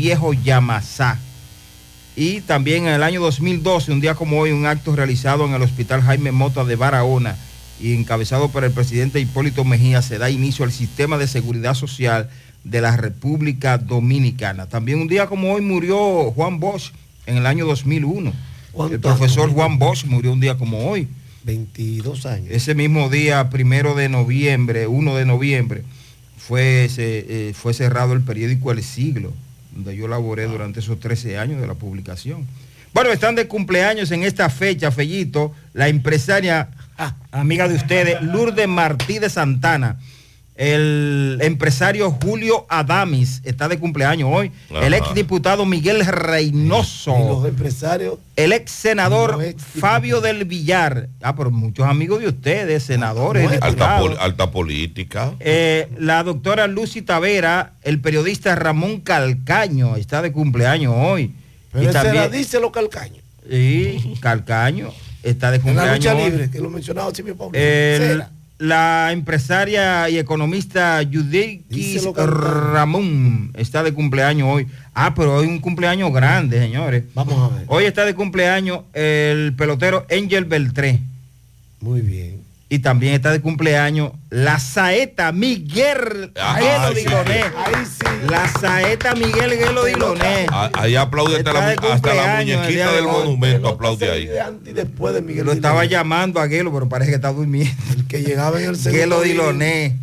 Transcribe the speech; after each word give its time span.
Viejo 0.00 0.32
Yamasá. 0.32 1.18
Y 2.16 2.40
también 2.40 2.86
en 2.86 2.94
el 2.94 3.02
año 3.02 3.20
2012, 3.20 3.92
un 3.92 4.00
día 4.00 4.14
como 4.14 4.38
hoy, 4.38 4.50
un 4.50 4.64
acto 4.64 4.96
realizado 4.96 5.44
en 5.44 5.52
el 5.52 5.60
Hospital 5.60 6.00
Jaime 6.00 6.32
Mota 6.32 6.64
de 6.64 6.74
Barahona 6.74 7.36
y 7.78 7.92
encabezado 7.92 8.48
por 8.48 8.64
el 8.64 8.72
presidente 8.72 9.20
Hipólito 9.20 9.62
Mejía, 9.62 10.00
se 10.00 10.16
da 10.16 10.30
inicio 10.30 10.64
al 10.64 10.72
sistema 10.72 11.18
de 11.18 11.26
seguridad 11.26 11.74
social 11.74 12.30
de 12.64 12.80
la 12.80 12.96
República 12.96 13.76
Dominicana. 13.76 14.70
También 14.70 15.00
un 15.00 15.08
día 15.08 15.26
como 15.26 15.52
hoy 15.52 15.60
murió 15.60 16.30
Juan 16.30 16.60
Bosch 16.60 16.92
en 17.26 17.36
el 17.36 17.44
año 17.44 17.66
2001. 17.66 18.32
El 18.90 19.00
profesor 19.00 19.50
Juan 19.50 19.78
Bosch 19.78 20.06
murió 20.06 20.32
un 20.32 20.40
día 20.40 20.56
como 20.56 20.88
hoy. 20.88 21.08
22 21.44 22.24
años. 22.24 22.48
Ese 22.50 22.74
mismo 22.74 23.10
día, 23.10 23.50
primero 23.50 23.94
de 23.94 24.08
noviembre, 24.08 24.86
1 24.86 25.14
de 25.14 25.26
noviembre, 25.26 25.82
fue, 26.38 26.88
eh, 26.96 27.52
fue 27.54 27.74
cerrado 27.74 28.14
el 28.14 28.22
periódico 28.22 28.72
El 28.72 28.82
Siglo, 28.82 29.34
donde 29.72 29.96
yo 29.96 30.08
laboré 30.08 30.44
durante 30.44 30.80
esos 30.80 30.98
13 31.00 31.38
años 31.38 31.60
de 31.60 31.66
la 31.66 31.74
publicación. 31.74 32.46
Bueno, 32.92 33.10
están 33.10 33.36
de 33.36 33.46
cumpleaños 33.46 34.10
en 34.10 34.24
esta 34.24 34.50
fecha, 34.50 34.90
Fellito, 34.90 35.52
la 35.74 35.88
empresaria, 35.88 36.70
ah, 36.98 37.14
amiga 37.30 37.68
de 37.68 37.76
ustedes, 37.76 38.20
Lourdes 38.20 38.66
Martí 38.66 39.18
de 39.18 39.30
Santana 39.30 39.98
el 40.60 41.38
empresario 41.40 42.10
Julio 42.22 42.66
Adamis 42.68 43.40
está 43.44 43.66
de 43.66 43.78
cumpleaños 43.78 44.28
hoy. 44.30 44.52
El 44.82 44.92
ex 44.92 45.14
diputado 45.14 45.64
Miguel 45.64 46.04
Reynoso. 46.04 47.16
los 47.18 47.48
empresarios. 47.48 48.18
El 48.36 48.52
ex 48.52 48.70
senador 48.70 49.42
Fabio 49.56 50.20
del 50.20 50.44
Villar. 50.44 51.08
Ah, 51.22 51.34
por 51.34 51.50
muchos 51.50 51.86
amigos 51.86 52.20
de 52.20 52.28
ustedes, 52.28 52.82
senadores. 52.82 53.50
alta, 53.62 54.50
política. 54.50 55.32
Eh, 55.40 55.88
la 55.98 56.22
doctora 56.24 56.66
Lucy 56.66 57.00
Tavera, 57.00 57.72
el 57.82 57.98
periodista 57.98 58.54
Ramón 58.54 59.00
Calcaño 59.00 59.96
está 59.96 60.20
de 60.20 60.30
cumpleaños 60.30 60.92
hoy. 60.94 61.32
Pero 61.72 61.88
y 61.88 61.92
también, 61.92 62.30
dice 62.30 62.60
los 62.60 62.70
Calcaños. 62.70 63.22
Sí, 63.48 64.14
Calcaño 64.20 64.92
está 65.22 65.52
de 65.52 65.60
cumpleaños. 65.60 66.04
En 66.04 66.04
la 66.04 66.12
lucha 66.12 66.28
libre, 66.28 66.50
que 66.50 66.58
lo 66.58 66.68
mencionaba 66.68 67.14
Silvio 67.14 67.34
Pablo 67.34 67.58
la 68.60 69.10
empresaria 69.10 70.10
y 70.10 70.18
economista 70.18 71.00
Judith 71.10 71.62
Ramón 72.14 73.52
está 73.56 73.82
de 73.82 73.94
cumpleaños 73.94 74.48
hoy. 74.50 74.66
Ah, 74.94 75.14
pero 75.14 75.36
hoy 75.36 75.46
un 75.46 75.60
cumpleaños 75.60 76.12
grande, 76.12 76.60
señores. 76.60 77.04
Vamos 77.14 77.34
a 77.38 77.56
ver. 77.56 77.64
Hoy 77.68 77.84
está 77.84 78.04
de 78.04 78.14
cumpleaños 78.14 78.82
el 78.92 79.54
pelotero 79.56 80.06
Angel 80.10 80.44
Beltré. 80.44 81.00
Muy 81.80 82.02
bien. 82.02 82.42
Y 82.72 82.78
también 82.78 83.14
está 83.14 83.32
de 83.32 83.40
cumpleaños 83.40 84.12
la 84.30 84.60
saeta 84.60 85.32
Miguel 85.32 86.32
Gelo 86.36 86.94
Diloné. 86.94 87.42
La 88.30 88.46
saeta 88.48 89.16
Miguel 89.16 89.54
Gelo 89.54 89.84
Diloné. 89.84 90.46
Ah, 90.50 90.70
ahí 90.74 90.94
aplaude 90.94 91.38
hasta 91.38 91.52
la, 91.52 91.70
hasta 91.70 92.14
la, 92.14 92.36
muñequita 92.36 92.92
del 92.92 93.06
monumento, 93.06 93.68
aplaude 93.70 94.08
ahí. 94.08 94.30
después 94.72 95.14
de 95.14 95.20
Miguel 95.20 95.46
Lo 95.46 95.52
estaba 95.52 95.84
llamando 95.84 96.40
a 96.40 96.46
Gelo, 96.46 96.72
pero 96.72 96.88
parece 96.88 97.10
que 97.10 97.16
está 97.16 97.32
durmiendo. 97.32 97.74
El 97.92 98.06
que 98.06 98.22
llegaba 98.22 98.62
en 98.62 98.70
el 98.70 98.76
segundo. 98.76 99.00
Gelo 99.00 99.20
Diloné. 99.22 99.96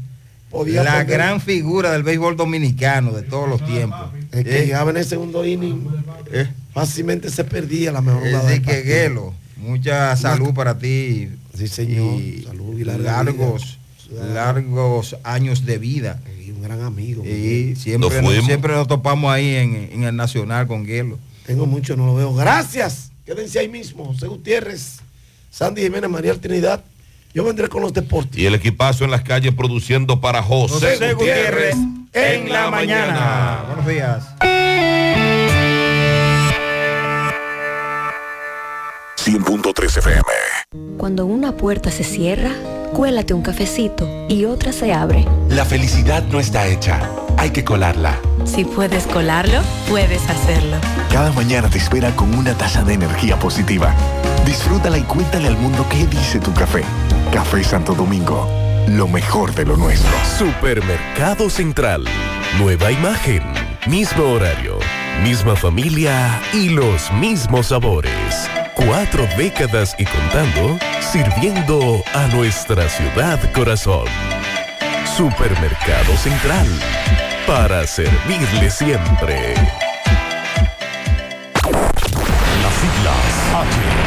La 0.65 1.03
gran 1.05 1.39
figura 1.39 1.91
del 1.91 2.03
béisbol 2.03 2.35
dominicano 2.35 3.11
de 3.11 3.21
todos 3.21 3.47
los 3.47 3.65
tiempos. 3.65 4.09
El 4.33 4.43
que 4.43 4.63
¿Eh? 4.63 4.65
llegaba 4.65 4.91
en 4.91 4.97
el 4.97 5.05
segundo 5.05 5.45
inning 5.45 5.87
¿Eh? 6.31 6.47
fácilmente 6.73 7.29
se 7.29 7.43
perdía 7.43 7.91
la 7.91 8.01
mejor 8.01 8.27
Así 8.27 8.61
que 8.61 8.83
Gelo, 8.83 9.33
mucha 9.57 10.15
salud 10.15 10.53
para 10.53 10.77
ti, 10.77 11.29
Sí, 11.57 11.67
señor. 11.67 12.21
Salud 12.43 12.77
y 12.77 12.83
largos, 12.83 13.79
largos 14.11 15.15
años 15.23 15.65
de 15.65 15.77
vida. 15.79 16.19
Y 16.45 16.51
un 16.51 16.61
gran 16.61 16.81
amigo. 16.81 17.25
Y 17.25 17.75
siempre, 17.75 18.21
nos, 18.21 18.45
siempre 18.45 18.73
nos 18.73 18.87
topamos 18.87 19.31
ahí 19.31 19.55
en, 19.55 20.03
el 20.03 20.15
Nacional 20.15 20.67
con 20.67 20.85
Guelo. 20.85 21.17
Tengo 21.45 21.65
mucho, 21.65 21.95
no 21.95 22.05
lo 22.05 22.15
veo. 22.15 22.33
Gracias. 22.33 23.11
Quédense 23.25 23.59
ahí 23.59 23.67
mismo. 23.67 24.05
José 24.05 24.27
Gutiérrez, 24.27 24.99
Sandy 25.49 25.81
Jiménez, 25.81 26.09
María 26.09 26.39
Trinidad. 26.39 26.83
Yo 27.33 27.43
vendré 27.43 27.67
con 27.67 27.81
los 27.81 27.93
deportes. 27.93 28.39
Y 28.39 28.45
el 28.45 28.55
equipazo 28.55 29.03
en 29.03 29.11
las 29.11 29.23
calles 29.23 29.53
produciendo 29.53 30.21
para 30.21 30.41
José, 30.41 31.13
Gutiérrez, 31.13 31.75
en, 32.13 32.49
la, 32.49 32.69
mañana. 32.69 33.63
Buenos 33.67 33.87
días. 33.87 34.23
100.3 39.17 39.97
FM. 39.97 40.56
Cuando 40.97 41.25
una 41.25 41.53
puerta 41.53 41.89
se 41.91 42.03
cierra, 42.03 42.51
cuélate 42.91 43.33
un 43.33 43.41
cafecito 43.41 44.05
y 44.27 44.43
otra 44.43 44.73
se 44.73 44.91
abre. 44.91 45.25
La 45.47 45.63
felicidad 45.63 46.23
no 46.23 46.41
está 46.41 46.67
hecha, 46.67 47.09
hay 47.37 47.51
que 47.51 47.63
colarla. 47.63 48.19
Si 48.43 48.65
puedes 48.65 49.07
colarlo, 49.07 49.61
puedes 49.87 50.29
hacerlo. 50.29 50.75
Cada 51.09 51.31
mañana 51.31 51.69
te 51.69 51.77
espera 51.77 52.13
con 52.17 52.33
una 52.37 52.53
taza 52.53 52.83
de 52.83 52.95
energía 52.95 53.39
positiva. 53.39 53.95
Disfrútala 54.45 54.97
y 54.97 55.03
cuéntale 55.03 55.47
al 55.47 55.57
mundo 55.57 55.85
qué 55.89 56.05
dice 56.05 56.37
tu 56.39 56.53
café. 56.53 56.83
Café 57.31 57.63
Santo 57.63 57.95
Domingo, 57.95 58.45
lo 58.89 59.07
mejor 59.07 59.55
de 59.55 59.63
lo 59.63 59.77
nuestro. 59.77 60.11
Supermercado 60.37 61.49
Central, 61.49 62.03
nueva 62.59 62.91
imagen, 62.91 63.41
mismo 63.87 64.25
horario, 64.25 64.79
misma 65.23 65.55
familia 65.55 66.41
y 66.51 66.67
los 66.67 67.09
mismos 67.13 67.67
sabores. 67.67 68.49
Cuatro 68.85 69.27
décadas 69.35 69.95
y 69.97 70.05
contando, 70.05 70.77
sirviendo 70.99 72.03
a 72.13 72.27
nuestra 72.27 72.87
ciudad 72.87 73.39
corazón. 73.51 74.05
Supermercado 75.17 76.15
Central, 76.15 76.67
para 77.47 77.87
servirle 77.87 78.69
siempre. 78.69 79.55
Las 82.61 82.73
siglas 82.75 83.25
H, 83.55 84.06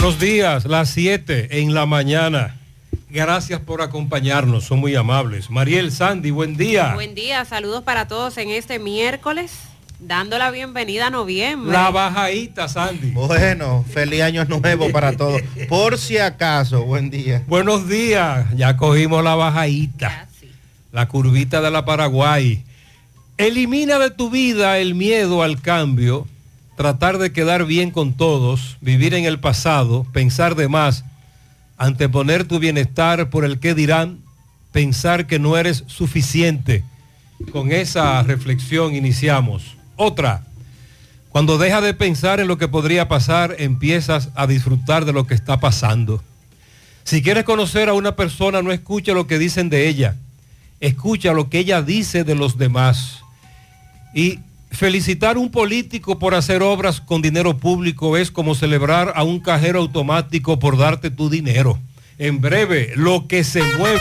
Buenos 0.00 0.18
días, 0.18 0.64
las 0.64 0.88
7 0.92 1.60
en 1.60 1.74
la 1.74 1.84
mañana. 1.84 2.56
Gracias 3.10 3.60
por 3.60 3.82
acompañarnos, 3.82 4.64
son 4.64 4.78
muy 4.78 4.94
amables. 4.94 5.50
Mariel 5.50 5.92
Sandy, 5.92 6.30
buen 6.30 6.56
día. 6.56 6.94
Buen 6.94 7.14
día, 7.14 7.44
saludos 7.44 7.82
para 7.82 8.08
todos 8.08 8.38
en 8.38 8.48
este 8.48 8.78
miércoles, 8.78 9.52
dando 9.98 10.38
la 10.38 10.50
bienvenida 10.50 11.08
a 11.08 11.10
noviembre. 11.10 11.70
La 11.70 11.90
bajadita, 11.90 12.66
Sandy. 12.66 13.10
Bueno, 13.10 13.84
feliz 13.92 14.22
año 14.22 14.46
nuevo 14.46 14.90
para 14.90 15.18
todos. 15.18 15.42
Por 15.68 15.98
si 15.98 16.16
acaso, 16.16 16.82
buen 16.86 17.10
día. 17.10 17.44
Buenos 17.46 17.86
días, 17.86 18.46
ya 18.56 18.78
cogimos 18.78 19.22
la 19.22 19.34
bajadita, 19.34 20.28
la 20.92 21.08
curvita 21.08 21.60
de 21.60 21.70
la 21.70 21.84
Paraguay. 21.84 22.64
Elimina 23.36 23.98
de 23.98 24.10
tu 24.10 24.30
vida 24.30 24.78
el 24.78 24.94
miedo 24.94 25.42
al 25.42 25.60
cambio 25.60 26.26
tratar 26.80 27.18
de 27.18 27.30
quedar 27.30 27.66
bien 27.66 27.90
con 27.90 28.14
todos, 28.14 28.78
vivir 28.80 29.12
en 29.12 29.26
el 29.26 29.38
pasado, 29.38 30.06
pensar 30.14 30.54
de 30.54 30.66
más, 30.66 31.04
anteponer 31.76 32.44
tu 32.44 32.58
bienestar 32.58 33.28
por 33.28 33.44
el 33.44 33.60
que 33.60 33.74
dirán, 33.74 34.20
pensar 34.72 35.26
que 35.26 35.38
no 35.38 35.58
eres 35.58 35.84
suficiente. 35.88 36.82
Con 37.52 37.70
esa 37.70 38.22
reflexión 38.22 38.94
iniciamos. 38.94 39.76
Otra, 39.96 40.42
cuando 41.28 41.58
dejas 41.58 41.82
de 41.82 41.92
pensar 41.92 42.40
en 42.40 42.48
lo 42.48 42.56
que 42.56 42.66
podría 42.66 43.08
pasar, 43.08 43.56
empiezas 43.58 44.30
a 44.34 44.46
disfrutar 44.46 45.04
de 45.04 45.12
lo 45.12 45.26
que 45.26 45.34
está 45.34 45.60
pasando. 45.60 46.24
Si 47.04 47.22
quieres 47.22 47.44
conocer 47.44 47.90
a 47.90 47.92
una 47.92 48.16
persona, 48.16 48.62
no 48.62 48.72
escucha 48.72 49.12
lo 49.12 49.26
que 49.26 49.38
dicen 49.38 49.68
de 49.68 49.86
ella, 49.86 50.16
escucha 50.80 51.34
lo 51.34 51.50
que 51.50 51.58
ella 51.58 51.82
dice 51.82 52.24
de 52.24 52.36
los 52.36 52.56
demás. 52.56 53.18
Y 54.14 54.38
Felicitar 54.70 55.36
a 55.36 55.40
un 55.40 55.50
político 55.50 56.18
por 56.18 56.34
hacer 56.34 56.62
obras 56.62 57.00
con 57.00 57.22
dinero 57.22 57.58
público 57.58 58.16
es 58.16 58.30
como 58.30 58.54
celebrar 58.54 59.12
a 59.16 59.24
un 59.24 59.40
cajero 59.40 59.80
automático 59.80 60.58
por 60.58 60.78
darte 60.78 61.10
tu 61.10 61.28
dinero. 61.28 61.78
En 62.18 62.40
breve, 62.40 62.92
lo 62.96 63.26
que 63.26 63.44
se 63.44 63.62
mueve. 63.78 64.00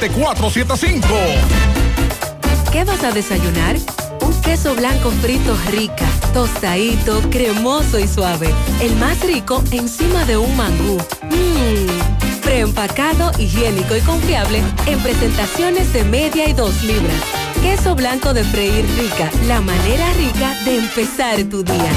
809-724-7475. 0.00 1.02
¿Qué 2.72 2.84
vas 2.84 3.02
a 3.04 3.10
desayunar? 3.12 3.76
Un 4.20 4.40
queso 4.42 4.74
blanco 4.74 5.10
frito 5.22 5.56
rica, 5.70 6.06
tostadito, 6.32 7.20
cremoso 7.30 7.98
y 7.98 8.06
suave. 8.06 8.54
El 8.80 8.96
más 8.96 9.20
rico 9.22 9.62
encima 9.72 10.24
de 10.24 10.36
un 10.36 10.56
mangú. 10.56 10.98
Mmm, 11.22 12.40
preempacado, 12.42 13.32
higiénico 13.38 13.96
y 13.96 14.00
confiable 14.00 14.62
en 14.86 15.00
presentaciones 15.00 15.92
de 15.92 16.04
media 16.04 16.48
y 16.48 16.52
dos 16.52 16.82
libras. 16.82 17.20
Queso 17.62 17.94
blanco 17.94 18.32
de 18.32 18.44
freír 18.44 18.86
rica, 18.98 19.30
la 19.46 19.60
manera 19.60 20.12
rica 20.14 20.54
de 20.64 20.78
empezar 20.78 21.42
tu 21.44 21.62
día. 21.62 21.90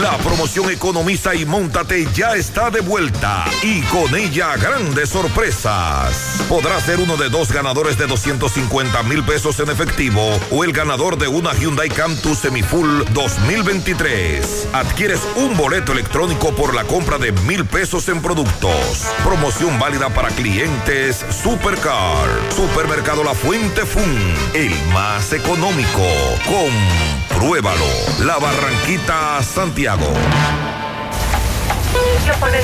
La 0.00 0.16
promoción 0.18 0.70
Economiza 0.70 1.34
y 1.34 1.44
Móntate 1.44 2.06
ya 2.14 2.34
está 2.36 2.70
de 2.70 2.80
vuelta 2.80 3.44
y 3.62 3.80
con 3.82 4.14
ella 4.14 4.56
grandes 4.56 5.10
sorpresas. 5.10 6.29
Podrás 6.50 6.82
ser 6.82 6.98
uno 6.98 7.16
de 7.16 7.28
dos 7.28 7.52
ganadores 7.52 7.96
de 7.96 8.08
250 8.08 9.04
mil 9.04 9.22
pesos 9.22 9.60
en 9.60 9.70
efectivo 9.70 10.20
o 10.50 10.64
el 10.64 10.72
ganador 10.72 11.16
de 11.16 11.28
una 11.28 11.54
Hyundai 11.54 11.88
Cantus 11.88 12.38
Semifull 12.38 13.04
2023. 13.12 14.66
Adquieres 14.72 15.20
un 15.36 15.56
boleto 15.56 15.92
electrónico 15.92 16.52
por 16.52 16.74
la 16.74 16.82
compra 16.82 17.18
de 17.18 17.30
mil 17.30 17.64
pesos 17.64 18.08
en 18.08 18.20
productos. 18.20 18.74
Promoción 19.22 19.78
válida 19.78 20.08
para 20.08 20.30
clientes 20.30 21.24
Supercar. 21.30 22.28
Supermercado 22.50 23.22
La 23.22 23.34
Fuente 23.34 23.86
Fun. 23.86 24.34
El 24.52 24.74
más 24.92 25.32
económico. 25.32 26.02
Compruébalo. 27.28 27.86
La 28.24 28.38
Barranquita 28.38 29.40
Santiago. 29.44 30.12
Pone 32.40 32.60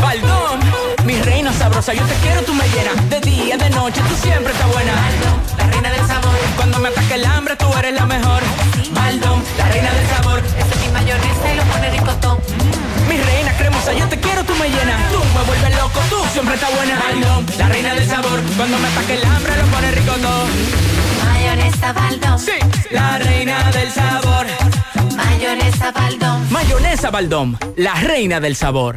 Baldón, 0.00 0.60
mi 1.04 1.20
reina 1.22 1.52
sabrosa, 1.52 1.92
yo 1.92 2.04
te 2.04 2.14
quiero, 2.16 2.42
tú 2.42 2.54
me 2.54 2.64
llenas. 2.68 3.10
De 3.10 3.20
día, 3.20 3.56
de 3.56 3.70
noche, 3.70 4.00
tú 4.08 4.14
siempre 4.22 4.52
estás 4.52 4.72
buena. 4.72 4.92
Baldón, 4.92 5.42
la 5.58 5.66
reina 5.66 5.90
del 5.90 6.06
sabor. 6.06 6.34
Cuando 6.56 6.78
me 6.78 6.88
ataque 6.88 7.14
el 7.14 7.24
hambre, 7.24 7.56
tú 7.56 7.66
eres 7.78 7.94
la 7.94 8.06
mejor. 8.06 8.42
Baldón, 8.92 9.42
la 9.58 9.68
reina 9.68 9.90
del 9.92 10.06
sabor. 10.08 10.38
Esa 10.38 10.74
es 10.74 10.86
mi 10.86 10.92
mayonesa 10.92 11.52
y 11.52 11.56
lo 11.56 11.62
pone 11.64 11.90
ricotop. 11.90 12.38
Mi 13.08 13.16
reina 13.16 13.52
cremosa, 13.56 13.92
yo 13.92 14.08
te 14.08 14.18
quiero, 14.18 14.44
tú 14.44 14.54
me 14.54 14.68
llenas. 14.68 15.10
Tú 15.10 15.20
me 15.36 15.44
vuelves 15.44 15.76
loco, 15.76 16.00
tú 16.10 16.16
siempre 16.32 16.54
estás 16.54 16.74
buena. 16.74 16.98
Baldón, 16.98 17.46
la 17.58 17.68
reina 17.68 17.94
del 17.94 18.06
sabor. 18.08 18.40
Cuando 18.56 18.78
me 18.78 18.88
ataque 18.88 19.14
el 19.14 19.24
hambre, 19.24 19.56
lo 19.56 19.64
pone 19.66 19.90
ricotop. 19.90 20.48
Mayonesa 21.24 21.92
Baldón. 21.92 22.38
Sí, 22.38 22.58
la 22.90 23.18
reina 23.18 23.70
del 23.72 23.90
sabor. 23.92 24.46
Mayonesa 25.16 25.92
Baldón. 25.92 26.46
Mayonesa 26.50 27.10
Baldón, 27.10 27.58
la 27.76 27.94
reina 27.94 28.40
del 28.40 28.56
sabor. 28.56 28.96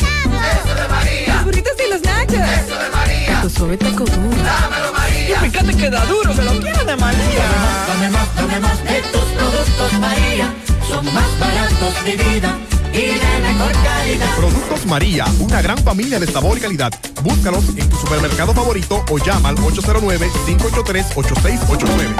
Eso 0.52 0.74
de 0.74 0.88
María. 0.88 1.34
Los 1.34 1.44
burritos 1.44 1.72
y 1.86 1.90
los 1.90 2.02
nachos. 2.02 2.34
Eso 2.34 2.78
de 2.78 2.88
María. 2.90 3.40
Tu 3.42 3.50
suave 3.50 3.76
taco 3.76 4.04
duro. 4.04 4.42
Dámelo, 4.42 4.92
María. 4.92 5.28
Y 5.28 5.34
fíjate 5.50 5.76
que 5.76 5.90
da 5.90 6.04
duro, 6.06 6.34
que 6.34 6.42
lo 6.42 6.58
quiero 6.60 6.84
de 6.84 6.96
María. 6.96 7.46
Dame 7.88 8.10
más, 8.10 8.34
dame 8.34 8.58
más 8.60 8.82
de 8.84 9.02
tus 9.12 9.22
productos, 9.22 9.92
María. 10.00 10.52
Son 10.88 11.04
más 11.06 11.38
baratos 11.38 12.04
de 12.04 12.16
vida 12.16 12.58
y 12.92 13.18
de 13.18 13.38
mejor 13.42 13.72
calidad. 13.72 14.36
Productos 14.36 14.86
María, 14.86 15.24
una 15.40 15.60
gran 15.62 15.78
familia 15.78 16.20
de 16.20 16.26
sabor 16.26 16.58
y 16.58 16.60
calidad. 16.60 16.92
Búscalos 17.22 17.64
en 17.76 17.88
tu 17.88 17.96
supermercado 17.96 18.52
favorito 18.52 19.02
o 19.10 19.16
llama 19.18 19.48
al 19.50 19.56
809-583-8689. 19.56 22.14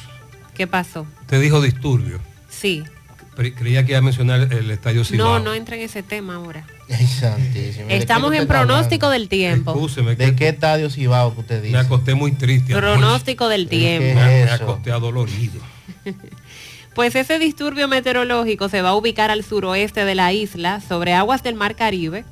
¿Qué 0.55 0.65
pasó? 0.67 1.05
Usted 1.21 1.41
dijo 1.41 1.61
disturbio. 1.61 2.19
Sí. 2.49 2.83
Cre- 3.35 3.53
Creía 3.55 3.83
que 3.83 3.91
iba 3.93 3.99
a 3.99 4.01
mencionar 4.01 4.53
el 4.53 4.69
estadio 4.71 4.99
No, 5.01 5.05
Cibao. 5.05 5.39
no 5.39 5.53
entra 5.53 5.75
en 5.75 5.81
ese 5.81 6.03
tema 6.03 6.35
ahora. 6.35 6.65
Ay, 6.89 7.05
santísimo. 7.07 7.87
¿De 7.87 7.97
Estamos 7.97 8.33
en 8.33 8.47
pronóstico 8.47 9.09
del 9.09 9.27
tiempo. 9.27 9.71
Excúseme, 9.71 10.15
¿De 10.15 10.35
qué 10.35 10.49
estadio 10.49 10.89
Cibao 10.89 11.33
que 11.33 11.41
usted 11.41 11.61
dice? 11.61 11.73
Me 11.73 11.79
acosté 11.79 12.13
muy 12.15 12.31
triste. 12.33 12.75
Pronóstico 12.75 13.47
del 13.49 13.67
tiempo. 13.67 14.19
Me, 14.19 14.45
me 14.45 14.51
acosté 14.51 14.91
adolorido. 14.91 15.59
Pues 16.95 17.15
ese 17.15 17.39
disturbio 17.39 17.87
meteorológico 17.87 18.69
se 18.69 18.83
va 18.83 18.89
a 18.89 18.95
ubicar 18.95 19.31
al 19.31 19.43
suroeste 19.43 20.05
de 20.05 20.13
la 20.13 20.31
isla, 20.31 20.79
sobre 20.79 21.15
aguas 21.15 21.41
del 21.41 21.55
Mar 21.55 21.75
Caribe, 21.75 22.23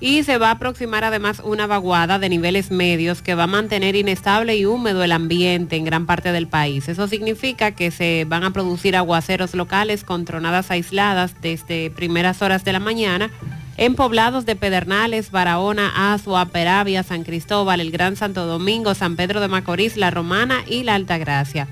y 0.00 0.22
se 0.22 0.38
va 0.38 0.48
a 0.48 0.52
aproximar 0.52 1.04
además 1.04 1.40
una 1.44 1.66
vaguada 1.66 2.18
de 2.18 2.28
niveles 2.28 2.70
medios 2.70 3.22
que 3.22 3.34
va 3.34 3.44
a 3.44 3.48
mantener 3.48 3.96
inestable 3.96 4.56
y 4.56 4.66
húmedo 4.66 5.02
el 5.02 5.12
ambiente 5.12 5.76
en 5.76 5.84
gran 5.84 6.06
parte 6.06 6.32
del 6.32 6.48
país. 6.48 6.88
Eso 6.88 7.08
significa 7.08 7.72
que 7.72 7.90
se 7.90 8.26
van 8.28 8.44
a 8.44 8.52
producir 8.52 8.96
aguaceros 8.96 9.54
locales 9.54 10.04
con 10.04 10.24
tronadas 10.24 10.70
aisladas 10.70 11.34
desde 11.40 11.90
primeras 11.90 12.42
horas 12.42 12.64
de 12.64 12.72
la 12.72 12.80
mañana 12.80 13.30
en 13.78 13.94
poblados 13.94 14.46
de 14.46 14.56
Pedernales, 14.56 15.30
Barahona, 15.30 16.14
Azua, 16.14 16.46
Peravia, 16.46 17.02
San 17.02 17.24
Cristóbal, 17.24 17.80
el 17.80 17.90
Gran 17.90 18.16
Santo 18.16 18.46
Domingo, 18.46 18.94
San 18.94 19.16
Pedro 19.16 19.40
de 19.40 19.48
Macorís, 19.48 19.96
La 19.96 20.10
Romana 20.10 20.62
y 20.66 20.82
La 20.82 20.94
Altagracia. 20.94 21.68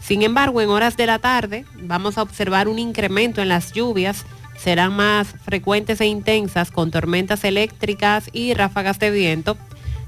Sin 0.00 0.22
embargo, 0.22 0.60
en 0.60 0.68
horas 0.68 0.96
de 0.96 1.06
la 1.06 1.18
tarde 1.18 1.64
vamos 1.80 2.18
a 2.18 2.22
observar 2.22 2.68
un 2.68 2.78
incremento 2.78 3.40
en 3.40 3.48
las 3.48 3.72
lluvias. 3.72 4.24
Serán 4.62 4.94
más 4.94 5.34
frecuentes 5.44 6.00
e 6.00 6.06
intensas 6.06 6.70
con 6.70 6.92
tormentas 6.92 7.42
eléctricas 7.42 8.30
y 8.32 8.54
ráfagas 8.54 9.00
de 9.00 9.10
viento 9.10 9.56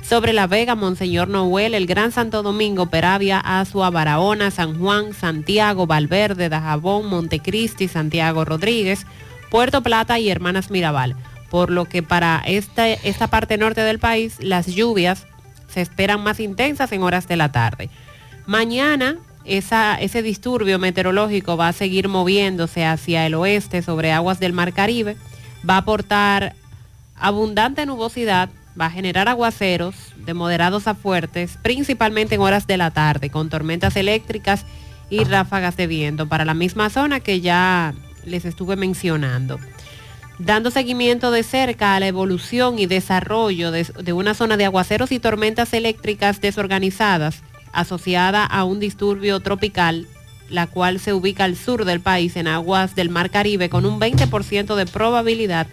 sobre 0.00 0.32
La 0.32 0.46
Vega, 0.46 0.76
Monseñor 0.76 1.26
Noel, 1.28 1.74
el 1.74 1.86
Gran 1.86 2.12
Santo 2.12 2.44
Domingo, 2.44 2.86
Peravia, 2.86 3.40
Azua, 3.40 3.90
Barahona, 3.90 4.52
San 4.52 4.78
Juan, 4.78 5.12
Santiago, 5.12 5.88
Valverde, 5.88 6.48
Dajabón, 6.48 7.06
Montecristi, 7.06 7.88
Santiago 7.88 8.44
Rodríguez, 8.44 9.06
Puerto 9.50 9.82
Plata 9.82 10.20
y 10.20 10.30
Hermanas 10.30 10.70
Mirabal. 10.70 11.16
Por 11.50 11.70
lo 11.70 11.86
que 11.86 12.04
para 12.04 12.40
esta, 12.46 12.88
esta 12.88 13.26
parte 13.26 13.58
norte 13.58 13.80
del 13.80 13.98
país 13.98 14.36
las 14.40 14.66
lluvias 14.66 15.26
se 15.66 15.80
esperan 15.80 16.22
más 16.22 16.38
intensas 16.38 16.92
en 16.92 17.02
horas 17.02 17.26
de 17.26 17.36
la 17.36 17.50
tarde. 17.50 17.90
Mañana 18.46 19.16
esa- 19.44 19.96
ese 19.96 20.22
disturbio 20.22 20.78
meteorológico 20.78 21.56
va 21.56 21.68
a 21.68 21.72
seguir 21.72 22.08
moviéndose 22.08 22.84
hacia 22.84 23.26
el 23.26 23.34
oeste 23.34 23.82
sobre 23.82 24.12
aguas 24.12 24.40
del 24.40 24.52
Mar 24.52 24.72
Caribe, 24.72 25.16
va 25.68 25.74
a 25.74 25.78
aportar 25.78 26.54
abundante 27.16 27.86
nubosidad, 27.86 28.48
va 28.80 28.86
a 28.86 28.90
generar 28.90 29.28
aguaceros 29.28 29.94
de 30.16 30.34
moderados 30.34 30.88
a 30.88 30.94
fuertes, 30.94 31.58
principalmente 31.62 32.34
en 32.34 32.40
horas 32.40 32.66
de 32.66 32.76
la 32.76 32.90
tarde, 32.90 33.30
con 33.30 33.48
tormentas 33.50 33.96
eléctricas 33.96 34.64
y 35.10 35.22
ráfagas 35.24 35.76
de 35.76 35.86
viento 35.86 36.26
para 36.26 36.44
la 36.44 36.54
misma 36.54 36.90
zona 36.90 37.20
que 37.20 37.40
ya 37.40 37.94
les 38.24 38.44
estuve 38.44 38.74
mencionando. 38.76 39.60
Dando 40.40 40.72
seguimiento 40.72 41.30
de 41.30 41.44
cerca 41.44 41.94
a 41.94 42.00
la 42.00 42.08
evolución 42.08 42.78
y 42.80 42.86
desarrollo 42.86 43.70
de, 43.70 43.84
de 43.84 44.12
una 44.12 44.34
zona 44.34 44.56
de 44.56 44.64
aguaceros 44.64 45.12
y 45.12 45.20
tormentas 45.20 45.72
eléctricas 45.72 46.40
desorganizadas 46.40 47.42
asociada 47.74 48.44
a 48.44 48.64
un 48.64 48.80
disturbio 48.80 49.40
tropical, 49.40 50.06
la 50.48 50.66
cual 50.66 51.00
se 51.00 51.12
ubica 51.12 51.44
al 51.44 51.56
sur 51.56 51.84
del 51.84 52.00
país 52.00 52.36
en 52.36 52.46
aguas 52.46 52.94
del 52.94 53.10
Mar 53.10 53.30
Caribe 53.30 53.68
con 53.68 53.86
un 53.86 54.00
20% 54.00 54.74
de 54.74 54.86
probabilidad 54.86 55.66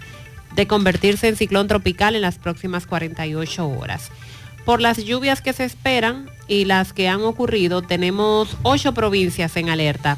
de 0.55 0.67
convertirse 0.67 1.27
en 1.27 1.35
ciclón 1.35 1.67
tropical 1.67 2.15
en 2.15 2.21
las 2.21 2.37
próximas 2.37 2.85
48 2.85 3.67
horas. 3.69 4.11
Por 4.65 4.81
las 4.81 4.97
lluvias 5.03 5.41
que 5.41 5.53
se 5.53 5.65
esperan 5.65 6.29
y 6.47 6.65
las 6.65 6.93
que 6.93 7.07
han 7.07 7.21
ocurrido, 7.21 7.81
tenemos 7.81 8.55
ocho 8.63 8.93
provincias 8.93 9.55
en 9.57 9.69
alerta. 9.69 10.17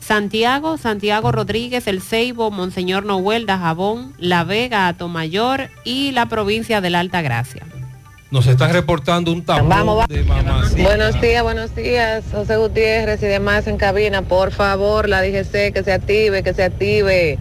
Santiago, 0.00 0.78
Santiago 0.78 1.30
Rodríguez, 1.30 1.86
El 1.86 2.00
Ceibo, 2.00 2.50
Monseñor 2.50 3.04
Noel, 3.04 3.46
Dajabón, 3.46 4.14
La 4.18 4.44
Vega, 4.44 4.88
Atomayor 4.88 5.70
y 5.84 6.12
la 6.12 6.26
provincia 6.26 6.80
de 6.80 6.90
la 6.90 7.00
Alta 7.00 7.22
Gracia. 7.22 7.66
Nos 8.30 8.46
están 8.46 8.72
reportando 8.72 9.32
un 9.32 9.44
tapón 9.44 9.68
Vamos, 9.68 10.06
de 10.06 10.22
mamacita. 10.22 10.82
Buenos 10.84 11.20
días, 11.20 11.42
buenos 11.42 11.74
días, 11.74 12.24
José 12.30 12.56
Gutiérrez 12.58 13.20
y 13.24 13.26
demás 13.26 13.66
en 13.66 13.76
cabina. 13.76 14.22
Por 14.22 14.52
favor, 14.52 15.08
la 15.08 15.20
DGC 15.20 15.72
que 15.72 15.82
se 15.82 15.92
active, 15.92 16.44
que 16.44 16.54
se 16.54 16.62
active. 16.62 17.38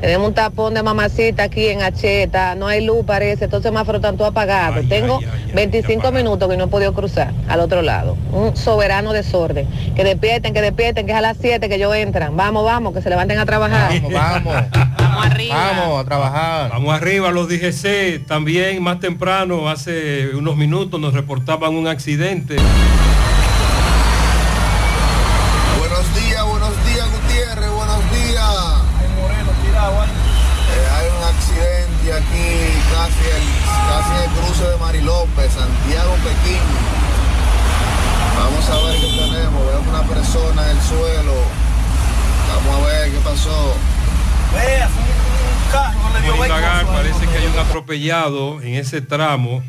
Tenemos 0.00 0.28
un 0.28 0.34
tapón 0.34 0.74
de 0.74 0.82
mamacita 0.82 1.44
aquí 1.44 1.68
en 1.68 1.82
Acheta, 1.82 2.54
no 2.54 2.66
hay 2.66 2.84
luz 2.84 3.04
parece, 3.04 3.48
todo 3.48 3.58
el 3.58 3.62
semáforo 3.62 4.00
tanto 4.00 4.24
apagado. 4.24 4.82
Tengo 4.88 5.20
25 5.54 6.10
minutos 6.12 6.48
que 6.48 6.56
no 6.56 6.64
he 6.64 6.68
podido 6.68 6.94
cruzar 6.94 7.32
al 7.48 7.60
otro 7.60 7.82
lado. 7.82 8.16
Un 8.32 8.56
soberano 8.56 9.12
desorden. 9.12 9.68
Que 9.94 10.04
despierten, 10.04 10.54
que 10.54 10.62
despierten, 10.62 11.04
que 11.04 11.12
es 11.12 11.18
a 11.18 11.20
las 11.20 11.36
7 11.38 11.68
que 11.68 11.78
yo 11.78 11.94
entran. 11.94 12.36
Vamos, 12.36 12.64
vamos, 12.64 12.94
que 12.94 13.02
se 13.02 13.10
levanten 13.10 13.38
a 13.38 13.46
trabajar. 13.46 13.92
Vamos, 14.00 14.12
vamos. 14.12 14.54
Vamos 14.98 15.26
arriba. 15.26 15.54
Vamos 15.54 16.00
a 16.00 16.04
trabajar. 16.04 16.70
Vamos 16.70 16.94
arriba, 16.94 17.30
los 17.30 17.48
DGC. 17.48 18.26
También 18.26 18.82
más 18.82 19.00
temprano, 19.00 19.68
hace 19.68 20.28
unos 20.34 20.56
minutos, 20.56 21.00
nos 21.00 21.12
reportaban 21.12 21.74
un 21.74 21.88
accidente. 21.88 22.56
Atropellado 47.60 48.62
en 48.62 48.74
ese 48.74 49.00
tramo 49.00 49.62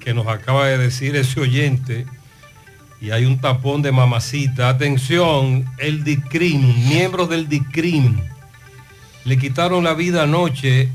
que 0.00 0.12
nos 0.12 0.26
acaba 0.26 0.66
de 0.66 0.76
decir 0.76 1.16
ese 1.16 1.40
oyente 1.40 2.06
y 3.00 3.10
hay 3.10 3.24
un 3.24 3.38
tapón 3.38 3.82
de 3.82 3.92
mamacita. 3.92 4.68
Atención, 4.68 5.64
el 5.78 6.04
DICRIM, 6.04 6.88
miembros 6.88 7.28
del 7.28 7.48
DICRIM, 7.48 8.20
le 9.24 9.38
quitaron 9.38 9.84
la 9.84 9.94
vida 9.94 10.24
anoche, 10.24 10.88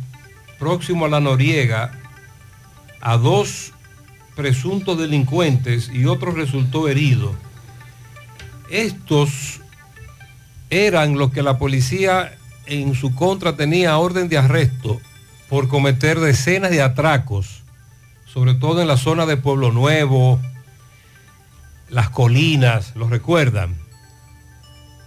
próximo 0.59 1.05
a 1.05 1.09
la 1.09 1.19
Noriega, 1.19 1.91
a 3.01 3.17
dos 3.17 3.71
presuntos 4.35 4.97
delincuentes 4.97 5.89
y 5.93 6.05
otro 6.05 6.31
resultó 6.31 6.87
herido. 6.87 7.33
Estos 8.69 9.61
eran 10.69 11.17
los 11.17 11.31
que 11.31 11.41
la 11.41 11.57
policía 11.57 12.37
en 12.65 12.95
su 12.95 13.15
contra 13.15 13.55
tenía 13.55 13.97
orden 13.97 14.29
de 14.29 14.37
arresto 14.37 15.01
por 15.49 15.67
cometer 15.67 16.19
decenas 16.19 16.71
de 16.71 16.81
atracos, 16.81 17.63
sobre 18.25 18.53
todo 18.53 18.81
en 18.81 18.87
la 18.87 18.97
zona 18.97 19.25
de 19.25 19.35
Pueblo 19.35 19.71
Nuevo, 19.71 20.39
las 21.89 22.09
colinas, 22.09 22.95
¿lo 22.95 23.09
recuerdan? 23.09 23.75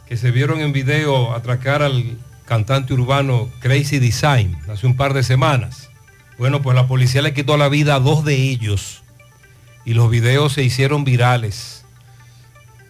Que 0.09 0.17
se 0.17 0.33
vieron 0.33 0.61
en 0.61 0.73
video 0.73 1.33
atracar 1.33 1.83
al 1.83 2.19
cantante 2.45 2.93
urbano 2.93 3.49
Crazy 3.61 3.99
Design 3.99 4.59
hace 4.69 4.87
un 4.87 4.97
par 4.97 5.15
de 5.15 5.23
semanas. 5.23 5.91
Bueno, 6.39 6.61
pues 6.61 6.75
la 6.75 6.89
policía 6.89 7.23
le 7.23 7.35
quitó 7.35 7.57
la 7.57 7.69
vida 7.69 7.95
a 7.95 8.01
dos 8.01 8.25
de 8.25 8.35
ellos 8.35 9.03
y 9.85 9.95
los 9.95 10.11
videos 10.11 10.55
se 10.55 10.65
hicieron 10.65 11.05
virales. 11.05 11.85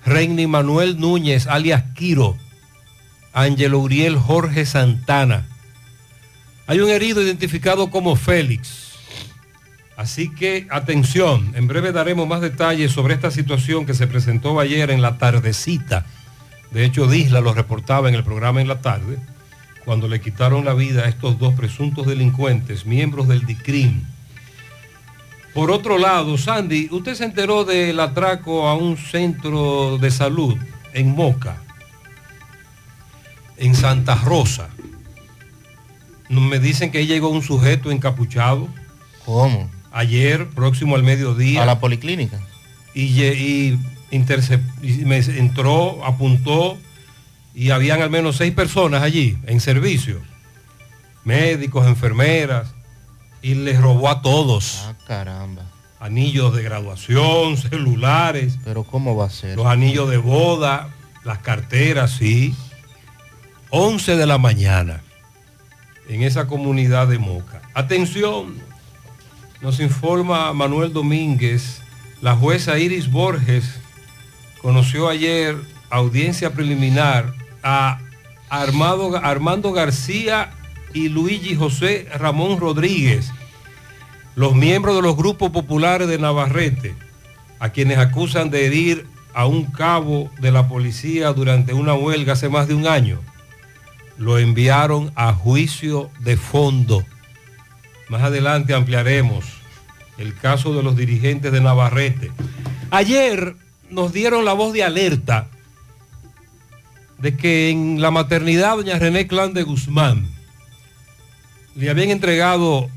Reini 0.05 0.47
Manuel 0.47 0.99
Núñez, 0.99 1.47
alias 1.47 1.85
Quiro, 1.95 2.37
Ángelo 3.35 3.79
Uriel 3.79 4.17
Jorge 4.17 4.65
Santana. 4.67 5.47
Hay 6.67 6.81
un 6.81 6.91
herido 6.91 7.23
identificado 7.23 7.91
como 7.91 8.17
Félix. 8.17 8.93
Así 9.97 10.31
que 10.31 10.67
atención, 10.71 11.53
en 11.55 11.69
breve 11.69 11.93
daremos 11.93 12.27
más 12.27 12.41
detalles 12.41 12.93
sobre 12.93 13.15
esta 13.15 13.31
situación 13.31 13.85
que 13.85 13.95
se 13.95 14.07
presentó 14.07 14.59
ayer 14.59 14.91
en 14.91 15.03
la 15.03 15.19
tardecita. 15.19 16.07
De 16.71 16.85
hecho, 16.85 17.07
Disla 17.07 17.41
lo 17.41 17.53
reportaba 17.53 18.09
en 18.09 18.15
el 18.15 18.25
programa 18.25 18.61
en 18.61 18.69
la 18.69 18.81
tarde, 18.81 19.19
cuando 19.85 20.09
le 20.09 20.21
quitaron 20.21 20.65
la 20.65 20.75
vida 20.75 21.03
a 21.03 21.09
estos 21.09 21.39
dos 21.39 21.55
presuntos 21.55 22.07
delincuentes, 22.07 22.87
miembros 22.87 23.29
del 23.29 23.45
DICRIM. 23.45 24.03
Por 25.53 25.71
otro 25.71 25.99
lado, 25.99 26.39
Sandy, 26.39 26.89
usted 26.91 27.15
se 27.15 27.25
enteró 27.25 27.65
del 27.65 28.01
atraco 28.01 28.69
a 28.69 28.75
un 28.75 28.97
centro 28.97 29.99
de 29.99 30.11
salud 30.11 30.57
en 30.95 31.15
Moca, 31.15 31.61
en 33.59 33.75
Santa 33.75 34.15
Rosa. 34.15 34.71
Me 36.41 36.59
dicen 36.59 36.91
que 36.91 36.99
ahí 36.99 37.07
llegó 37.07 37.29
un 37.29 37.43
sujeto 37.43 37.91
encapuchado. 37.91 38.69
¿Cómo? 39.27 39.71
Ayer, 39.93 40.49
próximo 40.49 40.97
al 40.97 41.03
mediodía. 41.03 41.63
A 41.63 41.67
la 41.67 41.79
policlínica. 41.79 42.41
Y, 42.95 43.03
y 43.03 43.79
y 44.13 45.05
me 45.05 45.19
entró, 45.19 46.05
apuntó 46.05 46.77
y 47.55 47.71
habían 47.71 48.03
al 48.03 48.11
menos 48.11 48.37
seis 48.37 48.53
personas 48.53 49.03
allí 49.03 49.39
en 49.47 49.61
servicio. 49.61 50.21
Médicos, 51.25 51.87
enfermeras. 51.87 52.75
Y 53.41 53.55
les 53.55 53.81
robó 53.81 54.09
a 54.09 54.23
todos. 54.23 54.85
Ah, 54.87 54.95
caramba. 55.07 55.63
Anillos 55.99 56.55
de 56.55 56.63
graduación, 56.63 57.57
celulares. 57.71 58.59
Pero 58.65 58.85
¿cómo 58.85 59.17
va 59.17 59.27
a 59.27 59.31
ser? 59.31 59.57
Los 59.57 59.67
anillos 59.67 60.11
de 60.11 60.19
boda, 60.19 60.91
las 61.25 61.39
carteras, 61.39 62.13
sí. 62.13 62.55
11 63.71 64.17
de 64.17 64.27
la 64.27 64.39
mañana 64.39 65.03
en 66.13 66.23
esa 66.23 66.47
comunidad 66.47 67.09
de 67.09 67.19
Moca. 67.19 67.63
Atención, 67.75 68.55
nos 69.63 69.81
informa 69.81 70.53
Manuel 70.53 70.93
Domínguez, 70.93 71.81
la 72.21 72.37
jueza 72.37 72.79
Iris 72.79 73.11
Borges 73.11 73.65
conoció 74.61 75.09
ayer 75.09 75.57
audiencia 75.91 76.53
preliminar 76.53 77.33
a 77.63 77.99
Armado- 78.51 79.17
Armando 79.23 79.73
García 79.73 80.51
y 80.93 81.09
Luigi 81.09 81.55
José 81.55 82.07
Ramón 82.15 82.61
Rodríguez, 82.61 83.31
los 84.37 84.55
miembros 84.55 84.95
de 84.97 85.03
los 85.03 85.17
grupos 85.17 85.51
populares 85.51 86.09
de 86.09 86.19
Navarrete, 86.19 86.95
a 87.59 87.71
quienes 87.71 87.99
acusan 87.99 88.51
de 88.51 88.67
herir 88.67 89.07
a 89.35 89.47
un 89.47 89.65
cabo 89.65 90.31
de 90.41 90.53
la 90.53 90.69
policía 90.69 91.33
durante 91.33 91.73
una 91.73 91.95
huelga 91.95 92.35
hace 92.35 92.49
más 92.51 92.69
de 92.69 92.75
un 92.75 92.87
año. 92.87 93.19
Lo 94.23 94.39
enviaron 94.39 95.11
a 95.17 95.33
juicio 95.33 96.09
de 96.21 96.37
fondo. 96.37 97.05
Más 98.09 98.23
adelante 98.23 98.73
ampliaremos 98.73 99.45
el 100.17 100.37
caso 100.37 100.73
de 100.75 100.85
los 100.85 100.97
dirigentes 100.97 101.51
de 101.51 101.61
Navarrete. 101.61 102.31
Ayer 102.93 103.57
nos 103.91 104.13
dieron 104.13 104.45
la 104.45 104.53
voz 104.53 104.73
de 104.75 104.85
alerta 104.85 105.49
de 107.19 107.37
que 107.37 107.71
en 107.71 108.01
la 108.01 108.13
maternidad 108.13 108.77
doña 108.77 108.97
René 108.97 109.27
Clan 109.27 109.55
de 109.55 109.65
Guzmán 109.65 110.29
le 111.75 111.91
habían 111.91 112.11
entregado 112.11 112.89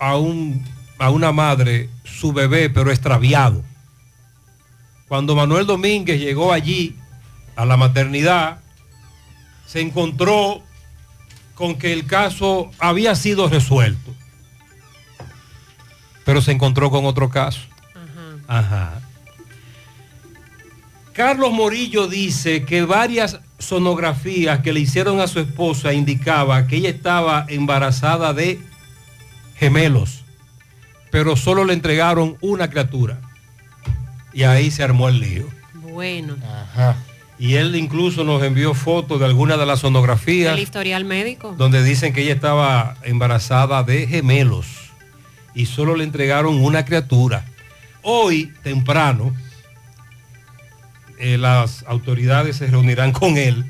a, 0.00 0.16
un, 0.16 0.64
a 0.98 1.10
una 1.10 1.30
madre 1.30 1.90
su 2.02 2.32
bebé, 2.32 2.70
pero 2.70 2.90
extraviado. 2.90 3.62
Cuando 5.06 5.36
Manuel 5.36 5.64
Domínguez 5.64 6.18
llegó 6.18 6.52
allí 6.52 6.96
a 7.54 7.64
la 7.64 7.76
maternidad, 7.76 8.58
se 9.66 9.80
encontró 9.80 10.62
con 11.54 11.76
que 11.76 11.92
el 11.92 12.06
caso 12.06 12.70
había 12.78 13.14
sido 13.14 13.48
resuelto. 13.48 14.14
Pero 16.24 16.40
se 16.40 16.52
encontró 16.52 16.90
con 16.90 17.04
otro 17.04 17.30
caso. 17.30 17.60
Ajá. 18.48 19.00
Carlos 21.12 21.52
Morillo 21.52 22.08
dice 22.08 22.64
que 22.64 22.82
varias 22.84 23.40
sonografías 23.58 24.60
que 24.60 24.72
le 24.72 24.80
hicieron 24.80 25.20
a 25.20 25.26
su 25.26 25.40
esposa 25.40 25.94
indicaba 25.94 26.66
que 26.66 26.76
ella 26.76 26.90
estaba 26.90 27.46
embarazada 27.48 28.34
de 28.34 28.60
gemelos, 29.56 30.24
pero 31.10 31.36
solo 31.36 31.64
le 31.64 31.72
entregaron 31.72 32.36
una 32.42 32.68
criatura. 32.68 33.18
Y 34.34 34.42
ahí 34.42 34.70
se 34.70 34.82
armó 34.82 35.08
el 35.08 35.20
lío. 35.20 35.48
Bueno, 35.72 36.36
Y 37.38 37.54
él 37.54 37.76
incluso 37.76 38.24
nos 38.24 38.42
envió 38.42 38.72
fotos 38.72 39.20
de 39.20 39.26
algunas 39.26 39.58
de 39.58 39.66
las 39.66 39.80
el 39.80 39.82
sonografías 39.82 40.58
historial 40.58 41.04
médico. 41.04 41.54
donde 41.58 41.82
dicen 41.82 42.12
que 42.12 42.22
ella 42.22 42.34
estaba 42.34 42.96
embarazada 43.02 43.82
de 43.82 44.06
gemelos 44.06 44.66
y 45.54 45.66
solo 45.66 45.96
le 45.96 46.04
entregaron 46.04 46.62
una 46.62 46.84
criatura. 46.84 47.44
Hoy, 48.02 48.52
temprano, 48.62 49.34
eh, 51.18 51.38
las 51.38 51.84
autoridades 51.86 52.56
se 52.56 52.66
reunirán 52.68 53.12
con 53.12 53.36
él 53.36 53.64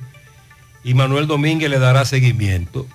y 0.85 0.95
Manuel 0.95 1.27
Domínguez 1.27 1.71
le 1.71 1.79
dará 1.79 2.05
seguimiento. 2.05 2.87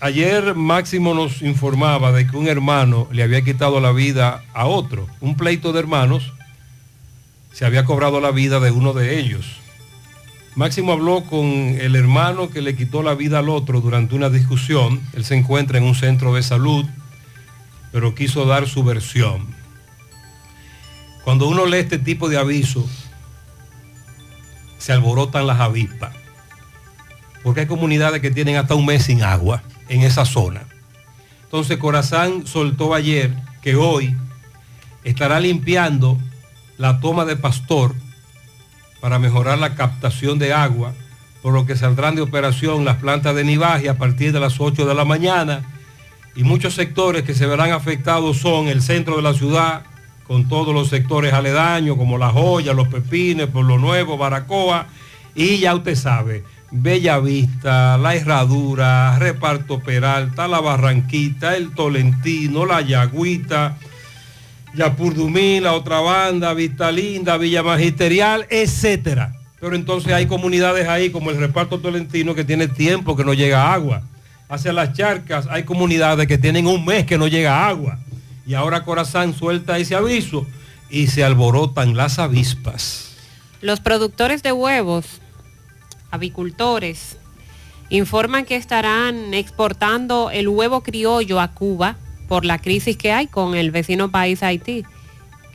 Ayer 0.00 0.54
Máximo 0.54 1.12
nos 1.12 1.42
informaba 1.42 2.12
de 2.12 2.26
que 2.26 2.36
un 2.36 2.48
hermano 2.48 3.08
le 3.12 3.22
había 3.22 3.42
quitado 3.42 3.80
la 3.80 3.92
vida 3.92 4.42
a 4.54 4.66
otro, 4.66 5.06
un 5.20 5.36
pleito 5.36 5.72
de 5.72 5.80
hermanos, 5.80 6.32
se 7.52 7.66
había 7.66 7.84
cobrado 7.84 8.20
la 8.20 8.30
vida 8.30 8.60
de 8.60 8.70
uno 8.70 8.94
de 8.94 9.18
ellos. 9.18 9.60
Máximo 10.60 10.92
habló 10.92 11.24
con 11.24 11.46
el 11.46 11.96
hermano 11.96 12.50
que 12.50 12.60
le 12.60 12.76
quitó 12.76 13.02
la 13.02 13.14
vida 13.14 13.38
al 13.38 13.48
otro 13.48 13.80
durante 13.80 14.14
una 14.14 14.28
discusión. 14.28 15.00
Él 15.14 15.24
se 15.24 15.34
encuentra 15.34 15.78
en 15.78 15.84
un 15.84 15.94
centro 15.94 16.34
de 16.34 16.42
salud, 16.42 16.84
pero 17.92 18.14
quiso 18.14 18.44
dar 18.44 18.68
su 18.68 18.84
versión. 18.84 19.46
Cuando 21.24 21.48
uno 21.48 21.64
lee 21.64 21.78
este 21.78 21.96
tipo 21.96 22.28
de 22.28 22.36
avisos, 22.36 22.84
se 24.76 24.92
alborotan 24.92 25.46
las 25.46 25.60
avispas. 25.60 26.14
Porque 27.42 27.60
hay 27.60 27.66
comunidades 27.66 28.20
que 28.20 28.30
tienen 28.30 28.56
hasta 28.56 28.74
un 28.74 28.84
mes 28.84 29.04
sin 29.04 29.22
agua 29.22 29.62
en 29.88 30.02
esa 30.02 30.26
zona. 30.26 30.64
Entonces 31.44 31.78
Corazán 31.78 32.46
soltó 32.46 32.92
ayer 32.92 33.34
que 33.62 33.76
hoy 33.76 34.14
estará 35.04 35.40
limpiando 35.40 36.18
la 36.76 37.00
toma 37.00 37.24
de 37.24 37.36
Pastor 37.36 37.94
para 39.00 39.18
mejorar 39.18 39.58
la 39.58 39.74
captación 39.74 40.38
de 40.38 40.52
agua, 40.52 40.92
por 41.42 41.54
lo 41.54 41.66
que 41.66 41.76
saldrán 41.76 42.14
de 42.14 42.22
operación 42.22 42.84
las 42.84 42.96
plantas 42.96 43.34
de 43.34 43.44
nivaje 43.44 43.88
a 43.88 43.98
partir 43.98 44.32
de 44.32 44.40
las 44.40 44.60
8 44.60 44.86
de 44.86 44.94
la 44.94 45.04
mañana. 45.04 45.62
Y 46.36 46.44
muchos 46.44 46.74
sectores 46.74 47.22
que 47.22 47.34
se 47.34 47.46
verán 47.46 47.72
afectados 47.72 48.38
son 48.38 48.68
el 48.68 48.82
centro 48.82 49.16
de 49.16 49.22
la 49.22 49.34
ciudad, 49.34 49.82
con 50.26 50.48
todos 50.48 50.72
los 50.72 50.88
sectores 50.88 51.32
aledaños 51.32 51.96
como 51.96 52.16
La 52.16 52.28
Joya, 52.28 52.72
Los 52.72 52.86
Pepines, 52.88 53.48
Por 53.48 53.64
lo 53.64 53.78
Nuevo, 53.78 54.16
Baracoa 54.16 54.86
y 55.34 55.58
ya 55.58 55.74
usted 55.74 55.96
sabe, 55.96 56.44
Bella 56.70 57.18
Vista, 57.18 57.98
La 57.98 58.14
Herradura, 58.14 59.18
Reparto 59.18 59.80
Peralta, 59.80 60.48
La 60.48 60.60
Barranquita, 60.60 61.56
El 61.56 61.74
Tolentino, 61.74 62.66
La 62.66 62.80
Yagüita, 62.80 63.76
Yapurdumí, 64.74 65.60
la 65.60 65.74
otra 65.74 66.00
banda, 66.00 66.54
Vista 66.54 66.92
Linda, 66.92 67.36
Villa 67.36 67.62
Magisterial, 67.62 68.46
etcétera. 68.50 69.34
Pero 69.60 69.74
entonces 69.74 70.12
hay 70.12 70.26
comunidades 70.26 70.88
ahí 70.88 71.10
como 71.10 71.30
el 71.30 71.38
reparto 71.38 71.80
tolentino 71.80 72.34
que 72.34 72.44
tiene 72.44 72.68
tiempo 72.68 73.16
que 73.16 73.24
no 73.24 73.34
llega 73.34 73.72
agua. 73.72 74.02
Hacia 74.48 74.72
las 74.72 74.94
charcas 74.94 75.46
hay 75.50 75.64
comunidades 75.64 76.26
que 76.26 76.38
tienen 76.38 76.66
un 76.66 76.84
mes 76.84 77.04
que 77.04 77.18
no 77.18 77.28
llega 77.28 77.68
agua. 77.68 77.98
Y 78.46 78.54
ahora 78.54 78.84
Corazán 78.84 79.34
suelta 79.34 79.78
ese 79.78 79.94
aviso 79.94 80.46
y 80.88 81.08
se 81.08 81.24
alborotan 81.24 81.96
las 81.96 82.18
avispas. 82.18 83.10
Los 83.60 83.80
productores 83.80 84.42
de 84.42 84.52
huevos, 84.52 85.20
avicultores, 86.10 87.16
informan 87.90 88.46
que 88.46 88.56
estarán 88.56 89.34
exportando 89.34 90.30
el 90.30 90.48
huevo 90.48 90.82
criollo 90.82 91.40
a 91.40 91.48
Cuba 91.48 91.96
por 92.30 92.44
la 92.44 92.60
crisis 92.60 92.96
que 92.96 93.10
hay 93.10 93.26
con 93.26 93.56
el 93.56 93.72
vecino 93.72 94.12
país 94.12 94.44
Haití, 94.44 94.84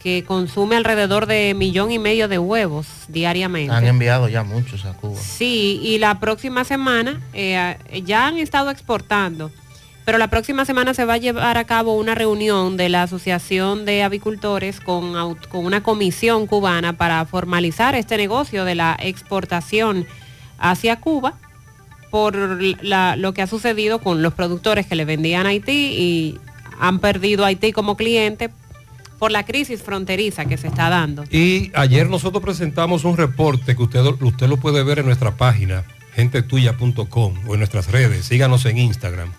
que 0.04 0.26
consume 0.26 0.76
alrededor 0.76 1.26
de 1.26 1.54
millón 1.54 1.90
y 1.90 2.00
medio 2.00 2.28
de 2.28 2.38
huevos 2.38 2.86
diariamente. 3.08 3.74
Han 3.74 3.88
enviado 3.88 4.28
ya 4.28 4.44
muchos 4.44 4.84
a 4.84 4.92
Cuba. 4.92 5.18
Sí, 5.18 5.80
y 5.82 6.00
la 6.00 6.20
próxima 6.20 6.66
semana 6.66 7.22
eh, 7.32 7.78
ya 8.04 8.28
han 8.28 8.38
estado 8.38 8.72
exportando, 8.72 9.52
pero 10.04 10.18
la 10.18 10.28
próxima 10.28 10.66
semana 10.66 10.94
se 10.94 11.06
va 11.06 11.14
a 11.14 11.18
llevar 11.18 11.58
a 11.58 11.64
cabo 11.64 11.96
una 11.96 12.14
reunión 12.14 12.76
de 12.76 12.90
la 12.90 13.04
Asociación 13.04 13.86
de 13.86 14.04
Avicultores 14.04 14.82
con, 14.82 15.14
con 15.50 15.66
una 15.66 15.82
comisión 15.82 16.46
cubana 16.46 16.98
para 16.98 17.26
formalizar 17.26 17.96
este 17.96 18.18
negocio 18.18 18.66
de 18.66 18.76
la 18.76 18.98
exportación 19.00 20.06
hacia 20.60 20.98
Cuba 21.00 21.36
por 22.12 22.36
la- 22.84 23.16
lo 23.16 23.34
que 23.34 23.42
ha 23.44 23.48
sucedido 23.48 24.00
con 24.00 24.22
los 24.22 24.34
productores 24.34 24.86
que 24.88 24.96
le 24.96 25.06
vendían 25.06 25.46
a 25.46 25.50
Haití 25.52 25.72
y 25.98 26.38
han 26.80 27.00
perdido 27.00 27.46
Haití 27.46 27.72
como 27.72 27.96
cliente 27.98 28.50
por 29.20 29.32
la 29.32 29.46
crisis 29.46 29.82
fronteriza 29.82 30.46
que 30.46 30.58
se 30.58 30.68
está 30.68 30.90
dando. 30.90 31.24
Y 31.32 31.72
ayer 31.74 32.10
nosotros 32.10 32.44
presentamos 32.44 33.06
un 33.06 33.18
reporte 33.18 33.76
que 33.76 33.84
usted, 33.84 34.02
usted 34.22 34.48
lo 34.48 34.58
puede 34.58 34.84
ver 34.84 35.00
en 35.00 35.06
nuestra 35.06 35.38
página, 35.38 35.84
gentetuya.com 36.16 37.34
o 37.48 37.54
en 37.54 37.60
nuestras 37.60 37.92
redes, 37.92 38.26
síganos 38.26 38.66
en 38.66 38.78
Instagram, 38.78 39.32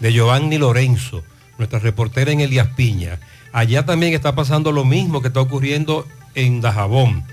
de 0.00 0.12
Giovanni 0.12 0.58
Lorenzo, 0.58 1.24
nuestra 1.58 1.78
reportera 1.78 2.30
en 2.30 2.40
Elías 2.40 2.68
Piña. 2.76 3.18
Allá 3.52 3.84
también 3.84 4.14
está 4.14 4.34
pasando 4.34 4.72
lo 4.72 4.84
mismo 4.84 5.22
que 5.22 5.28
está 5.28 5.40
ocurriendo 5.40 6.06
en 6.34 6.60
Dajabón, 6.60 7.24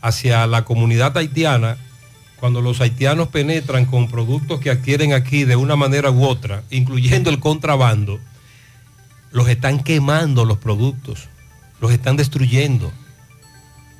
hacia 0.00 0.46
la 0.46 0.64
comunidad 0.64 1.16
haitiana, 1.16 1.76
cuando 2.38 2.60
los 2.60 2.80
haitianos 2.80 3.28
penetran 3.28 3.86
con 3.86 4.08
productos 4.08 4.60
que 4.60 4.70
adquieren 4.70 5.12
aquí 5.12 5.44
de 5.44 5.56
una 5.56 5.76
manera 5.76 6.10
u 6.10 6.24
otra, 6.24 6.62
incluyendo 6.70 7.30
el 7.30 7.40
contrabando, 7.40 8.20
los 9.34 9.48
están 9.48 9.82
quemando 9.82 10.44
los 10.44 10.58
productos, 10.58 11.28
los 11.80 11.92
están 11.92 12.16
destruyendo. 12.16 12.92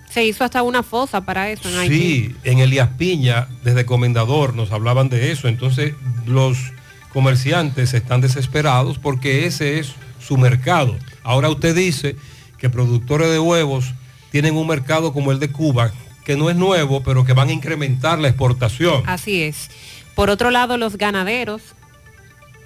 Se 0.08 0.24
hizo 0.24 0.44
hasta 0.44 0.62
una 0.62 0.84
fosa 0.84 1.22
para 1.22 1.50
eso 1.50 1.68
en 1.68 1.76
Haití. 1.76 1.98
Sí, 1.98 2.36
en 2.44 2.60
Elías 2.60 2.90
Piña, 2.96 3.48
desde 3.64 3.84
Comendador, 3.84 4.54
nos 4.54 4.70
hablaban 4.70 5.08
de 5.08 5.32
eso. 5.32 5.48
Entonces, 5.48 5.94
los 6.24 6.56
comerciantes 7.12 7.94
están 7.94 8.20
desesperados 8.20 8.98
porque 8.98 9.44
ese 9.44 9.80
es 9.80 9.94
su 10.20 10.36
mercado. 10.36 10.96
Ahora 11.24 11.50
usted 11.50 11.74
dice 11.74 12.14
que 12.56 12.70
productores 12.70 13.28
de 13.28 13.40
huevos 13.40 13.92
tienen 14.30 14.56
un 14.56 14.68
mercado 14.68 15.12
como 15.12 15.32
el 15.32 15.40
de 15.40 15.50
Cuba, 15.50 15.90
que 16.24 16.36
no 16.36 16.48
es 16.48 16.54
nuevo, 16.54 17.02
pero 17.02 17.24
que 17.24 17.32
van 17.32 17.48
a 17.48 17.52
incrementar 17.52 18.20
la 18.20 18.28
exportación. 18.28 19.02
Así 19.06 19.42
es. 19.42 19.68
Por 20.14 20.30
otro 20.30 20.52
lado, 20.52 20.76
los 20.76 20.96
ganaderos, 20.96 21.62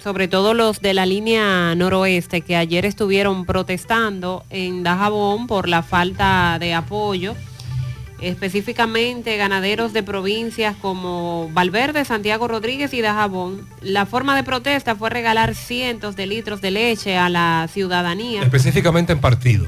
sobre 0.01 0.27
todo 0.27 0.53
los 0.53 0.81
de 0.81 0.93
la 0.93 1.05
línea 1.05 1.75
noroeste, 1.75 2.41
que 2.41 2.55
ayer 2.55 2.85
estuvieron 2.85 3.45
protestando 3.45 4.45
en 4.49 4.83
Dajabón 4.83 5.47
por 5.47 5.67
la 5.67 5.83
falta 5.83 6.57
de 6.59 6.73
apoyo, 6.73 7.35
específicamente 8.21 9.37
ganaderos 9.37 9.93
de 9.93 10.03
provincias 10.03 10.75
como 10.75 11.49
Valverde, 11.53 12.05
Santiago 12.05 12.47
Rodríguez 12.47 12.93
y 12.93 13.01
Dajabón. 13.01 13.67
La 13.81 14.05
forma 14.05 14.35
de 14.35 14.43
protesta 14.43 14.95
fue 14.95 15.09
regalar 15.09 15.55
cientos 15.55 16.15
de 16.15 16.27
litros 16.27 16.61
de 16.61 16.71
leche 16.71 17.17
a 17.17 17.29
la 17.29 17.67
ciudadanía. 17.71 18.41
Específicamente 18.41 19.13
en 19.13 19.19
partido. 19.19 19.67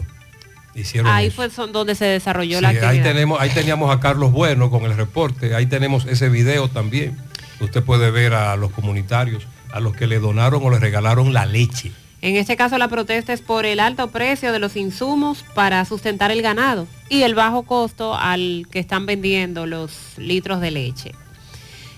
Hicieron 0.74 1.12
Ahí 1.12 1.28
eso. 1.28 1.36
fue 1.36 1.50
son 1.50 1.74
donde 1.74 1.96
se 1.96 2.06
desarrolló 2.06 2.58
Sí, 2.58 2.62
la 2.62 2.70
ahí 2.70 2.78
actividad. 2.78 3.04
tenemos, 3.04 3.42
ahí 3.42 3.50
teníamos 3.50 3.94
a 3.94 4.00
Carlos 4.00 4.32
Bueno 4.32 4.70
con 4.70 4.86
el 4.86 4.96
reporte, 4.96 5.54
ahí 5.54 5.66
tenemos 5.66 6.06
ese 6.06 6.30
video 6.30 6.70
también. 6.70 7.18
Usted 7.60 7.84
puede 7.84 8.10
ver 8.10 8.34
a 8.34 8.56
los 8.56 8.72
comunitarios, 8.72 9.46
a 9.74 9.80
los 9.80 9.96
que 9.96 10.08
le 10.08 10.20
donaron 10.20 10.64
o 10.64 10.70
le 10.70 10.80
regalaron 10.80 11.34
la 11.34 11.46
leche. 11.46 11.92
En 12.22 12.36
este 12.36 12.56
caso 12.56 12.78
la 12.78 12.88
protesta 12.88 13.34
es 13.34 13.42
por 13.42 13.66
el 13.66 13.80
alto 13.80 14.12
precio 14.12 14.52
de 14.52 14.60
los 14.60 14.76
insumos 14.76 15.44
para 15.56 15.84
sustentar 15.86 16.30
el 16.30 16.44
ganado 16.44 16.88
y 17.10 17.24
el 17.24 17.34
bajo 17.34 17.64
costo 17.64 18.16
al 18.16 18.68
que 18.72 18.80
están 18.80 19.08
vendiendo 19.08 19.66
los 19.66 20.18
litros 20.18 20.62
de 20.62 20.70
leche. 20.70 21.12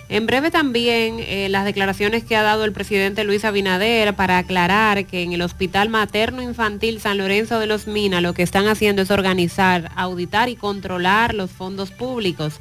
En 0.10 0.26
breve 0.26 0.52
también 0.52 1.18
eh, 1.20 1.48
las 1.50 1.66
declaraciones 1.66 2.24
que 2.24 2.36
ha 2.36 2.44
dado 2.44 2.66
el 2.66 2.72
presidente 2.72 3.24
Luis 3.24 3.44
Abinader 3.46 4.14
para 4.16 4.38
aclarar 4.38 5.06
que 5.06 5.24
en 5.24 5.34
el 5.34 5.42
Hospital 5.42 5.90
Materno 5.90 6.42
Infantil 6.42 7.02
San 7.02 7.18
Lorenzo 7.18 7.60
de 7.60 7.68
los 7.68 7.88
Minas 7.88 8.22
lo 8.22 8.34
que 8.34 8.44
están 8.44 8.68
haciendo 8.68 9.02
es 9.02 9.12
organizar, 9.12 9.92
auditar 9.96 10.50
y 10.50 10.56
controlar 10.56 11.34
los 11.34 11.52
fondos 11.52 11.92
públicos 11.92 12.60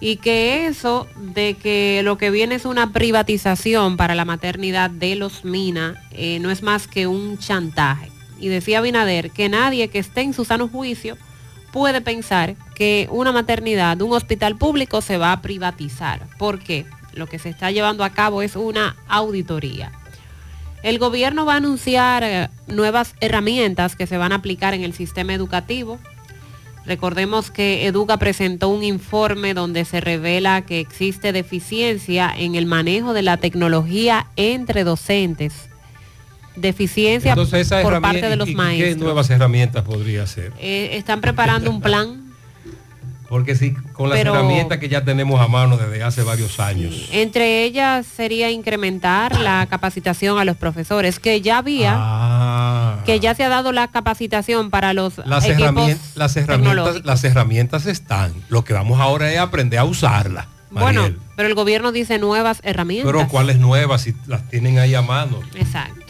y 0.00 0.16
que 0.16 0.66
eso 0.66 1.06
de 1.16 1.54
que 1.54 2.02
lo 2.04 2.18
que 2.18 2.30
viene 2.30 2.54
es 2.54 2.64
una 2.64 2.92
privatización 2.92 3.96
para 3.96 4.14
la 4.14 4.24
maternidad 4.24 4.90
de 4.90 5.16
los 5.16 5.44
Mina 5.44 6.02
eh, 6.10 6.38
no 6.40 6.50
es 6.50 6.62
más 6.62 6.86
que 6.86 7.06
un 7.06 7.38
chantaje. 7.38 8.10
Y 8.38 8.48
decía 8.48 8.80
Binader 8.80 9.30
que 9.30 9.48
nadie 9.48 9.88
que 9.88 9.98
esté 9.98 10.20
en 10.20 10.34
su 10.34 10.44
sano 10.44 10.68
juicio 10.68 11.16
puede 11.72 12.00
pensar 12.00 12.56
que 12.74 13.08
una 13.10 13.32
maternidad, 13.32 14.00
un 14.00 14.12
hospital 14.12 14.56
público 14.56 15.00
se 15.00 15.18
va 15.18 15.32
a 15.32 15.42
privatizar, 15.42 16.26
porque 16.38 16.86
lo 17.12 17.26
que 17.26 17.38
se 17.38 17.48
está 17.48 17.70
llevando 17.70 18.04
a 18.04 18.10
cabo 18.10 18.42
es 18.42 18.56
una 18.56 18.96
auditoría. 19.08 19.92
El 20.82 20.98
gobierno 20.98 21.46
va 21.46 21.54
a 21.54 21.56
anunciar 21.56 22.22
eh, 22.22 22.48
nuevas 22.66 23.14
herramientas 23.20 23.96
que 23.96 24.06
se 24.06 24.18
van 24.18 24.32
a 24.32 24.36
aplicar 24.36 24.74
en 24.74 24.84
el 24.84 24.92
sistema 24.92 25.34
educativo. 25.34 25.98
Recordemos 26.86 27.50
que 27.50 27.86
Educa 27.86 28.16
presentó 28.16 28.68
un 28.68 28.84
informe 28.84 29.54
donde 29.54 29.84
se 29.84 30.00
revela 30.00 30.62
que 30.62 30.78
existe 30.80 31.32
deficiencia 31.32 32.32
en 32.36 32.54
el 32.54 32.66
manejo 32.66 33.12
de 33.12 33.22
la 33.22 33.36
tecnología 33.38 34.26
entre 34.36 34.84
docentes. 34.84 35.52
Deficiencia 36.54 37.32
Entonces, 37.32 37.68
por 37.82 38.00
parte 38.00 38.28
de 38.28 38.36
los 38.36 38.48
¿y- 38.48 38.52
y 38.52 38.54
¿Qué 38.54 38.56
maestros. 38.62 38.96
nuevas 38.98 39.28
herramientas 39.30 39.82
podría 39.82 40.26
ser? 40.26 40.52
Eh, 40.60 40.90
están 40.92 41.20
preparando 41.20 41.70
un 41.70 41.80
plan. 41.80 42.22
Porque 43.28 43.56
sí, 43.56 43.74
con 43.92 44.08
las 44.08 44.18
Pero- 44.18 44.32
herramientas 44.34 44.78
que 44.78 44.88
ya 44.88 45.04
tenemos 45.04 45.40
a 45.40 45.48
mano 45.48 45.76
desde 45.76 46.00
hace 46.04 46.22
varios 46.22 46.60
años. 46.60 47.08
Entre 47.10 47.64
ellas 47.64 48.06
sería 48.06 48.52
incrementar 48.52 49.40
la 49.40 49.66
capacitación 49.68 50.38
a 50.38 50.44
los 50.44 50.56
profesores, 50.56 51.18
que 51.18 51.40
ya 51.40 51.58
había, 51.58 51.92
que 53.06 53.20
ya 53.20 53.34
se 53.34 53.44
ha 53.44 53.48
dado 53.48 53.72
la 53.72 53.88
capacitación 53.88 54.70
para 54.70 54.92
los. 54.92 55.18
Las, 55.24 55.44
equipos 55.44 55.96
las, 56.14 56.36
herramientas, 56.36 57.04
las 57.04 57.24
herramientas 57.24 57.86
están. 57.86 58.34
Lo 58.48 58.64
que 58.64 58.74
vamos 58.74 59.00
ahora 59.00 59.32
es 59.32 59.38
aprender 59.38 59.78
a 59.78 59.84
usarlas. 59.84 60.46
Bueno, 60.70 61.08
pero 61.36 61.48
el 61.48 61.54
gobierno 61.54 61.92
dice 61.92 62.18
nuevas 62.18 62.60
herramientas. 62.62 63.10
pero 63.10 63.28
cuáles 63.28 63.58
nuevas 63.58 64.02
si 64.02 64.14
las 64.26 64.48
tienen 64.50 64.78
ahí 64.78 64.94
a 64.94 65.02
mano. 65.02 65.40
Exacto. 65.54 66.05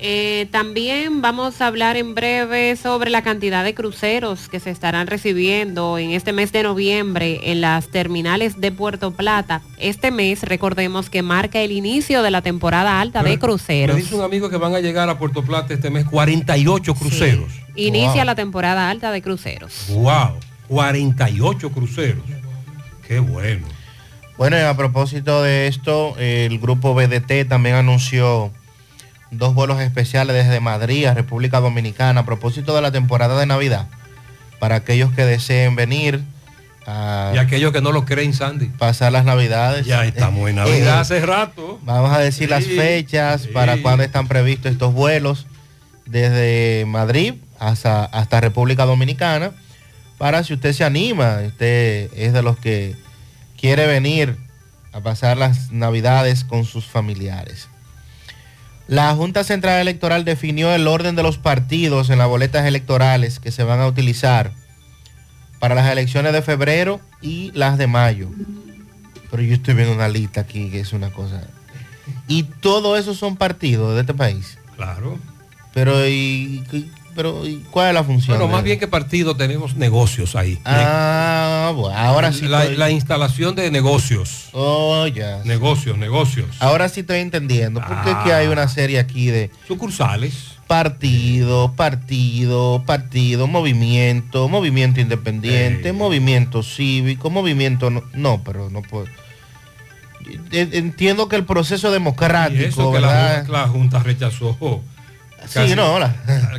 Eh, 0.00 0.46
también 0.52 1.20
vamos 1.22 1.60
a 1.60 1.66
hablar 1.66 1.96
en 1.96 2.14
breve 2.14 2.76
sobre 2.76 3.10
la 3.10 3.22
cantidad 3.22 3.64
de 3.64 3.74
cruceros 3.74 4.48
que 4.48 4.60
se 4.60 4.70
estarán 4.70 5.08
recibiendo 5.08 5.98
en 5.98 6.10
este 6.12 6.32
mes 6.32 6.52
de 6.52 6.62
noviembre 6.62 7.40
en 7.50 7.60
las 7.60 7.88
terminales 7.88 8.60
de 8.60 8.70
Puerto 8.70 9.10
Plata. 9.10 9.60
Este 9.76 10.12
mes, 10.12 10.42
recordemos 10.44 11.10
que 11.10 11.22
marca 11.22 11.58
el 11.60 11.72
inicio 11.72 12.22
de 12.22 12.30
la 12.30 12.42
temporada 12.42 13.00
alta 13.00 13.24
de 13.24 13.30
Me 13.30 13.38
cruceros. 13.40 13.96
dice 13.96 14.14
un 14.14 14.22
amigo 14.22 14.48
que 14.50 14.56
van 14.56 14.74
a 14.74 14.80
llegar 14.80 15.08
a 15.08 15.18
Puerto 15.18 15.42
Plata 15.42 15.74
este 15.74 15.90
mes 15.90 16.04
48 16.04 16.94
cruceros. 16.94 17.52
Inicia 17.74 18.14
Wow. 18.16 18.24
la 18.24 18.34
temporada 18.36 18.90
alta 18.90 19.10
de 19.10 19.20
cruceros. 19.20 19.86
Wow, 19.88 20.34
48 20.68 21.70
cruceros. 21.72 22.22
Qué 23.06 23.18
bueno. 23.18 23.66
Bueno, 24.36 24.56
y 24.56 24.60
a 24.60 24.76
propósito 24.76 25.42
de 25.42 25.66
esto, 25.66 26.14
el 26.18 26.60
grupo 26.60 26.94
BDT 26.94 27.48
también 27.48 27.74
anunció 27.74 28.52
dos 29.30 29.54
vuelos 29.54 29.80
especiales 29.80 30.34
desde 30.34 30.60
Madrid 30.60 31.06
a 31.06 31.14
República 31.14 31.60
Dominicana 31.60 32.20
a 32.20 32.24
propósito 32.24 32.74
de 32.74 32.82
la 32.82 32.90
temporada 32.92 33.38
de 33.38 33.46
Navidad. 33.46 33.86
Para 34.58 34.76
aquellos 34.76 35.12
que 35.12 35.24
deseen 35.24 35.76
venir 35.76 36.22
a 36.86 37.32
Y 37.34 37.38
aquellos 37.38 37.72
que 37.72 37.80
no 37.80 37.92
lo 37.92 38.04
creen, 38.04 38.32
Sandy. 38.32 38.66
pasar 38.66 39.12
las 39.12 39.24
Navidades. 39.24 39.86
Ya 39.86 40.04
estamos 40.04 40.48
en 40.48 40.56
Navidad 40.56 41.00
hace 41.00 41.20
rato. 41.24 41.78
Vamos 41.82 42.12
a 42.12 42.18
decir 42.18 42.50
las 42.50 42.64
Sí, 42.64 42.76
fechas 42.76 43.46
para 43.46 43.76
cuándo 43.82 44.02
están 44.04 44.26
previstos 44.26 44.72
estos 44.72 44.94
vuelos 44.94 45.46
desde 46.06 46.84
Madrid 46.86 47.34
hasta, 47.58 48.04
hasta 48.04 48.40
República 48.40 48.84
Dominicana. 48.86 49.52
Para 50.16 50.42
si 50.42 50.54
usted 50.54 50.72
se 50.72 50.82
anima, 50.84 51.38
usted 51.46 52.10
es 52.16 52.32
de 52.32 52.42
los 52.42 52.58
que 52.58 52.96
quiere 53.60 53.86
venir 53.86 54.36
a 54.92 55.00
pasar 55.00 55.36
las 55.36 55.70
Navidades 55.70 56.42
con 56.44 56.64
sus 56.64 56.86
familiares. 56.86 57.68
La 58.88 59.14
Junta 59.14 59.44
Central 59.44 59.80
Electoral 59.80 60.24
definió 60.24 60.74
el 60.74 60.88
orden 60.88 61.14
de 61.14 61.22
los 61.22 61.36
partidos 61.36 62.08
en 62.08 62.16
las 62.16 62.26
boletas 62.26 62.64
electorales 62.64 63.38
que 63.38 63.52
se 63.52 63.62
van 63.62 63.80
a 63.80 63.86
utilizar 63.86 64.52
para 65.58 65.74
las 65.74 65.92
elecciones 65.92 66.32
de 66.32 66.40
febrero 66.40 66.98
y 67.20 67.52
las 67.52 67.76
de 67.76 67.86
mayo. 67.86 68.30
Pero 69.30 69.42
yo 69.42 69.54
estoy 69.54 69.74
viendo 69.74 69.92
una 69.94 70.08
lista 70.08 70.40
aquí 70.40 70.70
que 70.70 70.80
es 70.80 70.94
una 70.94 71.10
cosa. 71.10 71.42
Y 72.28 72.44
todo 72.44 72.96
eso 72.96 73.14
son 73.14 73.36
partidos 73.36 73.94
de 73.94 74.00
este 74.00 74.14
país. 74.14 74.56
Claro. 74.76 75.18
Pero 75.74 76.08
¿y, 76.08 76.64
pero, 77.18 77.44
¿y 77.48 77.64
cuál 77.72 77.88
es 77.88 77.94
la 77.94 78.04
función? 78.04 78.38
Bueno, 78.38 78.52
más 78.52 78.62
bien 78.62 78.78
que 78.78 78.86
partido 78.86 79.36
tenemos 79.36 79.74
negocios 79.74 80.36
ahí. 80.36 80.56
Ah, 80.64 81.72
bueno, 81.74 81.98
ahora 81.98 82.32
sí. 82.32 82.46
La, 82.46 82.62
estoy- 82.62 82.76
la 82.76 82.90
instalación 82.92 83.56
de 83.56 83.72
negocios. 83.72 84.50
Oh, 84.52 85.04
ya. 85.08 85.40
Negocios, 85.44 85.98
negocios. 85.98 86.46
Ahora 86.60 86.88
sí 86.88 87.00
estoy 87.00 87.18
entendiendo. 87.18 87.80
Porque 87.84 88.10
es 88.10 88.16
que 88.18 88.32
Ah. 88.32 88.36
hay 88.36 88.46
una 88.46 88.68
serie 88.68 89.00
aquí 89.00 89.26
de 89.32 89.50
Sucursales. 89.66 90.52
partido, 90.68 91.72
partido, 91.74 92.84
partido, 92.86 93.48
movimiento, 93.48 94.48
movimiento 94.48 95.00
independiente, 95.00 95.92
movimiento 95.92 96.62
cívico, 96.62 97.30
movimiento... 97.30 97.90
No, 97.90 98.04
no, 98.14 98.42
pero 98.44 98.70
no 98.70 98.82
puedo... 98.82 99.06
E- 100.52 100.68
Entiendo 100.74 101.28
que 101.28 101.34
el 101.34 101.44
proceso 101.44 101.88
Y 101.88 101.92
democrático, 101.94 102.62
eso 102.62 102.92
que 102.92 103.00
la 103.00 103.66
Junta 103.66 103.98
rechazó. 104.04 104.56
Sí, 105.48 105.74
no, 105.74 105.98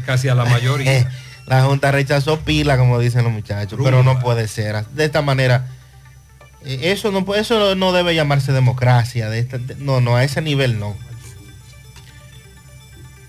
casi 0.06 0.30
a 0.30 0.36
la 0.36 0.46
mayoría. 0.46 1.10
La 1.46 1.64
Junta 1.64 1.92
rechazó 1.92 2.40
pila, 2.42 2.78
como 2.78 3.00
dicen 3.00 3.24
los 3.24 3.34
muchachos, 3.34 3.80
pero 3.84 4.04
no 4.04 4.20
puede 4.20 4.48
ser. 4.48 4.86
De 4.90 5.04
esta 5.06 5.24
manera, 5.24 5.66
eh, 6.64 6.92
eso 6.92 7.10
no, 7.12 7.34
eso 7.34 7.74
no 7.74 7.92
debe 7.92 8.14
llamarse 8.14 8.52
democracia. 8.52 9.30
De 9.30 9.40
esta- 9.40 9.58
de- 9.58 9.74
no, 9.78 10.00
no, 10.00 10.16
a 10.16 10.24
ese 10.24 10.42
nivel 10.44 10.80
no. 10.80 10.96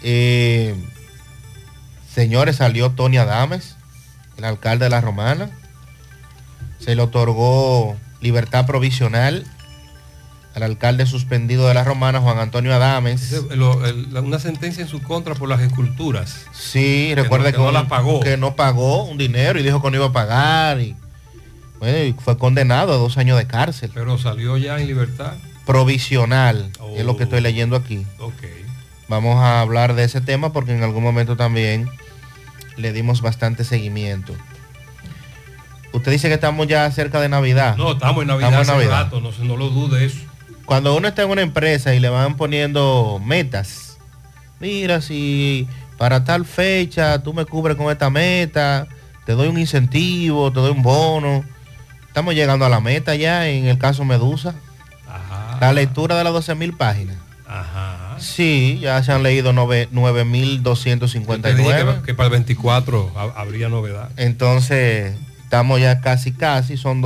Eh, 0.02 0.74
señores, 2.14 2.56
salió 2.56 2.90
Tony 2.90 3.18
Adames, 3.18 3.76
el 4.36 4.44
alcalde 4.44 4.84
de 4.84 4.90
La 4.90 5.00
Romana. 5.00 5.50
Se 6.78 6.94
le 6.94 7.02
otorgó 7.02 7.96
libertad 8.20 8.66
provisional 8.66 9.46
al 10.54 10.62
alcalde 10.64 11.06
suspendido 11.06 11.68
de 11.68 11.74
La 11.74 11.84
Romana, 11.84 12.20
Juan 12.20 12.38
Antonio 12.38 12.74
Adames. 12.74 13.32
Una 14.22 14.38
sentencia 14.38 14.82
en 14.82 14.88
su 14.88 15.00
contra 15.02 15.34
por 15.34 15.48
las 15.48 15.60
esculturas. 15.60 16.46
Sí, 16.52 17.08
Que 17.14 17.22
recuerde 17.22 17.46
no- 17.46 17.50
que, 17.50 17.52
que 17.56 17.58
no 17.62 17.68
un- 17.68 17.74
la 17.74 17.88
pagó. 17.88 18.20
Que 18.20 18.36
no 18.36 18.56
pagó 18.56 19.04
un 19.04 19.16
dinero 19.18 19.58
y 19.60 19.62
dijo 19.62 19.80
que 19.82 19.90
no 19.90 19.96
iba 19.96 20.06
a 20.06 20.12
pagar. 20.12 20.80
Y, 20.80 20.96
bueno, 21.78 21.98
y 21.98 22.12
fue 22.14 22.36
condenado 22.36 22.92
a 22.92 22.96
dos 22.96 23.16
años 23.16 23.38
de 23.38 23.46
cárcel. 23.46 23.90
Pero 23.94 24.18
salió 24.18 24.56
ya 24.56 24.78
en 24.80 24.86
libertad. 24.88 25.34
Provisional, 25.66 26.70
es 26.96 27.04
lo 27.04 27.16
que 27.16 27.22
Oh. 27.22 27.26
estoy 27.26 27.40
leyendo 27.40 27.76
aquí. 27.76 28.04
Ok. 28.18 28.42
Vamos 29.08 29.36
a 29.38 29.60
hablar 29.60 29.94
de 29.94 30.04
ese 30.04 30.20
tema 30.20 30.52
porque 30.52 30.72
en 30.74 30.82
algún 30.82 31.02
momento 31.04 31.36
también 31.36 31.88
le 32.76 32.92
dimos 32.92 33.22
bastante 33.22 33.62
seguimiento. 33.64 34.34
Usted 35.92 36.12
dice 36.12 36.28
que 36.28 36.34
estamos 36.34 36.66
ya 36.68 36.90
cerca 36.92 37.20
de 37.20 37.28
Navidad. 37.28 37.76
No, 37.76 37.92
estamos 37.92 38.22
en 38.22 38.28
Navidad 38.28 38.50
Estamos 38.50 38.68
en 38.68 38.74
hace 38.74 38.84
Navidad. 38.86 39.04
rato, 39.04 39.20
no, 39.20 39.32
se- 39.32 39.44
no 39.44 39.56
lo 39.56 39.70
dude 39.70 40.04
eso. 40.04 40.18
Cuando 40.70 40.94
uno 40.94 41.08
está 41.08 41.22
en 41.24 41.30
una 41.30 41.42
empresa 41.42 41.92
y 41.96 41.98
le 41.98 42.08
van 42.10 42.36
poniendo 42.36 43.20
metas, 43.24 43.98
mira, 44.60 45.00
si 45.00 45.66
para 45.98 46.22
tal 46.22 46.44
fecha 46.46 47.20
tú 47.24 47.34
me 47.34 47.44
cubres 47.44 47.76
con 47.76 47.90
esta 47.90 48.08
meta, 48.08 48.86
te 49.26 49.32
doy 49.32 49.48
un 49.48 49.58
incentivo, 49.58 50.52
te 50.52 50.60
doy 50.60 50.70
un 50.70 50.84
bono. 50.84 51.44
Estamos 52.06 52.36
llegando 52.36 52.64
a 52.64 52.68
la 52.68 52.78
meta 52.78 53.16
ya 53.16 53.48
en 53.48 53.66
el 53.66 53.78
caso 53.78 54.04
Medusa. 54.04 54.54
La 55.60 55.72
lectura 55.72 56.16
de 56.16 56.22
las 56.22 56.32
12 56.32 56.54
mil 56.54 56.72
páginas. 56.76 57.16
Sí, 58.20 58.78
ya 58.80 59.02
se 59.02 59.10
han 59.10 59.24
leído 59.24 59.52
nove- 59.52 59.88
Te 59.88 59.96
dije 59.96 60.54
9.259. 60.62 61.96
que, 61.96 62.02
que 62.06 62.14
para 62.14 62.28
el 62.28 62.30
24 62.30 63.12
ha- 63.16 63.40
habría 63.40 63.68
novedad. 63.68 64.08
Entonces, 64.16 65.16
estamos 65.42 65.80
ya 65.80 66.00
casi, 66.00 66.30
casi, 66.30 66.76
son 66.76 67.00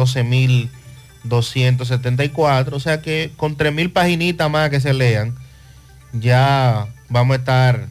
12.274. 1.28 2.72
O 2.72 2.80
sea 2.80 3.02
que 3.02 3.30
con 3.36 3.56
3.000 3.56 3.92
paginitas 3.92 4.50
más 4.50 4.70
que 4.70 4.80
se 4.80 4.94
lean, 4.94 5.36
ya 6.12 6.88
vamos 7.08 7.36
a 7.36 7.40
estar 7.40 7.86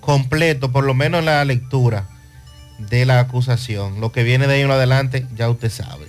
completo, 0.00 0.72
por 0.72 0.84
lo 0.84 0.94
menos 0.94 1.20
en 1.20 1.26
la 1.26 1.44
lectura 1.44 2.08
de 2.78 3.04
la 3.06 3.20
acusación. 3.20 4.00
Lo 4.00 4.12
que 4.12 4.22
viene 4.22 4.46
de 4.46 4.54
ahí 4.54 4.62
en 4.62 4.70
adelante, 4.70 5.26
ya 5.34 5.50
usted 5.50 5.70
sabe. 5.70 6.06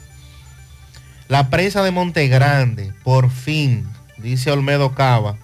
La 1.28 1.50
presa 1.50 1.84
de 1.84 1.92
Monte 1.92 2.28
Grande, 2.28 2.94
por 3.04 3.32
fin, 3.32 3.88
dice 4.18 4.52
Olmedo 4.52 4.94
Cava, 4.96 5.38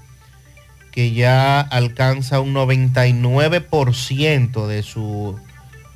que 0.91 1.11
ya 1.11 1.59
alcanza 1.59 2.39
un 2.39 2.53
99% 2.53 4.67
de 4.67 4.83
su 4.83 5.39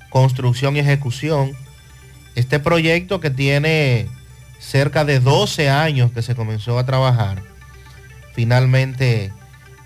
construcción 0.10 0.76
y 0.76 0.80
ejecución. 0.80 1.52
Este 2.36 2.60
proyecto 2.60 3.20
que 3.20 3.30
tiene 3.30 4.08
cerca 4.60 5.06
de 5.06 5.20
12 5.20 5.70
años 5.70 6.12
que 6.12 6.22
se 6.22 6.36
comenzó 6.36 6.78
a 6.80 6.86
trabajar, 6.86 7.44
finalmente 8.34 9.32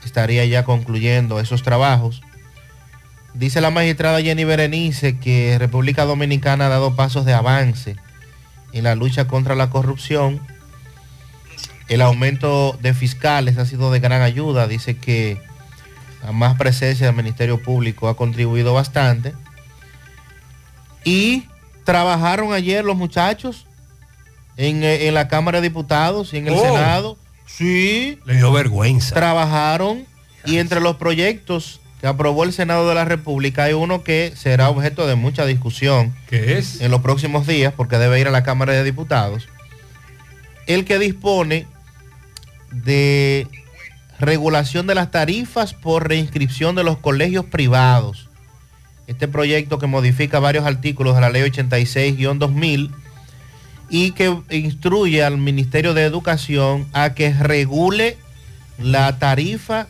estaría 0.04 0.46
ya 0.46 0.64
concluyendo 0.64 1.40
esos 1.40 1.64
trabajos. 1.64 2.22
Dice 3.34 3.62
la 3.62 3.70
magistrada 3.70 4.22
Jenny 4.22 4.44
Berenice 4.44 5.18
que 5.18 5.58
República 5.58 6.06
Dominicana 6.06 6.66
ha 6.66 6.70
dado 6.70 6.96
pasos 6.96 7.26
de 7.26 7.34
avance 7.34 7.96
en 8.74 8.84
la 8.84 8.96
lucha 8.96 9.28
contra 9.28 9.56
la 9.56 9.70
corrupción. 9.70 10.42
El 11.88 12.02
aumento 12.02 12.78
de 12.82 12.94
fiscales 12.94 13.58
ha 13.58 13.66
sido 13.66 13.92
de 13.92 14.00
gran 14.00 14.22
ayuda. 14.22 14.68
Dice 14.68 14.98
que 14.98 15.42
la 16.24 16.32
más 16.32 16.58
presencia 16.58 17.06
del 17.06 17.16
Ministerio 17.16 17.62
Público 17.62 18.10
ha 18.10 18.18
contribuido 18.18 18.74
bastante. 18.74 19.34
Y 21.04 21.46
trabajaron 21.84 22.54
ayer 22.54 22.84
los 22.86 22.96
muchachos 22.96 23.66
en, 24.58 24.84
eh, 24.84 25.08
en 25.08 25.14
la 25.14 25.28
Cámara 25.28 25.60
de 25.62 25.70
Diputados 25.70 26.34
y 26.34 26.38
en 26.38 26.48
el 26.48 26.54
Oh. 26.54 26.62
Senado. 26.64 27.18
Sí. 27.46 28.20
Le 28.26 28.36
dio 28.38 28.52
vergüenza. 28.52 29.14
Trabajaron 29.14 30.06
y 30.46 30.58
entre 30.58 30.80
los 30.80 30.96
proyectos 30.96 31.80
que 32.00 32.08
aprobó 32.08 32.44
el 32.44 32.54
Senado 32.54 32.88
de 32.90 32.96
la 32.96 33.06
República 33.06 33.66
hay 33.66 33.74
uno 33.74 34.04
que 34.04 34.34
será 34.36 34.70
objeto 34.70 35.06
de 35.06 35.16
mucha 35.16 35.46
discusión. 35.46 36.16
¿Qué 36.28 36.58
es? 36.58 36.82
En 36.82 36.90
los 36.92 37.02
próximos 37.02 37.46
días 37.46 37.74
porque 37.76 37.98
debe 37.98 38.20
ir 38.20 38.28
a 38.28 38.32
la 38.32 38.44
Cámara 38.44 38.74
de 38.74 38.84
Diputados. 38.84 39.48
El 40.66 40.86
que 40.86 40.98
dispone 40.98 41.68
de 42.72 43.48
regulación 44.20 44.88
de 44.88 44.96
las 44.96 45.12
tarifas 45.12 45.74
por 45.74 46.08
reinscripción 46.08 46.76
de 46.76 46.84
los 46.84 46.98
colegios 46.98 47.46
privados. 47.46 48.30
Este 49.08 49.28
proyecto 49.28 49.78
que 49.78 49.88
modifica 49.88 50.40
varios 50.40 50.66
artículos 50.66 51.16
de 51.16 51.22
la 51.22 51.30
ley 51.30 51.42
86-2000 51.44 52.92
y 53.92 54.12
que 54.12 54.36
instruye 54.50 55.22
al 55.22 55.38
Ministerio 55.38 55.94
de 55.94 56.04
Educación 56.04 56.88
a 56.94 57.14
que 57.14 57.34
regule 57.34 58.18
la 58.80 59.20
tarifa 59.20 59.88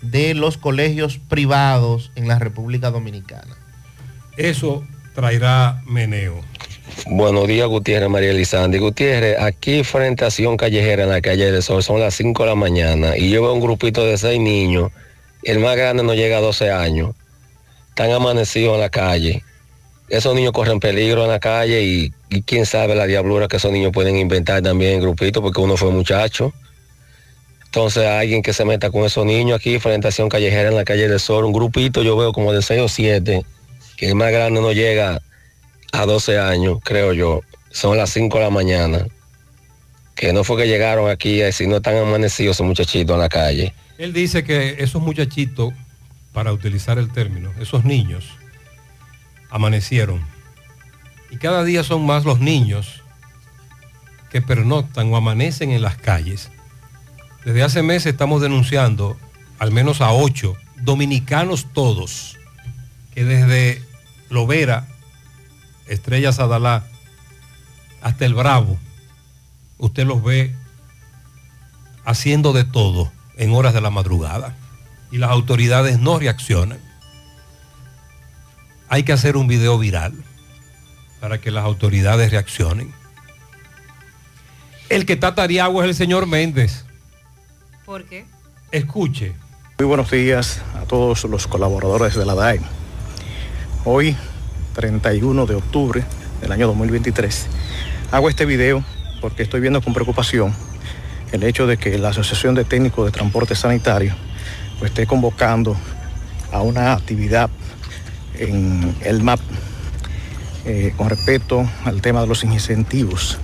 de 0.00 0.34
los 0.34 0.56
colegios 0.56 1.18
privados 1.18 2.10
en 2.16 2.26
la 2.26 2.38
República 2.38 2.90
Dominicana. 2.90 3.56
Eso 4.38 4.82
traerá 5.14 5.82
meneo. 5.86 6.40
Buenos 7.06 7.46
días, 7.46 7.68
Gutiérrez, 7.68 8.08
María 8.08 8.30
Elizandi. 8.30 8.78
Gutiérrez, 8.78 9.38
aquí 9.38 9.84
frente 9.84 10.24
a 10.24 10.30
Sion 10.30 10.56
Callejera, 10.56 11.04
en 11.04 11.10
la 11.10 11.20
calle 11.20 11.52
del 11.52 11.62
Sol, 11.62 11.82
son 11.82 12.00
las 12.00 12.14
5 12.14 12.42
de 12.42 12.48
la 12.48 12.54
mañana 12.54 13.16
y 13.16 13.30
yo 13.30 13.42
veo 13.42 13.52
un 13.52 13.60
grupito 13.60 14.04
de 14.04 14.16
seis 14.16 14.40
niños. 14.40 14.90
El 15.42 15.58
más 15.58 15.76
grande 15.76 16.02
no 16.02 16.14
llega 16.14 16.38
a 16.38 16.40
12 16.40 16.70
años. 16.70 17.14
Están 17.90 18.12
amanecidos 18.12 18.74
en 18.74 18.80
la 18.80 18.88
calle. 18.88 19.42
Esos 20.12 20.34
niños 20.34 20.52
corren 20.52 20.78
peligro 20.78 21.22
en 21.22 21.30
la 21.30 21.40
calle 21.40 21.82
y, 21.82 22.12
quién 22.42 22.66
sabe 22.66 22.94
la 22.94 23.06
diablura 23.06 23.48
que 23.48 23.56
esos 23.56 23.72
niños 23.72 23.92
pueden 23.92 24.16
inventar 24.16 24.60
también 24.60 24.96
en 24.96 25.00
grupito 25.00 25.40
porque 25.40 25.58
uno 25.58 25.78
fue 25.78 25.90
muchacho. 25.90 26.52
Entonces 27.64 28.06
alguien 28.06 28.42
que 28.42 28.52
se 28.52 28.66
meta 28.66 28.90
con 28.90 29.06
esos 29.06 29.24
niños 29.24 29.58
aquí 29.58 29.78
frente 29.78 30.08
a 30.08 30.12
Sion 30.12 30.28
Callejera 30.28 30.68
en 30.68 30.76
la 30.76 30.84
calle 30.84 31.08
del 31.08 31.18
Sol, 31.18 31.46
un 31.46 31.52
grupito 31.54 32.02
yo 32.02 32.14
veo 32.14 32.34
como 32.34 32.52
de 32.52 32.60
6 32.60 32.82
o 32.82 32.88
7, 32.88 33.42
que 33.96 34.08
el 34.08 34.14
más 34.14 34.30
grande 34.32 34.60
no 34.60 34.72
llega 34.72 35.22
a 35.92 36.04
12 36.04 36.38
años, 36.38 36.80
creo 36.84 37.14
yo. 37.14 37.40
Son 37.70 37.96
las 37.96 38.10
5 38.10 38.36
de 38.36 38.44
la 38.44 38.50
mañana. 38.50 39.06
Que 40.14 40.34
no 40.34 40.44
fue 40.44 40.58
que 40.58 40.68
llegaron 40.68 41.08
aquí, 41.08 41.40
eh, 41.40 41.52
sino 41.52 41.76
están 41.76 41.96
amanecidos 41.96 42.56
esos 42.56 42.66
muchachitos 42.66 43.14
en 43.14 43.20
la 43.20 43.30
calle. 43.30 43.72
Él 43.96 44.12
dice 44.12 44.44
que 44.44 44.76
esos 44.78 45.00
muchachitos, 45.00 45.72
para 46.34 46.52
utilizar 46.52 46.98
el 46.98 47.10
término, 47.10 47.50
esos 47.58 47.86
niños, 47.86 48.26
amanecieron. 49.52 50.20
Y 51.30 51.36
cada 51.36 51.62
día 51.62 51.84
son 51.84 52.04
más 52.04 52.24
los 52.24 52.40
niños 52.40 53.02
que 54.30 54.42
pernoctan 54.42 55.12
o 55.12 55.16
amanecen 55.16 55.70
en 55.70 55.82
las 55.82 55.96
calles. 55.96 56.50
Desde 57.44 57.62
hace 57.62 57.82
meses 57.82 58.12
estamos 58.12 58.40
denunciando 58.40 59.16
al 59.58 59.70
menos 59.70 60.00
a 60.00 60.10
ocho 60.10 60.56
dominicanos 60.80 61.66
todos, 61.72 62.38
que 63.14 63.24
desde 63.24 63.84
Lovera, 64.30 64.88
Estrella 65.86 66.32
Sadalá, 66.32 66.84
hasta 68.00 68.24
el 68.24 68.34
Bravo, 68.34 68.78
usted 69.78 70.06
los 70.06 70.24
ve 70.24 70.54
haciendo 72.04 72.52
de 72.52 72.64
todo 72.64 73.12
en 73.36 73.52
horas 73.52 73.74
de 73.74 73.80
la 73.80 73.90
madrugada 73.90 74.56
y 75.10 75.18
las 75.18 75.30
autoridades 75.30 75.98
no 75.98 76.18
reaccionan. 76.18 76.78
Hay 78.92 79.04
que 79.04 79.14
hacer 79.14 79.38
un 79.38 79.46
video 79.46 79.78
viral 79.78 80.12
para 81.18 81.38
que 81.38 81.50
las 81.50 81.64
autoridades 81.64 82.30
reaccionen. 82.30 82.92
El 84.90 85.06
que 85.06 85.14
está 85.14 85.34
tariago 85.34 85.82
es 85.82 85.88
el 85.88 85.94
señor 85.94 86.26
Méndez. 86.26 86.84
¿Por 87.86 88.04
qué? 88.04 88.26
Escuche. 88.70 89.32
Muy 89.78 89.86
buenos 89.86 90.10
días 90.10 90.60
a 90.74 90.84
todos 90.84 91.24
los 91.24 91.46
colaboradores 91.46 92.16
de 92.16 92.26
la 92.26 92.34
DAE. 92.34 92.60
Hoy, 93.86 94.14
31 94.74 95.46
de 95.46 95.54
octubre 95.54 96.04
del 96.42 96.52
año 96.52 96.66
2023, 96.66 97.46
hago 98.10 98.28
este 98.28 98.44
video 98.44 98.84
porque 99.22 99.42
estoy 99.42 99.62
viendo 99.62 99.80
con 99.80 99.94
preocupación 99.94 100.54
el 101.32 101.44
hecho 101.44 101.66
de 101.66 101.78
que 101.78 101.96
la 101.96 102.10
Asociación 102.10 102.54
de 102.54 102.66
Técnicos 102.66 103.06
de 103.06 103.12
Transporte 103.12 103.54
Sanitario 103.54 104.14
pues, 104.78 104.90
esté 104.90 105.06
convocando 105.06 105.78
a 106.52 106.60
una 106.60 106.92
actividad 106.92 107.48
en 108.42 108.94
el 109.02 109.22
MAP 109.22 109.40
eh, 110.64 110.92
con 110.96 111.08
respecto 111.08 111.68
al 111.84 112.00
tema 112.00 112.20
de 112.20 112.26
los 112.26 112.44
incentivos. 112.44 113.38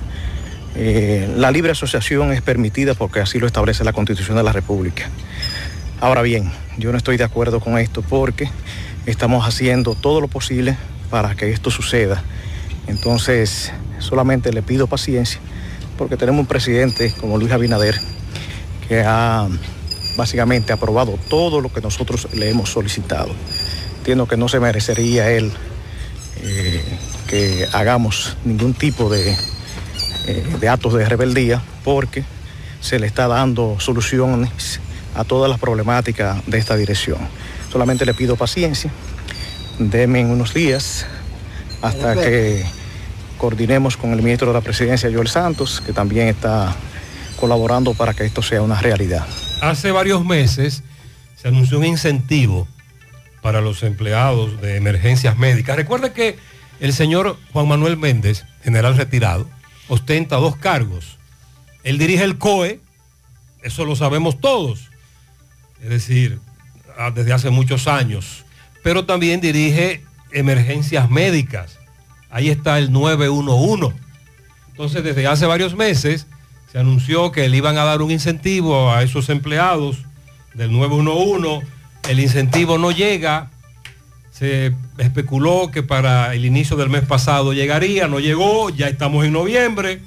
Eh, 0.74 1.32
la 1.37 1.50
libre 1.50 1.72
asociación 1.72 2.32
es 2.32 2.42
permitida 2.42 2.94
porque 2.94 3.20
así 3.20 3.38
lo 3.38 3.46
establece 3.46 3.84
la 3.84 3.92
Constitución 3.92 4.37
de 4.37 4.42
la 4.42 4.52
República. 4.52 5.08
Ahora 6.00 6.22
bien, 6.22 6.52
yo 6.78 6.92
no 6.92 6.98
estoy 6.98 7.16
de 7.16 7.24
acuerdo 7.24 7.61
con 7.61 7.78
esto 7.78 8.02
porque 8.02 8.48
estamos 9.06 9.46
haciendo 9.46 9.94
todo 9.94 10.20
lo 10.20 10.28
posible 10.28 10.76
para 11.11 11.34
que 11.34 11.50
esto 11.50 11.70
suceda. 11.70 12.22
Entonces, 12.87 13.72
solamente 13.98 14.52
le 14.52 14.62
pido 14.62 14.87
paciencia 14.87 15.40
porque 15.96 16.16
tenemos 16.16 16.40
un 16.40 16.46
presidente 16.46 17.12
como 17.20 17.38
Luis 17.38 17.50
Abinader 17.50 18.00
que 18.88 19.02
ha 19.04 19.48
básicamente 20.16 20.72
aprobado 20.72 21.18
todo 21.28 21.61
lo 21.61 21.72
que 21.72 21.80
nosotros 21.80 22.28
le 22.32 22.50
hemos 22.50 22.70
solicitado. 22.70 23.30
Entiendo 23.98 24.26
que 24.26 24.37
no 24.37 24.48
se 24.48 24.61
merecería 24.61 25.30
él 25.30 25.52
eh, 26.42 26.82
que 27.26 27.68
hagamos 27.72 28.37
ningún 28.44 28.74
tipo 28.74 29.11
de, 29.11 29.37
eh, 30.26 30.56
de 30.61 30.68
actos 30.68 30.94
de 30.94 31.08
rebeldía 31.08 31.62
porque 31.84 32.24
se 32.80 32.98
le 32.98 33.06
está 33.06 33.28
dando 33.28 33.78
soluciones 33.80 34.80
a 35.14 35.24
todas 35.24 35.50
las 35.50 35.58
problemáticas 35.58 36.44
de 36.46 36.58
esta 36.58 36.76
dirección. 36.76 37.18
Solamente 37.70 38.06
le 38.06 38.14
pido 38.14 38.37
paciencia, 38.37 38.90
denme 39.78 40.24
unos 40.24 40.54
días 40.54 41.06
hasta 41.82 42.14
que 42.14 42.64
coordinemos 43.37 43.96
con 43.96 44.12
el 44.12 44.22
ministro 44.22 44.48
de 44.48 44.54
la 44.54 44.61
Presidencia, 44.61 45.11
Joel 45.12 45.28
Santos, 45.28 45.82
que 45.84 45.92
también 45.92 46.28
está 46.28 46.74
colaborando 47.38 47.94
para 47.94 48.14
que 48.14 48.24
esto 48.24 48.42
sea 48.42 48.62
una 48.62 48.80
realidad. 48.80 49.26
Hace 49.61 49.90
varios 49.90 50.24
meses 50.24 50.82
se 51.37 51.48
anunció 51.48 51.78
un 51.78 51.84
incentivo 51.84 52.66
para 53.48 53.62
los 53.62 53.82
empleados 53.82 54.61
de 54.61 54.76
emergencias 54.76 55.38
médicas. 55.38 55.74
Recuerde 55.74 56.12
que 56.12 56.37
el 56.80 56.92
señor 56.92 57.38
Juan 57.50 57.66
Manuel 57.66 57.96
Méndez, 57.96 58.44
general 58.62 58.94
retirado, 58.94 59.48
ostenta 59.88 60.37
dos 60.37 60.56
cargos. 60.56 61.16
Él 61.82 61.96
dirige 61.96 62.24
el 62.24 62.37
COE 62.37 62.82
Eso 63.62 63.87
lo 63.87 63.96
sabemos 63.96 64.38
todos. 64.38 64.90
Es 65.82 65.88
decir, 65.88 66.40
ah, 66.98 67.11
desde 67.11 67.32
hace 67.32 67.48
muchos 67.48 67.88
años. 67.88 68.44
Pero 68.82 69.06
también 69.06 69.40
dirige 69.40 70.04
emergencias 70.30 71.08
médicas. 71.08 71.78
Ahí 72.28 72.50
está 72.50 72.78
el 72.78 72.92
911. 72.92 73.96
Entonces, 74.72 75.02
desde 75.02 75.26
hace 75.26 75.46
varios 75.46 75.74
meses 75.74 76.26
se 76.70 76.78
anunció 76.78 77.32
que 77.32 77.48
le 77.48 77.56
iban 77.56 77.78
a 77.78 77.84
dar 77.84 78.02
un 78.02 78.11
incentivo 78.11 78.92
a 78.92 79.02
esos 79.02 79.30
empleados 79.30 80.00
del 80.52 80.70
911. 80.70 81.77
El 82.09 82.21
incentivo 82.21 82.79
no 82.79 82.90
llega. 82.90 83.51
Se 84.31 84.73
especuló 84.97 85.71
que 85.71 85.83
para 85.83 86.35
el 86.35 86.47
inicio 86.47 86.77
del 86.77 86.88
mes 86.88 87.03
pasado 87.03 87.53
llegaría, 87.53 88.09
no 88.09 88.18
llegó, 88.18 88.71
ya 88.71 88.88
estamos 88.88 89.27
en 89.27 89.33
noviembre 89.33 90.01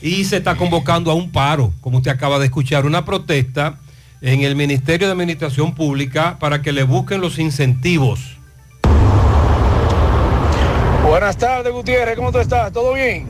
y 0.00 0.24
se 0.24 0.38
está 0.38 0.56
convocando 0.56 1.10
a 1.10 1.14
un 1.14 1.30
paro, 1.30 1.72
como 1.80 1.98
usted 1.98 2.10
acaba 2.10 2.38
de 2.38 2.46
escuchar, 2.46 2.86
una 2.86 3.04
protesta 3.04 3.76
en 4.22 4.40
el 4.42 4.56
Ministerio 4.56 5.08
de 5.08 5.12
Administración 5.12 5.74
Pública 5.74 6.38
para 6.38 6.62
que 6.62 6.72
le 6.72 6.84
busquen 6.84 7.20
los 7.20 7.38
incentivos. 7.38 8.38
Buenas 11.04 11.36
tardes, 11.36 11.72
Gutiérrez, 11.72 12.16
¿cómo 12.16 12.32
tú 12.32 12.38
estás? 12.38 12.72
¿Todo 12.72 12.94
bien? 12.94 13.26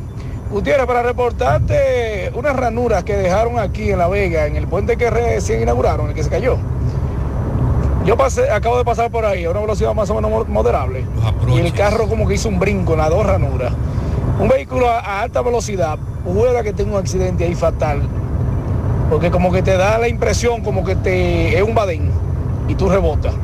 Gutiérrez, 0.50 0.86
para 0.86 1.02
reportarte 1.02 2.30
unas 2.34 2.54
ranuras 2.54 3.02
que 3.04 3.16
dejaron 3.16 3.58
aquí 3.58 3.90
en 3.90 3.98
La 3.98 4.06
Vega, 4.06 4.46
en 4.46 4.56
el 4.56 4.68
puente 4.68 4.96
que 4.96 5.10
recién 5.10 5.62
inauguraron, 5.62 6.10
el 6.10 6.14
que 6.14 6.22
se 6.22 6.30
cayó. 6.30 6.58
Yo 8.04 8.16
pasé, 8.16 8.50
acabo 8.50 8.78
de 8.78 8.84
pasar 8.84 9.10
por 9.10 9.24
ahí 9.24 9.44
a 9.44 9.50
una 9.50 9.60
velocidad 9.60 9.94
más 9.94 10.10
o 10.10 10.14
menos 10.14 10.30
mo- 10.30 10.44
moderable. 10.46 11.04
Y 11.54 11.58
el 11.58 11.72
carro 11.72 12.08
como 12.08 12.26
que 12.26 12.34
hizo 12.34 12.48
un 12.48 12.58
brinco 12.58 12.92
en 12.92 12.98
las 12.98 13.10
dos 13.10 13.24
ranuras. 13.24 13.72
Un 14.40 14.48
vehículo 14.48 14.88
a, 14.90 14.98
a 15.00 15.20
alta 15.22 15.40
velocidad 15.42 15.98
pueda 16.24 16.62
que 16.62 16.72
tenga 16.72 16.92
un 16.92 16.98
accidente 16.98 17.44
ahí 17.44 17.54
fatal. 17.54 18.02
Porque 19.08 19.30
como 19.30 19.52
que 19.52 19.62
te 19.62 19.76
da 19.76 19.98
la 19.98 20.08
impresión 20.08 20.62
como 20.62 20.84
que 20.84 20.96
te 20.96 21.56
es 21.56 21.62
un 21.62 21.74
badén 21.74 22.10
y 22.68 22.74
tú 22.74 22.88
rebotas. 22.88 23.34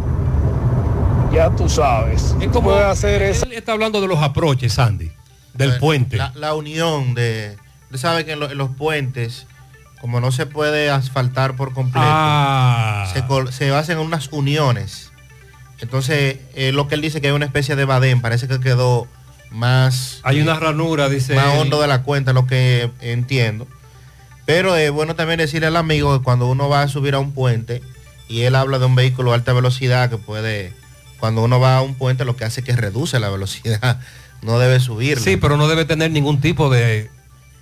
Ya 1.33 1.51
tú 1.51 1.69
sabes. 1.69 2.35
Es 2.41 2.49
como 2.49 2.73
hacer 2.73 3.23
eso. 3.23 3.45
Él 3.47 3.53
está 3.53 3.73
hablando 3.73 4.01
de 4.01 4.09
los 4.09 4.19
aproches, 4.23 4.73
Sandy, 4.73 5.13
del 5.55 5.79
puente. 5.79 6.17
La, 6.17 6.33
la 6.35 6.55
unión 6.55 7.15
de... 7.15 7.57
Usted 7.85 7.99
sabe 7.99 8.25
que 8.25 8.33
en, 8.33 8.41
lo- 8.41 8.51
en 8.51 8.59
los 8.59 8.71
puentes, 8.71 9.47
como 10.01 10.21
no 10.21 10.31
se 10.33 10.47
puede 10.47 10.91
asfaltar 10.91 11.57
por 11.57 11.73
completo, 11.73 12.07
Ah. 12.09 13.13
se, 13.13 13.53
se 13.53 13.75
hacen 13.75 13.99
unas 13.99 14.29
uniones. 14.33 15.11
Entonces, 15.81 16.39
eh, 16.55 16.73
lo 16.73 16.89
que 16.89 16.95
él 16.97 17.01
dice 17.03 17.21
que 17.21 17.29
hay 17.29 17.33
una 17.33 17.45
especie 17.47 17.77
de 17.77 17.85
badén, 17.85 18.21
parece 18.21 18.49
que 18.49 18.59
quedó 18.61 19.07
más... 19.51 20.21
Hay 20.25 20.41
una 20.41 20.59
ranura, 20.59 21.09
dice 21.09 21.35
Más 21.35 21.55
él. 21.55 21.61
hondo 21.61 21.81
de 21.81 21.87
la 21.87 22.03
cuenta, 22.03 22.33
lo 22.33 22.47
que 22.47 22.91
entiendo. 23.01 23.67
Pero 24.45 24.75
es 24.77 24.91
bueno 24.91 25.15
también 25.15 25.39
decirle 25.39 25.67
al 25.69 25.77
amigo 25.77 26.17
que 26.19 26.25
cuando 26.25 26.47
uno 26.49 26.69
va 26.69 26.83
a 26.83 26.89
subir 26.89 27.15
a 27.15 27.19
un 27.19 27.33
puente 27.33 27.83
y 28.29 28.43
él 28.43 28.55
habla 28.57 28.79
de 28.79 28.87
un 28.87 28.95
vehículo 28.95 29.31
de 29.31 29.37
alta 29.37 29.53
velocidad 29.53 30.11
que 30.11 30.17
puede, 30.17 30.73
cuando 31.21 31.43
uno 31.45 31.61
va 31.61 31.77
a 31.77 31.83
un 31.83 31.95
puente 31.95 32.25
lo 32.25 32.35
que 32.37 32.45
hace 32.45 32.61
es 32.61 32.67
que 32.67 32.75
reduce 32.75 33.21
la 33.21 33.29
velocidad, 33.31 34.01
no 34.43 34.59
debe 34.59 34.81
subirla. 34.81 35.23
Sí, 35.23 35.37
pero 35.37 35.57
no 35.57 35.69
debe 35.69 35.85
tener 35.85 36.11
ningún 36.11 36.41
tipo 36.41 36.71
de, 36.71 37.11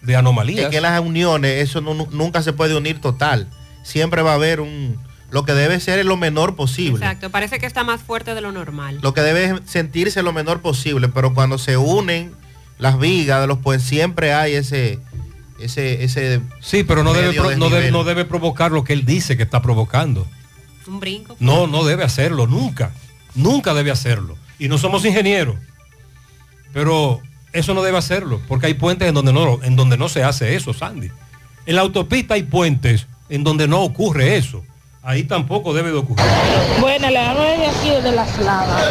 de 0.03 0.17
anomalías. 0.17 0.67
Es 0.67 0.71
que 0.71 0.81
las 0.81 1.01
uniones, 1.01 1.63
eso 1.69 1.81
no- 1.81 2.07
nunca 2.11 2.43
se 2.43 2.53
puede 2.53 2.77
unir 2.77 3.01
total. 3.01 3.49
Siempre 3.83 4.23
va 4.23 4.33
a 4.33 4.35
haber 4.35 4.61
un... 4.61 4.99
Lo 5.31 5.45
que 5.45 5.53
debe 5.53 5.81
ser 5.81 5.99
es 5.99 6.07
lo 6.07 6.17
menor 6.17 6.55
posible. 6.55 7.05
Exacto, 7.05 7.31
parece 7.31 7.59
que 7.59 7.67
está 7.67 7.83
más 7.83 8.01
fuerte 8.01 8.35
de 8.35 8.41
lo 8.41 8.53
normal. 8.53 8.99
Lo 9.03 9.13
que 9.13 9.23
debe 9.23 9.61
sentirse 9.67 10.23
lo 10.23 10.33
menor 10.33 10.61
posible, 10.63 11.09
pero 11.09 11.35
cuando 11.35 11.59
se 11.59 11.77
unen 11.77 12.33
las 12.79 12.99
vigas 12.99 13.41
de 13.41 13.47
los 13.49 13.59
pues 13.59 13.83
siempre 13.83 14.33
hay 14.35 14.55
ese... 14.55 14.99
Ese, 15.59 16.05
ese 16.05 16.43
Sí, 16.61 16.85
pero 16.85 17.03
no 17.03 17.15
debe, 17.15 17.29
medio 17.29 17.43
pro- 17.43 17.51
no, 17.57 17.65
debe, 17.71 17.77
desnivel. 17.85 17.93
no 17.93 18.05
debe 18.05 18.25
provocar 18.27 18.71
lo 18.73 18.85
que 18.85 18.93
él 18.93 19.07
dice 19.07 19.37
que 19.39 19.43
está 19.43 19.63
provocando. 19.63 20.27
Un 20.87 21.01
brinco. 21.01 21.35
No, 21.41 21.67
no 21.67 21.83
debe 21.85 22.05
hacerlo, 22.05 22.47
nunca. 22.47 22.93
Nunca 23.35 23.73
debe 23.73 23.91
hacerlo. 23.91 24.37
Y 24.59 24.69
no 24.69 24.77
somos 24.79 25.05
ingenieros. 25.07 25.57
Pero 26.73 27.21
eso 27.57 27.75
no 27.75 27.83
debe 27.83 27.99
hacerlo, 27.99 28.41
porque 28.49 28.67
hay 28.67 28.75
puentes 28.75 29.09
en 29.09 29.15
donde 29.15 29.33
no, 29.33 29.63
en 29.63 29.77
donde 29.77 29.97
no 29.97 30.09
se 30.09 30.23
hace 30.23 30.55
eso, 30.55 30.75
Sandy. 30.75 31.11
En 31.65 31.75
la 31.75 31.81
autopista 31.81 32.35
hay 32.35 32.43
puentes 32.43 33.07
en 33.29 33.45
donde 33.45 33.67
no 33.67 33.83
ocurre 33.83 34.37
eso. 34.37 34.63
Ahí 35.09 35.23
tampoco 35.23 35.73
debe 35.73 35.93
de 35.93 35.99
ocurrir. 35.99 36.27
Bueno, 36.81 37.09
le 37.09 37.19
hablo 37.21 37.45
de 37.45 37.67
aquí 37.67 37.91
de 37.91 38.11
las 38.11 38.37
lavas. 38.39 38.83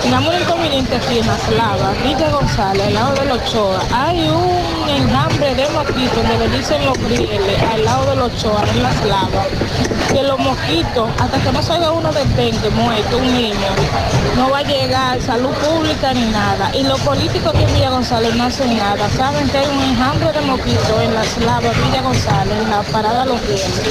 Tenemos 0.00 0.32
un 0.32 0.40
inconveniente 0.40 0.94
aquí 0.94 1.18
en 1.18 1.26
las 1.26 1.48
lavas. 1.50 2.04
Villa 2.04 2.30
González, 2.30 2.86
al 2.86 2.94
lado 2.94 3.14
de 3.16 3.24
los 3.24 3.38
Ochoa. 3.38 3.82
Hay 3.92 4.28
un 4.28 4.88
enjambre 4.88 5.56
de 5.56 5.68
mosquitos 5.70 6.14
donde 6.14 6.38
le 6.38 6.56
dicen 6.56 6.84
los 6.84 6.96
grieles, 6.98 7.62
al 7.72 7.84
lado 7.84 8.10
de 8.10 8.16
los 8.16 8.32
Ochoa, 8.32 8.62
en 8.70 8.82
las 8.84 9.04
lavas. 9.06 9.46
Que 10.12 10.22
los 10.22 10.38
mosquitos, 10.38 11.10
hasta 11.18 11.40
que 11.40 11.50
no 11.50 11.60
salga 11.64 11.90
uno 11.90 12.12
de 12.12 12.24
dengue 12.36 12.70
muerto, 12.70 13.18
un 13.18 13.34
niño, 13.34 13.70
no 14.36 14.50
va 14.50 14.58
a 14.58 14.62
llegar 14.62 15.20
salud 15.20 15.50
pública 15.50 16.14
ni 16.14 16.26
nada. 16.26 16.70
Y 16.76 16.84
los 16.84 17.00
políticos 17.00 17.52
que 17.54 17.64
en 17.64 17.74
Villa 17.74 17.90
González 17.90 18.36
no 18.36 18.44
hacen 18.44 18.76
nada. 18.76 19.08
Saben 19.10 19.48
que 19.48 19.58
hay 19.58 19.66
un 19.66 19.82
enjambre 19.82 20.30
de 20.30 20.40
mosquitos 20.42 21.02
en 21.02 21.12
las 21.12 21.36
lavas 21.38 21.74
Villa 21.84 22.02
González, 22.02 22.56
en 22.56 22.70
la 22.70 22.82
parada 22.82 23.24
Los 23.24 23.40
Rieles. 23.48 23.82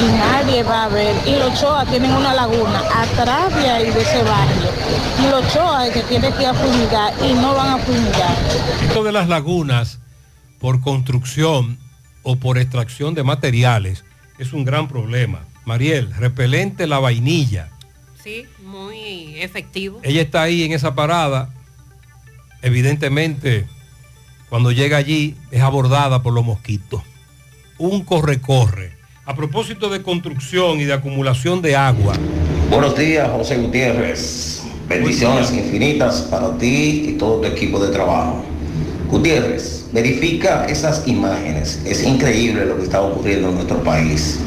Y 0.00 0.04
nadie 0.18 0.64
va 0.64 0.71
a 0.72 0.88
ver. 0.88 1.14
Y 1.26 1.36
los 1.36 1.58
Choa 1.60 1.84
tienen 1.86 2.12
una 2.12 2.34
laguna 2.34 2.82
atrás 2.94 3.54
de 3.54 3.68
ahí, 3.68 3.90
de 3.90 4.00
ese 4.00 4.22
barrio. 4.22 4.70
Y 5.22 5.30
los 5.30 5.52
Choa 5.52 5.86
es 5.86 5.92
que 5.92 6.02
tienen 6.02 6.32
que 6.32 6.42
ir 6.42 6.48
a 6.48 6.54
fumigar 6.54 7.14
y 7.22 7.32
no 7.34 7.54
van 7.54 7.68
a 7.70 7.78
fumigar. 7.78 8.36
Esto 8.82 9.04
de 9.04 9.12
las 9.12 9.28
lagunas 9.28 10.00
por 10.58 10.80
construcción 10.80 11.78
o 12.22 12.36
por 12.36 12.58
extracción 12.58 13.14
de 13.14 13.22
materiales 13.22 14.04
es 14.38 14.52
un 14.52 14.64
gran 14.64 14.88
problema. 14.88 15.40
Mariel, 15.64 16.12
repelente 16.14 16.86
la 16.86 16.98
vainilla. 16.98 17.70
Sí, 18.22 18.46
muy 18.64 19.40
efectivo. 19.40 20.00
Ella 20.02 20.22
está 20.22 20.42
ahí 20.42 20.62
en 20.62 20.72
esa 20.72 20.94
parada. 20.94 21.50
Evidentemente, 22.62 23.66
cuando 24.48 24.70
llega 24.70 24.96
allí 24.96 25.36
es 25.50 25.62
abordada 25.62 26.22
por 26.22 26.32
los 26.32 26.44
mosquitos. 26.44 27.02
Un 27.78 28.04
corre-corre. 28.04 29.01
A 29.24 29.36
propósito 29.36 29.88
de 29.88 30.02
construcción 30.02 30.80
y 30.80 30.84
de 30.84 30.94
acumulación 30.94 31.62
de 31.62 31.76
agua. 31.76 32.14
Buenos 32.68 32.98
días, 32.98 33.30
José 33.30 33.56
Gutiérrez. 33.56 34.64
Bendiciones 34.88 35.52
infinitas 35.52 36.22
para 36.22 36.58
ti 36.58 37.04
y 37.10 37.12
todo 37.12 37.40
tu 37.40 37.46
equipo 37.46 37.78
de 37.78 37.92
trabajo. 37.92 38.42
Gutiérrez, 39.08 39.86
verifica 39.92 40.66
esas 40.66 41.06
imágenes. 41.06 41.80
Es 41.86 42.02
increíble 42.02 42.66
lo 42.66 42.76
que 42.78 42.82
está 42.82 43.00
ocurriendo 43.00 43.50
en 43.50 43.54
nuestro 43.54 43.80
país. 43.84 44.40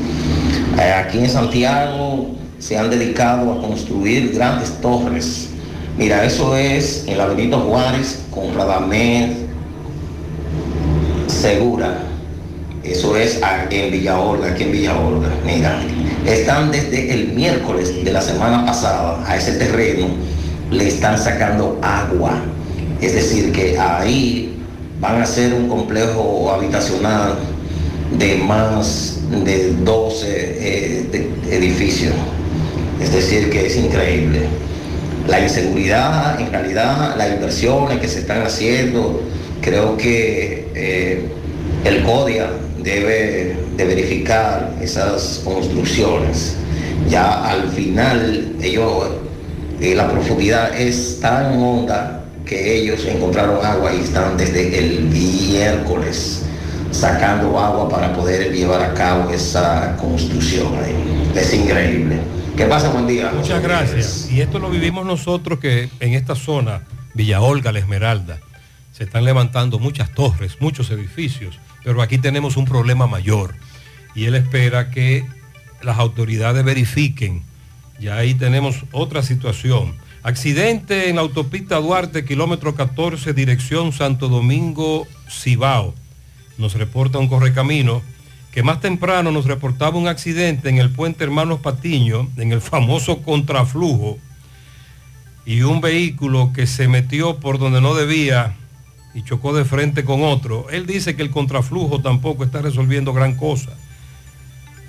Eh, 0.78 0.91
Aquí 0.91 1.19
en 1.19 1.30
Santiago 1.30 2.32
se 2.59 2.78
han 2.78 2.89
dedicado 2.89 3.53
a 3.53 3.61
construir 3.61 4.34
grandes 4.34 4.73
torres. 4.82 5.51
Mira, 5.97 6.26
eso 6.26 6.57
es 6.57 7.05
en 7.07 7.17
la 7.17 7.28
Benito 7.28 7.59
Juárez 7.61 8.26
con 8.30 8.53
Radamés 8.53 9.38
Segura. 11.28 12.14
Eso 12.86 13.18
es 13.18 13.40
en 13.72 13.92
Villa 13.92 14.16
aquí 14.48 14.64
en 14.64 14.72
Villa 14.72 14.98
Olga. 14.98 15.30
Mira, 15.44 15.82
están 16.26 16.72
desde 16.72 17.12
el 17.14 17.30
miércoles 17.30 18.04
de 18.04 18.14
la 18.14 18.22
semana 18.22 18.64
pasada 18.66 19.24
a 19.28 19.36
ese 19.36 19.54
terreno, 19.54 20.08
le 20.70 20.88
están 20.88 21.18
sacando 21.18 21.80
agua. 21.82 22.42
Es 23.02 23.16
decir, 23.16 23.52
que 23.52 23.78
ahí 23.80 24.56
van 25.02 25.20
a 25.20 25.24
hacer 25.24 25.54
un 25.54 25.68
complejo 25.68 26.52
habitacional 26.52 27.40
de 28.18 28.36
más 28.38 29.20
de 29.44 29.74
12 29.84 30.28
eh, 30.28 31.30
edificios. 31.50 32.14
Es 33.02 33.12
decir, 33.12 33.50
que 33.50 33.66
es 33.66 33.76
increíble. 33.78 34.42
La 35.28 35.40
inseguridad, 35.40 36.40
en 36.40 36.52
realidad, 36.52 37.16
las 37.18 37.34
inversiones 37.34 38.00
que 38.00 38.08
se 38.08 38.20
están 38.20 38.44
haciendo, 38.44 39.24
creo 39.62 39.98
que 39.98 40.70
eh, 40.76 41.26
el 41.84 42.04
CODIA 42.04 42.48
debe 42.86 43.58
de 43.76 43.86
verificar 43.86 44.76
esas 44.80 45.42
construcciones. 45.44 46.56
Ya 47.10 47.44
al 47.44 47.70
final, 47.72 48.56
ellos, 48.62 49.08
eh, 49.82 49.96
la 49.96 50.10
profundidad 50.10 50.80
es 50.80 51.20
tan 51.20 51.58
honda 51.58 52.24
que 52.46 52.80
ellos 52.80 53.04
encontraron 53.06 53.66
agua 53.66 53.92
y 53.94 54.02
están 54.02 54.38
desde 54.38 54.78
el 54.78 55.02
miércoles 55.06 56.44
sacando 56.92 57.60
agua 57.60 57.90
para 57.90 58.14
poder 58.14 58.54
llevar 58.54 58.82
a 58.84 58.94
cabo 58.94 59.32
esa 59.32 59.98
construcción. 59.98 60.68
Es 61.36 61.54
increíble. 61.54 62.20
¿Qué 62.56 62.66
pasa? 62.66 62.90
Buen 62.90 63.08
día. 63.08 63.32
Muchas 63.36 63.62
gracias. 63.62 64.30
Y 64.32 64.42
esto 64.42 64.60
lo 64.60 64.70
vivimos 64.70 65.06
nosotros 65.06 65.60
que 65.60 65.90
en 66.00 66.14
esta 66.14 66.36
zona, 66.36 66.84
Villa 67.16 67.42
Olga, 67.42 67.72
La 67.72 67.80
Esmeralda, 67.80 68.38
se 68.94 69.04
están 69.04 69.26
levantando 69.26 69.80
muchas 69.80 70.14
torres, 70.14 70.58
muchos 70.62 70.90
edificios, 70.92 71.60
pero 71.86 72.02
aquí 72.02 72.18
tenemos 72.18 72.58
un 72.58 72.66
problema 72.66 73.06
mayor. 73.06 73.54
Y 74.16 74.26
él 74.26 74.34
espera 74.34 74.90
que 74.90 75.24
las 75.84 76.00
autoridades 76.00 76.66
verifiquen. 76.66 77.44
Ya 78.00 78.18
ahí 78.18 78.34
tenemos 78.34 78.78
otra 78.92 79.22
situación. 79.22 79.94
Accidente 80.24 81.10
en 81.10 81.18
la 81.18 81.22
autopista 81.22 81.76
Duarte, 81.76 82.26
kilómetro 82.26 82.74
14, 82.74 83.34
dirección 83.34 83.94
Santo 83.94 84.30
Domingo, 84.30 85.08
Cibao. 85.30 85.94
Nos 86.58 86.74
reporta 86.74 87.20
un 87.20 87.28
correcamino 87.28 88.02
que 88.52 88.64
más 88.64 88.82
temprano 88.82 89.32
nos 89.32 89.46
reportaba 89.46 90.00
un 90.00 90.08
accidente 90.08 90.70
en 90.70 90.80
el 90.80 90.90
puente 90.90 91.24
Hermanos 91.24 91.60
Patiño, 91.60 92.28
en 92.38 92.52
el 92.52 92.62
famoso 92.62 93.22
contraflujo, 93.22 94.18
y 95.46 95.62
un 95.62 95.82
vehículo 95.82 96.52
que 96.52 96.66
se 96.66 96.88
metió 96.88 97.38
por 97.40 97.60
donde 97.60 97.80
no 97.80 97.94
debía 97.94 98.56
y 99.16 99.24
chocó 99.24 99.55
de 99.55 99.66
frente 99.66 100.03
con 100.03 100.24
otro. 100.24 100.70
Él 100.70 100.86
dice 100.86 101.16
que 101.16 101.24
el 101.24 101.32
contraflujo 101.32 102.01
tampoco 102.01 102.43
está 102.43 102.61
resolviendo 102.61 103.13
gran 103.13 103.36
cosa. 103.36 103.72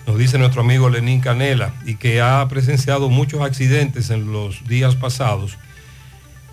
Nos 0.07 0.18
dice 0.18 0.37
nuestro 0.37 0.61
amigo 0.61 0.91
Lenín 0.91 1.20
Canela 1.20 1.74
y 1.87 1.95
que 1.95 2.20
ha 2.20 2.47
presenciado 2.49 3.09
muchos 3.09 3.41
accidentes 3.41 4.11
en 4.11 4.33
los 4.33 4.66
días 4.68 4.97
pasados. 4.97 5.57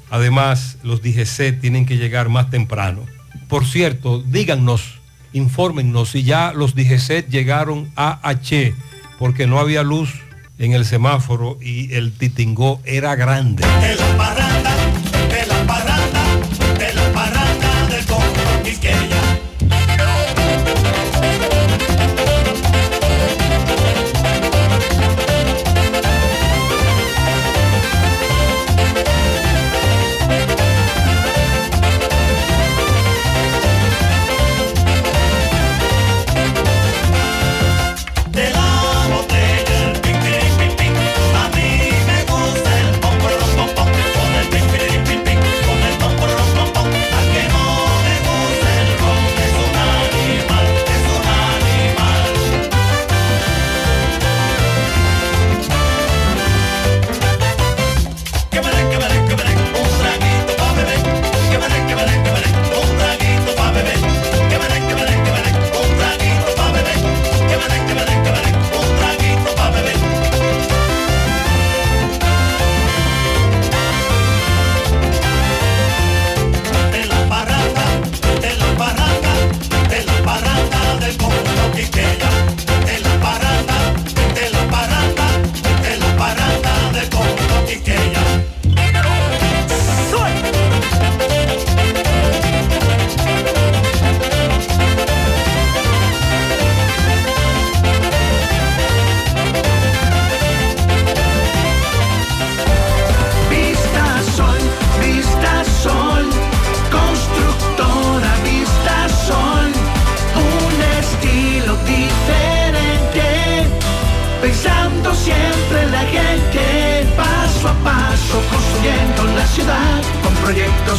Además, 0.09 0.77
los 0.83 1.01
DGC 1.01 1.59
tienen 1.59 1.87
que 1.87 1.97
llegar 1.97 2.29
más 2.29 2.51
temprano. 2.51 3.01
Por 3.47 3.65
cierto, 3.65 4.21
díganos, 4.21 4.99
infórmennos 5.33 6.09
si 6.09 6.23
ya 6.23 6.53
los 6.53 6.75
DGC 6.75 7.27
llegaron 7.27 7.91
a 7.95 8.19
H, 8.27 8.75
porque 9.17 9.47
no 9.47 9.59
había 9.59 9.81
luz 9.81 10.21
en 10.59 10.73
el 10.73 10.85
semáforo 10.85 11.57
y 11.59 11.93
el 11.93 12.11
titingó 12.13 12.79
era 12.85 13.15
grande. 13.15 13.63
De 13.63 14.72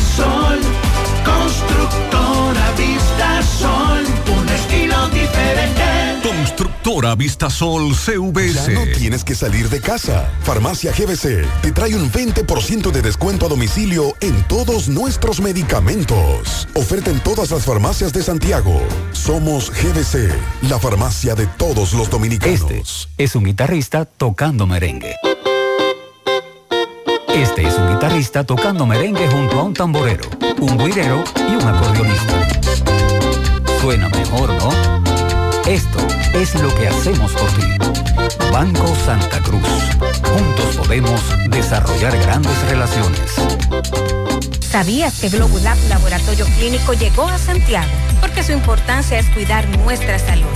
Constructora 6.83 7.15
Vistasol 7.15 7.95
CVS. 7.95 8.67
Ya 8.67 8.69
no 8.73 8.85
tienes 8.99 9.23
que 9.23 9.37
salir 9.37 9.69
de 9.69 9.81
casa. 9.81 10.29
Farmacia 10.43 10.91
GBC 10.91 11.47
te 11.63 11.71
trae 11.71 11.95
un 11.95 12.11
20% 12.11 12.91
de 12.91 13.03
descuento 13.03 13.47
a 13.47 13.49
domicilio 13.49 14.17
en 14.21 14.43
todos 14.49 14.89
nuestros 14.89 15.41
medicamentos. 15.41 16.67
Oferta 16.75 17.13
en 17.13 17.21
todas 17.21 17.53
las 17.53 17.65
farmacias 17.65 18.13
de 18.13 18.25
Santiago. 18.25 18.83
Somos 19.13 19.71
GBC, 19.71 20.35
la 20.63 20.81
farmacia 20.81 21.37
de 21.37 21.47
todos 21.47 21.93
los 21.93 22.11
dominicanos. 22.11 22.63
Este 22.63 23.13
es 23.17 23.37
un 23.37 23.45
guitarrista 23.45 24.05
tocando 24.05 24.67
merengue. 24.67 25.15
Este 27.29 27.63
es 27.65 27.79
un 27.79 27.95
guitarrista 27.95 28.43
tocando 28.43 28.87
merengue 28.87 29.29
junto 29.29 29.61
a 29.61 29.63
un 29.63 29.73
tamborero, 29.73 30.29
un 30.59 30.77
guirero 30.79 31.23
y 31.49 31.55
un 31.55 31.63
acordeonista. 31.63 32.61
Suena 33.81 34.09
mejor, 34.09 34.53
¿no? 34.55 34.71
Esto 35.65 36.12
es 36.35 36.55
lo 36.61 36.75
que 36.75 36.89
hacemos 36.89 37.33
por 37.33 37.51
ti. 37.53 37.63
Banco 38.51 38.95
Santa 39.05 39.41
Cruz. 39.43 39.63
Juntos 40.25 40.77
podemos 40.77 41.21
desarrollar 41.49 42.17
grandes 42.19 42.57
relaciones. 42.69 43.35
¿Sabías 44.61 45.21
que 45.21 45.29
Globulab 45.29 45.77
Laboratorio 45.89 46.47
Clínico 46.57 46.95
llegó 46.95 47.29
a 47.29 47.39
Santiago? 47.39 47.91
Porque 48.21 48.43
su 48.43 48.53
importancia 48.53 49.19
es 49.19 49.29
cuidar 49.31 49.69
nuestra 49.79 50.19
salud. 50.19 50.47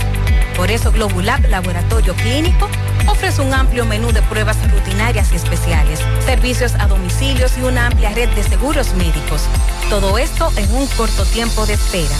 Por 0.55 0.71
eso 0.71 0.91
Globulab 0.91 1.47
Laboratorio 1.49 2.15
Clínico 2.15 2.67
ofrece 3.07 3.41
un 3.41 3.53
amplio 3.53 3.85
menú 3.85 4.11
de 4.11 4.21
pruebas 4.23 4.57
rutinarias 4.71 5.31
y 5.31 5.35
especiales, 5.35 5.99
servicios 6.25 6.75
a 6.75 6.87
domicilios 6.87 7.57
y 7.57 7.61
una 7.61 7.87
amplia 7.87 8.11
red 8.11 8.29
de 8.29 8.43
seguros 8.43 8.93
médicos. 8.93 9.43
Todo 9.89 10.17
esto 10.17 10.51
en 10.57 10.71
un 10.75 10.87
corto 10.87 11.25
tiempo 11.25 11.65
de 11.65 11.73
espera. 11.73 12.15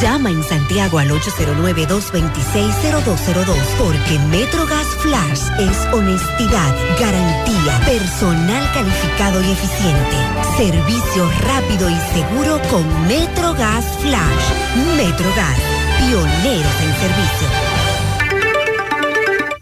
Llama 0.00 0.30
en 0.30 0.42
Santiago 0.42 0.98
al 0.98 1.10
809-226-0202 1.10 3.54
porque 3.78 4.18
MetroGas 4.30 4.86
Flash 5.02 5.42
es 5.58 5.76
honestidad, 5.92 6.74
garantía, 6.98 7.78
personal 7.84 8.66
calificado 8.72 9.42
y 9.42 9.50
eficiente, 9.50 10.16
servicio 10.56 11.30
rápido 11.42 11.90
y 11.90 11.96
seguro 12.14 12.58
con 12.70 12.86
MetroGas 13.08 13.84
Flash. 13.98 14.54
MetroGas, 14.96 15.58
pioneros 15.98 16.80
en 16.82 16.94
servicio. 16.94 17.48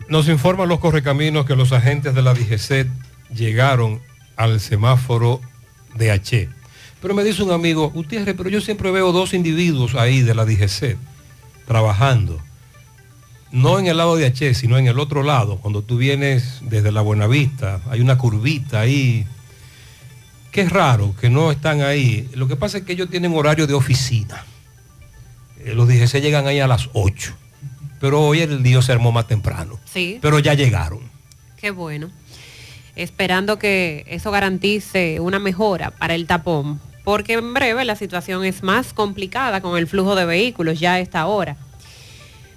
Nos 0.08 0.28
informan 0.28 0.68
los 0.68 0.78
correcaminos 0.78 1.46
que 1.46 1.56
los 1.56 1.72
agentes 1.72 2.14
de 2.14 2.22
la 2.22 2.34
DGC 2.34 2.86
llegaron 3.34 4.00
al 4.36 4.60
semáforo 4.60 5.40
de 5.96 6.12
H. 6.12 6.48
Pero 7.00 7.14
me 7.14 7.22
dice 7.24 7.42
un 7.42 7.52
amigo, 7.52 7.90
Gutiérrez, 7.90 8.34
pero 8.36 8.50
yo 8.50 8.60
siempre 8.60 8.90
veo 8.90 9.12
dos 9.12 9.32
individuos 9.34 9.94
ahí 9.94 10.22
de 10.22 10.34
la 10.34 10.44
DGC 10.44 10.96
trabajando. 11.66 12.40
No 13.50 13.78
en 13.78 13.86
el 13.86 13.96
lado 13.96 14.16
de 14.16 14.26
H, 14.26 14.54
sino 14.54 14.76
en 14.78 14.88
el 14.88 14.98
otro 14.98 15.22
lado. 15.22 15.58
Cuando 15.58 15.82
tú 15.82 15.96
vienes 15.96 16.58
desde 16.62 16.92
la 16.92 17.00
Buenavista, 17.00 17.80
hay 17.88 18.00
una 18.00 18.18
curvita 18.18 18.80
ahí. 18.80 19.26
Que 20.52 20.62
es 20.62 20.70
raro 20.70 21.14
que 21.20 21.30
no 21.30 21.50
están 21.50 21.82
ahí. 21.82 22.28
Lo 22.34 22.48
que 22.48 22.56
pasa 22.56 22.78
es 22.78 22.84
que 22.84 22.92
ellos 22.94 23.08
tienen 23.10 23.34
horario 23.34 23.66
de 23.66 23.74
oficina. 23.74 24.44
Eh, 25.64 25.72
Los 25.74 25.88
DGC 25.88 26.20
llegan 26.20 26.46
ahí 26.46 26.60
a 26.60 26.66
las 26.66 26.90
8. 26.94 27.34
Pero 28.00 28.22
hoy 28.22 28.40
el 28.40 28.62
día 28.62 28.80
se 28.82 28.92
armó 28.92 29.12
más 29.12 29.26
temprano. 29.26 29.78
Sí. 29.92 30.18
Pero 30.20 30.38
ya 30.40 30.54
llegaron. 30.54 31.00
Qué 31.56 31.70
bueno. 31.70 32.10
Esperando 32.96 33.58
que 33.58 34.04
eso 34.08 34.30
garantice 34.30 35.20
una 35.20 35.38
mejora 35.38 35.90
para 35.90 36.14
el 36.14 36.26
tapón, 36.26 36.80
porque 37.08 37.32
en 37.32 37.54
breve 37.54 37.86
la 37.86 37.96
situación 37.96 38.44
es 38.44 38.62
más 38.62 38.92
complicada 38.92 39.62
con 39.62 39.78
el 39.78 39.86
flujo 39.86 40.14
de 40.14 40.26
vehículos 40.26 40.78
ya 40.78 40.92
a 40.92 41.00
esta 41.00 41.26
hora. 41.26 41.56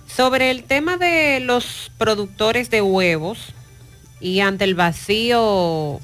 Sobre 0.05 0.51
el 0.51 0.65
tema 0.65 0.97
de 0.97 1.39
los 1.39 1.89
productores 1.97 2.69
de 2.69 2.81
huevos 2.81 3.53
y 4.19 4.41
ante 4.41 4.65
el 4.65 4.75
vacío 4.75 6.01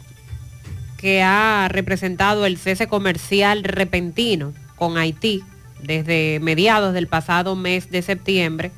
que 0.95 1.23
ha 1.23 1.67
representado 1.69 2.45
el 2.45 2.57
cese 2.57 2.87
comercial 2.87 3.65
repentino 3.65 4.53
con 4.77 4.97
Haití 4.97 5.43
desde 5.83 6.39
mediados 6.41 6.93
del 6.93 7.07
pasado 7.07 7.57
mes 7.57 7.91
de 7.91 8.01
septiembre, 8.01 8.71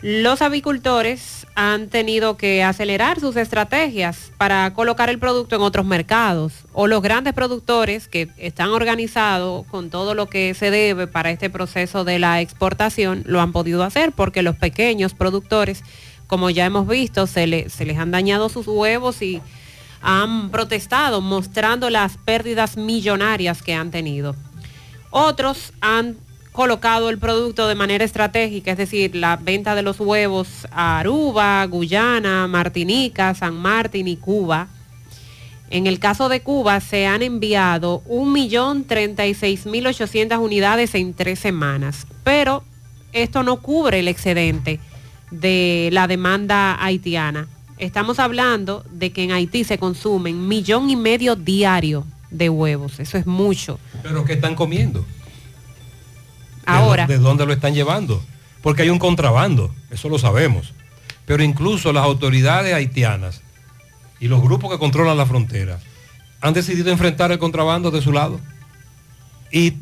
los 0.00 0.42
avicultores 0.42 1.46
han 1.56 1.88
tenido 1.88 2.36
que 2.36 2.62
acelerar 2.62 3.18
sus 3.18 3.34
estrategias 3.36 4.30
para 4.38 4.72
colocar 4.72 5.10
el 5.10 5.18
producto 5.18 5.56
en 5.56 5.62
otros 5.62 5.84
mercados 5.86 6.52
o 6.72 6.86
los 6.86 7.02
grandes 7.02 7.34
productores 7.34 8.06
que 8.06 8.28
están 8.36 8.70
organizados 8.70 9.66
con 9.66 9.90
todo 9.90 10.14
lo 10.14 10.28
que 10.28 10.54
se 10.54 10.70
debe 10.70 11.08
para 11.08 11.32
este 11.32 11.50
proceso 11.50 12.04
de 12.04 12.20
la 12.20 12.40
exportación 12.40 13.24
lo 13.26 13.40
han 13.40 13.50
podido 13.50 13.82
hacer 13.82 14.12
porque 14.12 14.42
los 14.42 14.54
pequeños 14.54 15.14
productores, 15.14 15.82
como 16.28 16.48
ya 16.48 16.64
hemos 16.66 16.86
visto, 16.86 17.26
se, 17.26 17.48
le- 17.48 17.68
se 17.68 17.84
les 17.84 17.98
han 17.98 18.12
dañado 18.12 18.48
sus 18.48 18.68
huevos 18.68 19.20
y 19.20 19.42
han 20.00 20.50
protestado 20.50 21.20
mostrando 21.20 21.90
las 21.90 22.18
pérdidas 22.18 22.76
millonarias 22.76 23.62
que 23.64 23.74
han 23.74 23.90
tenido. 23.90 24.36
Otros 25.10 25.72
han 25.80 26.16
colocado 26.58 27.08
el 27.08 27.18
producto 27.18 27.68
de 27.68 27.76
manera 27.76 28.04
estratégica, 28.04 28.72
es 28.72 28.78
decir, 28.78 29.14
la 29.14 29.36
venta 29.36 29.76
de 29.76 29.82
los 29.82 30.00
huevos 30.00 30.66
a 30.72 30.98
Aruba, 30.98 31.64
Guyana, 31.66 32.48
Martinica, 32.48 33.32
San 33.36 33.54
Martín 33.54 34.08
y 34.08 34.16
Cuba. 34.16 34.66
En 35.70 35.86
el 35.86 36.00
caso 36.00 36.28
de 36.28 36.40
Cuba 36.40 36.80
se 36.80 37.06
han 37.06 37.22
enviado 37.22 38.02
1.036.800 38.08 40.36
unidades 40.40 40.96
en 40.96 41.14
tres 41.14 41.38
semanas, 41.38 42.08
pero 42.24 42.64
esto 43.12 43.44
no 43.44 43.62
cubre 43.62 44.00
el 44.00 44.08
excedente 44.08 44.80
de 45.30 45.90
la 45.92 46.08
demanda 46.08 46.84
haitiana. 46.84 47.46
Estamos 47.76 48.18
hablando 48.18 48.84
de 48.90 49.12
que 49.12 49.22
en 49.22 49.30
Haití 49.30 49.62
se 49.62 49.78
consumen 49.78 50.48
millón 50.48 50.90
y 50.90 50.96
medio 50.96 51.36
diario 51.36 52.04
de 52.32 52.48
huevos, 52.48 52.98
eso 52.98 53.16
es 53.16 53.28
mucho. 53.28 53.78
¿Pero 54.02 54.24
qué 54.24 54.32
están 54.32 54.56
comiendo? 54.56 55.06
Ahora. 56.68 57.06
¿De, 57.06 57.14
dó- 57.16 57.18
de 57.18 57.24
dónde 57.28 57.46
lo 57.46 57.52
están 57.52 57.74
llevando? 57.74 58.22
Porque 58.62 58.82
hay 58.82 58.90
un 58.90 58.98
contrabando, 58.98 59.74
eso 59.90 60.08
lo 60.08 60.18
sabemos. 60.18 60.72
Pero 61.26 61.42
incluso 61.42 61.92
las 61.92 62.04
autoridades 62.04 62.74
haitianas 62.74 63.42
y 64.20 64.28
los 64.28 64.40
grupos 64.42 64.70
que 64.70 64.78
controlan 64.78 65.16
la 65.16 65.26
frontera 65.26 65.78
han 66.40 66.54
decidido 66.54 66.90
enfrentar 66.90 67.30
el 67.32 67.38
contrabando 67.38 67.90
de 67.90 68.00
su 68.02 68.12
lado. 68.12 68.40
Y 69.50 69.74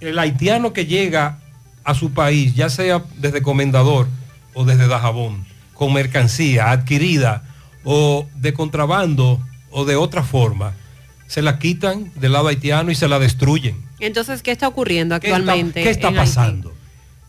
el 0.00 0.18
haitiano 0.18 0.72
que 0.72 0.86
llega 0.86 1.38
a 1.84 1.94
su 1.94 2.12
país, 2.12 2.54
ya 2.54 2.68
sea 2.70 3.02
desde 3.16 3.42
Comendador 3.42 4.08
o 4.54 4.64
desde 4.64 4.86
Dajabón, 4.88 5.46
con 5.74 5.92
mercancía 5.92 6.70
adquirida 6.70 7.42
o 7.84 8.26
de 8.36 8.54
contrabando 8.54 9.40
o 9.70 9.84
de 9.84 9.96
otra 9.96 10.22
forma, 10.22 10.72
se 11.26 11.42
la 11.42 11.58
quitan 11.58 12.12
del 12.14 12.32
lado 12.32 12.48
haitiano 12.48 12.90
y 12.90 12.94
se 12.94 13.08
la 13.08 13.18
destruyen. 13.18 13.76
Entonces, 14.06 14.42
¿qué 14.42 14.50
está 14.52 14.68
ocurriendo 14.68 15.18
¿Qué 15.20 15.26
está- 15.28 15.36
actualmente? 15.38 15.82
¿Qué 15.82 15.90
está 15.90 16.08
en 16.08 16.18
Haití? 16.18 16.30
pasando? 16.30 16.72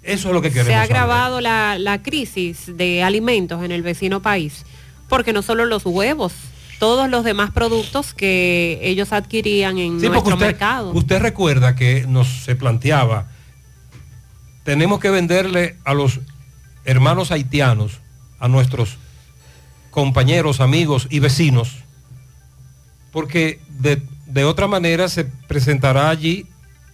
Eso 0.03 0.27
es 0.29 0.33
lo 0.33 0.41
que 0.41 0.49
queremos 0.49 0.67
Se 0.67 0.75
ha 0.75 0.83
agravado 0.83 1.41
la, 1.41 1.77
la 1.79 2.03
crisis 2.03 2.77
de 2.77 3.01
alimentos 3.01 3.63
en 3.63 3.71
el 3.71 3.81
vecino 3.81 4.21
país, 4.21 4.63
porque 5.09 5.33
no 5.33 5.41
solo 5.41 5.65
los 5.65 5.85
huevos, 5.85 6.33
todos 6.79 7.09
los 7.09 7.23
demás 7.23 7.51
productos 7.51 8.13
que 8.13 8.79
ellos 8.83 9.11
adquirían 9.13 9.77
en 9.79 9.99
Sí, 9.99 10.07
nuestro 10.09 10.33
usted, 10.35 10.45
mercado. 10.47 10.91
usted 10.91 11.19
recuerda 11.19 11.75
que 11.75 12.05
nos 12.07 12.27
se 12.43 12.55
planteaba, 12.55 13.27
tenemos 14.63 14.99
que 14.99 15.09
venderle 15.09 15.77
a 15.85 15.93
los 15.93 16.19
hermanos 16.85 17.31
haitianos, 17.31 17.99
a 18.39 18.47
nuestros 18.47 18.97
compañeros, 19.89 20.59
amigos 20.59 21.07
y 21.09 21.19
vecinos, 21.19 21.77
porque 23.11 23.59
de, 23.79 24.01
de 24.27 24.43
otra 24.43 24.67
manera 24.67 25.07
se 25.07 25.23
presentará 25.23 26.09
allí 26.09 26.45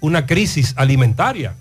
una 0.02 0.26
crisis 0.26 0.74
alimentaria. 0.76 1.56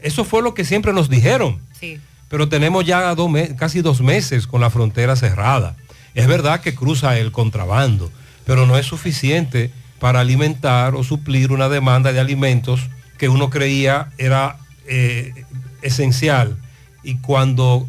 Eso 0.00 0.24
fue 0.24 0.42
lo 0.42 0.54
que 0.54 0.64
siempre 0.64 0.92
nos 0.92 1.10
dijeron. 1.10 1.60
Sí. 1.78 2.00
Pero 2.28 2.48
tenemos 2.48 2.86
ya 2.86 3.14
dos 3.14 3.30
casi 3.58 3.82
dos 3.82 4.00
meses 4.00 4.46
con 4.46 4.62
la 4.62 4.70
frontera 4.70 5.16
cerrada. 5.16 5.76
Es 6.14 6.26
verdad 6.26 6.60
que 6.60 6.74
cruza 6.74 7.18
el 7.18 7.30
contrabando, 7.30 8.10
pero 8.46 8.66
no 8.66 8.78
es 8.78 8.86
suficiente 8.86 9.70
para 9.98 10.20
alimentar 10.20 10.94
o 10.94 11.04
suplir 11.04 11.52
una 11.52 11.68
demanda 11.68 12.12
de 12.12 12.20
alimentos 12.20 12.88
que 13.18 13.28
uno 13.28 13.50
creía 13.50 14.10
era 14.18 14.56
eh, 14.86 15.44
esencial. 15.82 16.56
Y 17.02 17.16
cuando 17.16 17.86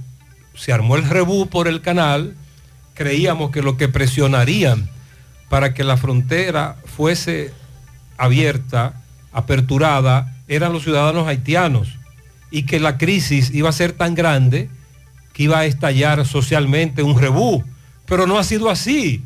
se 0.55 0.73
armó 0.73 0.95
el 0.95 1.09
rebú 1.09 1.47
por 1.47 1.67
el 1.67 1.81
canal, 1.81 2.35
creíamos 2.93 3.51
que 3.51 3.61
lo 3.61 3.77
que 3.77 3.87
presionarían 3.87 4.89
para 5.49 5.73
que 5.73 5.83
la 5.83 5.97
frontera 5.97 6.77
fuese 6.85 7.53
abierta, 8.17 9.01
aperturada, 9.33 10.35
eran 10.47 10.73
los 10.73 10.83
ciudadanos 10.83 11.27
haitianos 11.27 11.87
y 12.51 12.63
que 12.63 12.79
la 12.79 12.97
crisis 12.97 13.51
iba 13.53 13.69
a 13.69 13.73
ser 13.73 13.93
tan 13.93 14.15
grande 14.15 14.69
que 15.33 15.43
iba 15.43 15.59
a 15.59 15.65
estallar 15.65 16.25
socialmente 16.25 17.01
un 17.03 17.19
rebú. 17.19 17.63
Pero 18.05 18.27
no 18.27 18.37
ha 18.37 18.43
sido 18.43 18.69
así. 18.69 19.23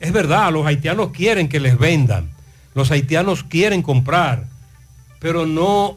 Es 0.00 0.12
verdad, 0.12 0.50
los 0.52 0.66
haitianos 0.66 1.10
quieren 1.12 1.48
que 1.48 1.60
les 1.60 1.78
vendan, 1.78 2.30
los 2.74 2.90
haitianos 2.90 3.44
quieren 3.44 3.82
comprar, 3.82 4.44
pero 5.20 5.46
no 5.46 5.96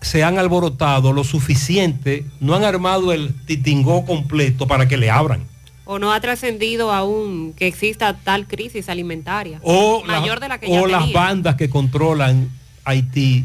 se 0.00 0.24
han 0.24 0.38
alborotado 0.38 1.12
lo 1.12 1.22
suficiente, 1.22 2.24
no 2.40 2.54
han 2.54 2.64
armado 2.64 3.12
el 3.12 3.32
titingó 3.46 4.04
completo 4.04 4.66
para 4.66 4.88
que 4.88 4.96
le 4.96 5.10
abran. 5.10 5.42
¿O 5.84 5.98
no 5.98 6.12
ha 6.12 6.20
trascendido 6.20 6.90
aún 6.92 7.52
que 7.56 7.66
exista 7.66 8.16
tal 8.16 8.46
crisis 8.48 8.88
alimentaria? 8.88 9.60
O, 9.62 10.02
la- 10.06 10.20
mayor 10.20 10.40
de 10.40 10.48
la 10.48 10.58
que 10.58 10.68
ya 10.70 10.80
o 10.80 10.86
las 10.86 11.12
bandas 11.12 11.54
que 11.56 11.68
controlan 11.68 12.48
Haití 12.84 13.44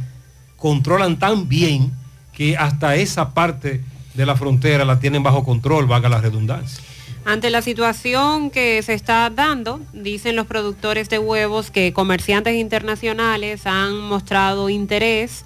controlan 0.57 1.19
tan 1.19 1.47
bien 1.47 1.91
que 2.33 2.57
hasta 2.57 2.95
esa 2.95 3.33
parte 3.33 3.81
de 4.13 4.25
la 4.25 4.35
frontera 4.35 4.85
la 4.85 4.99
tienen 4.99 5.23
bajo 5.23 5.43
control, 5.43 5.85
valga 5.85 6.09
la 6.09 6.21
redundancia. 6.21 6.83
Ante 7.25 7.49
la 7.49 7.61
situación 7.61 8.49
que 8.51 8.81
se 8.83 8.93
está 8.93 9.29
dando, 9.29 9.81
dicen 9.91 10.35
los 10.35 10.47
productores 10.47 11.09
de 11.09 11.19
huevos 11.19 11.71
que 11.71 11.91
comerciantes 11.91 12.55
internacionales 12.55 13.67
han 13.67 13.99
mostrado 13.99 14.69
interés 14.69 15.43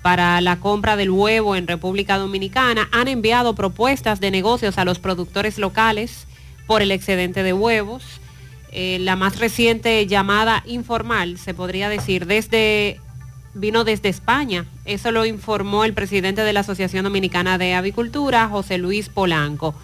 para 0.00 0.40
la 0.40 0.60
compra 0.60 0.96
del 0.96 1.10
huevo 1.10 1.56
en 1.56 1.66
República 1.66 2.18
Dominicana, 2.18 2.88
han 2.92 3.08
enviado 3.08 3.54
propuestas 3.54 4.20
de 4.20 4.30
negocios 4.30 4.78
a 4.78 4.84
los 4.84 4.98
productores 4.98 5.58
locales 5.58 6.26
por 6.66 6.82
el 6.82 6.92
excedente 6.92 7.42
de 7.42 7.52
huevos. 7.52 8.04
Eh, 8.70 8.98
la 9.00 9.16
más 9.16 9.38
reciente 9.38 10.06
llamada 10.06 10.62
informal, 10.66 11.38
se 11.38 11.54
podría 11.54 11.88
decir, 11.88 12.26
desde 12.26 13.00
vino 13.54 13.84
desde 13.84 14.08
España. 14.08 14.66
Eso 14.84 15.12
lo 15.12 15.24
informó 15.24 15.84
el 15.84 15.94
presidente 15.94 16.42
de 16.42 16.52
la 16.52 16.60
Asociación 16.60 17.04
Dominicana 17.04 17.58
de 17.58 17.74
Avicultura, 17.74 18.48
José 18.48 18.78
Luis 18.78 19.08
Polanco 19.08 19.74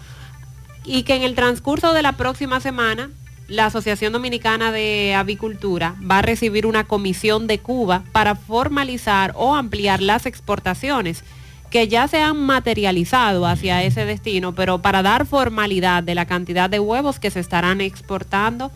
y 0.83 1.03
que 1.03 1.15
en 1.15 1.23
el 1.23 1.35
transcurso 1.35 1.93
de 1.93 2.01
la 2.01 2.13
próxima 2.13 2.59
semana 2.59 3.09
la 3.47 3.65
Asociación 3.65 4.13
Dominicana 4.13 4.71
de 4.71 5.13
Avicultura 5.13 5.95
va 6.09 6.19
a 6.19 6.21
recibir 6.21 6.65
una 6.65 6.85
comisión 6.85 7.47
de 7.47 7.59
Cuba 7.59 8.03
para 8.11 8.35
formalizar 8.35 9.33
o 9.35 9.55
ampliar 9.55 10.01
las 10.01 10.25
exportaciones 10.25 11.23
que 11.69 11.87
ya 11.87 12.07
se 12.07 12.21
han 12.21 12.37
materializado 12.37 13.45
hacia 13.45 13.83
ese 13.83 14.05
destino, 14.05 14.53
pero 14.53 14.81
para 14.81 15.01
dar 15.01 15.25
formalidad 15.25 16.03
de 16.03 16.15
la 16.15 16.25
cantidad 16.25 16.69
de 16.69 16.79
huevos 16.79 17.19
que 17.19 17.31
se 17.31 17.39
estarán 17.39 17.81
exportando 17.81 18.71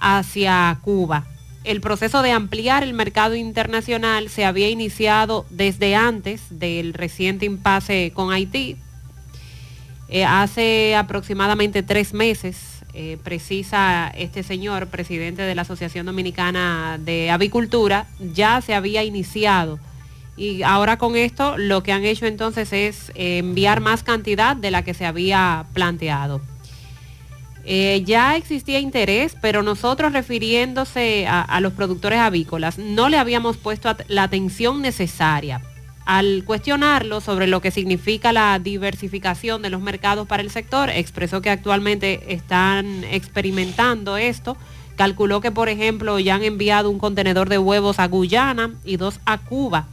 hacia 0.00 0.78
Cuba. 0.82 1.24
El 1.64 1.80
proceso 1.80 2.20
de 2.20 2.30
ampliar 2.30 2.82
el 2.82 2.92
mercado 2.92 3.34
internacional 3.34 4.28
se 4.28 4.44
había 4.44 4.68
iniciado 4.68 5.46
desde 5.48 5.96
antes 5.96 6.42
del 6.50 6.92
reciente 6.92 7.46
impasse 7.46 8.12
con 8.14 8.32
Haití, 8.32 8.76
eh, 10.10 10.24
hace 10.26 10.94
aproximadamente 10.94 11.82
tres 11.82 12.12
meses, 12.12 12.84
eh, 12.92 13.16
precisa 13.24 14.12
este 14.14 14.42
señor, 14.42 14.88
presidente 14.88 15.42
de 15.42 15.54
la 15.54 15.62
Asociación 15.62 16.04
Dominicana 16.04 16.98
de 17.00 17.30
Avicultura, 17.30 18.06
ya 18.20 18.60
se 18.60 18.74
había 18.74 19.02
iniciado. 19.02 19.78
Y 20.36 20.62
ahora 20.62 20.98
con 20.98 21.16
esto 21.16 21.56
lo 21.56 21.82
que 21.82 21.92
han 21.92 22.04
hecho 22.04 22.26
entonces 22.26 22.72
es 22.72 23.10
eh, 23.14 23.38
enviar 23.38 23.80
más 23.80 24.02
cantidad 24.02 24.54
de 24.54 24.70
la 24.70 24.82
que 24.82 24.92
se 24.92 25.06
había 25.06 25.64
planteado. 25.72 26.42
Eh, 27.66 28.02
ya 28.04 28.36
existía 28.36 28.78
interés, 28.78 29.36
pero 29.40 29.62
nosotros 29.62 30.12
refiriéndose 30.12 31.26
a, 31.26 31.60
los 31.60 31.72
productores 31.72 32.18
avícolas, 32.18 32.78
no 32.78 33.08
le 33.08 33.16
habíamos 33.16 33.56
puesto 33.56 33.94
la 34.08 34.24
atención 34.24 34.82
necesaria. 34.82 35.62
Al 36.04 36.44
cuestionarlo 36.44 37.22
sobre 37.22 37.46
lo 37.46 37.62
que 37.62 37.70
significa 37.70 38.32
la 38.32 38.58
diversificación 38.58 39.62
de 39.62 39.70
los 39.70 39.80
mercados 39.80 40.28
para 40.28 40.42
el 40.42 40.50
sector, 40.50 40.90
expresó 40.90 41.40
que 41.40 41.48
actualmente 41.48 42.34
están 42.34 43.04
experimentando 43.04 44.18
esto. 44.18 44.58
Calculó 44.96 45.40
que, 45.40 45.50
por 45.50 45.70
ejemplo, 45.70 46.18
ya 46.18 46.34
han 46.34 46.44
enviado 46.44 46.90
un 46.90 46.98
contenedor 46.98 47.48
de 47.48 47.56
huevos 47.56 47.98
a 47.98 48.06
Guyana 48.06 48.74
y 48.84 48.98
dos 48.98 49.20
a 49.24 49.38
Cuba. 49.38 49.86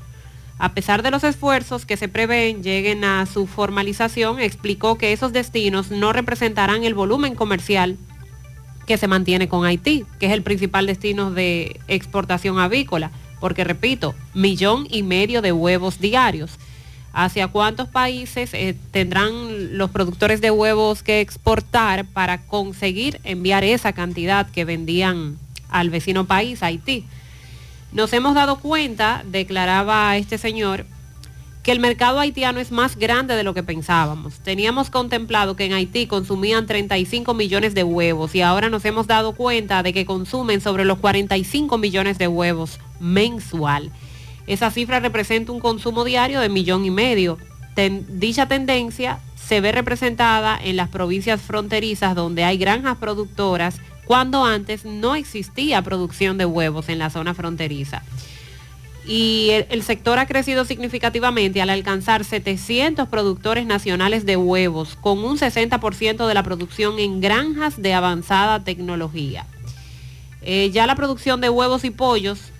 A 0.61 0.75
pesar 0.75 1.01
de 1.01 1.09
los 1.09 1.23
esfuerzos 1.23 1.87
que 1.87 1.97
se 1.97 2.07
prevén 2.07 2.61
lleguen 2.61 3.03
a 3.03 3.25
su 3.25 3.47
formalización, 3.47 4.39
explicó 4.39 4.95
que 4.95 5.11
esos 5.11 5.33
destinos 5.33 5.89
no 5.89 6.13
representarán 6.13 6.83
el 6.83 6.93
volumen 6.93 7.33
comercial 7.33 7.97
que 8.85 8.99
se 8.99 9.07
mantiene 9.07 9.49
con 9.49 9.65
Haití, 9.65 10.05
que 10.19 10.27
es 10.27 10.31
el 10.33 10.43
principal 10.43 10.85
destino 10.85 11.31
de 11.31 11.79
exportación 11.87 12.59
avícola, 12.59 13.09
porque 13.39 13.63
repito, 13.63 14.13
millón 14.35 14.85
y 14.87 15.01
medio 15.01 15.41
de 15.41 15.51
huevos 15.51 15.99
diarios. 15.99 16.59
¿Hacia 17.11 17.47
cuántos 17.47 17.87
países 17.87 18.53
eh, 18.53 18.75
tendrán 18.91 19.79
los 19.79 19.89
productores 19.89 20.41
de 20.41 20.51
huevos 20.51 21.01
que 21.01 21.21
exportar 21.21 22.05
para 22.05 22.37
conseguir 22.37 23.19
enviar 23.23 23.63
esa 23.63 23.93
cantidad 23.93 24.47
que 24.51 24.63
vendían 24.63 25.39
al 25.69 25.89
vecino 25.89 26.25
país, 26.27 26.61
Haití? 26.61 27.07
Nos 27.91 28.13
hemos 28.13 28.35
dado 28.35 28.59
cuenta, 28.59 29.23
declaraba 29.25 30.15
este 30.15 30.37
señor, 30.37 30.85
que 31.61 31.71
el 31.71 31.79
mercado 31.79 32.19
haitiano 32.19 32.59
es 32.59 32.71
más 32.71 32.95
grande 32.95 33.35
de 33.35 33.43
lo 33.43 33.53
que 33.53 33.63
pensábamos. 33.63 34.39
Teníamos 34.39 34.89
contemplado 34.89 35.55
que 35.55 35.65
en 35.65 35.73
Haití 35.73 36.07
consumían 36.07 36.65
35 36.65 37.33
millones 37.33 37.75
de 37.75 37.83
huevos 37.83 38.33
y 38.33 38.41
ahora 38.41 38.69
nos 38.69 38.85
hemos 38.85 39.07
dado 39.07 39.33
cuenta 39.33 39.83
de 39.83 39.93
que 39.93 40.05
consumen 40.05 40.61
sobre 40.61 40.85
los 40.85 40.99
45 40.99 41.77
millones 41.77 42.17
de 42.17 42.27
huevos 42.27 42.79
mensual. 42.99 43.91
Esa 44.47 44.71
cifra 44.71 44.99
representa 44.99 45.51
un 45.51 45.59
consumo 45.59 46.03
diario 46.03 46.39
de 46.39 46.49
millón 46.49 46.83
y 46.85 46.91
medio. 46.91 47.37
Dicha 48.09 48.47
tendencia 48.47 49.19
se 49.35 49.61
ve 49.61 49.71
representada 49.71 50.59
en 50.61 50.77
las 50.77 50.89
provincias 50.89 51.41
fronterizas 51.41 52.15
donde 52.15 52.43
hay 52.43 52.57
granjas 52.57 52.97
productoras 52.97 53.79
cuando 54.05 54.43
antes 54.43 54.85
no 54.85 55.15
existía 55.15 55.81
producción 55.81 56.37
de 56.37 56.45
huevos 56.45 56.89
en 56.89 56.99
la 56.99 57.09
zona 57.09 57.33
fronteriza 57.33 58.03
y 59.05 59.49
el, 59.69 59.81
sector 59.81 60.19
ha 60.19 60.27
crecido 60.27 60.63
significativamente 60.63 61.61
al 61.61 61.69
alcanzar 61.69 62.23
700 62.23 63.09
productores 63.09 63.65
nacionales 63.65 64.25
de 64.25 64.37
huevos, 64.37 64.95
con 64.95 65.23
un 65.23 65.37
60% 65.37 66.27
de 66.27 66.33
la 66.33 66.43
producción 66.43 66.99
en 66.99 67.19
granjas 67.19 67.81
de 67.81 67.93
avanzada 67.93 68.63
tecnología. 68.63 69.45
Eh, 70.43 70.69
ya 70.71 70.85
la 70.85 70.95
producción 70.95 71.41
de 71.41 71.49
huevos 71.49 71.83
y 71.83 71.89
pollos 71.89 72.51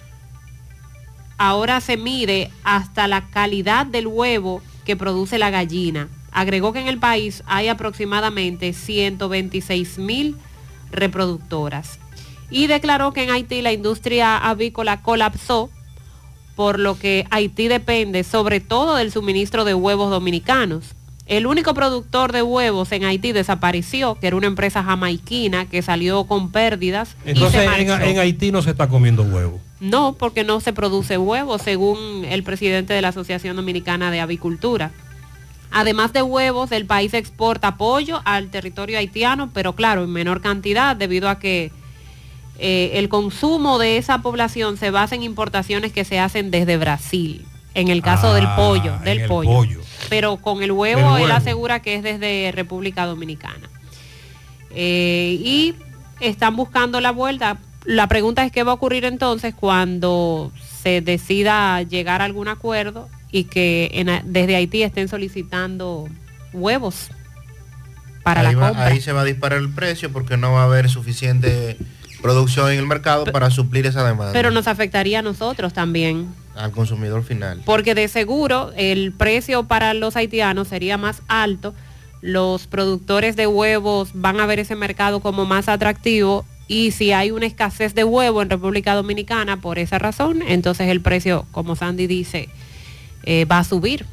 ahora 1.37 1.79
se 1.81 1.97
mide 1.97 2.51
hasta 2.63 3.07
la 3.07 3.29
calidad 3.29 3.85
del 3.85 4.07
huevo 4.07 4.61
que 4.85 4.95
produce 4.95 5.37
la 5.37 5.51
gallina. 5.51 6.07
Agregó 6.31 6.73
que 6.73 6.79
en 6.79 6.87
el 6.87 6.97
país 6.97 7.43
hay 7.45 7.67
aproximadamente 7.67 8.73
126 8.73 9.99
mil 9.99 10.37
reproductoras. 10.91 11.99
Y 12.49 12.67
declaró 12.67 13.13
que 13.13 13.23
en 13.23 13.31
Haití 13.31 13.61
la 13.61 13.71
industria 13.71 14.37
avícola 14.37 15.01
colapsó 15.01 15.69
por 16.55 16.79
lo 16.79 16.99
que 16.99 17.25
Haití 17.31 17.67
depende 17.67 18.23
sobre 18.23 18.59
todo 18.59 18.95
del 18.95 19.11
suministro 19.11 19.63
de 19.63 19.73
huevos 19.73 20.11
dominicanos. 20.11 20.93
El 21.25 21.47
único 21.47 21.73
productor 21.73 22.33
de 22.33 22.41
huevos 22.41 22.91
en 22.91 23.05
Haití 23.05 23.31
desapareció, 23.31 24.15
que 24.15 24.27
era 24.27 24.35
una 24.35 24.47
empresa 24.47 24.83
jamaiquina 24.83 25.65
que 25.65 25.81
salió 25.81 26.25
con 26.25 26.51
pérdidas. 26.51 27.15
y 27.25 27.31
Entonces 27.31 27.61
se 27.63 27.81
en, 27.81 27.89
en 27.89 28.19
Haití 28.19 28.51
no 28.51 28.61
se 28.61 28.71
está 28.71 28.89
comiendo 28.89 29.23
huevo. 29.23 29.61
No, 29.79 30.13
porque 30.13 30.43
no 30.43 30.59
se 30.59 30.73
produce 30.73 31.17
huevo, 31.17 31.57
según 31.57 32.25
el 32.25 32.43
presidente 32.43 32.93
de 32.93 33.01
la 33.01 33.07
Asociación 33.07 33.55
Dominicana 33.55 34.11
de 34.11 34.19
Avicultura. 34.19 34.91
Además 35.71 36.11
de 36.13 36.21
huevos, 36.21 36.71
el 36.71 36.85
país 36.85 37.13
exporta 37.13 37.77
pollo 37.77 38.21
al 38.25 38.49
territorio 38.49 38.97
haitiano, 38.97 39.49
pero 39.53 39.73
claro, 39.73 40.03
en 40.03 40.11
menor 40.11 40.41
cantidad, 40.41 40.95
debido 40.95 41.29
a 41.29 41.39
que 41.39 41.71
eh, 42.59 42.91
el 42.95 43.07
consumo 43.09 43.79
de 43.79 43.97
esa 43.97 44.21
población 44.21 44.77
se 44.77 44.91
basa 44.91 45.15
en 45.15 45.23
importaciones 45.23 45.93
que 45.93 46.03
se 46.05 46.19
hacen 46.19 46.51
desde 46.51 46.77
Brasil. 46.77 47.45
En 47.73 47.87
el 47.87 48.01
caso 48.01 48.33
del 48.33 48.45
Ah, 48.47 48.55
pollo, 48.57 48.97
del 49.05 49.21
el 49.21 49.27
pollo. 49.29 49.49
pollo. 49.49 49.81
Pero 50.09 50.35
con 50.37 50.61
el 50.61 50.73
huevo, 50.73 51.15
él 51.17 51.31
asegura 51.31 51.81
que 51.81 51.95
es 51.95 52.03
desde 52.03 52.51
República 52.51 53.05
Dominicana. 53.05 53.69
Eh, 54.71 55.37
y 55.39 55.75
están 56.19 56.55
buscando 56.57 56.99
la 56.99 57.11
vuelta. 57.11 57.57
La 57.85 58.07
pregunta 58.07 58.43
es 58.45 58.51
qué 58.51 58.63
va 58.63 58.71
a 58.71 58.75
ocurrir 58.75 59.05
entonces 59.05 59.55
cuando 59.55 60.51
se 60.81 60.99
decida 61.01 61.81
llegar 61.83 62.21
a 62.21 62.25
algún 62.25 62.47
acuerdo 62.49 63.07
y 63.31 63.45
que 63.45 63.89
en- 63.93 64.21
desde 64.31 64.55
Haití 64.55 64.83
estén 64.83 65.07
solicitando 65.07 66.07
huevos 66.53 67.09
para 68.23 68.41
ahí, 68.41 68.53
la 68.55 68.59
va- 68.61 68.67
compra. 68.69 68.85
ahí 68.87 69.01
se 69.01 69.11
va 69.13 69.21
a 69.21 69.25
disparar 69.25 69.59
el 69.59 69.69
precio 69.69 70.11
porque 70.11 70.37
no 70.37 70.51
va 70.53 70.61
a 70.61 70.65
haber 70.65 70.89
suficiente 70.89 71.77
producción 72.21 72.71
en 72.71 72.77
el 72.77 72.85
mercado 72.85 73.25
para 73.25 73.49
suplir 73.49 73.87
esa 73.87 74.03
demanda 74.05 74.31
Pero 74.33 74.51
nos 74.51 74.67
afectaría 74.67 75.19
a 75.19 75.21
nosotros 75.23 75.73
también, 75.73 76.27
al 76.55 76.71
consumidor 76.71 77.23
final. 77.23 77.61
porque 77.65 77.95
de 77.95 78.07
seguro 78.07 78.71
el 78.75 79.11
precio 79.11 79.63
para 79.63 79.93
los 79.95 80.15
haitianos 80.15 80.67
sería 80.67 80.97
más 80.97 81.21
alto. 81.27 81.73
Los 82.21 82.67
productores 82.67 83.35
de 83.35 83.47
huevos 83.47 84.09
van 84.13 84.39
a 84.39 84.45
ver 84.45 84.59
ese 84.59 84.75
mercado 84.75 85.21
como 85.21 85.45
más 85.45 85.67
atractivo 85.67 86.45
y 86.67 86.91
si 86.91 87.11
hay 87.11 87.31
una 87.31 87.47
escasez 87.47 87.95
de 87.95 88.03
huevo 88.03 88.43
en 88.43 88.51
República 88.51 88.93
Dominicana 88.93 89.57
por 89.59 89.79
esa 89.79 89.97
razón, 89.97 90.43
entonces 90.47 90.87
el 90.89 91.01
precio, 91.01 91.47
como 91.51 91.75
Sandy 91.75 92.05
dice, 92.05 92.49
eh, 93.23 93.45
va 93.45 93.59
a 93.59 93.63
subir. 93.63 94.05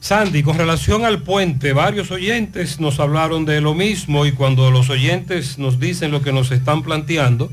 Sandy, 0.00 0.42
con 0.42 0.56
relación 0.56 1.04
al 1.04 1.22
puente, 1.22 1.72
varios 1.72 2.10
oyentes 2.10 2.78
nos 2.78 3.00
hablaron 3.00 3.44
de 3.44 3.60
lo 3.60 3.74
mismo 3.74 4.26
y 4.26 4.32
cuando 4.32 4.70
los 4.70 4.90
oyentes 4.90 5.58
nos 5.58 5.80
dicen 5.80 6.12
lo 6.12 6.22
que 6.22 6.32
nos 6.32 6.52
están 6.52 6.82
planteando, 6.82 7.50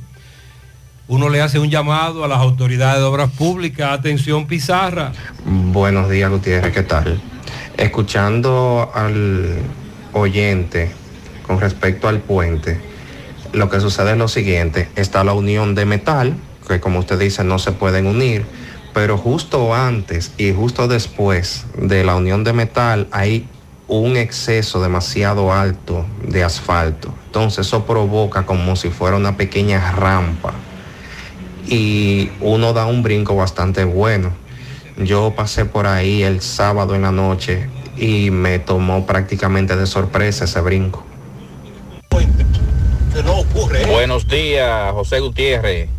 uno 1.07 1.29
le 1.29 1.41
hace 1.41 1.59
un 1.59 1.69
llamado 1.69 2.23
a 2.23 2.27
las 2.27 2.39
autoridades 2.39 2.99
de 2.99 3.05
obras 3.05 3.31
públicas, 3.31 3.91
atención 3.91 4.47
Pizarra. 4.47 5.11
Buenos 5.45 6.09
días, 6.09 6.29
Gutiérrez, 6.29 6.71
¿qué 6.71 6.83
tal? 6.83 7.19
Escuchando 7.77 8.91
al 8.93 9.57
oyente 10.13 10.91
con 11.45 11.59
respecto 11.59 12.07
al 12.07 12.19
puente, 12.19 12.79
lo 13.53 13.69
que 13.69 13.79
sucede 13.79 14.11
es 14.11 14.17
lo 14.17 14.27
siguiente, 14.27 14.89
está 14.95 15.23
la 15.23 15.33
unión 15.33 15.75
de 15.75 15.85
metal, 15.85 16.35
que 16.67 16.79
como 16.79 16.99
usted 16.99 17.19
dice 17.19 17.43
no 17.43 17.59
se 17.59 17.71
pueden 17.71 18.07
unir, 18.07 18.45
pero 18.95 19.17
justo 19.17 19.75
antes 19.75 20.31
y 20.37 20.53
justo 20.53 20.87
después 20.87 21.65
de 21.77 22.05
la 22.05 22.15
unión 22.15 22.45
de 22.45 22.53
metal 22.53 23.09
hay 23.11 23.45
un 23.89 24.15
exceso 24.15 24.81
demasiado 24.81 25.51
alto 25.51 26.05
de 26.25 26.45
asfalto. 26.45 27.13
Entonces 27.25 27.67
eso 27.67 27.85
provoca 27.85 28.45
como 28.45 28.77
si 28.77 28.89
fuera 28.91 29.17
una 29.17 29.35
pequeña 29.35 29.91
rampa 29.91 30.53
y 31.67 32.31
uno 32.39 32.71
da 32.71 32.85
un 32.85 33.03
brinco 33.03 33.35
bastante 33.35 33.83
bueno. 33.83 34.31
Yo 34.95 35.33
pasé 35.35 35.65
por 35.65 35.87
ahí 35.87 36.23
el 36.23 36.39
sábado 36.39 36.95
en 36.95 37.01
la 37.01 37.11
noche 37.11 37.69
y 37.97 38.31
me 38.31 38.59
tomó 38.59 39.05
prácticamente 39.05 39.75
de 39.75 39.87
sorpresa 39.87 40.45
ese 40.45 40.61
brinco. 40.61 41.03
Buenos 43.89 44.25
días, 44.25 44.93
José 44.93 45.19
Gutiérrez. 45.19 45.89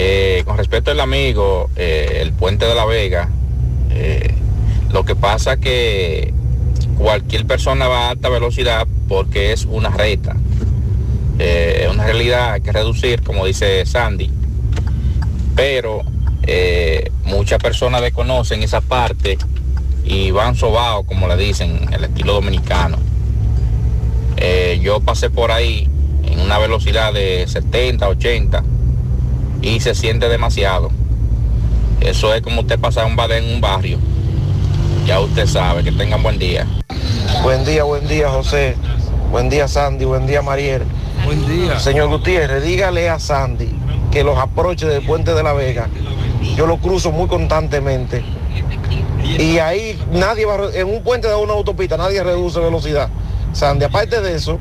Eh, 0.00 0.44
con 0.46 0.56
respecto 0.56 0.92
al 0.92 1.00
amigo, 1.00 1.70
eh, 1.74 2.20
el 2.22 2.32
puente 2.32 2.64
de 2.66 2.74
la 2.76 2.84
Vega, 2.84 3.28
eh, 3.90 4.32
lo 4.92 5.04
que 5.04 5.16
pasa 5.16 5.56
que 5.56 6.32
cualquier 6.96 7.46
persona 7.46 7.88
va 7.88 8.06
a 8.06 8.10
alta 8.10 8.28
velocidad 8.28 8.86
porque 9.08 9.50
es 9.52 9.64
una 9.64 9.90
reta. 9.90 10.36
Eh, 11.40 11.80
es 11.82 11.90
una 11.92 12.04
realidad 12.04 12.52
hay 12.52 12.60
que 12.60 12.70
reducir, 12.70 13.24
como 13.24 13.44
dice 13.44 13.84
Sandy. 13.86 14.30
Pero 15.56 16.04
muchas 17.24 17.60
personas 17.60 18.00
desconocen 18.00 18.62
esa 18.62 18.80
parte 18.80 19.36
y 20.04 20.30
van 20.30 20.54
sobados, 20.54 21.06
como 21.06 21.26
le 21.26 21.36
dicen, 21.36 21.92
el 21.92 22.04
estilo 22.04 22.34
dominicano. 22.34 22.98
Yo 24.80 25.00
pasé 25.00 25.28
por 25.28 25.50
ahí 25.50 25.90
en 26.24 26.38
una 26.40 26.58
velocidad 26.58 27.12
de 27.12 27.44
70, 27.48 28.08
80 28.08 28.62
y 29.62 29.80
se 29.80 29.94
siente 29.94 30.28
demasiado. 30.28 30.90
Eso 32.00 32.32
es 32.34 32.42
como 32.42 32.60
usted 32.60 32.78
pasar 32.78 33.06
un 33.06 33.16
badén 33.16 33.44
en 33.44 33.54
un 33.54 33.60
barrio. 33.60 33.98
Ya 35.06 35.20
usted 35.20 35.46
sabe, 35.46 35.82
que 35.82 35.92
tengan 35.92 36.22
buen 36.22 36.38
día. 36.38 36.66
Buen 37.42 37.64
día, 37.64 37.84
buen 37.84 38.06
día, 38.06 38.28
José. 38.30 38.76
Buen 39.30 39.48
día, 39.48 39.68
Sandy. 39.68 40.04
Buen 40.04 40.26
día, 40.26 40.42
Mariel. 40.42 40.82
Buen 41.24 41.46
día. 41.46 41.78
Señor 41.78 42.08
Gutiérrez, 42.08 42.62
dígale 42.62 43.08
a 43.08 43.18
Sandy 43.18 43.68
que 44.10 44.24
los 44.24 44.38
aproches 44.38 44.88
del 44.88 45.04
puente 45.04 45.34
de 45.34 45.42
la 45.42 45.52
Vega, 45.52 45.88
yo 46.56 46.66
lo 46.66 46.78
cruzo 46.78 47.12
muy 47.12 47.28
constantemente. 47.28 48.24
Y 49.22 49.58
ahí 49.58 49.98
nadie 50.12 50.46
va, 50.46 50.70
en 50.72 50.88
un 50.88 51.02
puente 51.02 51.28
de 51.28 51.34
una 51.34 51.52
autopista, 51.52 51.96
nadie 51.96 52.22
reduce 52.22 52.58
velocidad. 52.60 53.10
Sandy, 53.52 53.84
aparte 53.84 54.20
de 54.20 54.34
eso, 54.34 54.58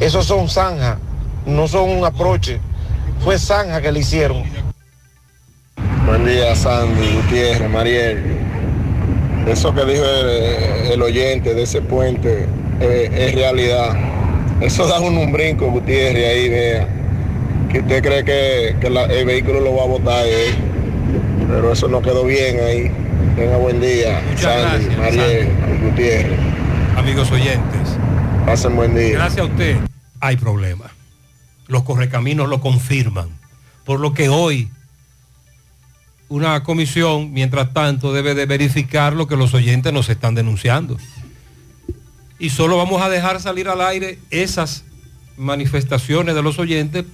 esos 0.00 0.26
son 0.26 0.48
zanjas, 0.48 0.98
no 1.46 1.68
son 1.68 1.90
un 1.90 2.04
aproche. 2.04 2.60
Fue 3.20 3.38
zanja 3.38 3.80
que 3.80 3.92
le 3.92 4.00
hicieron. 4.00 4.44
Buen 6.06 6.24
día, 6.24 6.54
Sandy, 6.54 7.14
Gutiérrez, 7.14 7.70
Mariel. 7.70 8.22
Eso 9.46 9.74
que 9.74 9.84
dijo 9.84 10.04
el, 10.04 10.92
el 10.92 11.02
oyente 11.02 11.54
de 11.54 11.62
ese 11.62 11.80
puente 11.82 12.46
eh, 12.80 13.10
es 13.12 13.34
realidad. 13.34 13.96
Eso 14.60 14.86
da 14.86 15.00
un, 15.00 15.16
un 15.16 15.32
brinco, 15.32 15.70
Gutiérrez, 15.70 16.28
ahí, 16.30 16.48
vea. 16.48 16.88
Que 17.70 17.80
usted 17.80 18.02
cree 18.02 18.24
que, 18.24 18.76
que 18.80 18.90
la- 18.90 19.04
el 19.04 19.26
vehículo 19.26 19.60
lo 19.60 19.76
va 19.76 19.82
a 19.84 19.86
botar 19.86 20.24
ahí. 20.24 20.54
Pero 21.48 21.72
eso 21.72 21.88
no 21.88 22.00
quedó 22.02 22.24
bien 22.24 22.58
ahí. 22.60 22.90
Tenga 23.36 23.56
buen 23.56 23.80
día, 23.80 24.20
Sandy, 24.36 24.86
gracias, 24.86 24.98
Mariel, 24.98 25.48
Gutiérrez. 25.84 26.38
Amigos 26.96 27.30
oyentes. 27.30 27.96
Pasen 28.46 28.74
buen 28.74 28.94
día. 28.94 29.12
Gracias 29.18 29.40
a 29.40 29.44
usted. 29.44 29.76
Hay 30.20 30.36
problema. 30.36 30.86
Los 31.68 31.82
correcaminos 31.84 32.48
lo 32.48 32.60
confirman. 32.60 33.28
Por 33.84 34.00
lo 34.00 34.12
que 34.14 34.28
hoy 34.28 34.68
una 36.28 36.62
comisión, 36.62 37.32
mientras 37.32 37.72
tanto, 37.72 38.12
debe 38.12 38.34
de 38.34 38.46
verificar 38.46 39.14
lo 39.14 39.26
que 39.26 39.36
los 39.36 39.54
oyentes 39.54 39.92
nos 39.92 40.08
están 40.08 40.34
denunciando. 40.34 40.98
Y 42.38 42.50
solo 42.50 42.76
vamos 42.76 43.00
a 43.02 43.08
dejar 43.08 43.40
salir 43.40 43.68
al 43.68 43.80
aire 43.80 44.18
esas 44.30 44.84
manifestaciones 45.36 46.34
de 46.34 46.42
los 46.42 46.58
oyentes 46.58 47.04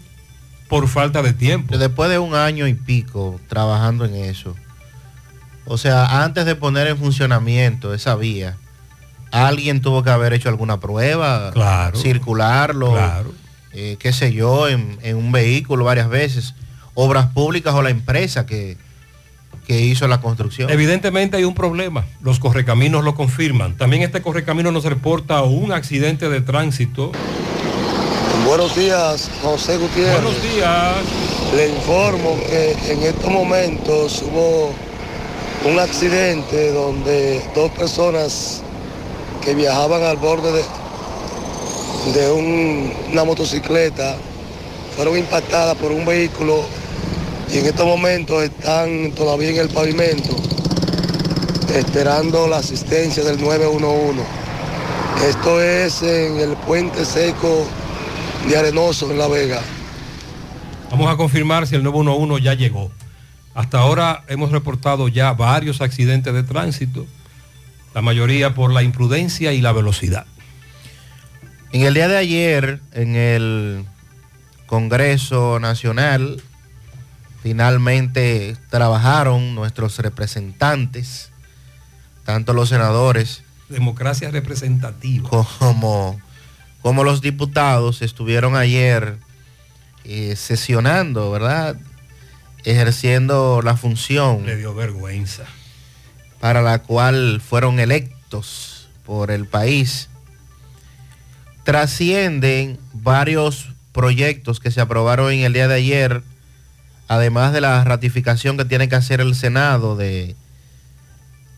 por 0.69 0.89
falta 0.89 1.23
de 1.23 1.33
tiempo. 1.33 1.77
Después 1.79 2.11
de 2.11 2.19
un 2.19 2.35
año 2.35 2.67
y 2.67 2.75
pico 2.75 3.41
trabajando 3.49 4.05
en 4.05 4.17
eso, 4.17 4.57
o 5.67 5.79
sea, 5.79 6.25
antes 6.25 6.45
de 6.45 6.57
poner 6.57 6.89
en 6.89 6.99
funcionamiento 6.99 7.95
esa 7.95 8.17
vía, 8.17 8.57
alguien 9.31 9.81
tuvo 9.81 10.03
que 10.03 10.11
haber 10.11 10.33
hecho 10.33 10.49
alguna 10.49 10.81
prueba, 10.81 11.53
Claro. 11.53 11.99
circularlo, 11.99 12.93
Claro. 12.93 13.33
Eh, 13.75 13.97
qué 13.99 14.13
sé 14.13 14.33
yo, 14.33 14.69
en, 14.69 14.99
en 15.03 15.17
un 15.17 15.33
vehículo 15.33 15.85
varias 15.85 16.09
veces, 16.09 16.55
obras 16.95 17.27
públicas 17.27 17.75
o 17.75 17.83
la 17.83 17.91
empresa 17.91 18.47
que, 18.47 18.77
que 19.67 19.81
hizo 19.81 20.07
la 20.09 20.21
construcción. 20.21 20.71
Evidentemente 20.71 21.37
hay 21.37 21.45
un 21.45 21.55
problema, 21.55 22.05
los 22.23 22.39
correcaminos 22.39 23.05
lo 23.05 23.15
confirman. 23.15 23.77
También 23.77 24.03
este 24.03 24.23
correcamino 24.23 24.71
nos 24.71 24.85
reporta 24.85 25.43
un 25.43 25.73
accidente 25.73 26.29
de 26.29 26.41
tránsito. 26.41 27.13
Buenos 28.47 28.77
días, 28.77 29.31
José 29.43 29.79
Gutiérrez. 29.79 30.23
Buenos 30.23 30.43
días. 30.43 30.97
Le 31.57 31.69
informo 31.69 32.39
que 32.49 32.73
en 32.93 33.03
estos 33.03 33.31
momentos 33.31 34.23
hubo 34.23 34.73
un 35.65 35.79
accidente 35.79 36.73
donde 36.73 37.43
dos 37.55 37.71
personas 37.71 38.63
que 39.43 39.55
viajaban 39.55 40.03
al 40.03 40.17
borde 40.19 40.53
de, 40.53 40.63
de 42.13 42.31
un- 42.31 42.93
una 43.13 43.25
motocicleta 43.25 44.17
fueron 44.97 45.17
impactadas 45.19 45.77
por 45.77 45.91
un 45.93 46.05
vehículo 46.05 46.65
y 47.53 47.59
en 47.59 47.67
estos 47.67 47.87
momentos 47.87 48.43
están 48.43 49.13
todavía 49.13 49.51
en 49.51 49.57
el 49.59 49.69
pavimento 49.69 50.37
esperando 51.75 52.47
la 52.47 52.59
asistencia 52.59 53.25
del 53.25 53.41
911. 53.41 54.23
Esto 55.29 55.61
es 55.63 56.03
en 56.03 56.39
el 56.39 56.51
puente 56.57 57.05
seco 57.05 57.67
de 58.49 58.57
Arenoso 58.57 59.11
en 59.11 59.19
La 59.19 59.27
Vega. 59.29 59.61
Vamos 60.91 61.11
a 61.13 61.17
confirmar 61.17 61.67
si 61.67 61.75
el 61.75 61.83
911 61.83 62.43
ya 62.45 62.55
llegó. 62.55 62.91
Hasta 63.55 63.79
ahora 63.79 64.25
hemos 64.29 64.51
reportado 64.53 65.09
ya 65.09 65.33
varios 65.33 65.81
accidentes 65.81 66.33
de 66.35 66.43
tránsito. 66.43 67.07
la 67.95 68.03
mayoría 68.03 68.55
por 68.57 68.73
la 68.73 68.83
imprudencia 68.83 69.53
y 69.53 69.61
la 69.61 69.71
velocidad. 69.71 70.27
En 71.75 71.83
el 71.83 71.93
día 71.93 72.07
de 72.07 72.17
ayer, 72.17 72.81
en 72.93 73.17
el 73.17 73.85
Congreso 74.67 75.59
Nacional, 75.59 76.41
finalmente 77.43 78.57
trabajaron 78.71 79.57
nuestros 79.57 79.99
representantes, 79.99 81.33
tanto 82.25 82.53
los 82.53 82.69
senadores 82.69 83.43
Democracia 83.69 84.31
representativa. 84.31 85.29
como, 85.59 86.21
como 86.81 87.03
los 87.03 87.21
diputados 87.23 88.03
estuvieron 88.03 88.55
ayer 88.55 89.17
eh, 90.05 90.37
sesionando, 90.37 91.33
¿verdad? 91.33 91.75
Ejerciendo 92.63 93.63
la 93.65 93.77
función 93.77 94.47
Le 94.47 94.59
dio 94.59 94.77
vergüenza. 94.77 95.43
para 96.39 96.63
la 96.63 96.79
cual 96.85 97.43
fueron 97.45 97.81
electos 97.81 98.89
por 99.05 99.33
el 99.33 99.47
país. 99.47 100.09
Trascienden 101.65 102.79
varios 102.93 103.71
proyectos 103.93 104.61
que 104.61 104.71
se 104.71 104.81
aprobaron 104.81 105.33
en 105.33 105.41
el 105.41 105.53
día 105.55 105.67
de 105.67 105.77
ayer, 105.77 106.23
además 107.09 107.53
de 107.53 107.61
la 107.61 107.83
ratificación 107.85 108.57
que 108.57 108.65
tiene 108.65 108.89
que 108.89 108.97
hacer 108.97 109.21
el 109.21 109.35
Senado 109.35 109.97
de 109.97 110.37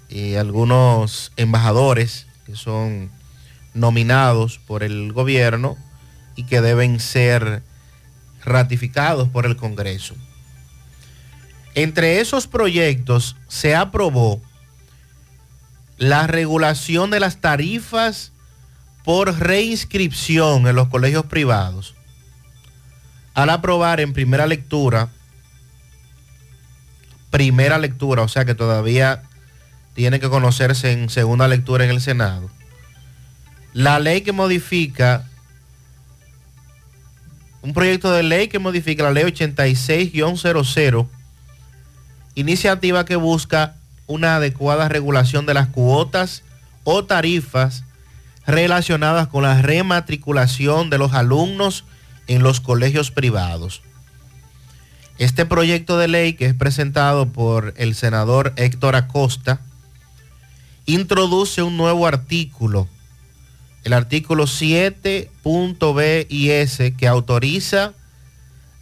eh, 0.08 0.38
algunos 0.38 1.32
embajadores 1.36 2.26
que 2.44 2.54
son 2.54 3.10
nominados 3.74 4.58
por 4.58 4.84
el 4.84 5.12
gobierno 5.12 5.76
y 6.36 6.44
que 6.44 6.60
deben 6.60 7.00
ser 7.00 7.62
ratificados 8.44 9.28
por 9.28 9.44
el 9.46 9.56
Congreso. 9.56 10.14
Entre 11.74 12.20
esos 12.20 12.46
proyectos 12.46 13.36
se 13.48 13.74
aprobó 13.74 14.40
la 15.98 16.26
regulación 16.26 17.10
de 17.10 17.20
las 17.20 17.40
tarifas 17.40 18.32
por 19.06 19.38
reinscripción 19.38 20.66
en 20.66 20.74
los 20.74 20.88
colegios 20.88 21.26
privados. 21.26 21.94
Al 23.34 23.50
aprobar 23.50 24.00
en 24.00 24.12
primera 24.12 24.48
lectura, 24.48 25.10
primera 27.30 27.78
lectura, 27.78 28.22
o 28.22 28.28
sea 28.28 28.44
que 28.44 28.56
todavía 28.56 29.22
tiene 29.94 30.18
que 30.18 30.28
conocerse 30.28 30.90
en 30.90 31.08
segunda 31.08 31.46
lectura 31.46 31.84
en 31.84 31.92
el 31.92 32.00
Senado, 32.00 32.50
la 33.72 34.00
ley 34.00 34.22
que 34.22 34.32
modifica, 34.32 35.24
un 37.62 37.74
proyecto 37.74 38.10
de 38.10 38.24
ley 38.24 38.48
que 38.48 38.58
modifica 38.58 39.04
la 39.04 39.12
ley 39.12 39.22
86-00, 39.22 41.06
iniciativa 42.34 43.04
que 43.04 43.14
busca 43.14 43.76
una 44.08 44.36
adecuada 44.36 44.88
regulación 44.88 45.46
de 45.46 45.54
las 45.54 45.68
cuotas 45.68 46.42
o 46.82 47.04
tarifas 47.04 47.85
relacionadas 48.46 49.28
con 49.28 49.42
la 49.42 49.60
rematriculación 49.60 50.90
de 50.90 50.98
los 50.98 51.12
alumnos 51.14 51.84
en 52.26 52.42
los 52.42 52.60
colegios 52.60 53.10
privados. 53.10 53.82
Este 55.18 55.46
proyecto 55.46 55.98
de 55.98 56.08
ley 56.08 56.34
que 56.34 56.46
es 56.46 56.54
presentado 56.54 57.26
por 57.26 57.74
el 57.76 57.94
senador 57.94 58.52
Héctor 58.56 58.96
Acosta 58.96 59.60
introduce 60.84 61.62
un 61.62 61.76
nuevo 61.76 62.06
artículo, 62.06 62.86
el 63.82 63.92
artículo 63.92 64.44
7.b 64.44 66.26
y 66.28 66.50
s, 66.50 66.92
que 66.94 67.08
autoriza 67.08 67.94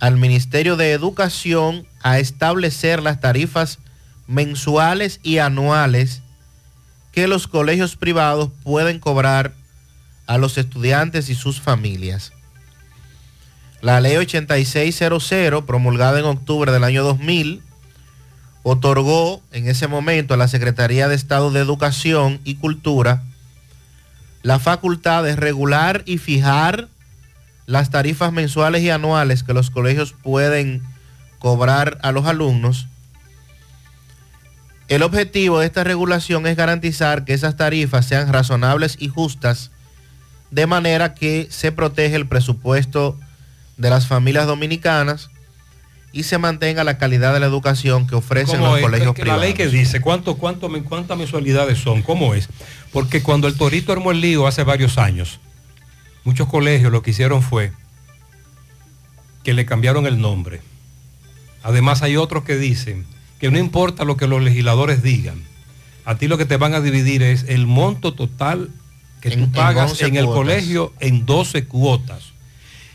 al 0.00 0.16
Ministerio 0.16 0.76
de 0.76 0.92
Educación 0.92 1.86
a 2.02 2.18
establecer 2.18 3.02
las 3.02 3.20
tarifas 3.20 3.78
mensuales 4.26 5.20
y 5.22 5.38
anuales 5.38 6.23
que 7.14 7.28
los 7.28 7.46
colegios 7.46 7.96
privados 7.96 8.50
pueden 8.62 8.98
cobrar 8.98 9.52
a 10.26 10.38
los 10.38 10.58
estudiantes 10.58 11.28
y 11.28 11.34
sus 11.34 11.60
familias. 11.60 12.32
La 13.80 14.00
ley 14.00 14.16
8600, 14.16 15.64
promulgada 15.64 16.18
en 16.18 16.24
octubre 16.24 16.72
del 16.72 16.84
año 16.84 17.04
2000, 17.04 17.62
otorgó 18.62 19.42
en 19.52 19.68
ese 19.68 19.86
momento 19.86 20.34
a 20.34 20.38
la 20.38 20.48
Secretaría 20.48 21.06
de 21.06 21.14
Estado 21.14 21.50
de 21.50 21.60
Educación 21.60 22.40
y 22.44 22.56
Cultura 22.56 23.22
la 24.42 24.58
facultad 24.58 25.24
de 25.24 25.36
regular 25.36 26.02
y 26.04 26.18
fijar 26.18 26.88
las 27.66 27.90
tarifas 27.90 28.30
mensuales 28.30 28.82
y 28.82 28.90
anuales 28.90 29.42
que 29.42 29.54
los 29.54 29.70
colegios 29.70 30.12
pueden 30.12 30.82
cobrar 31.38 31.98
a 32.02 32.12
los 32.12 32.26
alumnos. 32.26 32.86
El 34.88 35.02
objetivo 35.02 35.60
de 35.60 35.66
esta 35.66 35.82
regulación 35.82 36.46
es 36.46 36.56
garantizar 36.56 37.24
que 37.24 37.32
esas 37.32 37.56
tarifas 37.56 38.06
sean 38.06 38.32
razonables 38.32 38.96
y 38.98 39.08
justas, 39.08 39.70
de 40.50 40.66
manera 40.66 41.14
que 41.14 41.48
se 41.50 41.72
protege 41.72 42.16
el 42.16 42.28
presupuesto 42.28 43.18
de 43.76 43.90
las 43.90 44.06
familias 44.06 44.46
dominicanas 44.46 45.30
y 46.12 46.24
se 46.24 46.38
mantenga 46.38 46.84
la 46.84 46.98
calidad 46.98 47.34
de 47.34 47.40
la 47.40 47.46
educación 47.46 48.06
que 48.06 48.14
ofrecen 48.14 48.60
¿Cómo 48.60 48.70
los 48.70 48.78
es? 48.78 48.84
colegios 48.84 49.14
Que 49.14 49.22
privados. 49.22 49.40
La 49.40 49.46
ley 49.46 49.54
que 49.54 49.66
dice 49.68 50.00
cuánto, 50.00 50.36
cuánto, 50.36 50.70
cuántas 50.84 51.18
mensualidades 51.18 51.78
son, 51.78 52.02
¿cómo 52.02 52.34
es? 52.34 52.48
Porque 52.92 53.22
cuando 53.22 53.48
el 53.48 53.56
Torito 53.56 53.92
armó 53.92 54.12
el 54.12 54.20
lío 54.20 54.46
hace 54.46 54.62
varios 54.62 54.96
años, 54.98 55.40
muchos 56.22 56.46
colegios 56.48 56.92
lo 56.92 57.02
que 57.02 57.10
hicieron 57.10 57.42
fue 57.42 57.72
que 59.42 59.54
le 59.54 59.66
cambiaron 59.66 60.06
el 60.06 60.20
nombre. 60.20 60.60
Además 61.64 62.02
hay 62.02 62.16
otros 62.16 62.44
que 62.44 62.56
dicen 62.56 63.06
que 63.44 63.50
no 63.50 63.58
importa 63.58 64.04
lo 64.06 64.16
que 64.16 64.26
los 64.26 64.42
legisladores 64.42 65.02
digan, 65.02 65.42
a 66.06 66.14
ti 66.16 66.28
lo 66.28 66.38
que 66.38 66.46
te 66.46 66.56
van 66.56 66.72
a 66.72 66.80
dividir 66.80 67.22
es 67.22 67.44
el 67.46 67.66
monto 67.66 68.14
total 68.14 68.70
que 69.20 69.28
En- 69.28 69.40
tú 69.40 69.52
pagas 69.52 69.90
11 69.90 70.06
en 70.06 70.16
el 70.16 70.24
colegio 70.24 70.94
en 71.00 71.26
12 71.26 71.66
cuotas. 71.66 72.32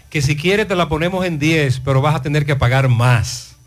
Que 0.10 0.24
si 0.24 0.36
quieres 0.36 0.68
te 0.68 0.76
la 0.76 0.90
ponemos 0.90 1.24
en 1.24 1.38
10, 1.38 1.82
pero 1.86 2.02
vas 2.02 2.16
a 2.16 2.24
tener 2.24 2.48
que 2.48 2.56
pagar 2.56 2.90
más 2.90 3.58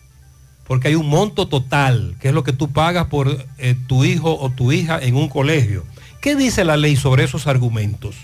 porque 0.66 0.88
hay 0.88 0.96
un 0.96 1.08
monto 1.08 1.46
total, 1.46 2.16
que 2.20 2.28
es 2.28 2.34
lo 2.34 2.42
que 2.42 2.52
tú 2.52 2.72
pagas 2.72 3.06
por 3.06 3.46
eh, 3.58 3.76
tu 3.86 4.04
hijo 4.04 4.36
o 4.40 4.50
tu 4.50 4.72
hija 4.72 4.98
en 5.00 5.14
un 5.14 5.28
colegio. 5.28 5.84
¿Qué 6.20 6.34
dice 6.34 6.64
la 6.64 6.76
ley 6.76 6.96
sobre 6.96 7.22
esos 7.22 7.46
argumentos? 7.46 8.16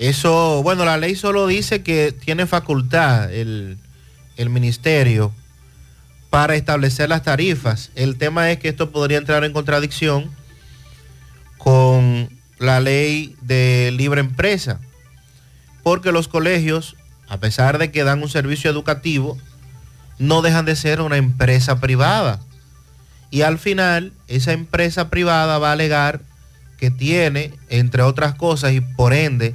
Eso, 0.00 0.62
bueno, 0.64 0.84
la 0.84 0.96
ley 0.98 1.14
solo 1.14 1.46
dice 1.46 1.82
que 1.84 2.10
tiene 2.12 2.46
facultad 2.46 3.32
el, 3.32 3.78
el 4.36 4.50
ministerio 4.50 5.32
para 6.36 6.54
establecer 6.54 7.08
las 7.08 7.22
tarifas. 7.22 7.90
El 7.94 8.18
tema 8.18 8.50
es 8.50 8.58
que 8.58 8.68
esto 8.68 8.90
podría 8.90 9.16
entrar 9.16 9.42
en 9.44 9.54
contradicción 9.54 10.30
con 11.56 12.28
la 12.58 12.78
ley 12.78 13.34
de 13.40 13.90
libre 13.96 14.20
empresa, 14.20 14.78
porque 15.82 16.12
los 16.12 16.28
colegios, 16.28 16.94
a 17.26 17.38
pesar 17.38 17.78
de 17.78 17.90
que 17.90 18.04
dan 18.04 18.22
un 18.22 18.28
servicio 18.28 18.70
educativo, 18.70 19.38
no 20.18 20.42
dejan 20.42 20.66
de 20.66 20.76
ser 20.76 21.00
una 21.00 21.16
empresa 21.16 21.80
privada. 21.80 22.38
Y 23.30 23.40
al 23.40 23.58
final, 23.58 24.12
esa 24.28 24.52
empresa 24.52 25.08
privada 25.08 25.56
va 25.56 25.70
a 25.70 25.72
alegar 25.72 26.20
que 26.76 26.90
tiene, 26.90 27.54
entre 27.70 28.02
otras 28.02 28.34
cosas, 28.34 28.74
y 28.74 28.82
por 28.82 29.14
ende, 29.14 29.54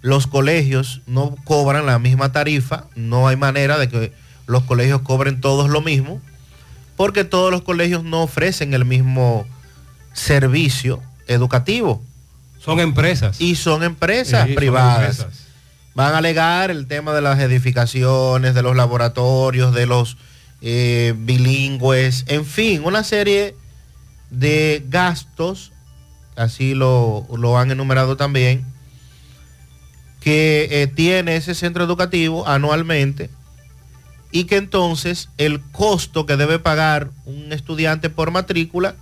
los 0.00 0.26
colegios 0.26 1.02
no 1.06 1.36
cobran 1.44 1.84
la 1.84 1.98
misma 1.98 2.32
tarifa, 2.32 2.86
no 2.94 3.28
hay 3.28 3.36
manera 3.36 3.76
de 3.76 3.90
que 3.90 4.29
los 4.50 4.64
colegios 4.64 5.00
cobren 5.02 5.40
todos 5.40 5.70
lo 5.70 5.80
mismo, 5.80 6.20
porque 6.96 7.24
todos 7.24 7.50
los 7.50 7.62
colegios 7.62 8.04
no 8.04 8.22
ofrecen 8.22 8.74
el 8.74 8.84
mismo 8.84 9.46
servicio 10.12 11.02
educativo. 11.26 12.02
Son 12.58 12.78
empresas. 12.80 13.40
Y 13.40 13.56
son 13.56 13.82
empresas 13.82 14.42
Sí, 14.42 14.48
son 14.48 14.54
privadas. 14.56 15.18
empresas. 15.20 15.46
Van 15.94 16.14
a 16.14 16.18
alegar 16.18 16.70
el 16.70 16.86
tema 16.86 17.12
de 17.14 17.20
las 17.22 17.38
edificaciones, 17.40 18.54
de 18.54 18.62
los 18.62 18.76
laboratorios, 18.76 19.74
de 19.74 19.86
los 19.86 20.16
eh, 20.60 21.14
bilingües, 21.16 22.24
en 22.28 22.44
fin, 22.44 22.82
una 22.84 23.02
serie 23.02 23.56
de 24.30 24.84
gastos, 24.88 25.72
así 26.36 26.74
lo, 26.74 27.26
lo 27.36 27.58
han 27.58 27.70
enumerado 27.70 28.16
también, 28.16 28.64
que 30.20 30.68
eh, 30.70 30.86
tiene 30.86 31.36
ese 31.36 31.54
centro 31.54 31.82
educativo 31.82 32.46
anualmente 32.46 33.30
y 34.32 34.44
que 34.44 34.56
entonces 34.56 35.28
el 35.38 35.60
costo 35.60 36.26
que 36.26 36.36
debe 36.36 36.58
pagar 36.58 37.10
un 37.24 37.52
estudiante 37.52 38.10
por 38.10 38.30
matrícula 38.30 38.94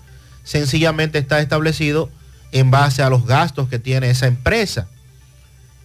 sencillamente 0.45 1.19
está 1.19 1.41
establecido 1.41 2.11
en 2.53 2.71
base 2.71 3.03
a 3.03 3.11
los 3.11 3.27
gastos 3.27 3.69
que 3.69 3.79
tiene 3.79 4.11
esa 4.11 4.27
empresa. 4.27 4.89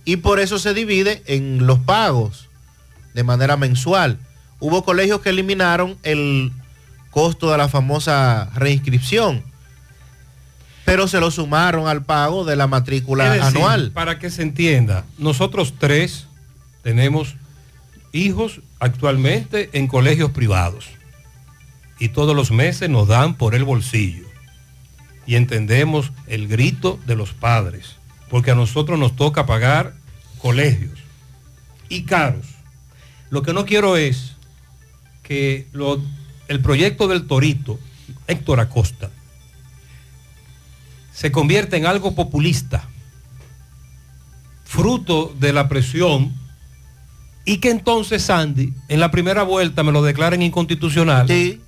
Y 0.05 0.17
por 0.17 0.39
eso 0.39 0.59
se 0.59 0.73
divide 0.73 1.23
en 1.25 1.65
los 1.65 1.79
pagos 1.79 2.49
de 3.13 3.23
manera 3.23 3.57
mensual. 3.57 4.17
Hubo 4.59 4.83
colegios 4.83 5.21
que 5.21 5.29
eliminaron 5.29 5.97
el 6.03 6.51
costo 7.11 7.51
de 7.51 7.57
la 7.57 7.67
famosa 7.67 8.49
reinscripción, 8.55 9.43
pero 10.85 11.07
se 11.07 11.19
lo 11.19 11.31
sumaron 11.31 11.87
al 11.87 12.03
pago 12.03 12.45
de 12.45 12.55
la 12.55 12.67
matrícula 12.67 13.25
decir, 13.25 13.43
anual. 13.43 13.91
Para 13.91 14.19
que 14.19 14.29
se 14.29 14.41
entienda, 14.41 15.05
nosotros 15.17 15.73
tres 15.77 16.27
tenemos 16.81 17.35
hijos 18.13 18.61
actualmente 18.83 19.69
en 19.71 19.87
colegios 19.87 20.31
privados 20.31 20.89
y 21.99 22.09
todos 22.09 22.35
los 22.35 22.51
meses 22.51 22.89
nos 22.89 23.07
dan 23.07 23.35
por 23.35 23.55
el 23.55 23.63
bolsillo. 23.63 24.25
y 25.25 25.35
entendemos 25.35 26.11
el 26.27 26.49
grito 26.49 26.99
de 27.05 27.15
los 27.15 27.31
padres, 27.31 27.95
porque 28.29 28.51
a 28.51 28.55
nosotros 28.55 28.99
nos 28.99 29.15
toca 29.15 29.45
pagar 29.45 29.93
colegios 30.39 30.99
y 31.87 32.03
caros. 32.03 32.45
Lo 33.29 33.41
que 33.41 33.53
no 33.53 33.65
quiero 33.65 33.95
es 33.95 34.33
que 35.21 35.69
el 36.49 36.59
proyecto 36.59 37.07
del 37.07 37.25
Torito, 37.25 37.79
Héctor 38.27 38.59
Acosta, 38.59 39.11
se 41.13 41.31
convierta 41.31 41.77
en 41.77 41.85
algo 41.85 42.15
populista, 42.15 42.83
fruto 44.65 45.33
de 45.39 45.53
la 45.53 45.69
presión, 45.69 46.33
y 47.45 47.57
que 47.57 47.69
entonces 47.69 48.23
Sandy, 48.23 48.73
en 48.87 48.99
la 48.99 49.11
primera 49.11 49.43
vuelta, 49.43 49.83
me 49.83 49.91
lo 49.91 50.01
declaren 50.01 50.41
inconstitucional, 50.41 51.27
que 51.27 51.59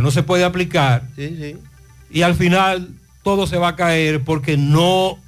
no 0.00 0.10
se 0.10 0.22
puede 0.22 0.44
aplicar, 0.44 1.04
y 2.10 2.22
al 2.22 2.34
final 2.34 2.90
todo 3.22 3.46
se 3.46 3.58
va 3.58 3.68
a 3.68 3.76
caer 3.76 4.22
porque 4.24 4.56
no 4.56 5.18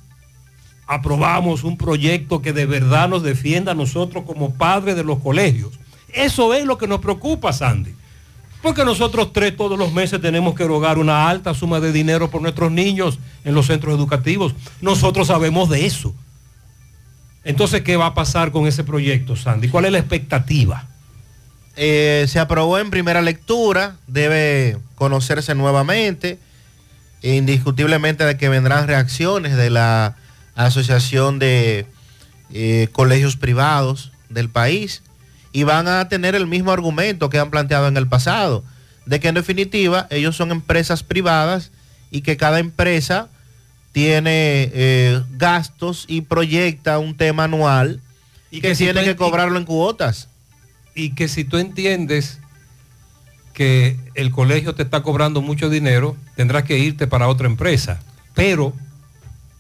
aprobamos 0.87 1.65
un 1.65 1.77
proyecto 1.77 2.43
que 2.43 2.53
de 2.53 2.67
verdad 2.67 3.09
nos 3.09 3.23
defienda 3.23 3.73
a 3.73 3.75
nosotros 3.75 4.25
como 4.27 4.55
padres 4.55 4.97
de 4.97 5.05
los 5.05 5.19
colegios. 5.21 5.73
Eso 6.13 6.55
es 6.55 6.65
lo 6.65 6.79
que 6.79 6.87
nos 6.87 7.01
preocupa, 7.01 7.53
Sandy. 7.53 7.95
Porque 8.63 8.85
nosotros 8.85 9.33
tres 9.33 9.57
todos 9.57 9.79
los 9.79 9.93
meses 9.93 10.21
tenemos 10.23 10.55
que 10.55 10.63
erogar 10.63 10.99
una 10.99 11.29
alta 11.29 11.53
suma 11.53 11.81
de 11.81 11.93
dinero 11.93 12.31
por 12.31 12.41
nuestros 12.41 12.73
niños 12.73 13.19
en 13.45 13.55
los 13.55 13.67
centros 13.67 13.95
educativos. 13.95 14.55
Nosotros 14.81 15.27
sabemos 15.27 15.69
de 15.69 15.85
eso. 15.85 16.15
Entonces, 17.45 17.83
¿qué 17.83 17.97
va 17.97 18.07
a 18.07 18.15
pasar 18.15 18.53
con 18.53 18.67
ese 18.67 18.85
proyecto, 18.85 19.37
Sandy? 19.37 19.69
¿Cuál 19.69 19.85
es 19.85 19.93
la 19.93 19.99
expectativa? 19.99 20.87
Eh, 21.77 22.25
se 22.29 22.39
aprobó 22.39 22.79
en 22.79 22.91
primera 22.91 23.21
lectura, 23.21 23.97
debe 24.07 24.79
conocerse 24.95 25.55
nuevamente, 25.55 26.39
indiscutiblemente 27.23 28.25
de 28.25 28.37
que 28.37 28.49
vendrán 28.49 28.87
reacciones 28.87 29.57
de 29.57 29.71
la 29.71 30.17
Asociación 30.55 31.39
de 31.39 31.87
eh, 32.53 32.89
Colegios 32.93 33.37
Privados 33.37 34.13
del 34.29 34.49
país 34.49 35.03
y 35.53 35.65
van 35.65 35.89
a 35.89 36.09
tener 36.09 36.35
el 36.35 36.47
mismo 36.47 36.73
argumento 36.73 37.29
que 37.29 37.39
han 37.39 37.51
planteado 37.51 37.89
en 37.89 37.97
el 37.97 38.07
pasado, 38.07 38.65
de 39.07 39.21
que 39.21 39.29
en 39.29 39.35
definitiva 39.35 40.07
ellos 40.11 40.37
son 40.37 40.51
empresas 40.51 41.03
privadas 41.03 41.73
y 42.11 42.23
que 42.23 42.37
cada 42.37 42.59
empresa 42.59 43.29
tiene 43.95 44.73
eh, 44.75 45.23
gastos 45.31 46.05
y 46.09 46.23
proyecta 46.23 46.99
un 46.99 47.17
tema 47.17 47.45
anual 47.45 48.01
Y 48.51 48.61
que, 48.61 48.71
que 48.71 48.75
si 48.75 48.85
tiene 48.87 49.05
que 49.05 49.15
cobrarlo 49.15 49.57
en 49.57 49.65
cuotas. 49.65 50.29
y 50.97 51.11
que 51.11 51.29
si 51.29 51.45
tú 51.45 51.59
entiendes 51.59 52.41
que 53.53 53.97
el 54.17 54.33
colegio 54.33 54.75
te 54.75 54.83
está 54.83 55.05
cobrando 55.05 55.43
mucho 55.43 55.71
dinero, 55.71 56.17
tendrás 56.35 56.65
que 56.65 56.77
irte 56.77 57.07
para 57.07 57.29
otra 57.29 57.47
empresa. 57.47 58.01
Pero 58.35 58.73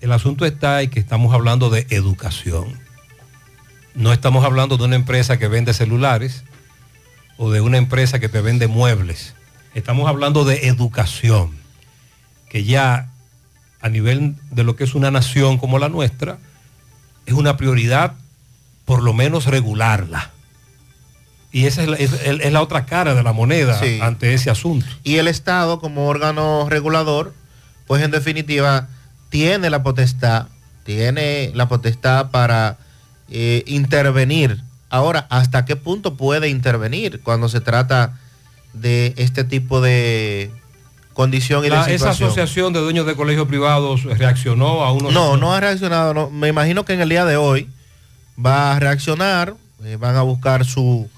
el 0.00 0.10
asunto 0.10 0.44
está 0.46 0.82
en 0.82 0.90
que 0.90 0.98
estamos 0.98 1.32
hablando 1.32 1.70
de 1.70 1.86
educación. 1.90 2.80
No 3.94 4.12
estamos 4.12 4.44
hablando 4.44 4.76
de 4.76 4.84
una 4.84 4.96
empresa 4.96 5.38
que 5.38 5.46
vende 5.46 5.74
celulares 5.74 6.42
o 7.36 7.52
de 7.52 7.60
una 7.60 7.78
empresa 7.78 8.18
que 8.18 8.28
te 8.28 8.40
vende 8.40 8.66
muebles. 8.66 9.34
Estamos 9.76 10.08
hablando 10.08 10.44
de 10.44 10.66
educación, 10.66 11.52
que 12.48 12.64
ya 12.64 13.13
a 13.84 13.90
nivel 13.90 14.34
de 14.50 14.64
lo 14.64 14.76
que 14.76 14.84
es 14.84 14.94
una 14.94 15.10
nación 15.10 15.58
como 15.58 15.78
la 15.78 15.90
nuestra, 15.90 16.38
es 17.26 17.34
una 17.34 17.58
prioridad 17.58 18.14
por 18.86 19.02
lo 19.02 19.12
menos 19.12 19.44
regularla. 19.44 20.30
Y 21.52 21.66
esa 21.66 21.82
es 21.82 21.88
la, 21.88 21.96
es- 21.98 22.12
es 22.24 22.52
la 22.52 22.62
otra 22.62 22.86
cara 22.86 23.14
de 23.14 23.22
la 23.22 23.32
moneda 23.34 23.78
Sí. 23.78 23.98
ante 24.00 24.32
ese 24.32 24.48
asunto. 24.50 24.86
Y 25.04 25.16
el 25.16 25.28
Estado 25.28 25.80
como 25.80 26.06
órgano 26.08 26.66
regulador, 26.70 27.34
pues 27.86 28.02
en 28.02 28.10
definitiva 28.10 28.88
tiene 29.28 29.68
la 29.68 29.82
potestad, 29.82 30.46
tiene 30.84 31.50
la 31.54 31.68
potestad 31.68 32.30
para 32.30 32.78
eh, 33.30 33.64
intervenir. 33.66 34.62
Ahora, 34.88 35.26
¿hasta 35.28 35.64
qué 35.66 35.76
punto 35.76 36.14
puede 36.16 36.48
intervenir 36.48 37.20
cuando 37.22 37.48
se 37.50 37.60
trata 37.60 38.18
de 38.72 39.12
este 39.18 39.44
tipo 39.44 39.80
de 39.82 40.50
condición 41.14 41.64
y 41.64 41.68
La- 41.70 41.86
de 41.86 41.94
esa 41.94 42.10
asociación 42.10 42.72
de 42.74 42.80
dueños 42.80 43.06
de 43.06 43.14
colegios 43.16 43.48
privados 43.48 44.02
reaccionó 44.04 44.84
a 44.84 44.92
unos... 44.92 45.12
No, 45.14 45.36
no 45.38 45.54
ha 45.54 45.60
reaccionado. 45.60 46.12
no. 46.12 46.28
Me 46.30 46.48
imagino 46.48 46.84
que 46.84 46.92
en 46.92 47.00
el 47.00 47.08
día 47.08 47.24
de 47.24 47.36
hoy 47.36 47.70
va 48.44 48.74
a 48.76 48.80
reaccionar, 48.80 49.54
eh, 49.84 49.96
van 49.98 50.16
a 50.16 50.22
buscar 50.22 50.64
su, 50.64 51.08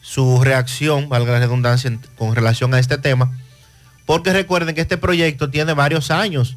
su 0.00 0.42
reacción, 0.42 1.08
valga 1.08 1.32
la 1.32 1.38
redundancia, 1.40 1.92
con 2.16 2.34
relación 2.34 2.72
a 2.74 2.78
este 2.78 2.98
tema, 2.98 3.30
porque 4.06 4.32
recuerden 4.32 4.74
que 4.74 4.80
este 4.80 4.96
proyecto 4.96 5.50
tiene 5.50 5.72
varios 5.74 6.10
años 6.10 6.56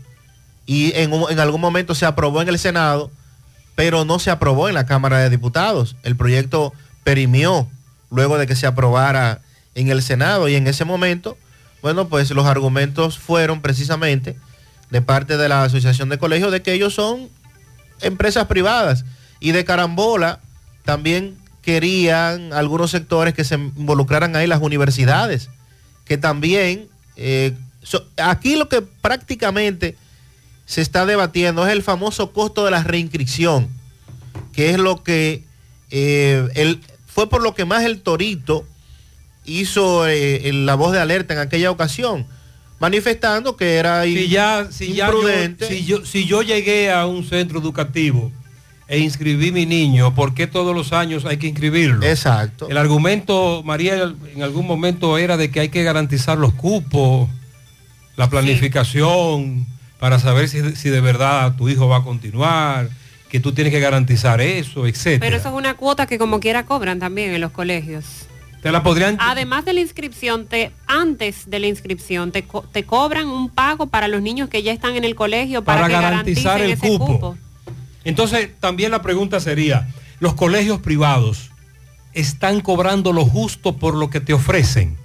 y 0.66 0.94
en, 0.96 1.12
un- 1.14 1.30
en 1.32 1.40
algún 1.40 1.60
momento 1.62 1.94
se 1.96 2.06
aprobó 2.06 2.42
en 2.42 2.50
el 2.50 2.58
Senado, 2.60 3.12
pero 3.76 4.06
no 4.06 4.20
se 4.20 4.32
aprobó 4.32 4.70
en 4.70 4.76
la 4.76 4.86
Cámara 4.86 5.18
de 5.20 5.30
Diputados. 5.30 5.96
El 6.04 6.16
proyecto 6.16 6.74
perimió 7.04 7.68
luego 8.12 8.38
de 8.38 8.46
que 8.48 8.56
se 8.56 8.68
aprobara 8.68 9.42
en 9.76 9.90
el 9.90 10.04
Senado 10.04 10.48
y 10.48 10.56
en 10.56 10.68
ese 10.68 10.86
momento, 10.86 11.36
bueno, 11.84 12.08
pues 12.08 12.32
los 12.32 12.46
argumentos 12.48 13.20
fueron 13.20 13.62
precisamente 13.62 14.36
de 14.90 15.02
parte 15.02 15.38
de 15.38 15.50
la 15.50 15.64
Asociación 15.64 16.10
de 16.10 16.18
Colegios 16.18 16.52
de 16.52 16.62
que 16.64 16.74
ellos 16.74 16.94
son 16.96 17.30
empresas 18.02 18.48
privadas 18.48 19.06
y 19.40 19.52
de 19.52 19.64
carambola 19.66 20.40
también 20.86 21.36
querían 21.62 22.52
algunos 22.54 22.92
sectores 22.92 23.34
que 23.34 23.44
se 23.44 23.56
involucraran 23.56 24.36
ahí 24.36 24.48
las 24.48 24.62
universidades, 24.62 25.50
que 26.06 26.18
también 26.18 26.88
eh, 27.16 27.54
aquí 28.18 28.56
lo 28.56 28.68
que 28.70 28.82
prácticamente 28.82 29.96
se 30.66 30.82
está 30.82 31.06
debatiendo 31.06 31.66
es 31.68 31.72
el 31.74 31.84
famoso 31.84 32.32
costo 32.32 32.66
de 32.66 32.72
la 32.72 32.84
reinscripción, 32.84 33.68
que 34.54 34.70
es 34.72 34.78
lo 34.80 35.04
que 35.04 35.44
eh, 35.92 36.48
el- 36.56 36.82
fue 37.08 37.30
por 37.30 37.42
lo 37.44 37.54
que 37.54 37.66
más 37.66 37.84
el 37.84 38.02
Torito 38.02 38.66
hizo 39.46 40.08
eh, 40.08 40.48
en 40.48 40.66
la 40.66 40.76
voz 40.76 40.94
de 40.94 41.00
alerta 41.00 41.34
en 41.34 41.40
aquella 41.40 41.72
ocasión, 41.72 42.26
manifestando 42.80 43.56
que 43.56 43.76
era 43.76 44.04
si 44.04 44.28
ya, 44.28 44.68
si 44.72 44.94
ya 44.94 45.08
yo, 45.08 45.14
imprudente. 45.14 45.68
si 45.68 45.86
yo, 45.86 46.06
si 46.06 46.26
yo 46.26 46.42
llegué 46.42 46.92
a 46.92 47.06
un 47.06 47.24
centro 47.24 47.60
educativo 47.60 48.32
e 48.88 49.00
inscribí 49.00 49.52
mi 49.52 49.66
niño, 49.66 50.14
¿por 50.14 50.34
qué 50.34 50.48
todos 50.48 50.76
los 50.76 50.94
años 50.94 51.26
hay 51.26 51.38
que 51.38 51.48
inscribirlo? 51.48 52.06
Exacto. 52.06 52.70
El 52.70 52.78
argumento, 52.78 53.64
María, 53.64 54.14
en 54.36 54.44
algún 54.44 54.68
momento 54.68 55.18
era 55.18 55.38
de 55.38 55.50
que 55.52 55.62
hay 55.62 55.70
que 55.70 55.84
garantizar 55.84 56.38
los 56.38 56.54
cupos, 56.54 57.30
la 58.18 58.30
planificación, 58.30 59.66
para 60.00 60.20
saber 60.20 60.50
si, 60.50 60.76
si 60.76 60.90
de 60.90 61.02
verdad 61.02 61.56
tu 61.56 61.70
hijo 61.70 61.88
va 61.88 61.98
a 61.98 62.04
continuar, 62.04 62.90
que 63.30 63.40
tú 63.40 63.54
tienes 63.54 63.74
que 63.74 63.80
garantizar 63.80 64.42
eso, 64.42 64.86
etcétera. 64.86 65.22
Pero 65.22 65.38
eso 65.38 65.50
es 65.50 65.56
una 65.56 65.74
cuota 65.76 66.06
que 66.06 66.20
como 66.20 66.40
quiera 66.40 66.66
cobran 66.66 67.00
también 67.00 67.34
en 67.34 67.42
los 67.42 67.52
colegios. 67.52 68.28
Te 68.64 68.72
la 68.72 68.82
podrían 68.82 69.18
Además 69.20 69.66
de 69.66 69.74
la 69.74 69.82
inscripción, 69.82 70.48
te, 70.48 70.72
antes 70.88 71.50
de 71.50 71.60
la 71.60 71.68
inscripción, 71.68 72.32
te, 72.32 72.44
co- 72.44 72.62
te 72.72 72.86
cobran 72.86 73.28
un 73.28 73.50
pago 73.50 73.88
para 73.88 74.08
los 74.08 74.22
niños 74.22 74.48
que 74.50 74.64
ya 74.64 74.72
están 74.72 74.96
en 74.96 75.04
el 75.04 75.16
colegio 75.16 75.64
para, 75.66 75.82
Para 75.82 75.88
que 75.94 76.02
garantizar 76.02 76.62
el 76.62 76.72
ese 76.72 76.88
cupo. 76.88 77.06
cupo. 77.06 77.38
Entonces, 78.06 78.50
también 78.62 78.92
la 78.92 79.02
pregunta 79.02 79.40
sería, 79.42 79.90
¿los 80.20 80.34
colegios 80.34 80.80
privados 80.80 81.52
están 82.14 82.62
cobrando 82.62 83.12
lo 83.12 83.26
justo 83.26 83.76
por 83.78 83.96
lo 83.96 84.10
que 84.10 84.22
te 84.22 84.34
ofrecen? 84.34 84.98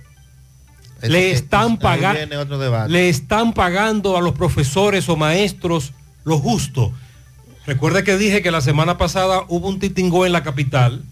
Eso 1.03 1.13
le 1.13 1.31
están 1.33 1.79
pagando 1.79 2.47
le 2.89 3.09
están 3.09 3.53
pagando 3.53 4.17
a 4.17 4.21
los 4.21 4.35
profesores 4.35 5.09
o 5.09 5.17
maestros 5.17 5.93
lo 6.25 6.39
justo. 6.39 6.93
Recuerde 7.67 8.03
que 8.05 8.17
dije 8.17 8.41
que 8.43 8.51
la 8.51 8.61
semana 8.61 8.99
pasada 8.99 9.45
hubo 9.49 9.69
un 9.69 9.79
titingó 9.79 10.27
en 10.27 10.33
la 10.33 10.43
capital 10.43 11.03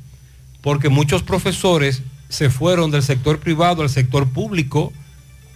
porque 0.60 0.88
muchos 0.88 1.22
profesores 1.22 2.02
se 2.28 2.50
fueron 2.50 2.90
del 2.90 3.02
sector 3.02 3.38
privado 3.38 3.82
al 3.82 3.90
sector 3.90 4.28
público. 4.28 4.92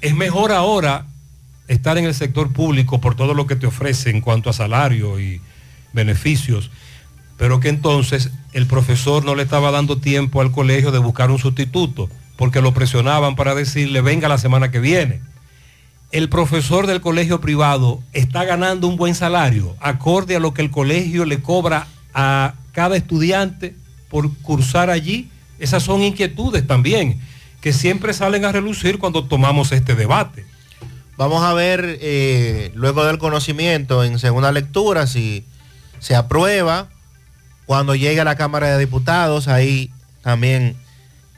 Es 0.00 0.14
mejor 0.14 0.52
ahora 0.52 1.06
estar 1.68 1.98
en 1.98 2.04
el 2.04 2.14
sector 2.14 2.52
público 2.52 3.00
por 3.00 3.14
todo 3.14 3.34
lo 3.34 3.46
que 3.46 3.56
te 3.56 3.66
ofrece 3.66 4.10
en 4.10 4.20
cuanto 4.20 4.50
a 4.50 4.52
salario 4.52 5.20
y 5.20 5.40
beneficios, 5.92 6.70
pero 7.36 7.60
que 7.60 7.68
entonces 7.68 8.30
el 8.52 8.66
profesor 8.66 9.24
no 9.24 9.34
le 9.34 9.44
estaba 9.44 9.70
dando 9.70 9.98
tiempo 9.98 10.40
al 10.40 10.52
colegio 10.52 10.90
de 10.90 10.98
buscar 10.98 11.30
un 11.30 11.38
sustituto, 11.38 12.08
porque 12.36 12.60
lo 12.60 12.74
presionaban 12.74 13.36
para 13.36 13.54
decirle, 13.54 14.00
venga 14.00 14.28
la 14.28 14.38
semana 14.38 14.70
que 14.70 14.80
viene. 14.80 15.20
El 16.10 16.28
profesor 16.28 16.88
del 16.88 17.00
colegio 17.00 17.40
privado 17.40 18.02
está 18.12 18.44
ganando 18.44 18.88
un 18.88 18.96
buen 18.96 19.14
salario, 19.14 19.76
acorde 19.80 20.34
a 20.34 20.40
lo 20.40 20.52
que 20.52 20.62
el 20.62 20.70
colegio 20.70 21.24
le 21.24 21.40
cobra 21.40 21.86
a 22.14 22.54
cada 22.72 22.96
estudiante 22.96 23.76
por 24.08 24.34
cursar 24.38 24.90
allí. 24.90 25.30
Esas 25.60 25.82
son 25.82 26.02
inquietudes 26.02 26.66
también, 26.66 27.20
que 27.60 27.72
siempre 27.72 28.14
salen 28.14 28.44
a 28.44 28.52
relucir 28.52 28.98
cuando 28.98 29.24
tomamos 29.24 29.70
este 29.72 29.94
debate. 29.94 30.44
Vamos 31.16 31.44
a 31.44 31.52
ver 31.52 31.98
eh, 32.00 32.72
luego 32.74 33.04
del 33.04 33.18
conocimiento 33.18 34.02
en 34.02 34.18
segunda 34.18 34.50
lectura 34.52 35.06
si 35.06 35.44
se 35.98 36.16
aprueba. 36.16 36.88
Cuando 37.66 37.94
llegue 37.94 38.22
a 38.22 38.24
la 38.24 38.36
Cámara 38.36 38.68
de 38.68 38.78
Diputados, 38.78 39.46
ahí 39.46 39.90
también 40.22 40.76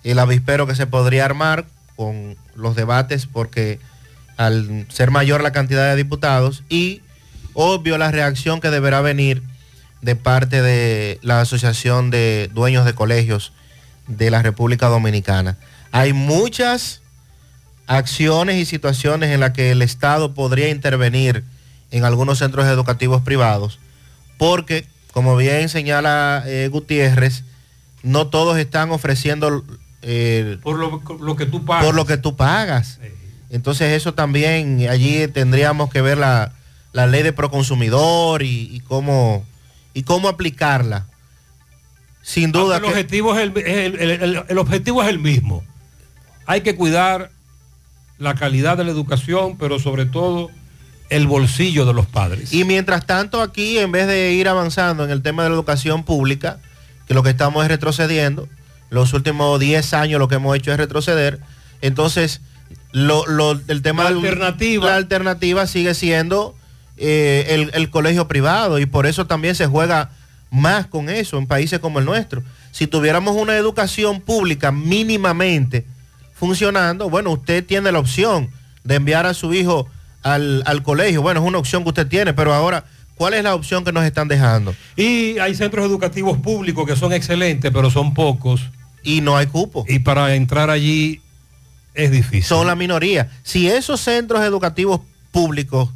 el 0.04 0.18
avispero 0.20 0.66
que 0.66 0.76
se 0.76 0.86
podría 0.86 1.24
armar 1.24 1.66
con 1.96 2.36
los 2.54 2.76
debates, 2.76 3.26
porque 3.26 3.80
al 4.36 4.86
ser 4.88 5.10
mayor 5.10 5.42
la 5.42 5.52
cantidad 5.52 5.90
de 5.90 5.96
diputados 5.96 6.62
y 6.68 7.02
obvio 7.54 7.98
la 7.98 8.10
reacción 8.10 8.60
que 8.60 8.70
deberá 8.70 9.00
venir 9.00 9.42
de 10.00 10.16
parte 10.16 10.62
de 10.62 11.18
la 11.22 11.40
Asociación 11.40 12.10
de 12.10 12.50
Dueños 12.52 12.84
de 12.84 12.94
Colegios 12.94 13.52
de 14.16 14.30
la 14.30 14.42
República 14.42 14.88
Dominicana. 14.88 15.56
Hay 15.90 16.12
muchas 16.12 17.02
acciones 17.86 18.56
y 18.56 18.64
situaciones 18.64 19.30
en 19.30 19.40
las 19.40 19.50
que 19.52 19.70
el 19.72 19.82
Estado 19.82 20.34
podría 20.34 20.68
intervenir 20.68 21.44
en 21.90 22.04
algunos 22.04 22.38
centros 22.38 22.66
educativos 22.66 23.22
privados, 23.22 23.78
porque, 24.38 24.86
como 25.12 25.36
bien 25.36 25.68
señala 25.68 26.42
eh, 26.46 26.68
Gutiérrez, 26.72 27.44
no 28.02 28.28
todos 28.28 28.56
están 28.58 28.90
ofreciendo 28.90 29.64
eh, 30.00 30.58
Por 30.62 30.78
lo, 30.78 31.02
lo 31.20 31.36
que 31.36 31.46
tú 31.46 31.64
pagas. 31.64 31.84
por 31.84 31.94
lo 31.94 32.06
que 32.06 32.16
tú 32.16 32.34
pagas. 32.36 32.98
Entonces 33.50 33.92
eso 33.92 34.14
también, 34.14 34.86
allí 34.88 35.28
tendríamos 35.28 35.90
que 35.90 36.00
ver 36.00 36.16
la, 36.16 36.52
la 36.92 37.06
ley 37.06 37.22
de 37.22 37.34
proconsumidor 37.34 38.42
y, 38.42 38.74
y 38.74 38.80
cómo, 38.80 39.44
y 39.92 40.04
cómo 40.04 40.28
aplicarla. 40.28 41.06
Sin 42.22 42.52
duda 42.52 42.76
el, 42.78 42.84
objetivo 42.84 43.34
es 43.36 43.40
el, 43.42 43.58
el- 43.58 44.00
el- 44.22 44.44
el- 44.48 44.58
objetivo 44.58 45.02
es 45.02 45.08
el 45.08 45.18
mismo. 45.18 45.64
Hay 46.46 46.60
que 46.62 46.74
cuidar 46.76 47.30
la 48.18 48.34
calidad 48.34 48.76
de 48.76 48.84
la 48.84 48.90
educación, 48.92 49.56
pero 49.58 49.78
sobre 49.78 50.06
todo 50.06 50.50
el 51.10 51.26
bolsillo 51.26 51.84
de 51.84 51.92
los 51.92 52.06
padres. 52.06 52.52
Y 52.52 52.64
mientras 52.64 53.04
tanto 53.06 53.42
aquí, 53.42 53.78
en 53.78 53.92
vez 53.92 54.06
de 54.06 54.32
ir 54.32 54.48
avanzando 54.48 55.04
en 55.04 55.10
el 55.10 55.22
tema 55.22 55.42
de 55.42 55.48
la 55.50 55.54
educación 55.56 56.04
pública, 56.04 56.58
que 57.06 57.14
lo 57.14 57.22
que 57.22 57.30
estamos 57.30 57.62
es 57.64 57.68
retrocediendo, 57.68 58.48
los 58.90 59.12
últimos 59.12 59.58
10 59.58 59.92
años 59.94 60.18
lo 60.20 60.28
que 60.28 60.36
hemos 60.36 60.56
hecho 60.56 60.70
es 60.72 60.78
retroceder, 60.78 61.40
entonces 61.80 62.40
lo, 62.92 63.26
lo- 63.26 63.60
el 63.68 63.82
tema 63.82 64.04
La 64.04 64.10
del- 64.10 64.18
alternativa. 64.18 64.86
la 64.86 64.96
alternativa 64.96 65.66
sigue 65.66 65.94
siendo 65.94 66.54
eh, 66.96 67.46
el, 67.50 67.70
el 67.74 67.90
colegio 67.90 68.28
privado 68.28 68.78
y 68.78 68.86
por 68.86 69.06
eso 69.06 69.26
también 69.26 69.54
se 69.54 69.66
juega 69.66 70.10
más 70.52 70.86
con 70.86 71.08
eso 71.08 71.38
en 71.38 71.46
países 71.46 71.80
como 71.80 71.98
el 71.98 72.04
nuestro. 72.04 72.42
Si 72.70 72.86
tuviéramos 72.86 73.34
una 73.34 73.56
educación 73.56 74.20
pública 74.20 74.70
mínimamente 74.70 75.86
funcionando, 76.34 77.08
bueno, 77.08 77.30
usted 77.32 77.64
tiene 77.64 77.90
la 77.90 77.98
opción 77.98 78.50
de 78.84 78.96
enviar 78.96 79.24
a 79.24 79.34
su 79.34 79.54
hijo 79.54 79.88
al, 80.22 80.62
al 80.66 80.82
colegio. 80.82 81.22
Bueno, 81.22 81.40
es 81.40 81.46
una 81.46 81.58
opción 81.58 81.82
que 81.82 81.88
usted 81.88 82.06
tiene, 82.06 82.34
pero 82.34 82.52
ahora, 82.52 82.84
¿cuál 83.16 83.32
es 83.32 83.42
la 83.42 83.54
opción 83.54 83.82
que 83.82 83.92
nos 83.92 84.04
están 84.04 84.28
dejando? 84.28 84.74
Y 84.94 85.38
hay 85.38 85.54
centros 85.54 85.86
educativos 85.86 86.36
públicos 86.38 86.86
que 86.86 86.96
son 86.96 87.14
excelentes, 87.14 87.70
pero 87.72 87.90
son 87.90 88.12
pocos. 88.12 88.60
Y 89.02 89.22
no 89.22 89.36
hay 89.36 89.46
cupo. 89.46 89.86
Y 89.88 90.00
para 90.00 90.34
entrar 90.34 90.68
allí 90.68 91.22
es 91.94 92.10
difícil. 92.10 92.44
Son 92.44 92.66
la 92.66 92.76
minoría. 92.76 93.30
Si 93.42 93.68
esos 93.68 94.00
centros 94.00 94.42
educativos 94.42 95.00
públicos, 95.30 95.88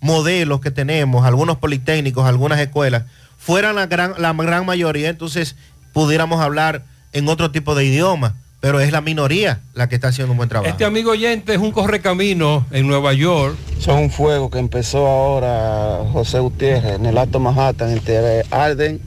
modelos 0.00 0.60
que 0.60 0.72
tenemos, 0.72 1.24
algunos 1.24 1.58
politécnicos, 1.58 2.26
algunas 2.26 2.58
escuelas, 2.58 3.04
fueran 3.44 3.74
la 3.74 3.86
gran, 3.86 4.14
la 4.18 4.32
gran 4.32 4.64
mayoría, 4.64 5.08
entonces 5.08 5.56
pudiéramos 5.92 6.40
hablar 6.40 6.84
en 7.12 7.28
otro 7.28 7.50
tipo 7.50 7.74
de 7.74 7.84
idioma, 7.84 8.36
pero 8.60 8.78
es 8.78 8.92
la 8.92 9.00
minoría 9.00 9.60
la 9.74 9.88
que 9.88 9.96
está 9.96 10.08
haciendo 10.08 10.30
un 10.30 10.36
buen 10.36 10.48
trabajo. 10.48 10.70
Este 10.70 10.84
amigo 10.84 11.10
oyente 11.10 11.52
es 11.52 11.58
un 11.58 11.72
correcamino 11.72 12.64
en 12.70 12.86
Nueva 12.86 13.12
York. 13.14 13.56
Son 13.80 13.98
un 13.98 14.10
fuego 14.10 14.48
que 14.48 14.60
empezó 14.60 15.08
ahora 15.08 16.08
José 16.12 16.38
Gutiérrez 16.38 16.94
en 16.94 17.06
el 17.06 17.18
Alto 17.18 17.40
Manhattan 17.40 17.90
entre 17.90 18.44
Arden 18.52 19.00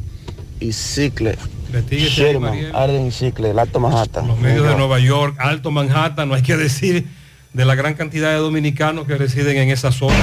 y 0.60 0.74
Cicle. 0.74 1.38
Ahí, 1.74 2.10
Sherman. 2.10 2.76
Arden 2.76 3.08
y 3.08 3.12
Cicle, 3.12 3.52
el 3.52 3.60
Alto 3.60 3.80
Manhattan. 3.80 4.28
Los 4.28 4.38
medios 4.40 4.68
de 4.68 4.76
Nueva 4.76 5.00
York, 5.00 5.36
Alto 5.40 5.72
Manhattan, 5.72 6.28
no 6.28 6.36
hay 6.36 6.42
que 6.42 6.58
decir 6.58 7.08
de 7.56 7.64
la 7.64 7.76
gran 7.76 7.94
cantidad 7.94 8.32
de 8.32 8.36
dominicanos 8.36 9.08
que 9.08 9.16
residen 9.16 9.56
en 9.56 9.70
esa 9.70 9.90
zona. 9.90 10.14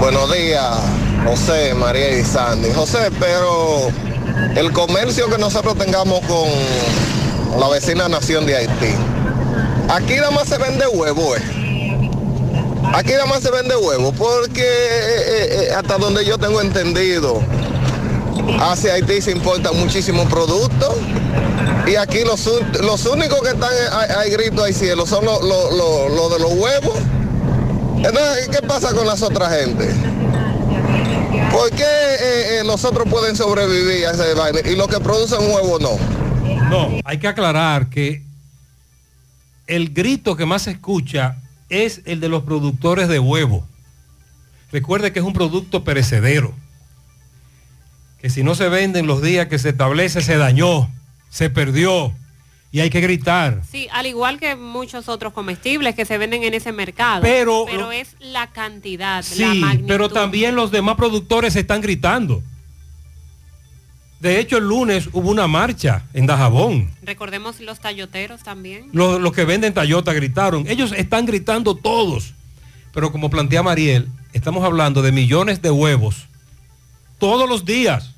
Buenos 0.00 0.32
días, 0.32 0.64
José, 1.26 1.74
María 1.74 2.18
y 2.18 2.24
Sandy. 2.24 2.70
José, 2.72 3.10
pero 3.20 3.88
el 4.56 4.72
comercio 4.72 5.28
que 5.28 5.36
nosotros 5.36 5.76
tengamos 5.76 6.20
con 6.20 7.60
la 7.60 7.68
vecina 7.68 8.08
nación 8.08 8.46
de 8.46 8.56
Haití, 8.56 8.94
aquí 9.90 10.14
nada 10.14 10.30
más 10.30 10.48
se 10.48 10.56
vende 10.56 10.86
huevo, 10.86 11.36
¿eh? 11.36 11.42
Aquí 12.94 13.12
nada 13.12 13.26
más 13.26 13.42
se 13.42 13.50
vende 13.50 13.76
huevo, 13.76 14.12
porque 14.12 14.62
eh, 14.62 15.48
eh, 15.50 15.68
hasta 15.76 15.98
donde 15.98 16.24
yo 16.24 16.38
tengo 16.38 16.62
entendido, 16.62 17.42
hacia 18.60 18.94
Haití 18.94 19.20
se 19.20 19.30
importan 19.32 19.78
muchísimos 19.78 20.26
productos 20.28 20.94
y 21.86 21.96
aquí 21.96 22.20
los, 22.24 22.46
únicos 23.06 23.40
que 23.42 23.48
están 23.48 23.70
a, 23.92 24.20
a 24.20 24.24
grito 24.26 24.64
al 24.64 24.72
cielo 24.72 25.06
son 25.06 25.24
los 25.24 26.30
de 26.32 26.38
los 26.38 26.52
huevos. 26.52 26.98
Entonces, 27.96 28.48
¿qué 28.48 28.66
pasa 28.66 28.92
con 28.94 29.06
las 29.06 29.22
otras 29.22 29.58
gente? 29.58 29.88
¿Por 31.50 31.70
qué 31.70 31.84
eh, 31.84 32.58
eh, 32.60 32.64
los 32.64 32.84
otros 32.84 33.08
pueden 33.08 33.36
sobrevivir 33.36 34.06
a 34.06 34.10
ese 34.10 34.34
vaina 34.34 34.60
y 34.68 34.76
los 34.76 34.88
que 34.88 34.98
producen 34.98 35.38
huevos 35.40 35.80
no? 35.80 35.98
No, 36.68 37.00
hay 37.04 37.18
que 37.18 37.28
aclarar 37.28 37.88
que 37.88 38.22
el 39.66 39.94
grito 39.94 40.36
que 40.36 40.46
más 40.46 40.62
se 40.62 40.72
escucha 40.72 41.36
es 41.68 42.02
el 42.06 42.20
de 42.20 42.28
los 42.28 42.42
productores 42.42 43.08
de 43.08 43.18
huevo. 43.18 43.64
Recuerde 44.72 45.12
que 45.12 45.20
es 45.20 45.24
un 45.24 45.32
producto 45.32 45.84
perecedero. 45.84 46.54
Que 48.24 48.30
si 48.30 48.42
no 48.42 48.54
se 48.54 48.70
vende 48.70 49.00
en 49.00 49.06
los 49.06 49.20
días 49.20 49.48
que 49.48 49.58
se 49.58 49.68
establece, 49.68 50.22
se 50.22 50.38
dañó, 50.38 50.88
se 51.28 51.50
perdió 51.50 52.10
y 52.72 52.80
hay 52.80 52.88
que 52.88 53.02
gritar. 53.02 53.60
Sí, 53.70 53.86
al 53.92 54.06
igual 54.06 54.40
que 54.40 54.56
muchos 54.56 55.10
otros 55.10 55.34
comestibles 55.34 55.94
que 55.94 56.06
se 56.06 56.16
venden 56.16 56.42
en 56.42 56.54
ese 56.54 56.72
mercado. 56.72 57.20
Pero- 57.20 57.66
pero 57.70 57.92
es 57.92 58.16
la 58.20 58.46
cantidad, 58.46 59.16
la 59.18 59.22
Sí, 59.22 59.44
magnitud. 59.60 59.88
pero 59.88 60.08
también 60.08 60.56
los 60.56 60.70
demás 60.70 60.96
productores 60.96 61.54
están 61.54 61.82
gritando. 61.82 62.42
De 64.20 64.40
hecho, 64.40 64.56
el 64.56 64.64
lunes 64.68 65.10
hubo 65.12 65.28
una 65.30 65.46
marcha 65.46 66.04
en 66.14 66.24
Dajabón. 66.26 66.92
Recordemos 67.02 67.60
los 67.60 67.78
talloteros 67.78 68.42
también. 68.42 68.88
Los, 68.94 69.20
los 69.20 69.34
que 69.34 69.44
venden 69.44 69.74
Toyota 69.74 70.14
gritaron. 70.14 70.64
Ellos 70.66 70.92
están 70.96 71.26
gritando 71.26 71.74
todos. 71.74 72.32
Pero 72.94 73.12
como 73.12 73.28
plantea 73.28 73.62
Mariel, 73.62 74.08
estamos 74.32 74.64
hablando 74.64 75.02
de 75.02 75.12
millones 75.12 75.60
de 75.60 75.70
huevos 75.70 76.24
todos 77.18 77.46
los 77.46 77.66
días. 77.66 78.12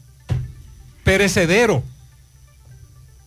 Perecedero. 1.07 1.85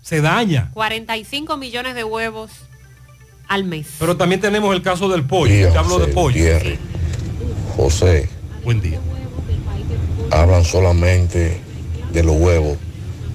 Se 0.02 0.20
daña. 0.20 0.70
45 0.74 1.56
millones 1.56 1.96
de 1.96 2.04
huevos 2.04 2.52
al 3.48 3.64
mes. 3.64 3.88
Pero 4.00 4.18
también 4.18 4.42
tenemos 4.42 4.76
el 4.76 4.82
caso 4.82 5.08
del 5.08 5.24
pollo. 5.24 5.70
Hablo 5.80 5.98
de 6.00 6.12
José 6.12 6.14
pollo. 6.14 6.44
José, 7.78 8.30
Buen 8.66 8.82
día. 8.82 9.00
hablan 10.30 10.66
solamente 10.66 11.62
de 12.12 12.24
los 12.24 12.36
huevos, 12.36 12.78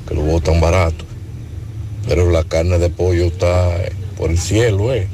que 0.07 0.15
los 0.15 0.25
huevos 0.25 0.43
están 0.43 0.61
baratos. 0.61 1.07
Pero 2.07 2.31
la 2.31 2.45
carne 2.45 2.79
de 2.79 2.91
pollo 2.91 3.25
está 3.25 3.75
eh, 3.83 3.93
por 4.19 4.29
el 4.31 4.37
cielo, 4.39 4.93
¿eh? 4.93 5.09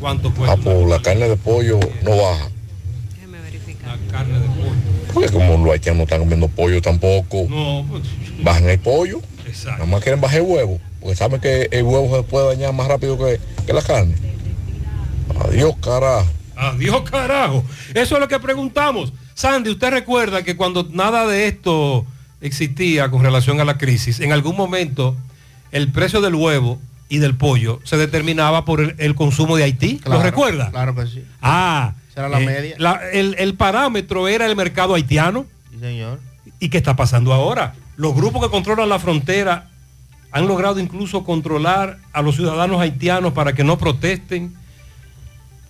¿Cuánto 0.00 0.32
cuesta? 0.32 0.54
Ah, 0.54 0.60
pues 0.64 0.88
la 0.88 1.02
carne 1.02 1.28
de 1.28 1.36
pollo 1.36 1.78
no 2.02 2.16
baja. 2.16 2.48
La 3.84 4.10
carne 4.10 4.38
de 4.40 4.46
pollo. 4.46 4.70
Porque 5.12 5.28
como 5.30 5.58
los 5.62 5.72
haitianos 5.74 5.98
no 5.98 6.04
están 6.04 6.20
comiendo 6.20 6.48
pollo 6.48 6.80
tampoco, 6.80 7.46
No, 7.50 7.84
pues, 7.90 8.02
bajan 8.42 8.68
el 8.68 8.78
pollo. 8.78 9.20
Exacto. 9.46 9.78
Nada 9.84 9.86
más 9.86 10.02
quieren 10.02 10.20
bajar 10.20 10.38
el 10.38 10.46
huevo. 10.46 10.80
Porque 11.00 11.16
saben 11.16 11.40
que 11.40 11.68
el 11.70 11.82
huevo 11.82 12.14
se 12.16 12.22
puede 12.24 12.48
dañar 12.48 12.72
más 12.74 12.86
rápido 12.88 13.16
que, 13.18 13.40
que 13.66 13.72
la 13.72 13.82
carne. 13.82 14.14
Adiós, 15.48 15.74
carajo. 15.82 16.26
Adiós, 16.56 17.02
carajo. 17.10 17.64
Eso 17.94 18.14
es 18.16 18.20
lo 18.20 18.28
que 18.28 18.38
preguntamos. 18.38 19.12
Sandy, 19.34 19.70
¿usted 19.70 19.90
recuerda 19.90 20.42
que 20.42 20.56
cuando 20.56 20.86
nada 20.92 21.26
de 21.26 21.46
esto 21.48 22.04
existía 22.42 23.10
con 23.10 23.22
relación 23.22 23.60
a 23.60 23.64
la 23.64 23.78
crisis, 23.78 24.20
en 24.20 24.32
algún 24.32 24.56
momento 24.56 25.16
el 25.72 25.90
precio 25.92 26.20
del 26.20 26.34
huevo 26.34 26.78
y 27.08 27.18
del 27.18 27.36
pollo 27.36 27.80
se 27.84 27.96
determinaba 27.96 28.64
por 28.64 28.80
el, 28.80 28.94
el 28.98 29.14
consumo 29.14 29.56
de 29.56 29.64
Haití? 29.64 30.00
¿Lo 30.04 30.22
recuerda? 30.22 30.70
Claro 30.70 30.94
que 30.94 31.06
sí. 31.06 31.24
Ah, 31.40 31.94
Esa 32.10 32.20
era 32.20 32.28
la 32.28 32.40
eh, 32.42 32.46
media. 32.46 32.74
la- 32.78 33.00
el, 33.12 33.34
el 33.38 33.54
parámetro 33.54 34.28
era 34.28 34.44
el 34.44 34.56
mercado 34.56 34.94
haitiano. 34.94 35.46
Sí, 35.72 35.78
señor. 35.80 36.20
¿Y 36.60 36.68
qué 36.68 36.76
está 36.76 36.94
pasando 36.94 37.32
ahora? 37.32 37.74
Los 37.96 38.14
grupos 38.14 38.42
que 38.42 38.50
controlan 38.50 38.88
la 38.88 38.98
frontera 38.98 39.70
han 40.30 40.46
logrado 40.46 40.78
incluso 40.78 41.24
controlar 41.24 41.98
a 42.12 42.22
los 42.22 42.36
ciudadanos 42.36 42.80
haitianos 42.80 43.32
para 43.32 43.54
que 43.54 43.64
no 43.64 43.78
protesten. 43.78 44.54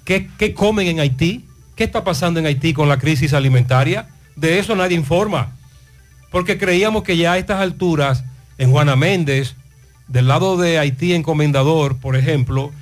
¿Qué, 0.05 0.55
comen 0.55 0.89
en 0.89 1.01
Haití? 1.01 1.47
¿Qué 1.77 1.85
está 1.85 2.03
pasando 2.03 2.41
en 2.41 2.47
Haití 2.47 2.75
con 2.75 2.89
la 2.89 2.99
crisis 2.99 3.33
alimentaria? 3.33 4.09
De 4.35 4.59
eso 4.59 4.75
nadie 4.75 4.97
informa. 4.97 5.53
Porque 6.31 6.59
creíamos 6.59 7.05
que 7.05 7.17
ya 7.17 7.33
a 7.33 7.39
estas 7.39 7.61
alturas, 7.61 8.25
en 8.59 8.71
Juana 8.71 8.97
Méndez, 8.97 9.55
del 10.09 10.27
lado 10.27 10.57
de 10.57 10.79
Haití 10.79 11.15
en 11.15 11.23
Comendador, 11.23 11.97
por 11.99 12.17
ejemplo, 12.17 12.73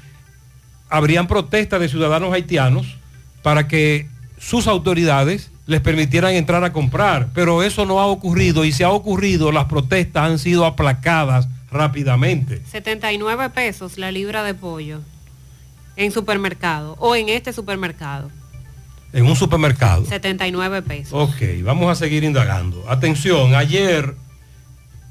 habrían 0.89 1.26
protestas 1.26 1.80
de 1.80 1.89
ciudadanos 1.89 2.32
haitianos 2.32 2.97
para 3.43 3.68
que 3.68 4.09
sus 4.39 4.66
autoridades 4.66 5.51
les 5.68 5.82
permitieran 5.82 6.32
entrar 6.32 6.64
a 6.64 6.72
comprar. 6.72 7.28
Pero 7.34 7.62
eso 7.62 7.84
no 7.84 8.00
ha 8.00 8.06
ocurrido 8.06 8.64
y 8.64 8.72
si 8.72 8.82
ha 8.82 8.90
ocurrido, 8.90 9.52
las 9.52 9.66
protestas 9.66 10.24
han 10.24 10.38
sido 10.38 10.64
aplacadas 10.64 11.46
rápidamente. 11.70 12.62
79 12.70 13.50
pesos 13.50 13.98
la 13.98 14.10
libra 14.10 14.42
de 14.42 14.54
pollo 14.54 15.00
en 15.94 16.10
supermercado 16.10 16.96
o 16.98 17.14
en 17.14 17.28
este 17.28 17.52
supermercado. 17.52 18.30
En 19.12 19.26
un 19.26 19.36
supermercado. 19.36 20.06
79 20.06 20.80
pesos. 20.82 21.12
Ok, 21.12 21.42
vamos 21.62 21.92
a 21.92 21.94
seguir 21.94 22.24
indagando. 22.24 22.82
Atención, 22.88 23.54
ayer 23.54 24.14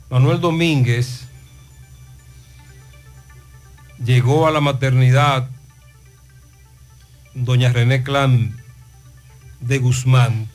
Manuel 0.09 0.41
Domínguez 0.41 1.27
llegó 4.03 4.47
a 4.47 4.51
la 4.51 4.59
maternidad 4.59 5.49
doña 7.35 7.71
René 7.71 8.01
Clan 8.01 8.55
de 9.59 9.77
Guzmán. 9.79 10.47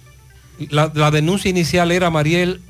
La, 0.71 0.91
la 0.95 1.11
denuncia 1.11 1.49
inicial 1.51 1.91
era, 1.93 2.11
Mariel, 2.11 2.61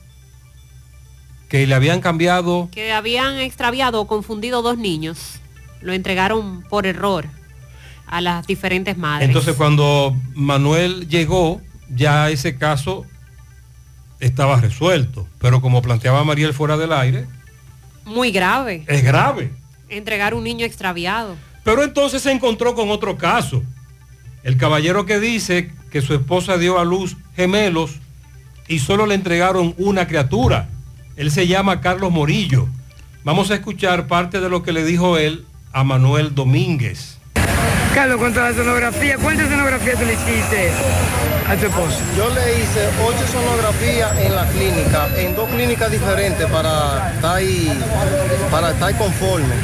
que 1.48 1.66
le 1.66 1.74
habían 1.74 2.00
cambiado 2.00 2.68
Que 2.72 2.92
habían 2.92 3.36
extraviado 3.38 4.00
o 4.00 4.06
confundido 4.06 4.62
dos 4.62 4.78
niños. 4.78 5.40
Lo 5.80 5.92
entregaron 5.92 6.62
por 6.62 6.86
error 6.86 7.26
a 8.06 8.20
las 8.20 8.46
diferentes 8.46 8.96
madres. 8.96 9.28
Entonces 9.28 9.54
cuando 9.56 10.16
Manuel 10.34 11.09
llegó, 11.09 11.60
ya 11.90 12.30
ese 12.30 12.56
caso 12.56 13.04
estaba 14.20 14.60
resuelto. 14.60 15.26
Pero 15.40 15.60
como 15.60 15.82
planteaba 15.82 16.24
Mariel 16.24 16.54
fuera 16.54 16.76
del 16.76 16.92
aire, 16.92 17.26
Muy 18.04 18.30
grave. 18.30 18.84
es 18.86 19.02
grave. 19.02 19.52
Entregar 19.88 20.34
un 20.34 20.44
niño 20.44 20.64
extraviado. 20.64 21.36
Pero 21.64 21.82
entonces 21.82 22.22
se 22.22 22.32
encontró 22.32 22.74
con 22.74 22.90
otro 22.90 23.16
caso. 23.18 23.62
El 24.43 24.56
caballero 24.56 25.06
que 25.06 25.20
dice 25.20 25.70
que 25.90 26.02
su 26.02 26.14
esposa 26.14 26.56
dio 26.59 26.78
a 26.78 26.85
luz 26.85 27.16
gemelos 27.36 27.93
y 28.69 28.78
solo 28.81 29.06
le 29.06 29.14
entregaron 29.14 29.74
una 29.78 30.06
criatura. 30.06 30.69
Él 31.16 31.31
se 31.31 31.47
llama 31.47 31.81
Carlos 31.81 32.10
Morillo. 32.10 32.69
Vamos 33.24 33.51
a 33.51 33.55
escuchar 33.55 34.06
parte 34.09 34.40
de 34.40 34.48
lo 34.48 34.62
que 34.62 34.73
le 34.73 34.85
dijo 34.85 35.16
él 35.19 35.44
a 35.73 35.85
Manuel 35.85 36.35
Domínguez. 36.35 37.19
Carlos, 37.94 38.16
cuanto 38.19 38.40
a 38.43 38.51
la 38.51 38.56
sonografía, 38.56 39.16
¿cuántas 39.19 39.48
sonografías 39.51 39.98
tú 39.98 40.05
le 40.06 40.14
hiciste 40.14 40.70
a 41.47 41.55
tu 41.56 41.66
esposo? 41.66 41.98
Yo 42.16 42.28
le 42.35 42.59
hice 42.59 42.89
ocho 43.06 43.27
sonografías 43.31 44.19
en 44.19 44.35
la 44.35 44.47
clínica, 44.48 45.09
en 45.19 45.36
dos 45.36 45.48
clínicas 45.51 45.93
diferentes 45.93 46.47
para 46.51 47.12
estar, 47.14 47.36
ahí- 47.36 47.70
para 48.51 48.70
estar 48.70 48.97
conforme. 48.97 49.55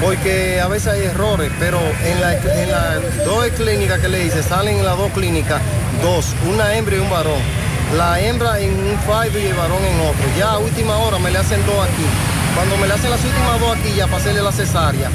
Porque 0.00 0.60
a 0.60 0.68
veces 0.68 0.88
hay 0.88 1.02
errores, 1.04 1.50
pero 1.58 1.80
en 2.04 2.20
las 2.20 3.24
dos 3.24 3.46
clínicas 3.56 3.98
que 4.00 4.08
le 4.08 4.24
hice, 4.24 4.42
salen 4.42 4.78
en 4.78 4.84
las 4.84 4.96
dos 4.96 5.10
clínicas 5.12 5.60
dos, 6.02 6.34
una 6.52 6.74
hembra 6.76 6.96
y 6.96 6.98
un 6.98 7.10
varón. 7.10 7.40
La 7.96 8.20
hembra 8.20 8.58
en 8.60 8.72
un 8.72 8.98
five 9.00 9.40
y 9.40 9.46
el 9.46 9.54
varón 9.54 9.82
en 9.84 10.00
otro. 10.00 10.24
Ya 10.38 10.52
a 10.52 10.58
última 10.58 10.96
hora 10.98 11.18
me 11.18 11.30
le 11.30 11.38
hacen 11.38 11.64
dos 11.64 11.76
aquí. 11.80 12.04
Cuando 12.54 12.76
me 12.76 12.86
le 12.86 12.94
hacen 12.94 13.10
las 13.10 13.24
últimas 13.24 13.60
dos 13.60 13.76
aquí, 13.76 13.94
ya 13.96 14.06
para 14.06 14.18
hacerle 14.18 14.42
la 14.42 14.52
cesárea. 14.52 15.08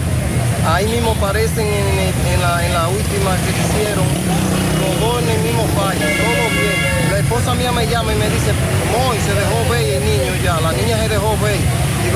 Ahí 0.67 0.87
mismo 0.87 1.11
aparecen 1.11 1.65
en, 1.65 1.99
en 2.33 2.41
la, 2.41 2.65
en 2.65 2.73
la 2.73 2.87
última 2.87 3.35
que 3.43 3.49
hicieron, 3.49 4.05
los 4.81 4.99
dos 5.01 5.23
en 5.23 5.29
el 5.29 5.41
mismo 5.41 5.65
fallo, 5.75 5.99
todo 5.99 6.43
bien. 6.53 7.11
La 7.11 7.19
esposa 7.19 7.55
mía 7.55 7.71
me 7.71 7.87
llama 7.87 8.13
y 8.13 8.15
me 8.15 8.29
dice, 8.29 8.53
Moy, 8.93 9.17
se 9.17 9.33
dejó 9.33 9.69
ver 9.69 9.81
el 9.81 10.05
niño 10.05 10.33
ya, 10.43 10.61
la 10.61 10.71
niña 10.71 10.97
se 10.97 11.09
dejó 11.09 11.35
ver. 11.41 11.57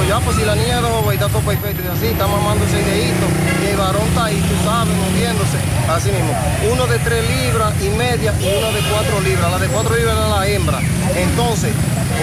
Ya, 0.03 0.19
pues 0.19 0.37
si 0.37 0.45
la 0.45 0.55
niña 0.55 0.77
se 0.77 0.83
dejó 0.83 1.03
ver, 1.05 1.15
está 1.15 1.27
todo 1.29 1.41
perfecto. 1.41 1.81
Y 1.83 1.87
así, 1.87 2.07
está 2.07 2.27
mamando 2.27 2.63
ese 2.65 2.77
dedito, 2.77 3.25
y 3.63 3.67
el 3.71 3.77
varón 3.77 4.07
está 4.07 4.25
ahí, 4.25 4.37
tú 4.37 4.55
sabes, 4.63 4.93
moviéndose, 4.95 5.57
así 5.89 6.11
mismo. 6.11 6.33
Uno 6.71 6.85
de 6.87 6.99
tres 6.99 7.23
libras 7.27 7.73
y 7.81 7.89
media 7.89 8.33
y 8.39 8.47
uno 8.57 8.71
de 8.71 8.81
cuatro 8.91 9.19
libras. 9.21 9.51
La 9.51 9.59
de 9.59 9.67
cuatro 9.67 9.95
libras 9.95 10.15
era 10.15 10.27
la 10.27 10.47
hembra. 10.47 10.79
Entonces, 11.15 11.71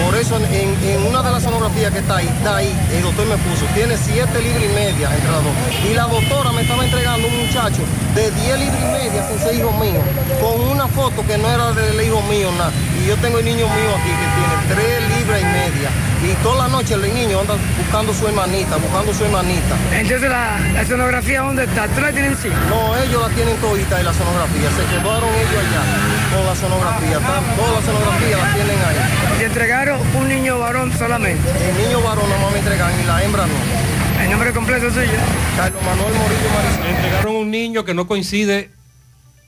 por 0.01 0.15
eso 0.15 0.37
en, 0.37 0.73
en 0.83 1.05
una 1.07 1.21
de 1.21 1.31
las 1.31 1.43
sonografías 1.43 1.91
que 1.91 1.99
está 1.99 2.17
ahí, 2.17 2.27
está 2.27 2.57
ahí, 2.57 2.73
el 2.91 3.01
doctor 3.03 3.25
me 3.27 3.37
puso, 3.37 3.65
tiene 3.73 3.97
siete 3.97 4.41
libras 4.41 4.63
y 4.63 4.73
media 4.73 5.13
entre 5.13 5.31
las 5.31 5.43
dos. 5.43 5.53
Y 5.89 5.93
la 5.93 6.03
doctora 6.03 6.51
me 6.51 6.61
estaba 6.61 6.83
entregando 6.83 7.27
un 7.27 7.37
muchacho 7.37 7.81
de 8.15 8.31
10 8.31 8.59
libras 8.59 8.79
y 8.81 8.85
media 8.91 9.27
sin 9.27 9.39
ser 9.39 9.55
hijo 9.55 9.71
mío, 9.73 10.01
con 10.41 10.61
una 10.69 10.87
foto 10.87 11.25
que 11.25 11.37
no 11.37 11.49
era 11.49 11.71
del 11.71 12.01
hijo 12.01 12.21
mío, 12.23 12.51
nada. 12.57 12.71
Y 13.01 13.07
yo 13.07 13.15
tengo 13.17 13.39
el 13.39 13.45
niño 13.45 13.67
mío 13.67 13.89
aquí 13.97 14.09
que 14.09 14.27
tiene 14.37 14.99
3 15.09 15.17
libras 15.17 15.41
y 15.41 15.45
media. 15.45 15.89
Y 16.23 16.31
toda 16.41 16.63
la 16.63 16.67
noche 16.69 16.93
el 16.93 17.13
niño 17.13 17.41
anda 17.41 17.55
buscando 17.77 18.13
su 18.13 18.25
hermanita, 18.25 18.77
buscando 18.77 19.13
su 19.13 19.25
hermanita. 19.25 19.75
Entonces 19.91 20.29
la, 20.29 20.57
la 20.73 20.85
sonografía, 20.85 21.41
¿dónde 21.41 21.65
está? 21.65 21.85
¿Tú 21.89 21.99
la 21.99 22.13
tienes 22.13 22.39
sí? 22.39 22.47
No, 22.69 22.95
ellos 22.95 23.21
la 23.21 23.27
tienen 23.35 23.57
todita 23.57 23.99
y 23.99 24.03
la 24.05 24.13
sonografía. 24.13 24.69
Se 24.71 24.83
quedaron 24.87 25.29
ellos 25.35 25.59
allá 25.59 25.83
con 26.31 26.45
la 26.47 26.55
sonografía. 26.55 27.19
Toda 27.19 27.71
la 27.75 27.81
sonografía 27.83 28.37
la 28.37 28.53
tienen 28.55 28.79
ahí. 28.87 28.97
Te 29.39 29.49
entregaron 29.83 30.15
un 30.15 30.29
niño 30.29 30.59
varón 30.59 30.93
solamente. 30.97 31.49
El 31.49 31.85
niño 31.85 32.01
varón 32.01 32.29
nomás 32.29 32.53
me 32.53 32.59
entregan 32.59 32.91
y 33.01 33.05
la 33.05 33.21
hembra 33.21 33.45
no. 33.45 34.23
El 34.23 34.31
nombre 34.31 34.53
completo 34.53 34.89
suyo. 34.89 35.11
Carlos 35.57 35.83
Manuel 35.83 36.13
Morillo 36.13 36.49
Mariscal. 36.55 36.83
Le 36.83 36.95
entregaron 36.95 37.35
un 37.35 37.51
niño 37.51 37.83
que 37.83 37.93
no 37.93 38.07
coincide 38.07 38.69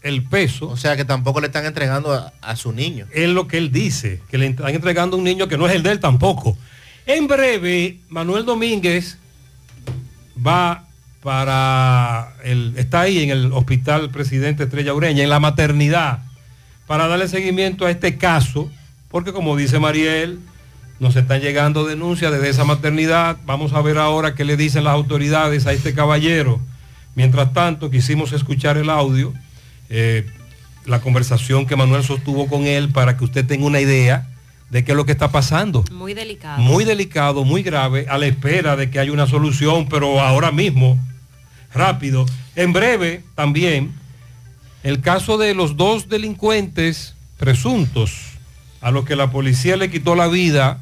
el 0.04 0.24
peso. 0.24 0.68
O 0.68 0.76
sea 0.76 0.98
que 0.98 1.06
tampoco 1.06 1.40
le 1.40 1.48
están 1.48 1.66
entregando 1.66 2.12
a, 2.12 2.34
a 2.42 2.56
su 2.58 2.74
niño. 2.74 3.08
Es 3.14 3.30
lo 3.30 3.48
que 3.48 3.58
él 3.58 3.72
dice, 3.72 4.22
que 4.30 4.38
le 4.38 4.48
están 4.48 4.76
entregando 4.76 5.16
un 5.16 5.24
niño 5.24 5.48
que 5.48 5.58
no 5.58 5.68
es 5.68 5.74
el 5.74 5.84
de 5.84 5.92
él 5.92 6.00
tampoco. 6.02 6.58
En 7.06 7.28
breve, 7.28 8.00
Manuel 8.10 8.44
Domínguez 8.44 9.18
va 10.46 10.84
para 11.24 12.34
el, 12.44 12.74
está 12.76 13.02
ahí 13.02 13.24
en 13.24 13.30
el 13.30 13.54
Hospital 13.54 14.10
Presidente 14.10 14.64
Estrella 14.64 14.94
Ureña, 14.94 15.24
en 15.24 15.30
la 15.30 15.40
maternidad, 15.40 16.20
para 16.88 17.08
darle 17.08 17.30
seguimiento 17.30 17.86
a 17.86 17.92
este 17.92 18.18
caso, 18.18 18.70
porque 19.10 19.34
como 19.34 19.56
dice 19.56 19.80
Mariel, 19.80 20.40
nos 21.00 21.16
están 21.16 21.42
llegando 21.42 21.86
denuncias 21.86 22.32
desde 22.32 22.50
esa 22.50 22.64
maternidad. 22.64 23.38
Vamos 23.46 23.74
a 23.74 23.82
ver 23.82 23.98
ahora 23.98 24.36
qué 24.36 24.46
le 24.46 24.58
dicen 24.58 24.84
las 24.86 24.94
autoridades 24.94 25.68
a 25.68 25.74
este 25.74 25.94
caballero. 25.94 26.60
Mientras 27.16 27.54
tanto, 27.54 27.90
quisimos 27.90 28.32
escuchar 28.34 28.78
el 28.78 28.90
audio, 28.90 29.34
eh, 29.90 30.26
la 30.86 31.02
conversación 31.02 31.66
que 31.66 31.76
Manuel 31.76 32.04
sostuvo 32.04 32.48
con 32.48 32.66
él 32.66 32.90
para 32.90 33.18
que 33.18 33.26
usted 33.26 33.46
tenga 33.46 33.66
una 33.66 33.82
idea 33.82 34.28
de 34.70 34.84
qué 34.84 34.92
es 34.92 34.98
lo 34.98 35.06
que 35.06 35.12
está 35.12 35.32
pasando. 35.32 35.84
Muy 35.92 36.14
delicado. 36.14 36.62
Muy 36.62 36.84
delicado, 36.84 37.44
muy 37.44 37.64
grave, 37.64 38.06
a 38.10 38.18
la 38.18 38.28
espera 38.28 38.76
de 38.76 38.90
que 38.90 39.00
haya 39.00 39.12
una 39.12 39.28
solución, 39.28 39.88
pero 39.90 40.22
ahora 40.22 40.52
mismo, 40.52 40.98
rápido. 41.74 42.26
En 42.56 42.74
breve, 42.74 43.22
también, 43.36 43.94
el 44.84 45.02
caso 45.02 45.38
de 45.38 45.54
los 45.54 45.78
dos 45.78 46.10
delincuentes 46.10 47.16
presuntos 47.38 48.35
a 48.86 48.92
los 48.92 49.04
que 49.04 49.16
la 49.16 49.32
policía 49.32 49.78
le 49.78 49.90
quitó 49.90 50.14
la 50.14 50.28
vida 50.28 50.80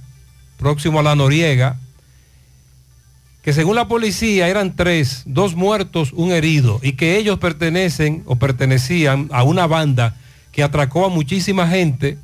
próximo 0.58 1.00
a 1.00 1.04
la 1.04 1.16
Noriega, 1.16 1.78
que 3.42 3.54
según 3.54 3.78
la 3.78 3.88
policía 3.88 4.50
eran 4.50 4.76
tres, 4.76 5.24
dos 5.26 5.56
muertos, 5.56 6.12
un 6.12 6.34
herido, 6.34 6.82
y 6.84 6.94
que 6.94 7.16
ellos 7.16 7.40
pertenecen 7.40 8.22
o 8.26 8.36
pertenecían 8.36 9.30
a 9.32 9.44
una 9.44 9.68
banda 9.68 10.18
que 10.52 10.64
atracó 10.64 11.06
a 11.06 11.10
muchísima 11.10 11.66
gente, 11.70 12.18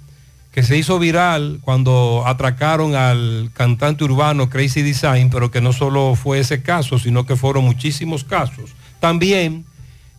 que 0.52 0.64
se 0.64 0.76
hizo 0.76 1.00
viral 1.00 1.60
cuando 1.62 2.24
atracaron 2.26 2.96
al 2.96 3.50
cantante 3.54 4.04
urbano 4.04 4.50
Crazy 4.50 4.82
Design, 4.82 5.30
pero 5.30 5.50
que 5.50 5.62
no 5.62 5.72
solo 5.72 6.16
fue 6.16 6.40
ese 6.40 6.62
caso, 6.62 7.00
sino 7.00 7.26
que 7.26 7.38
fueron 7.38 7.64
muchísimos 7.64 8.26
casos. 8.26 8.72
También 9.00 9.64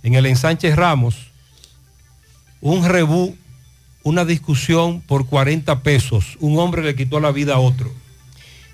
en 0.03 0.15
el 0.15 0.25
ensanche 0.25 0.75
Ramos, 0.75 1.17
un 2.63 2.83
rebú, 2.89 3.37
una 4.03 4.25
discusión 4.25 5.01
por 5.01 5.27
40 5.27 5.83
pesos. 5.83 6.37
Un 6.41 6.59
hombre 6.59 6.83
le 6.83 6.95
quitó 6.95 7.21
la 7.21 7.33
vida 7.33 7.55
a 7.55 7.59
otro. 7.59 7.91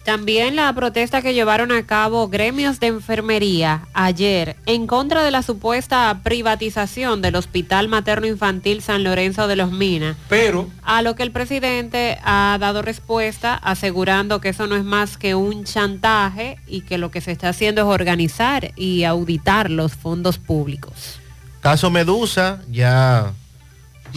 También 0.07 0.55
la 0.55 0.73
protesta 0.73 1.20
que 1.20 1.35
llevaron 1.35 1.73
a 1.73 1.85
cabo 1.85 2.28
gremios 2.28 2.78
de 2.78 2.86
enfermería 2.86 3.89
ayer 3.93 4.55
en 4.65 4.86
contra 4.86 5.24
de 5.24 5.32
la 5.32 5.43
supuesta 5.43 6.20
privatización 6.23 7.23
del 7.23 7.35
Hospital 7.35 7.89
Materno 7.89 8.28
Infantil 8.28 8.82
San 8.82 9.03
Lorenzo 9.03 9.48
de 9.48 9.57
los 9.57 9.73
Minas. 9.73 10.16
Pero 10.28 10.70
A 10.85 11.03
lo 11.03 11.16
que 11.16 11.24
el 11.24 11.32
presidente 11.32 12.19
ha 12.23 12.57
dado 12.61 12.82
respuesta 12.82 13.57
asegurando 13.57 14.40
que 14.40 14.51
eso 14.51 14.69
no 14.69 14.77
es 14.77 14.85
más 14.85 15.16
que 15.16 15.35
un 15.35 15.65
chantaje 15.65 16.61
y 16.69 16.82
que 16.82 16.98
lo 16.98 17.11
que 17.11 17.20
se 17.20 17.32
está 17.32 17.48
haciendo 17.48 17.81
es 17.81 17.89
organizar 17.89 18.70
y 18.77 19.03
auditar 19.03 19.73
los 19.73 19.97
fondos 19.97 20.39
públicos. 20.39 21.19
Caso 21.61 21.90
Medusa, 21.90 22.62
ya 22.70 23.32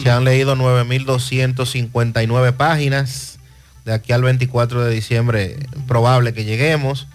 se 0.02 0.10
han 0.10 0.24
leído 0.24 0.56
9.259 0.56 2.52
páginas. 2.54 3.38
De 3.84 3.92
aquí 3.94 4.12
al 4.12 4.22
24 4.22 4.84
de 4.84 4.94
diciembre, 4.94 5.56
probable 5.88 6.34
que 6.34 6.44
lleguemos. 6.44 7.06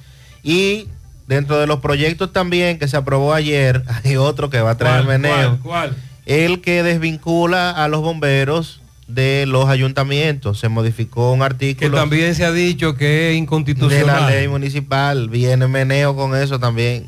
Y 0.43 0.87
dentro 1.27 1.59
de 1.59 1.67
los 1.67 1.79
proyectos 1.79 2.33
también 2.33 2.79
que 2.79 2.87
se 2.87 2.97
aprobó 2.97 3.33
ayer, 3.33 3.83
hay 4.03 4.15
otro 4.17 4.49
que 4.49 4.59
va 4.61 4.71
a 4.71 4.77
traer 4.77 5.05
¿Cuál, 5.05 5.19
meneo. 5.21 5.59
cuál, 5.61 5.91
cuál? 5.91 5.95
El 6.25 6.61
que 6.61 6.81
desvincula 6.81 7.69
a 7.69 7.87
los 7.87 8.01
bomberos 8.01 8.81
de 9.07 9.45
los 9.47 9.69
ayuntamientos. 9.69 10.59
Se 10.59 10.69
modificó 10.69 11.31
un 11.31 11.39
Que 11.39 11.45
artículo 11.45 11.95
también 11.97 12.33
se 12.33 12.43
ha 12.45 12.51
dicho 12.51 12.95
que 12.95 13.05
es 13.05 13.27
de 13.27 13.31
la 13.33 13.37
inconstitucional. 13.37 14.27
ley 14.31 14.47
municipal. 14.47 15.29
Viene 15.29 15.67
meneo 15.67 16.15
con 16.15 16.35
eso 16.35 16.59
también. 16.59 17.07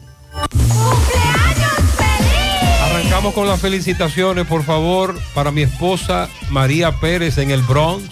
Arrancamos 3.18 3.34
con 3.34 3.48
las 3.48 3.60
felicitaciones, 3.60 4.46
por 4.46 4.64
favor, 4.64 5.20
para 5.34 5.50
mi 5.50 5.64
esposa 5.64 6.30
María 6.52 6.92
Pérez 7.00 7.40
en 7.40 7.50
el 7.50 7.64
Bronx, 7.64 8.06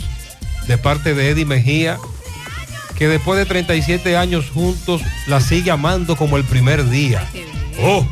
de 0.66 0.80
parte 0.80 1.14
de 1.14 1.30
Eddie 1.30 1.46
Mejía, 1.46 2.00
que 2.98 3.08
después 3.08 3.38
de 3.38 3.46
37 3.46 4.18
años 4.18 4.50
juntos 4.50 5.04
la 5.28 5.42
sigue 5.42 5.70
amando 5.70 6.16
como 6.16 6.38
el 6.38 6.44
primer 6.44 6.90
día. 6.90 7.24
Oh, 7.84 8.04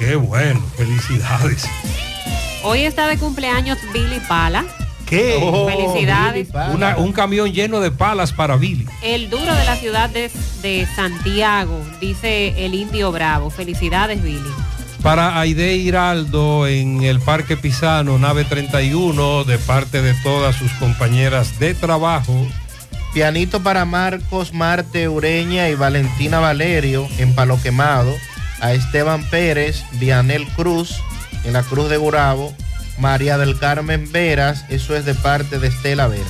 qué 0.00 0.16
bueno, 0.16 0.60
felicidades. 0.76 1.64
Hoy 2.64 2.80
está 2.80 3.06
de 3.06 3.18
cumpleaños 3.18 3.78
Billy 3.94 4.18
Pala. 4.26 4.64
¿Qué? 5.08 5.38
Felicidades. 5.70 6.48
Una- 6.74 6.96
un 6.96 7.12
camión 7.12 7.52
lleno 7.52 7.78
de 7.78 7.92
palas 7.92 8.32
para 8.32 8.56
Billy. 8.56 8.84
El 9.00 9.30
duro 9.30 9.54
de 9.54 9.64
la 9.64 9.76
ciudad 9.76 10.10
de, 10.10 10.28
de 10.60 10.88
Santiago, 10.96 11.80
dice 12.00 12.66
el 12.66 12.74
Indio 12.74 13.12
Bravo. 13.12 13.48
Felicidades, 13.50 14.20
Billy. 14.24 14.50
Para 15.02 15.38
Aide 15.38 15.76
Hiraldo 15.76 16.66
en 16.66 17.02
el 17.02 17.20
Parque 17.20 17.56
Pisano, 17.56 18.18
nave 18.18 18.44
31, 18.44 19.44
de 19.44 19.58
parte 19.58 20.02
de 20.02 20.14
todas 20.22 20.56
sus 20.56 20.72
compañeras 20.72 21.58
de 21.58 21.74
trabajo. 21.74 22.46
Pianito 23.14 23.62
para 23.62 23.84
Marcos 23.84 24.52
Marte 24.52 25.08
Ureña 25.08 25.68
y 25.68 25.74
Valentina 25.74 26.38
Valerio 26.38 27.08
en 27.18 27.34
Palo 27.34 27.58
Quemado. 27.62 28.14
A 28.60 28.72
Esteban 28.72 29.22
Pérez, 29.30 29.84
Vianel 29.92 30.46
Cruz 30.48 30.96
en 31.44 31.52
la 31.52 31.62
Cruz 31.62 31.88
de 31.88 31.96
Gurabo. 31.96 32.54
María 32.98 33.38
del 33.38 33.58
Carmen 33.58 34.10
Veras, 34.10 34.64
eso 34.68 34.96
es 34.96 35.04
de 35.04 35.14
parte 35.14 35.58
de 35.58 35.68
Estela 35.68 36.08
Veras. 36.08 36.26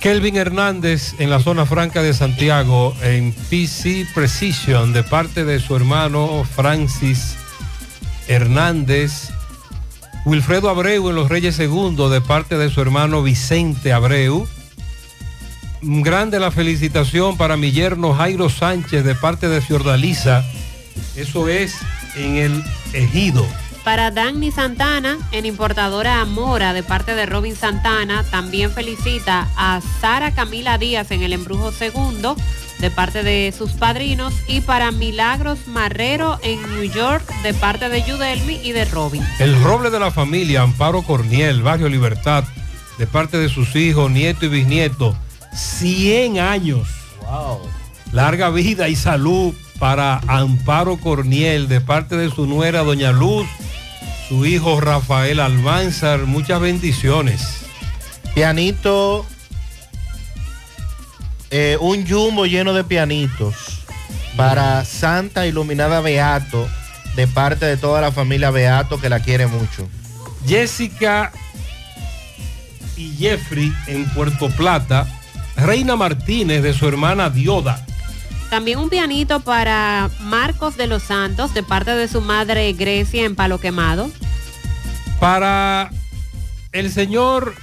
Kelvin 0.00 0.36
Hernández 0.36 1.14
en 1.18 1.30
la 1.30 1.40
zona 1.40 1.64
franca 1.64 2.02
de 2.02 2.12
Santiago 2.12 2.94
en 3.02 3.32
PC 3.48 4.06
Precision 4.14 4.92
de 4.92 5.02
parte 5.02 5.46
de 5.46 5.58
su 5.60 5.74
hermano 5.74 6.44
Francis 6.44 7.36
Hernández. 8.28 9.30
Wilfredo 10.24 10.70
Abreu 10.70 11.08
en 11.10 11.16
Los 11.16 11.28
Reyes 11.28 11.56
Segundo 11.56 12.08
de 12.08 12.20
parte 12.20 12.56
de 12.56 12.70
su 12.70 12.80
hermano 12.80 13.22
Vicente 13.22 13.92
Abreu. 13.92 14.46
Grande 15.82 16.40
la 16.40 16.50
felicitación 16.50 17.36
para 17.36 17.56
mi 17.58 17.72
yerno 17.72 18.14
Jairo 18.14 18.48
Sánchez 18.48 19.04
de 19.04 19.14
parte 19.14 19.48
de 19.48 19.60
Fiordaliza. 19.60 20.42
Eso 21.14 21.48
es 21.48 21.74
en 22.16 22.36
el 22.36 22.64
Ejido. 22.92 23.46
Para 23.84 24.10
Danny 24.10 24.50
Santana, 24.50 25.18
en 25.30 25.44
importadora 25.44 26.22
Amora, 26.22 26.72
de 26.72 26.82
parte 26.82 27.14
de 27.14 27.26
Robin 27.26 27.54
Santana, 27.54 28.24
también 28.30 28.70
felicita 28.70 29.46
a 29.58 29.82
Sara 30.00 30.34
Camila 30.34 30.78
Díaz 30.78 31.10
en 31.10 31.22
el 31.22 31.34
embrujo 31.34 31.70
segundo, 31.70 32.34
de 32.84 32.90
parte 32.90 33.22
de 33.22 33.50
sus 33.56 33.72
padrinos, 33.72 34.34
y 34.46 34.60
para 34.60 34.90
Milagros 34.90 35.66
Marrero 35.68 36.38
en 36.42 36.60
New 36.74 36.84
York, 36.84 37.24
de 37.42 37.54
parte 37.54 37.88
de 37.88 38.02
Yudelmi 38.02 38.60
y 38.62 38.72
de 38.72 38.84
Robin. 38.84 39.26
El 39.38 39.58
roble 39.62 39.88
de 39.88 39.98
la 39.98 40.10
familia, 40.10 40.60
Amparo 40.60 41.00
Corniel, 41.00 41.62
Barrio 41.62 41.88
Libertad, 41.88 42.44
de 42.98 43.06
parte 43.06 43.38
de 43.38 43.48
sus 43.48 43.74
hijos, 43.74 44.10
nieto 44.10 44.44
y 44.44 44.48
bisnieto, 44.48 45.16
100 45.54 46.40
años. 46.40 46.86
Larga 48.12 48.50
vida 48.50 48.90
y 48.90 48.96
salud 48.96 49.54
para 49.78 50.20
Amparo 50.26 50.98
Corniel, 50.98 51.68
de 51.68 51.80
parte 51.80 52.18
de 52.18 52.28
su 52.28 52.44
nuera, 52.44 52.82
Doña 52.82 53.12
Luz, 53.12 53.46
su 54.28 54.44
hijo 54.44 54.78
Rafael 54.82 55.40
Almanzar, 55.40 56.26
muchas 56.26 56.60
bendiciones. 56.60 57.64
Pianito, 58.34 59.24
eh, 61.56 61.78
un 61.78 62.04
jumbo 62.04 62.46
lleno 62.46 62.72
de 62.72 62.82
pianitos 62.82 63.54
para 64.36 64.84
Santa 64.84 65.46
Iluminada 65.46 66.00
Beato, 66.00 66.68
de 67.14 67.28
parte 67.28 67.64
de 67.64 67.76
toda 67.76 68.00
la 68.00 68.10
familia 68.10 68.50
Beato 68.50 69.00
que 69.00 69.08
la 69.08 69.20
quiere 69.20 69.46
mucho. 69.46 69.88
Jessica 70.44 71.30
y 72.96 73.14
Jeffrey 73.16 73.72
en 73.86 74.04
Puerto 74.06 74.48
Plata, 74.50 75.06
Reina 75.54 75.94
Martínez 75.94 76.60
de 76.60 76.74
su 76.74 76.88
hermana 76.88 77.30
Dioda. 77.30 77.86
También 78.50 78.80
un 78.80 78.90
pianito 78.90 79.38
para 79.38 80.10
Marcos 80.18 80.76
de 80.76 80.88
los 80.88 81.04
Santos, 81.04 81.54
de 81.54 81.62
parte 81.62 81.92
de 81.92 82.08
su 82.08 82.20
madre 82.20 82.72
Grecia 82.72 83.24
en 83.24 83.36
Palo 83.36 83.60
Quemado. 83.60 84.10
Para 85.20 85.92
el 86.72 86.90
señor 86.90 87.54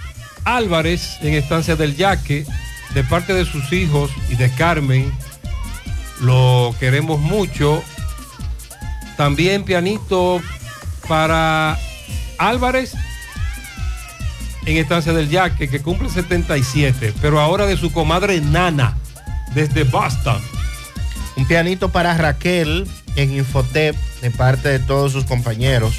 Álvarez 0.45 1.17
en 1.19 1.33
Estancia 1.33 1.75
del 1.75 1.97
Yaque, 1.97 2.45
de 2.93 3.03
parte 3.03 3.33
de 3.33 3.45
sus 3.45 3.71
hijos 3.71 4.11
y 4.29 4.35
de 4.35 4.51
Carmen, 4.51 5.11
lo 6.19 6.75
queremos 6.79 7.19
mucho. 7.19 7.83
También 9.17 9.63
pianito 9.63 10.41
para 11.07 11.77
Álvarez 12.37 12.93
en 14.65 14.77
Estancia 14.77 15.13
del 15.13 15.29
Yaque, 15.29 15.69
que 15.69 15.81
cumple 15.81 16.09
77, 16.09 17.13
pero 17.21 17.39
ahora 17.39 17.65
de 17.65 17.77
su 17.77 17.91
comadre 17.91 18.41
Nana, 18.41 18.97
desde 19.53 19.83
Boston. 19.83 20.41
Un 21.35 21.45
pianito 21.47 21.89
para 21.89 22.15
Raquel 22.15 22.87
en 23.15 23.33
Infotep, 23.33 23.95
de 24.21 24.31
parte 24.31 24.69
de 24.69 24.79
todos 24.79 25.13
sus 25.13 25.25
compañeros. 25.25 25.95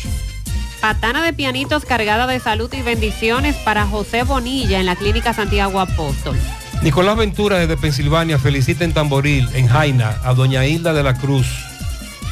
Patana 0.81 1.23
de 1.23 1.33
pianitos 1.33 1.85
cargada 1.85 2.27
de 2.27 2.41
salud 2.41 2.73
y 2.73 2.83
bendiciones 2.83 3.57
para 3.57 3.87
José 3.87 4.25
Bonilla 4.25 4.81
en 4.81 4.87
la 4.87 4.97
Clínica 4.97 5.33
Santiago 5.33 5.81
Apóstol. 5.81 6.37
Nicolás 6.83 7.17
Ventura 7.17 7.59
desde 7.59 7.77
Pensilvania 7.77 8.41
felicita 8.41 8.85
en 8.85 8.93
Tamboril, 8.93 9.49
en 9.55 9.69
Jaina, 9.69 10.19
a 10.25 10.35
doña 10.35 10.67
Hilda 10.67 10.93
de 10.93 11.05
la 11.05 11.15
Cruz, 11.15 11.47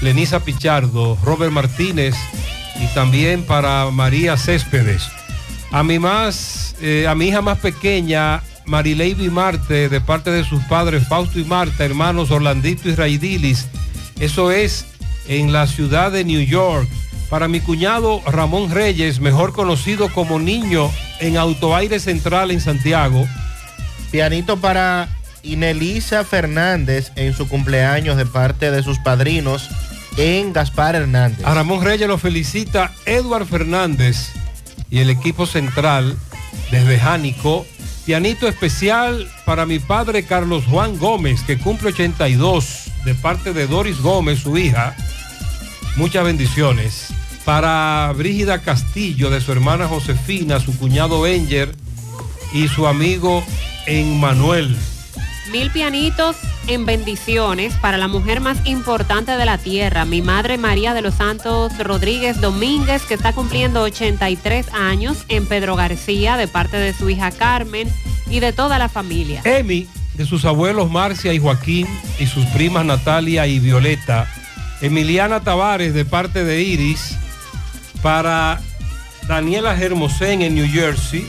Lenisa 0.01 0.40
Pichardo, 0.40 1.16
Robert 1.22 1.52
Martínez 1.52 2.16
y 2.81 2.93
también 2.93 3.44
para 3.44 3.89
María 3.93 4.36
Céspedes. 4.36 5.09
A 5.70 5.85
mi 5.85 6.01
más, 6.01 6.74
eh, 6.81 7.06
a 7.06 7.14
mi 7.14 7.28
hija 7.28 7.43
más 7.43 7.59
pequeña, 7.59 8.43
Marileiby 8.66 9.31
Marte, 9.31 9.89
de 9.89 10.01
parte 10.01 10.32
de 10.32 10.43
sus 10.43 10.60
padres 10.64 11.06
Fausto 11.06 11.39
y 11.39 11.44
Marta, 11.44 11.85
hermanos 11.85 12.32
Orlandito 12.32 12.89
y 12.89 12.97
Raidilis. 12.97 13.68
Eso 14.18 14.51
es 14.51 14.85
en 15.28 15.52
la 15.52 15.68
ciudad 15.68 16.10
de 16.10 16.24
New 16.24 16.40
York. 16.40 16.89
Para 17.28 17.47
mi 17.47 17.60
cuñado 17.60 18.20
Ramón 18.27 18.72
Reyes, 18.72 19.20
mejor 19.20 19.52
conocido 19.52 20.09
como 20.12 20.40
Niño 20.40 20.90
en 21.20 21.36
Autoaire 21.36 22.01
Central 22.01 22.51
en 22.51 22.60
Santiago. 22.60 23.28
Pianito 24.10 24.56
para 24.56 25.08
Inelisa 25.42 26.24
Fernández 26.24 27.12
en 27.16 27.34
su 27.34 27.48
cumpleaños 27.48 28.16
de 28.16 28.26
parte 28.26 28.70
de 28.70 28.82
sus 28.82 28.98
padrinos 28.98 29.68
en 30.16 30.52
Gaspar 30.52 30.96
Hernández. 30.96 31.44
A 31.46 31.54
Ramón 31.54 31.84
Reyes 31.84 32.08
lo 32.08 32.18
felicita 32.18 32.92
Edward 33.06 33.46
Fernández 33.46 34.32
y 34.90 34.98
el 34.98 35.10
equipo 35.10 35.46
central 35.46 36.16
desde 36.70 36.98
Jánico. 36.98 37.66
Pianito 38.04 38.48
especial 38.48 39.28
para 39.44 39.66
mi 39.66 39.78
padre 39.78 40.24
Carlos 40.24 40.64
Juan 40.66 40.98
Gómez, 40.98 41.42
que 41.42 41.58
cumple 41.58 41.90
82, 41.90 42.86
de 43.04 43.14
parte 43.14 43.52
de 43.52 43.66
Doris 43.66 44.00
Gómez, 44.00 44.40
su 44.40 44.58
hija. 44.58 44.96
Muchas 45.96 46.24
bendiciones. 46.24 47.08
Para 47.44 48.12
Brígida 48.16 48.62
Castillo, 48.62 49.30
de 49.30 49.40
su 49.40 49.52
hermana 49.52 49.86
Josefina, 49.86 50.58
su 50.58 50.76
cuñado 50.76 51.26
Enger 51.26 51.74
y 52.52 52.68
su 52.68 52.86
amigo 52.86 53.44
Emmanuel. 53.86 54.77
Mil 55.52 55.70
pianitos 55.70 56.36
en 56.68 56.86
bendiciones 56.86 57.74
para 57.74 57.98
la 57.98 58.06
mujer 58.06 58.40
más 58.40 58.59
importante 58.64 59.32
de 59.32 59.44
la 59.44 59.59
tierra, 59.59 60.05
mi 60.05 60.22
madre 60.22 60.59
María 60.59 60.94
de 60.94 61.02
los 61.02 61.14
Santos 61.14 61.77
Rodríguez 61.78 62.40
Domínguez, 62.40 63.02
que 63.02 63.14
está 63.14 63.32
cumpliendo 63.32 63.82
83 63.82 64.72
años 64.72 65.24
en 65.28 65.47
Pedro 65.47 65.74
García, 65.74 66.36
de 66.36 66.47
parte 66.47 66.77
de 66.77 66.93
su 66.93 67.10
hija 67.10 67.32
Carmen 67.32 67.89
y 68.28 68.39
de 68.39 68.52
toda 68.52 68.78
la 68.78 68.89
familia. 68.89 69.43
Emi, 69.44 69.89
de 70.14 70.24
sus 70.24 70.44
abuelos 70.44 70.90
Marcia 70.90 71.32
y 71.32 71.40
Joaquín 71.40 71.89
y 72.20 72.27
sus 72.27 72.44
primas 72.47 72.85
Natalia 72.85 73.47
y 73.47 73.59
Violeta. 73.59 74.28
Emiliana 74.81 75.40
Tavares, 75.40 75.94
de 75.94 76.05
parte 76.05 76.44
de 76.44 76.62
Iris. 76.62 77.16
Para 78.02 78.60
Daniela 79.27 79.77
Hermosén 79.77 80.43
en 80.43 80.55
New 80.55 80.70
Jersey. 80.70 81.27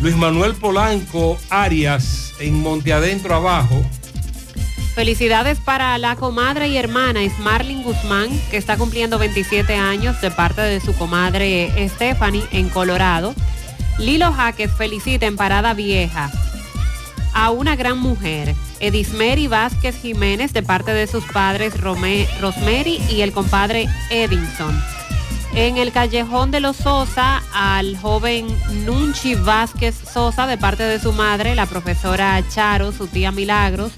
Luis 0.00 0.16
Manuel 0.16 0.54
Polanco 0.54 1.38
Arias 1.50 2.32
en 2.38 2.60
Monte 2.60 2.92
Adentro 2.92 3.34
Abajo. 3.34 3.84
Felicidades 4.94 5.58
para 5.58 5.96
la 5.98 6.16
comadre 6.16 6.68
y 6.68 6.76
hermana 6.76 7.20
Smarlin 7.36 7.82
Guzmán, 7.82 8.28
que 8.50 8.56
está 8.56 8.76
cumpliendo 8.78 9.18
27 9.18 9.74
años 9.76 10.20
de 10.22 10.30
parte 10.30 10.62
de 10.62 10.80
su 10.80 10.94
comadre 10.94 11.70
Stephanie 11.94 12.44
en 12.50 12.68
Colorado. 12.70 13.34
Lilo 13.98 14.32
Jaques 14.32 14.70
felicita 14.72 15.26
en 15.26 15.36
Parada 15.36 15.74
Vieja 15.74 16.30
a 17.34 17.50
una 17.50 17.76
gran 17.76 17.98
mujer, 17.98 18.54
Edismeri 18.80 19.46
Vázquez 19.46 20.00
Jiménez, 20.00 20.54
de 20.54 20.62
parte 20.62 20.92
de 20.94 21.06
sus 21.06 21.24
padres 21.24 21.78
Romé- 21.78 22.26
Rosemary 22.40 22.98
y 23.10 23.20
el 23.20 23.32
compadre 23.32 23.88
Edinson. 24.10 24.82
En 25.56 25.78
el 25.78 25.90
callejón 25.90 26.50
de 26.50 26.60
los 26.60 26.76
Sosa, 26.76 27.42
al 27.54 27.96
joven 27.96 28.46
Nunchi 28.84 29.34
Vázquez 29.36 29.94
Sosa, 29.94 30.46
de 30.46 30.58
parte 30.58 30.82
de 30.82 31.00
su 31.00 31.14
madre, 31.14 31.54
la 31.54 31.64
profesora 31.64 32.46
Charo, 32.46 32.92
su 32.92 33.06
tía 33.06 33.32
Milagros. 33.32 33.92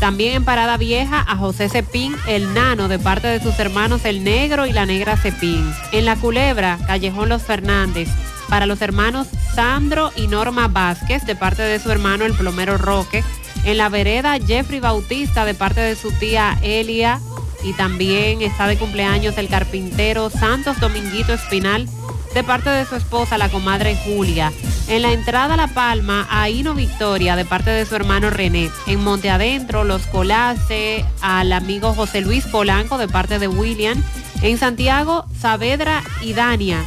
También 0.00 0.34
en 0.34 0.44
Parada 0.44 0.76
Vieja 0.76 1.24
a 1.26 1.36
José 1.36 1.68
Cepín, 1.68 2.16
el 2.26 2.52
nano, 2.54 2.88
de 2.88 2.98
parte 2.98 3.28
de 3.28 3.40
sus 3.40 3.56
hermanos 3.60 4.04
el 4.04 4.24
negro 4.24 4.66
y 4.66 4.72
la 4.72 4.84
negra 4.84 5.16
Cepín. 5.16 5.72
En 5.92 6.06
La 6.06 6.16
Culebra, 6.16 6.76
Callejón 6.88 7.28
Los 7.28 7.42
Fernández, 7.42 8.08
para 8.48 8.66
los 8.66 8.82
hermanos 8.82 9.28
Sandro 9.54 10.10
y 10.16 10.26
Norma 10.26 10.66
Vázquez, 10.66 11.24
de 11.24 11.36
parte 11.36 11.62
de 11.62 11.78
su 11.78 11.88
hermano 11.92 12.24
el 12.24 12.34
plomero 12.34 12.78
Roque. 12.78 13.22
En 13.64 13.76
La 13.76 13.88
Vereda, 13.88 14.38
Jeffrey 14.44 14.80
Bautista, 14.80 15.44
de 15.44 15.54
parte 15.54 15.80
de 15.80 15.94
su 15.94 16.10
tía 16.10 16.58
Elia. 16.62 17.20
Y 17.66 17.72
también 17.72 18.42
está 18.42 18.68
de 18.68 18.78
cumpleaños 18.78 19.36
el 19.38 19.48
carpintero 19.48 20.30
Santos 20.30 20.78
Dominguito 20.78 21.32
Espinal, 21.32 21.88
de 22.32 22.44
parte 22.44 22.70
de 22.70 22.86
su 22.86 22.94
esposa, 22.94 23.38
la 23.38 23.48
comadre 23.48 23.96
Julia. 24.04 24.52
En 24.86 25.02
la 25.02 25.10
entrada 25.10 25.54
a 25.54 25.56
La 25.56 25.66
Palma, 25.66 26.28
a 26.30 26.48
Hino 26.48 26.74
Victoria, 26.74 27.34
de 27.34 27.44
parte 27.44 27.70
de 27.70 27.84
su 27.84 27.96
hermano 27.96 28.30
René. 28.30 28.70
En 28.86 29.02
Monte 29.02 29.30
Adentro, 29.30 29.82
Los 29.82 30.06
Colace, 30.06 31.04
al 31.20 31.52
amigo 31.52 31.92
José 31.92 32.20
Luis 32.20 32.44
Polanco, 32.44 32.98
de 32.98 33.08
parte 33.08 33.40
de 33.40 33.48
William. 33.48 34.00
En 34.42 34.58
Santiago, 34.58 35.24
Saavedra 35.40 36.04
y 36.22 36.34
Dania. 36.34 36.84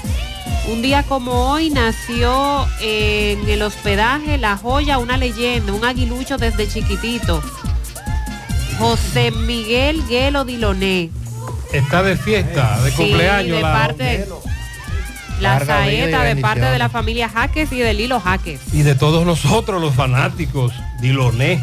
Un 0.69 0.81
día 0.81 1.03
como 1.03 1.51
hoy 1.51 1.71
nació 1.71 2.65
en 2.79 3.49
el 3.49 3.63
hospedaje 3.63 4.37
La 4.37 4.55
Joya, 4.55 4.97
una 4.97 5.17
leyenda, 5.17 5.73
un 5.73 5.83
aguilucho 5.83 6.37
desde 6.37 6.69
chiquitito. 6.69 7.43
José 8.79 9.31
Miguel 9.31 10.03
Guelo 10.07 10.45
Diloné. 10.45 11.09
Está 11.73 12.01
de 12.01 12.15
fiesta, 12.17 12.79
de 12.81 12.91
Sí, 12.91 12.97
cumpleaños. 12.97 13.57
de 13.57 13.61
la- 13.61 13.73
parte, 13.73 14.25
la 15.39 15.59
saeta 15.65 16.23
de 16.23 16.35
parte 16.37 16.61
de 16.65 16.79
la 16.79 16.89
familia 16.89 17.29
Jaques 17.29 17.71
y 17.71 17.79
de 17.79 17.93
Lilo 17.93 18.19
Jaques. 18.19 18.59
y 18.73 18.81
de 18.81 18.95
todos 18.95 19.25
nosotros, 19.25 19.81
los 19.81 19.93
fanáticos. 19.93 20.73
Diloné. 21.01 21.61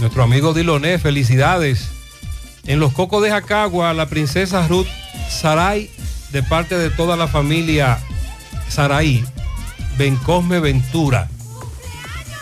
Nuestro 0.00 0.22
amigo 0.22 0.52
Diloné, 0.54 0.98
felicidades. 0.98 1.88
En 2.66 2.80
los 2.80 2.92
cocos 2.92 3.22
de 3.22 3.30
Jacagua, 3.30 3.92
la 3.94 4.06
princesa 4.06 4.66
Ruth 4.68 4.86
Saray, 5.30 5.90
de 6.32 6.42
parte 6.42 6.76
de 6.76 6.90
toda 6.90 7.16
la 7.16 7.28
familia 7.28 7.98
Saray, 8.68 9.24
Bencosme 9.98 10.60
Ventura. 10.60 11.28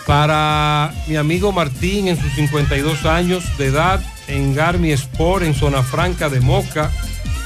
Para 0.09 0.91
mi 1.05 1.17
amigo 1.17 1.51
Martín 1.51 2.07
en 2.07 2.19
sus 2.19 2.33
52 2.33 3.05
años 3.05 3.43
de 3.59 3.67
edad 3.67 4.01
en 4.27 4.55
Garmi 4.55 4.91
Sport 4.91 5.43
en 5.43 5.53
Zona 5.53 5.83
Franca 5.83 6.29
de 6.29 6.41
Moca, 6.41 6.89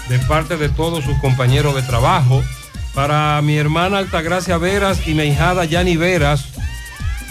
de 0.08 0.18
parte 0.20 0.56
de 0.56 0.70
todos 0.70 1.04
sus 1.04 1.18
compañeros 1.20 1.76
de 1.76 1.82
trabajo. 1.82 2.42
Para 2.94 3.42
mi 3.42 3.58
hermana 3.58 3.98
Altagracia 3.98 4.58
Veras 4.58 5.06
y 5.06 5.14
mi 5.14 5.24
hijada 5.24 5.66
Yani 5.66 5.98
Veras, 5.98 6.46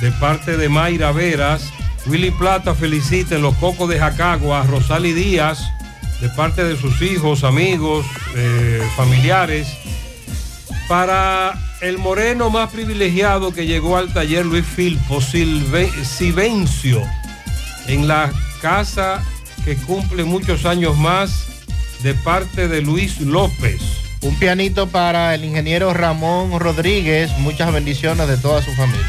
de 0.02 0.12
parte 0.12 0.58
de 0.58 0.68
Mayra 0.68 1.12
Veras. 1.12 1.64
Willy 2.04 2.30
Plata 2.32 2.74
felicita 2.74 3.34
en 3.34 3.40
los 3.40 3.54
cocos 3.54 3.88
de 3.88 4.00
Jacagua 4.00 4.60
a 4.60 5.00
Díaz, 5.00 5.62
de 6.20 6.28
parte 6.28 6.62
de 6.62 6.76
sus 6.76 7.00
hijos, 7.00 7.42
amigos, 7.42 8.04
eh, 8.36 8.86
familiares. 8.96 9.66
Para 10.86 11.54
el 11.82 11.98
moreno 11.98 12.48
más 12.48 12.70
privilegiado 12.70 13.52
que 13.52 13.66
llegó 13.66 13.96
al 13.96 14.12
taller 14.12 14.46
Luis 14.46 14.64
Filpo, 14.64 15.20
Silve- 15.20 15.90
Sivencio, 16.04 17.02
en 17.88 18.06
la 18.06 18.32
casa 18.60 19.22
que 19.64 19.76
cumple 19.76 20.24
muchos 20.24 20.64
años 20.64 20.96
más, 20.96 21.46
de 22.02 22.14
parte 22.14 22.68
de 22.68 22.82
Luis 22.82 23.20
López. 23.20 23.80
Un 24.22 24.36
pianito 24.36 24.88
para 24.88 25.34
el 25.34 25.44
ingeniero 25.44 25.92
Ramón 25.92 26.58
Rodríguez. 26.58 27.30
Muchas 27.38 27.72
bendiciones 27.72 28.28
de 28.28 28.36
toda 28.36 28.62
su 28.62 28.72
familia. 28.74 29.06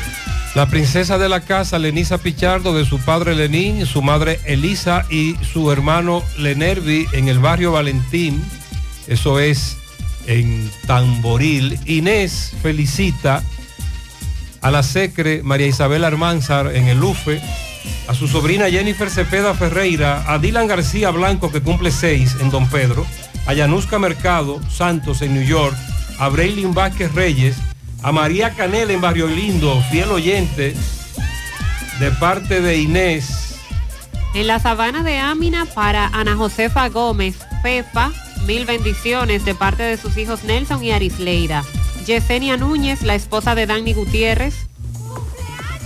La 0.56 0.68
princesa 0.68 1.18
de 1.18 1.30
la 1.30 1.41
casa, 1.41 1.80
Lenisa 1.80 2.20
Pichardo, 2.20 2.76
de 2.76 2.86
su 2.86 3.00
padre 3.00 3.36
Lenín, 3.36 3.86
su 3.86 4.02
madre 4.04 4.40
Elisa 4.45 5.06
y 5.10 5.36
su 5.52 5.72
hermano 5.72 6.24
Lenervi 6.38 7.08
en 7.14 7.28
el 7.28 7.40
barrio 7.40 7.72
Valentín. 7.72 8.44
Eso 9.08 9.40
es 9.40 9.78
en 10.28 10.70
Tamboril. 10.88 11.80
Inés 11.86 12.54
felicita 12.62 13.44
a 14.62 14.72
la 14.72 14.84
secre 14.84 15.41
María 15.44 15.68
Isabel 15.68 16.04
Armanzar 16.06 16.76
en 16.76 16.88
el 16.88 17.04
UFE, 17.04 17.41
a 18.08 18.14
su 18.14 18.28
sobrina 18.28 18.70
Jennifer 18.70 19.10
Cepeda 19.10 19.54
Ferreira, 19.54 20.24
a 20.28 20.40
Dylan 20.40 20.68
García 20.68 21.12
Blanco 21.12 21.52
que 21.52 21.62
cumple 21.62 21.91
seis 21.91 22.36
en 22.40 22.50
Don 22.50 22.68
Pedro, 22.70 23.06
a 23.45 23.54
Yanuska 23.54 24.00
Mercado 24.00 24.62
Santos 24.70 25.22
en 25.22 25.34
New 25.34 25.44
York, 25.44 25.76
a 26.18 26.30
Braylin 26.30 26.74
Vázquez 26.74 27.14
Reyes, 27.14 27.58
a 28.02 28.12
María 28.12 28.52
Canela 28.52 28.94
en 28.94 29.02
Barrio 29.02 29.28
Lindo, 29.28 29.82
fiel 29.91 30.12
oyente, 30.12 30.76
de 32.00 32.12
parte 32.12 32.62
de 32.62 32.78
Inés. 32.78 33.56
En 34.34 34.48
la 34.48 34.60
sabana 34.60 35.04
de 35.04 35.20
Ámina 35.20 35.66
para 35.66 36.08
Ana 36.08 36.36
Josefa 36.36 36.90
Gómez, 36.90 37.38
Pepa, 37.62 38.12
mil 38.44 38.65
bendiciones 38.65 39.45
de 39.45 39.56
parte 39.56 39.84
de 39.84 39.98
sus 39.98 40.18
hijos 40.18 40.44
Nelson 40.44 40.84
y 40.84 40.91
Arisleida. 40.91 41.64
Yesenia 42.06 42.57
Núñez, 42.57 43.02
la 43.02 43.15
esposa 43.15 43.56
de 43.56 43.65
Dani 43.65 43.94
Gutiérrez. 43.94 44.68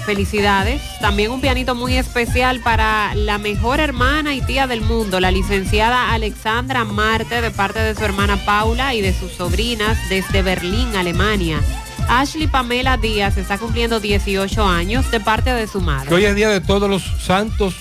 Felicidades. 0.05 0.81
También 1.01 1.31
un 1.31 1.41
pianito 1.41 1.75
muy 1.75 1.95
especial 1.95 2.61
para 2.61 3.13
la 3.13 3.38
mejor 3.38 3.79
hermana 3.79 4.34
y 4.34 4.41
tía 4.41 4.65
del 4.65 4.81
mundo, 4.81 5.19
la 5.19 5.31
licenciada 5.31 6.13
Alexandra 6.13 6.85
Marte, 6.85 7.41
de 7.41 7.51
parte 7.51 7.79
de 7.79 7.93
su 7.93 8.05
hermana 8.05 8.38
Paula 8.45 8.93
y 8.93 9.01
de 9.01 9.13
sus 9.13 9.34
sobrinas 9.34 9.97
desde 10.09 10.41
Berlín, 10.41 10.95
Alemania. 10.95 11.59
Ashley 12.07 12.47
Pamela 12.47 12.95
Díaz 12.95 13.38
está 13.38 13.57
cumpliendo 13.57 13.99
18 13.99 14.65
años 14.65 15.11
de 15.11 15.19
parte 15.19 15.53
de 15.53 15.67
su 15.67 15.81
madre. 15.81 16.15
Hoy 16.15 16.23
es 16.23 16.35
día 16.35 16.49
de 16.49 16.61
todos 16.61 16.89
los 16.89 17.03
santos 17.21 17.75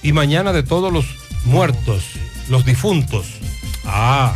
y 0.00 0.12
mañana 0.12 0.52
de 0.52 0.62
todos 0.62 0.92
los 0.92 1.06
muertos, 1.44 2.04
los 2.48 2.64
difuntos. 2.64 3.26
Ah, 3.84 4.34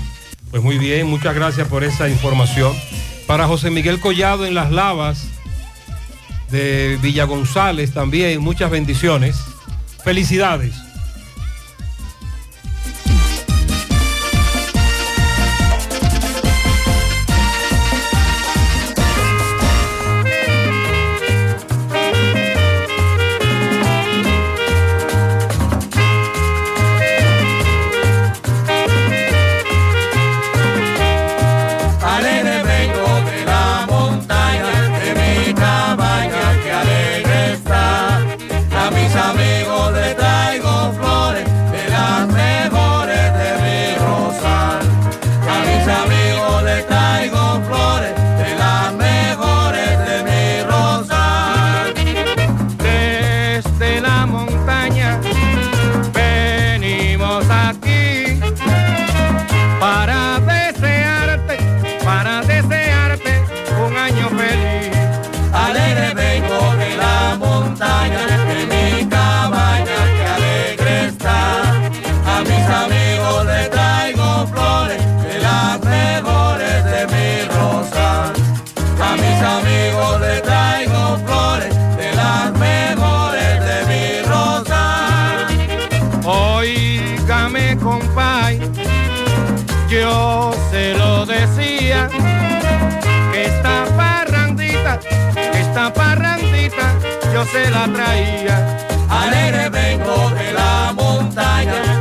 pues 0.50 0.62
muy 0.62 0.78
bien, 0.78 1.06
muchas 1.06 1.34
gracias 1.34 1.68
por 1.68 1.84
esa 1.84 2.08
información. 2.08 2.74
Para 3.26 3.46
José 3.46 3.70
Miguel 3.70 4.00
Collado 4.00 4.46
en 4.46 4.54
Las 4.54 4.70
Lavas 4.70 5.28
de 6.50 6.98
Villa 7.02 7.24
González 7.24 7.92
también, 7.92 8.40
muchas 8.40 8.70
bendiciones. 8.70 9.36
Felicidades. 10.02 10.87
Yo 97.38 97.44
se 97.44 97.70
la 97.70 97.86
traía. 97.92 98.76
Alegre 99.08 99.68
vengo 99.68 100.30
de 100.30 100.52
la 100.52 100.92
montaña, 100.94 102.00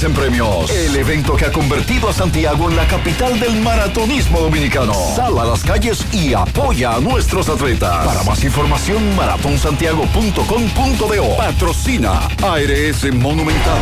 en 0.03 0.13
premios. 0.13 0.69
El 0.71 0.95
evento 0.95 1.35
que 1.35 1.45
ha 1.45 1.51
convertido 1.51 2.09
a 2.09 2.13
Santiago 2.13 2.69
en 2.69 2.75
la 2.75 2.87
capital 2.87 3.39
del 3.39 3.61
maratonismo 3.61 4.39
dominicano. 4.39 4.93
Sal 5.15 5.37
a 5.37 5.45
las 5.45 5.63
calles 5.63 6.03
y 6.13 6.33
apoya 6.33 6.95
a 6.95 6.99
nuestros 6.99 7.49
atletas. 7.49 8.05
Para 8.05 8.23
más 8.23 8.43
información, 8.43 9.15
maratonsantiago.com.do. 9.15 11.37
Patrocina 11.37 12.27
ARS 12.43 13.13
Monumental. 13.13 13.79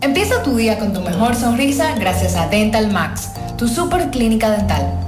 Empieza 0.00 0.42
tu 0.42 0.56
día 0.56 0.78
con 0.78 0.92
tu 0.92 1.00
mejor 1.00 1.34
sonrisa 1.34 1.94
gracias 1.96 2.34
a 2.34 2.48
Dental 2.48 2.90
Max, 2.90 3.30
tu 3.56 3.68
super 3.68 4.10
clínica 4.10 4.50
dental. 4.50 5.07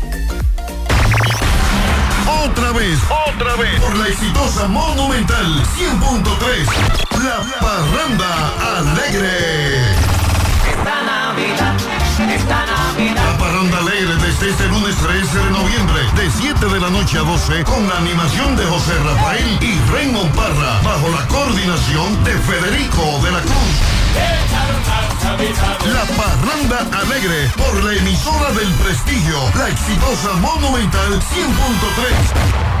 Otra 2.43 2.71
vez, 2.71 2.99
otra 3.27 3.55
vez, 3.55 3.79
por 3.79 3.95
la 3.97 4.07
exitosa 4.07 4.67
Monumental 4.67 5.63
100.3, 5.77 7.23
La 7.23 7.43
Parranda 7.59 8.77
Alegre. 8.77 9.91
Esta 10.67 11.03
Navidad, 11.03 11.75
esta 12.33 12.65
Navidad. 12.65 13.25
La 13.31 13.37
Parranda 13.37 13.77
Alegre 13.77 14.15
desde 14.15 14.49
este 14.49 14.67
lunes 14.69 14.95
13 14.95 15.37
de 15.37 15.51
noviembre, 15.51 16.01
de 16.15 16.31
7 16.31 16.65
de 16.65 16.79
la 16.79 16.89
noche 16.89 17.19
a 17.19 17.21
12, 17.21 17.63
con 17.63 17.87
la 17.87 17.97
animación 17.97 18.55
de 18.55 18.65
José 18.65 18.93
Rafael 19.03 19.59
y 19.61 19.79
Raymond 19.91 20.33
Parra, 20.33 20.81
bajo 20.83 21.09
la 21.09 21.27
coordinación 21.27 22.23
de 22.23 22.31
Federico 22.31 23.19
de 23.23 23.31
la 23.33 23.41
Cruz. 23.41 23.90
La 25.85 26.05
Parranda 26.15 26.99
Alegre 26.99 27.51
por 27.57 27.83
la 27.83 27.93
emisora 27.93 28.51
del 28.51 28.71
prestigio, 28.75 29.37
la 29.57 29.69
exitosa 29.69 30.33
Monumental 30.33 31.19
100.3. 31.19 32.80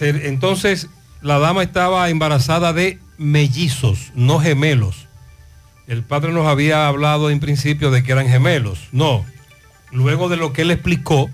Entonces, 0.00 0.88
la 1.22 1.38
dama 1.38 1.62
estaba 1.62 2.08
embarazada 2.10 2.72
de 2.72 2.98
mellizos, 3.18 4.12
no 4.14 4.38
gemelos. 4.40 5.06
El 5.86 6.02
padre 6.02 6.32
nos 6.32 6.46
había 6.46 6.88
hablado 6.88 7.30
en 7.30 7.40
principio 7.40 7.90
de 7.90 8.02
que 8.02 8.12
eran 8.12 8.28
gemelos. 8.28 8.88
No. 8.92 9.24
Luego 9.92 10.28
de 10.28 10.36
lo 10.36 10.52
que 10.52 10.62
él 10.62 10.70
explicó, 10.70 11.30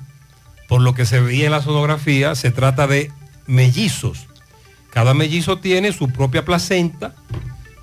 por 0.68 0.82
lo 0.82 0.94
que 0.94 1.06
se 1.06 1.20
veía 1.20 1.46
en 1.46 1.52
la 1.52 1.62
sonografía, 1.62 2.34
se 2.34 2.50
trata 2.50 2.86
de 2.86 3.10
mellizos. 3.46 4.26
Cada 4.90 5.14
mellizo 5.14 5.58
tiene 5.58 5.92
su 5.92 6.08
propia 6.10 6.44
placenta 6.44 7.14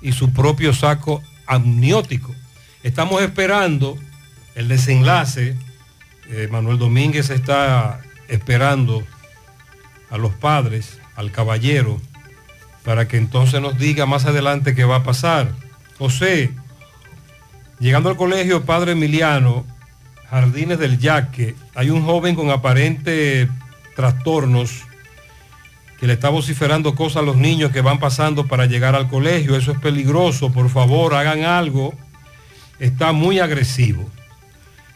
y 0.00 0.12
su 0.12 0.30
propio 0.32 0.72
saco 0.72 1.22
amniótico. 1.50 2.34
Estamos 2.82 3.20
esperando 3.22 3.98
el 4.54 4.68
desenlace. 4.68 5.56
Eh, 6.30 6.48
Manuel 6.50 6.78
Domínguez 6.78 7.28
está 7.30 8.00
esperando 8.28 9.02
a 10.10 10.16
los 10.16 10.32
padres, 10.32 10.98
al 11.16 11.32
caballero, 11.32 12.00
para 12.84 13.08
que 13.08 13.16
entonces 13.16 13.60
nos 13.60 13.76
diga 13.76 14.06
más 14.06 14.24
adelante 14.26 14.74
qué 14.74 14.84
va 14.84 14.96
a 14.96 15.02
pasar. 15.02 15.50
José, 15.98 16.52
llegando 17.80 18.08
al 18.08 18.16
colegio 18.16 18.64
Padre 18.64 18.92
Emiliano, 18.92 19.66
Jardines 20.30 20.78
del 20.78 20.98
Yaque, 20.98 21.56
hay 21.74 21.90
un 21.90 22.04
joven 22.04 22.36
con 22.36 22.50
aparentes 22.50 23.48
trastornos 23.96 24.84
que 26.00 26.06
le 26.06 26.14
está 26.14 26.30
vociferando 26.30 26.94
cosas 26.94 27.18
a 27.18 27.26
los 27.26 27.36
niños 27.36 27.72
que 27.72 27.82
van 27.82 27.98
pasando 27.98 28.46
para 28.46 28.64
llegar 28.64 28.96
al 28.96 29.08
colegio. 29.08 29.54
Eso 29.54 29.72
es 29.72 29.78
peligroso, 29.78 30.50
por 30.50 30.70
favor, 30.70 31.14
hagan 31.14 31.44
algo. 31.44 31.94
Está 32.78 33.12
muy 33.12 33.38
agresivo. 33.38 34.08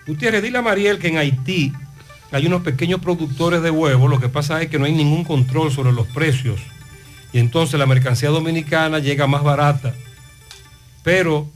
Gutiérrez, 0.07 0.43
dile 0.43 0.59
a 0.59 0.63
Mariel 0.63 0.99
que 0.99 1.09
en 1.09 1.19
Haití 1.19 1.75
hay 2.33 2.47
unos 2.47 2.63
pequeños 2.63 3.01
productores 3.01 3.63
de 3.63 3.71
huevos, 3.71 4.11
lo 4.11 4.19
que 4.19 4.29
pasa 4.29 4.61
es 4.63 4.69
que 4.69 4.79
no 4.79 4.87
hay 4.87 4.93
ningún 4.93 5.25
control 5.25 5.71
sobre 5.71 5.93
los 5.93 6.07
precios. 6.07 6.59
Y 7.35 7.39
entonces 7.39 7.79
la 7.79 7.87
mercancía 7.87 8.31
dominicana 8.31 8.99
llega 8.99 9.27
más 9.27 9.43
barata. 9.43 9.95
Pero 11.03 11.49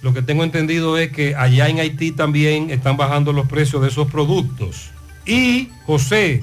lo 0.00 0.14
que 0.14 0.22
tengo 0.22 0.44
entendido 0.44 0.96
es 0.96 1.12
que 1.12 1.36
allá 1.36 1.68
en 1.68 1.78
Haití 1.78 2.12
también 2.12 2.70
están 2.70 2.96
bajando 2.96 3.32
los 3.32 3.46
precios 3.46 3.82
de 3.82 3.88
esos 3.88 4.10
productos. 4.10 4.90
Y 5.26 5.68
José, 5.84 6.42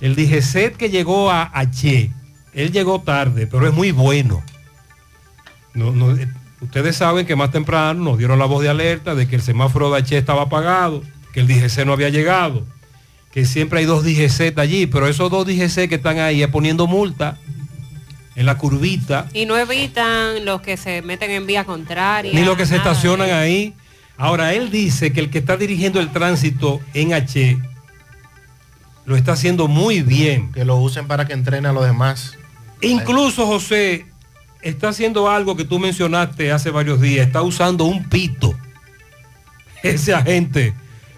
el 0.00 0.16
DGCET 0.16 0.76
que 0.76 0.90
llegó 0.90 1.30
a 1.30 1.50
H, 1.54 2.10
él 2.54 2.72
llegó 2.72 3.00
tarde, 3.00 3.46
pero 3.46 3.66
es 3.66 3.72
muy 3.74 3.92
bueno. 3.92 4.42
No, 5.74 5.92
no, 5.92 6.16
eh, 6.16 6.28
ustedes 6.60 6.96
saben 6.96 7.26
que 7.26 7.36
más 7.36 7.50
temprano 7.50 8.02
nos 8.02 8.18
dieron 8.18 8.38
la 8.38 8.46
voz 8.46 8.62
de 8.62 8.68
alerta 8.68 9.14
de 9.14 9.28
que 9.28 9.36
el 9.36 9.42
semáforo 9.42 9.90
de 9.90 9.98
H 9.98 10.16
estaba 10.18 10.42
apagado, 10.42 11.02
que 11.32 11.40
el 11.40 11.46
DGC 11.46 11.84
no 11.84 11.92
había 11.92 12.08
llegado, 12.08 12.66
que 13.32 13.44
siempre 13.44 13.80
hay 13.80 13.84
dos 13.84 14.04
DGC 14.04 14.58
allí, 14.58 14.86
pero 14.86 15.06
esos 15.06 15.30
dos 15.30 15.46
DGC 15.46 15.88
que 15.88 15.96
están 15.96 16.18
ahí 16.18 16.42
es 16.42 16.48
poniendo 16.48 16.86
multa 16.86 17.38
en 18.36 18.46
la 18.46 18.56
curvita, 18.56 19.28
Y 19.34 19.44
no 19.44 19.56
evitan 19.58 20.44
los 20.44 20.62
que 20.62 20.76
se 20.76 21.02
meten 21.02 21.30
en 21.30 21.46
vía 21.46 21.64
contraria. 21.64 22.32
ni 22.32 22.44
los 22.44 22.56
que 22.56 22.64
se 22.64 22.76
estacionan 22.76 23.30
ahí. 23.30 23.74
Ahora, 24.16 24.54
él 24.54 24.70
dice 24.70 25.12
que 25.12 25.20
el 25.20 25.30
que 25.30 25.38
está 25.38 25.56
dirigiendo 25.56 26.00
el 26.00 26.10
tránsito 26.10 26.80
en 26.94 27.12
H 27.12 27.58
lo 29.10 29.16
está 29.16 29.32
haciendo 29.32 29.66
muy 29.66 30.02
bien. 30.02 30.52
Que 30.52 30.64
lo 30.64 30.76
usen 30.76 31.08
para 31.08 31.26
que 31.26 31.32
entrene 31.32 31.66
a 31.66 31.72
los 31.72 31.84
demás. 31.84 32.38
Incluso 32.80 33.44
José 33.44 34.06
está 34.62 34.90
haciendo 34.90 35.28
algo 35.28 35.56
que 35.56 35.64
tú 35.64 35.80
mencionaste 35.80 36.52
hace 36.52 36.70
varios 36.70 37.00
días, 37.00 37.26
está 37.26 37.42
usando 37.42 37.86
un 37.86 38.08
pito, 38.08 38.54
ese 39.82 40.14
agente 40.14 40.74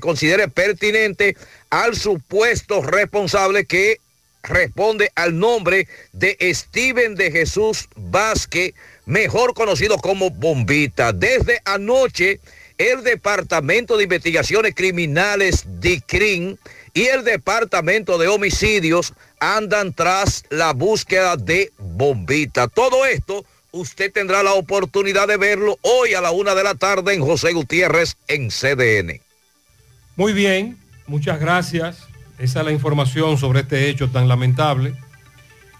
considere 0.00 0.48
pertinente 0.48 1.36
al 1.70 1.96
supuesto 1.96 2.82
responsable 2.82 3.64
que 3.64 3.98
responde 4.42 5.10
al 5.14 5.38
nombre 5.38 5.88
de 6.12 6.36
Steven 6.52 7.14
de 7.14 7.30
Jesús 7.30 7.88
Vázquez, 7.96 8.74
mejor 9.06 9.54
conocido 9.54 9.98
como 9.98 10.30
Bombita. 10.30 11.12
Desde 11.12 11.60
anoche, 11.64 12.40
el 12.76 13.02
Departamento 13.02 13.96
de 13.96 14.04
Investigaciones 14.04 14.74
Criminales, 14.74 15.64
DICRIN, 15.80 16.58
y 16.98 17.06
el 17.06 17.22
Departamento 17.22 18.18
de 18.18 18.26
Homicidios 18.26 19.14
andan 19.38 19.92
tras 19.92 20.42
la 20.50 20.72
búsqueda 20.72 21.36
de 21.36 21.70
Bombita. 21.78 22.66
Todo 22.66 23.06
esto 23.06 23.44
usted 23.70 24.12
tendrá 24.12 24.42
la 24.42 24.54
oportunidad 24.54 25.28
de 25.28 25.36
verlo 25.36 25.78
hoy 25.82 26.14
a 26.14 26.20
la 26.20 26.32
una 26.32 26.56
de 26.56 26.64
la 26.64 26.74
tarde 26.74 27.14
en 27.14 27.24
José 27.24 27.52
Gutiérrez 27.52 28.16
en 28.26 28.48
CDN. 28.48 29.20
Muy 30.16 30.32
bien, 30.32 30.76
muchas 31.06 31.38
gracias. 31.38 32.08
Esa 32.36 32.58
es 32.58 32.66
la 32.66 32.72
información 32.72 33.38
sobre 33.38 33.60
este 33.60 33.88
hecho 33.88 34.10
tan 34.10 34.26
lamentable. 34.26 34.96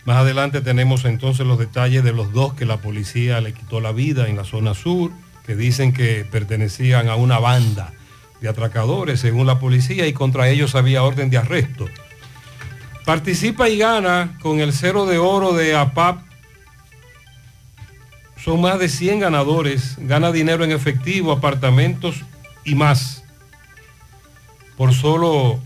Más 0.05 0.19
adelante 0.19 0.61
tenemos 0.61 1.05
entonces 1.05 1.45
los 1.45 1.59
detalles 1.59 2.05
de 2.05 2.13
los 2.13 2.33
dos 2.33 2.55
que 2.55 2.65
la 2.65 2.77
policía 2.77 3.41
le 3.41 3.53
quitó 3.55 3.81
la 3.81 3.91
vida 3.91 4.29
en 4.29 4.37
la 4.37 4.45
zona 4.45 4.73
sur, 4.73 5.11
que 5.45 5.57
dicen 5.57 5.93
que 5.93 6.25
pertenecían 6.31 7.09
a 7.09 7.17
una 7.17 7.41
banda 7.41 7.93
de 8.41 8.49
atracadores, 8.49 9.21
según 9.21 9.47
la 9.47 9.59
policía, 9.59 10.07
y 10.07 10.13
contra 10.13 10.49
ellos 10.49 10.75
había 10.75 11.03
orden 11.03 11.31
de 11.31 11.39
arresto. 11.39 11.89
Participa 13.05 13.69
y 13.69 13.79
gana 13.79 14.37
con 14.43 14.61
el 14.61 14.73
cero 14.73 15.07
de 15.07 15.19
oro 15.19 15.55
de 15.55 15.75
APAP. 15.75 16.21
Son 18.37 18.61
más 18.61 18.79
de 18.79 18.89
100 18.89 19.21
ganadores. 19.21 19.97
Gana 19.99 20.31
dinero 20.31 20.63
en 20.63 20.73
efectivo, 20.73 21.33
apartamentos 21.33 22.23
y 22.65 22.75
más. 22.75 23.25
Por 24.77 24.93
solo 24.93 25.59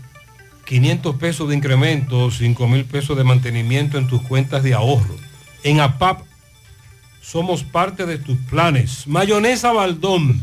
500 0.65 1.17
pesos 1.17 1.49
de 1.49 1.55
incremento, 1.55 2.31
5 2.31 2.67
mil 2.67 2.85
pesos 2.85 3.17
de 3.17 3.23
mantenimiento 3.23 3.97
en 3.97 4.07
tus 4.07 4.21
cuentas 4.21 4.63
de 4.63 4.73
ahorro. 4.73 5.15
En 5.63 5.81
APAP 5.81 6.21
somos 7.21 7.63
parte 7.63 8.05
de 8.05 8.17
tus 8.17 8.37
planes. 8.37 9.05
Mayonesa 9.07 9.71
Baldón, 9.71 10.41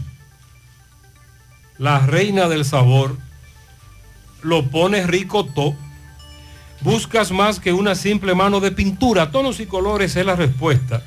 la 1.81 1.98
reina 1.98 2.47
del 2.47 2.66
sabor, 2.66 3.16
lo 4.43 4.70
pones 4.70 5.07
rico 5.07 5.47
todo. 5.47 5.74
Buscas 6.82 7.32
más 7.32 7.59
que 7.59 7.73
una 7.73 7.94
simple 7.94 8.35
mano 8.35 8.61
de 8.61 8.70
pintura. 8.70 9.31
Tonos 9.31 9.61
y 9.61 9.66
colores 9.66 10.15
es 10.15 10.27
la 10.27 10.36
respuesta. 10.36 11.02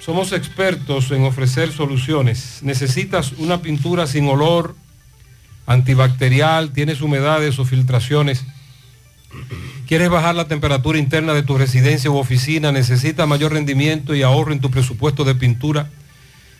Somos 0.00 0.32
expertos 0.32 1.12
en 1.12 1.22
ofrecer 1.22 1.72
soluciones. 1.72 2.58
Necesitas 2.62 3.32
una 3.38 3.62
pintura 3.62 4.08
sin 4.08 4.28
olor, 4.28 4.74
antibacterial, 5.66 6.72
tienes 6.72 7.00
humedades 7.00 7.60
o 7.60 7.64
filtraciones. 7.64 8.44
¿Quieres 9.86 10.10
bajar 10.10 10.34
la 10.34 10.48
temperatura 10.48 10.98
interna 10.98 11.32
de 11.32 11.44
tu 11.44 11.56
residencia 11.56 12.10
u 12.10 12.16
oficina? 12.16 12.72
¿Necesitas 12.72 13.28
mayor 13.28 13.52
rendimiento 13.52 14.16
y 14.16 14.22
ahorro 14.22 14.52
en 14.52 14.60
tu 14.60 14.70
presupuesto 14.70 15.22
de 15.22 15.36
pintura? 15.36 15.90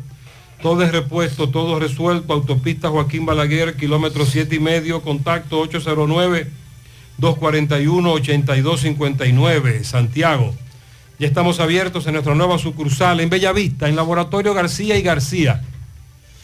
Todo 0.62 0.84
es 0.84 0.92
repuesto, 0.92 1.50
todo 1.50 1.80
resuelto. 1.80 2.34
Autopista 2.34 2.90
Joaquín 2.90 3.26
Balaguer, 3.26 3.76
kilómetro 3.76 4.24
7 4.24 4.56
y 4.56 4.60
medio. 4.60 5.02
Contacto 5.02 5.68
809-241-8259. 7.20 9.84
Santiago. 9.84 10.54
Ya 11.18 11.26
estamos 11.26 11.60
abiertos 11.60 12.06
en 12.06 12.14
nuestra 12.14 12.36
nueva 12.36 12.60
sucursal 12.60 13.20
en 13.20 13.32
Bellavista, 13.32 13.90
en 13.90 13.96
Laboratorio 13.96 14.54
García 14.54 14.96
y 14.96 15.02
García. 15.02 15.64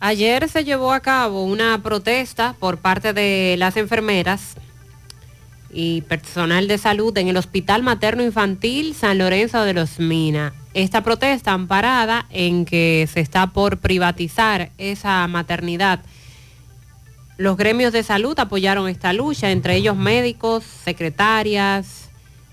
Ayer 0.00 0.48
se 0.48 0.64
llevó 0.64 0.92
a 0.92 1.00
cabo 1.00 1.42
una 1.42 1.82
protesta 1.82 2.54
por 2.60 2.78
parte 2.78 3.12
de 3.12 3.56
las 3.58 3.76
enfermeras 3.76 4.54
y 5.72 6.02
personal 6.02 6.68
de 6.68 6.78
salud 6.78 7.16
en 7.18 7.26
el 7.26 7.36
Hospital 7.36 7.82
Materno 7.82 8.22
Infantil 8.22 8.94
San 8.94 9.18
Lorenzo 9.18 9.62
de 9.62 9.74
los 9.74 9.98
Minas. 9.98 10.52
Esta 10.72 11.02
protesta 11.02 11.52
amparada 11.52 12.26
en 12.30 12.64
que 12.64 13.08
se 13.12 13.18
está 13.18 13.48
por 13.48 13.78
privatizar 13.78 14.70
esa 14.78 15.26
maternidad. 15.26 16.00
Los 17.36 17.56
gremios 17.56 17.92
de 17.92 18.04
salud 18.04 18.38
apoyaron 18.38 18.88
esta 18.88 19.12
lucha, 19.12 19.50
entre 19.50 19.74
ellos 19.74 19.96
médicos, 19.96 20.62
secretarias, 20.84 22.08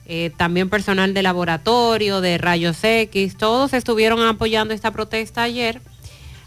eh, 0.07 0.31
también 0.35 0.69
personal 0.69 1.13
de 1.13 1.21
laboratorio, 1.21 2.21
de 2.21 2.39
rayos 2.39 2.83
X, 2.83 3.37
todos 3.37 3.73
estuvieron 3.73 4.21
apoyando 4.23 4.73
esta 4.73 4.91
protesta 4.91 5.43
ayer 5.43 5.81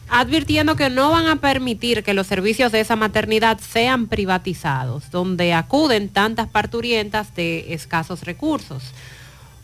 advirtiendo 0.09 0.77
que 0.77 0.91
no 0.91 1.11
van 1.11 1.27
a 1.27 1.37
permitir 1.37 2.03
que 2.03 2.15
los 2.15 2.27
servicios 2.27 2.73
de 2.73 2.81
esa 2.81 2.97
maternidad 2.97 3.59
sean 3.61 4.07
privatizados, 4.07 5.11
donde 5.11 5.53
acuden 5.53 6.09
tantas 6.09 6.49
parturientas 6.49 7.35
de 7.35 7.73
escasos 7.75 8.23
recursos. 8.23 8.83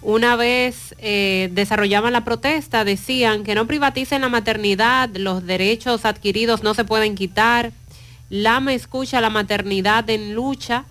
Una 0.02 0.36
vez 0.36 0.94
eh, 0.98 1.48
desarrollaban 1.52 2.12
la 2.12 2.24
protesta, 2.24 2.84
decían 2.84 3.42
que 3.42 3.54
no 3.54 3.66
privaticen 3.66 4.20
la 4.20 4.28
maternidad, 4.28 5.08
los 5.16 5.46
derechos 5.46 6.04
adquiridos 6.04 6.62
no 6.62 6.74
se 6.74 6.84
pueden 6.84 7.14
quitar, 7.14 7.72
Lama 8.28 8.74
escucha 8.74 9.20
la 9.20 9.30
maternidad 9.30 10.08
en 10.10 10.34
lucha, 10.34 10.84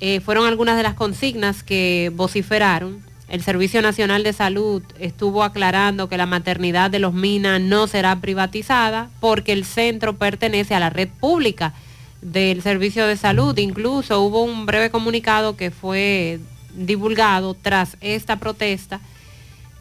eh, 0.00 0.20
fueron 0.20 0.46
algunas 0.46 0.76
de 0.76 0.82
las 0.82 0.94
consignas 0.94 1.62
que 1.62 2.10
vociferaron 2.14 3.07
el 3.28 3.42
Servicio 3.42 3.82
Nacional 3.82 4.24
de 4.24 4.32
Salud 4.32 4.82
estuvo 4.98 5.44
aclarando 5.44 6.08
que 6.08 6.16
la 6.16 6.26
maternidad 6.26 6.90
de 6.90 6.98
los 6.98 7.12
Minas 7.12 7.60
no 7.60 7.86
será 7.86 8.16
privatizada 8.16 9.10
porque 9.20 9.52
el 9.52 9.64
centro 9.64 10.16
pertenece 10.16 10.74
a 10.74 10.80
la 10.80 10.90
red 10.90 11.08
pública 11.20 11.74
del 12.22 12.62
Servicio 12.62 13.06
de 13.06 13.16
Salud. 13.16 13.56
Incluso 13.58 14.20
hubo 14.22 14.42
un 14.42 14.64
breve 14.64 14.90
comunicado 14.90 15.56
que 15.56 15.70
fue 15.70 16.40
divulgado 16.74 17.54
tras 17.54 17.98
esta 18.00 18.36
protesta 18.36 19.00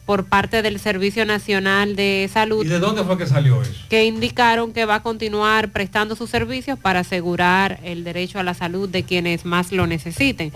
por 0.06 0.26
parte 0.26 0.62
del 0.62 0.80
Servicio 0.80 1.26
Nacional 1.26 1.96
de 1.96 2.30
Salud. 2.32 2.66
¿Y 2.66 2.70
de 2.70 2.80
dónde 2.80 3.04
fue 3.04 3.18
que 3.18 3.28
salió 3.28 3.62
eso? 3.62 3.74
que 3.90 4.06
indicaron 4.06 4.74
que 4.74 4.86
va 4.86 4.96
a 4.96 5.04
continuar 5.04 5.70
prestando 5.72 6.16
sus 6.16 6.30
servicios 6.30 6.78
para 6.80 7.02
asegurar 7.02 7.80
el 7.84 8.04
derecho 8.04 8.40
a 8.40 8.44
la 8.44 8.54
salud 8.54 8.90
de 8.90 9.04
quienes 9.04 9.46
más 9.46 9.72
lo 9.72 9.88
necesiten. 9.88 10.52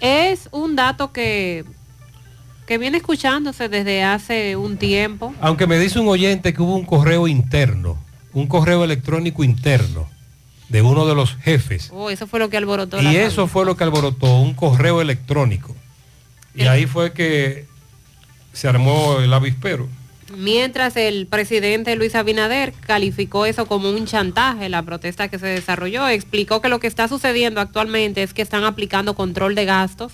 Es 0.00 0.48
un 0.50 0.76
dato 0.76 1.12
que, 1.12 1.66
que 2.70 2.78
viene 2.78 2.98
escuchándose 2.98 3.68
desde 3.68 4.04
hace 4.04 4.54
un 4.54 4.76
tiempo. 4.76 5.34
Aunque 5.40 5.66
me 5.66 5.76
dice 5.76 5.98
un 5.98 6.06
oyente 6.06 6.54
que 6.54 6.62
hubo 6.62 6.76
un 6.76 6.84
correo 6.84 7.26
interno, 7.26 7.98
un 8.32 8.46
correo 8.46 8.84
electrónico 8.84 9.42
interno 9.42 10.08
de 10.68 10.80
uno 10.80 11.04
de 11.04 11.16
los 11.16 11.34
jefes. 11.34 11.90
Oh, 11.92 12.10
eso 12.10 12.28
fue 12.28 12.38
lo 12.38 12.48
que 12.48 12.56
alborotó. 12.56 13.02
Y 13.02 13.16
eso 13.16 13.48
fue 13.48 13.64
lo 13.64 13.76
que 13.76 13.82
alborotó, 13.82 14.36
un 14.36 14.54
correo 14.54 15.00
electrónico. 15.00 15.74
Y 16.54 16.62
ahí 16.68 16.86
fue 16.86 17.12
que 17.12 17.66
se 18.52 18.68
armó 18.68 19.18
el 19.18 19.34
avispero. 19.34 19.88
Mientras 20.36 20.94
el 20.94 21.26
presidente 21.26 21.96
Luis 21.96 22.14
Abinader 22.14 22.72
calificó 22.72 23.46
eso 23.46 23.66
como 23.66 23.90
un 23.90 24.06
chantaje, 24.06 24.68
la 24.68 24.84
protesta 24.84 25.26
que 25.26 25.40
se 25.40 25.48
desarrolló, 25.48 26.06
explicó 26.06 26.60
que 26.60 26.68
lo 26.68 26.78
que 26.78 26.86
está 26.86 27.08
sucediendo 27.08 27.60
actualmente 27.60 28.22
es 28.22 28.32
que 28.32 28.42
están 28.42 28.62
aplicando 28.62 29.16
control 29.16 29.56
de 29.56 29.64
gastos, 29.64 30.12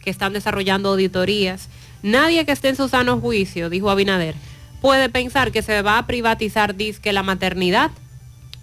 que 0.00 0.10
están 0.10 0.34
desarrollando 0.34 0.90
auditorías. 0.90 1.68
Nadie 2.02 2.44
que 2.44 2.52
esté 2.52 2.68
en 2.68 2.76
su 2.76 2.88
sano 2.88 3.20
juicio, 3.20 3.70
dijo 3.70 3.90
Abinader, 3.90 4.34
puede 4.80 5.08
pensar 5.08 5.52
que 5.52 5.62
se 5.62 5.82
va 5.82 5.98
a 5.98 6.06
privatizar 6.06 6.76
disque 6.76 7.12
la 7.12 7.22
maternidad, 7.22 7.90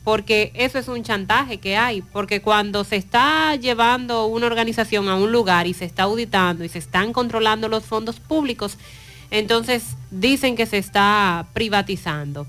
porque 0.03 0.51
eso 0.55 0.79
es 0.79 0.87
un 0.87 1.03
chantaje 1.03 1.57
que 1.57 1.77
hay, 1.77 2.01
porque 2.01 2.41
cuando 2.41 2.83
se 2.83 2.97
está 2.97 3.55
llevando 3.55 4.25
una 4.25 4.47
organización 4.47 5.07
a 5.07 5.15
un 5.15 5.31
lugar 5.31 5.67
y 5.67 5.73
se 5.73 5.85
está 5.85 6.03
auditando 6.03 6.63
y 6.63 6.69
se 6.69 6.79
están 6.79 7.13
controlando 7.13 7.69
los 7.69 7.85
fondos 7.85 8.19
públicos, 8.19 8.77
entonces 9.31 9.95
dicen 10.11 10.55
que 10.55 10.65
se 10.65 10.77
está 10.77 11.47
privatizando. 11.53 12.45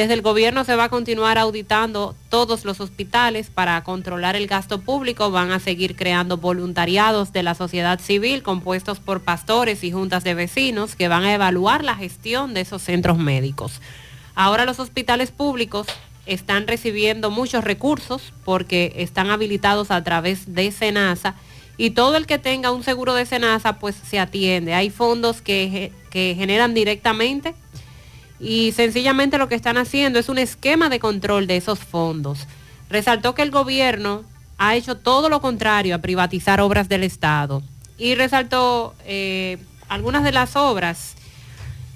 Desde 0.00 0.14
el 0.14 0.22
gobierno 0.22 0.64
se 0.64 0.76
va 0.76 0.84
a 0.84 0.88
continuar 0.88 1.36
auditando 1.36 2.16
todos 2.30 2.64
los 2.64 2.80
hospitales 2.80 3.50
para 3.50 3.84
controlar 3.84 4.34
el 4.34 4.46
gasto 4.46 4.80
público. 4.80 5.30
Van 5.30 5.52
a 5.52 5.60
seguir 5.60 5.94
creando 5.94 6.38
voluntariados 6.38 7.34
de 7.34 7.42
la 7.42 7.54
sociedad 7.54 8.00
civil 8.00 8.42
compuestos 8.42 8.98
por 8.98 9.20
pastores 9.20 9.84
y 9.84 9.92
juntas 9.92 10.24
de 10.24 10.32
vecinos 10.32 10.96
que 10.96 11.08
van 11.08 11.24
a 11.24 11.34
evaluar 11.34 11.84
la 11.84 11.96
gestión 11.96 12.54
de 12.54 12.62
esos 12.62 12.80
centros 12.80 13.18
médicos. 13.18 13.82
Ahora 14.34 14.64
los 14.64 14.80
hospitales 14.80 15.32
públicos 15.32 15.86
están 16.24 16.66
recibiendo 16.66 17.30
muchos 17.30 17.62
recursos 17.62 18.32
porque 18.46 18.94
están 18.96 19.28
habilitados 19.28 19.90
a 19.90 20.02
través 20.02 20.54
de 20.54 20.72
SENASA 20.72 21.34
y 21.76 21.90
todo 21.90 22.16
el 22.16 22.26
que 22.26 22.38
tenga 22.38 22.70
un 22.70 22.84
seguro 22.84 23.12
de 23.12 23.26
SENASA 23.26 23.78
pues 23.78 23.96
se 23.96 24.18
atiende. 24.18 24.72
Hay 24.72 24.88
fondos 24.88 25.42
que, 25.42 25.92
que 26.08 26.34
generan 26.38 26.72
directamente 26.72 27.54
y 28.40 28.72
sencillamente 28.72 29.38
lo 29.38 29.48
que 29.48 29.54
están 29.54 29.76
haciendo 29.76 30.18
es 30.18 30.28
un 30.28 30.38
esquema 30.38 30.88
de 30.88 30.98
control 30.98 31.46
de 31.46 31.56
esos 31.56 31.78
fondos. 31.78 32.46
Resaltó 32.88 33.34
que 33.34 33.42
el 33.42 33.50
gobierno 33.50 34.24
ha 34.56 34.74
hecho 34.74 34.96
todo 34.96 35.28
lo 35.28 35.40
contrario 35.40 35.94
a 35.94 35.98
privatizar 35.98 36.60
obras 36.60 36.88
del 36.88 37.04
Estado 37.04 37.62
y 37.98 38.14
resaltó 38.14 38.94
eh, 39.04 39.58
algunas 39.88 40.24
de 40.24 40.32
las 40.32 40.56
obras 40.56 41.14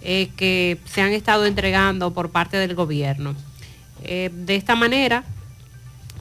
eh, 0.03 0.31
que 0.37 0.79
se 0.85 1.01
han 1.01 1.13
estado 1.13 1.47
entregando 1.47 2.13
por 2.13 2.31
parte 2.31 2.59
del 2.59 2.75
gobierno. 2.75 3.35
Eh, 4.03 4.31
de 4.33 4.57
esta 4.57 4.75
manera, 4.75 5.25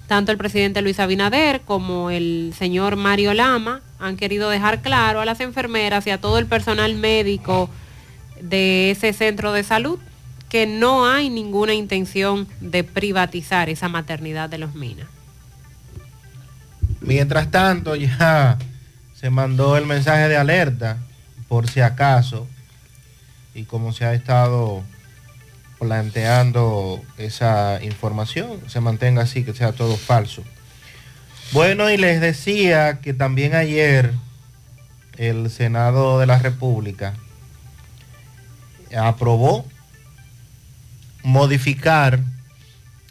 tanto 0.07 0.31
el 0.31 0.37
presidente 0.37 0.81
Luis 0.81 1.01
Abinader 1.01 1.61
como 1.61 2.09
el 2.09 2.53
señor 2.57 2.95
Mario 2.95 3.33
Lama 3.33 3.81
han 3.99 4.15
querido 4.15 4.49
dejar 4.49 4.81
claro 4.81 5.19
a 5.19 5.25
las 5.25 5.41
enfermeras 5.41 6.07
y 6.07 6.11
a 6.11 6.21
todo 6.21 6.39
el 6.39 6.45
personal 6.45 6.95
médico 6.95 7.69
de 8.39 8.91
ese 8.91 9.11
centro 9.11 9.51
de 9.51 9.63
salud 9.63 9.99
que 10.53 10.67
no 10.67 11.07
hay 11.07 11.31
ninguna 11.31 11.73
intención 11.73 12.47
de 12.61 12.83
privatizar 12.83 13.69
esa 13.69 13.89
maternidad 13.89 14.49
de 14.49 14.59
los 14.59 14.75
Minas. 14.75 15.07
Mientras 17.01 17.49
tanto, 17.49 17.95
ya 17.95 18.59
se 19.15 19.31
mandó 19.31 19.77
el 19.77 19.87
mensaje 19.87 20.29
de 20.29 20.37
alerta, 20.37 20.99
por 21.47 21.67
si 21.67 21.81
acaso, 21.81 22.47
y 23.55 23.63
como 23.63 23.93
se 23.93 24.05
ha 24.05 24.13
estado 24.13 24.83
planteando 25.79 27.01
esa 27.17 27.79
información, 27.81 28.59
se 28.67 28.79
mantenga 28.79 29.23
así, 29.23 29.43
que 29.43 29.55
sea 29.55 29.71
todo 29.71 29.97
falso. 29.97 30.43
Bueno, 31.51 31.89
y 31.89 31.97
les 31.97 32.21
decía 32.21 32.99
que 32.99 33.15
también 33.15 33.55
ayer 33.55 34.13
el 35.17 35.49
Senado 35.49 36.19
de 36.19 36.27
la 36.27 36.37
República 36.37 37.15
aprobó 38.95 39.65
modificar 41.23 42.19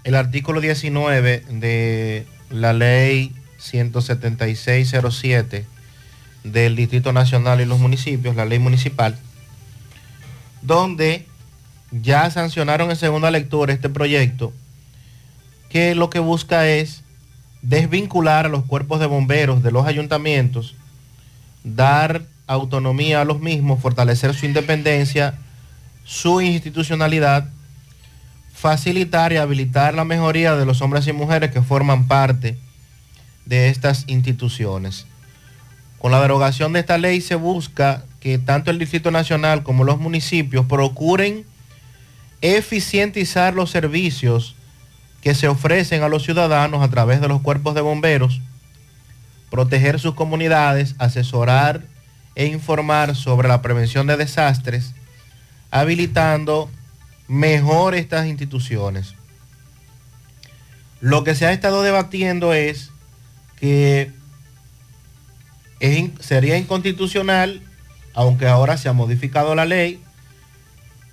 el 0.05 0.14
artículo 0.14 0.60
19 0.60 1.44
de 1.48 2.26
la 2.51 2.72
ley 2.72 3.32
17607 3.59 5.64
del 6.44 6.76
Distrito 6.76 7.12
Nacional 7.12 7.60
y 7.60 7.64
los 7.64 7.78
municipios, 7.78 8.36
la 8.36 8.44
ley 8.44 8.59
municipal, 8.59 9.16
donde 10.60 11.26
ya 11.90 12.30
sancionaron 12.30 12.90
en 12.90 12.97
segunda 12.97 13.30
lectura 13.30 13.72
este 13.72 13.89
proyecto 13.89 14.52
que 15.68 15.94
lo 15.94 16.10
que 16.10 16.18
busca 16.18 16.68
es 16.68 17.02
desvincular 17.62 18.47
a 18.47 18.48
los 18.48 18.64
cuerpos 18.64 19.01
de 19.01 19.06
bomberos 19.06 19.62
de 19.62 19.70
los 19.70 19.86
ayuntamientos, 19.86 20.74
dar 21.64 22.22
autonomía 22.47 23.20
a 23.20 23.24
los 23.24 23.40
mismos, 23.40 23.80
fortalecer 23.80 24.34
su 24.34 24.47
independencia, 24.47 25.34
su 26.05 26.40
institucionalidad, 26.40 27.48
facilitar 28.62 29.32
y 29.32 29.39
habilitar 29.39 29.93
la 29.93 30.05
mejoría 30.05 30.55
de 30.55 30.64
los 30.64 30.82
hombres 30.82 31.09
y 31.09 31.12
mujeres 31.12 31.51
que 31.51 31.62
forman 31.62 32.06
parte 32.06 32.56
de 33.44 33.68
estas 33.70 34.05
instituciones. 34.06 35.05
Con 35.98 36.12
la 36.12 36.22
derogación 36.22 36.72
de 36.72 36.78
esta 36.78 36.97
ley 36.97 37.20
se 37.20 37.34
busca 37.34 38.05
que 38.20 38.39
tanto 38.39 38.70
el 38.70 38.78
Distrito 38.78 39.10
Nacional 39.10 39.64
como 39.64 39.82
los 39.82 39.98
municipios 39.98 40.64
procuren 40.66 41.44
eficientizar 42.40 43.52
los 43.52 43.68
servicios 43.68 44.55
que 45.22 45.34
se 45.34 45.48
ofrecen 45.48 46.05
a 46.05 46.09
los 46.09 46.22
ciudadanos 46.22 46.84
a 46.84 46.89
través 46.89 47.20
de 47.20 47.26
los 47.26 47.40
cuerpos 47.43 47.74
de 47.74 47.80
bomberos, 47.80 48.40
proteger 49.51 49.98
sus 49.98 50.14
comunidades, 50.14 50.94
asesorar 50.98 51.82
e 52.36 52.47
informar 52.47 53.16
sobre 53.16 53.48
la 53.48 53.60
prevención 53.60 54.06
de 54.06 54.16
desastres, 54.16 54.94
habilitando 55.72 56.70
mejor 57.28 57.94
estas 57.94 58.26
instituciones. 58.26 59.14
Lo 61.00 61.24
que 61.24 61.34
se 61.34 61.46
ha 61.46 61.52
estado 61.52 61.82
debatiendo 61.82 62.54
es 62.54 62.90
que 63.58 64.10
es 65.80 66.10
sería 66.20 66.56
inconstitucional, 66.58 67.60
aunque 68.14 68.46
ahora 68.46 68.76
se 68.76 68.88
ha 68.88 68.92
modificado 68.92 69.54
la 69.54 69.64
ley, 69.64 70.00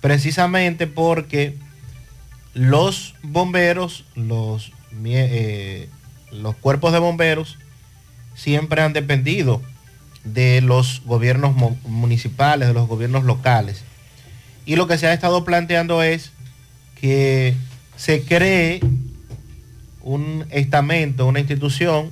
precisamente 0.00 0.86
porque 0.86 1.56
los 2.54 3.14
bomberos, 3.22 4.04
los, 4.14 4.72
eh, 5.04 5.88
cuerpos 6.60 6.92
de 6.92 6.98
bomberos, 6.98 7.58
siempre 8.34 8.82
han 8.82 8.92
dependido 8.92 9.60
de 10.24 10.60
los 10.60 11.02
gobiernos 11.04 11.54
municipales, 11.84 12.68
de 12.68 12.74
los 12.74 12.88
gobiernos 12.88 13.24
locales. 13.24 13.82
Y 14.66 14.76
lo 14.76 14.86
que 14.86 14.98
se 14.98 15.06
ha 15.06 15.12
estado 15.12 15.44
planteando 15.44 16.02
es 16.02 16.30
que 17.00 17.54
se 17.96 18.22
cree 18.22 18.80
un 20.02 20.46
estamento, 20.50 21.26
una 21.26 21.40
institución 21.40 22.10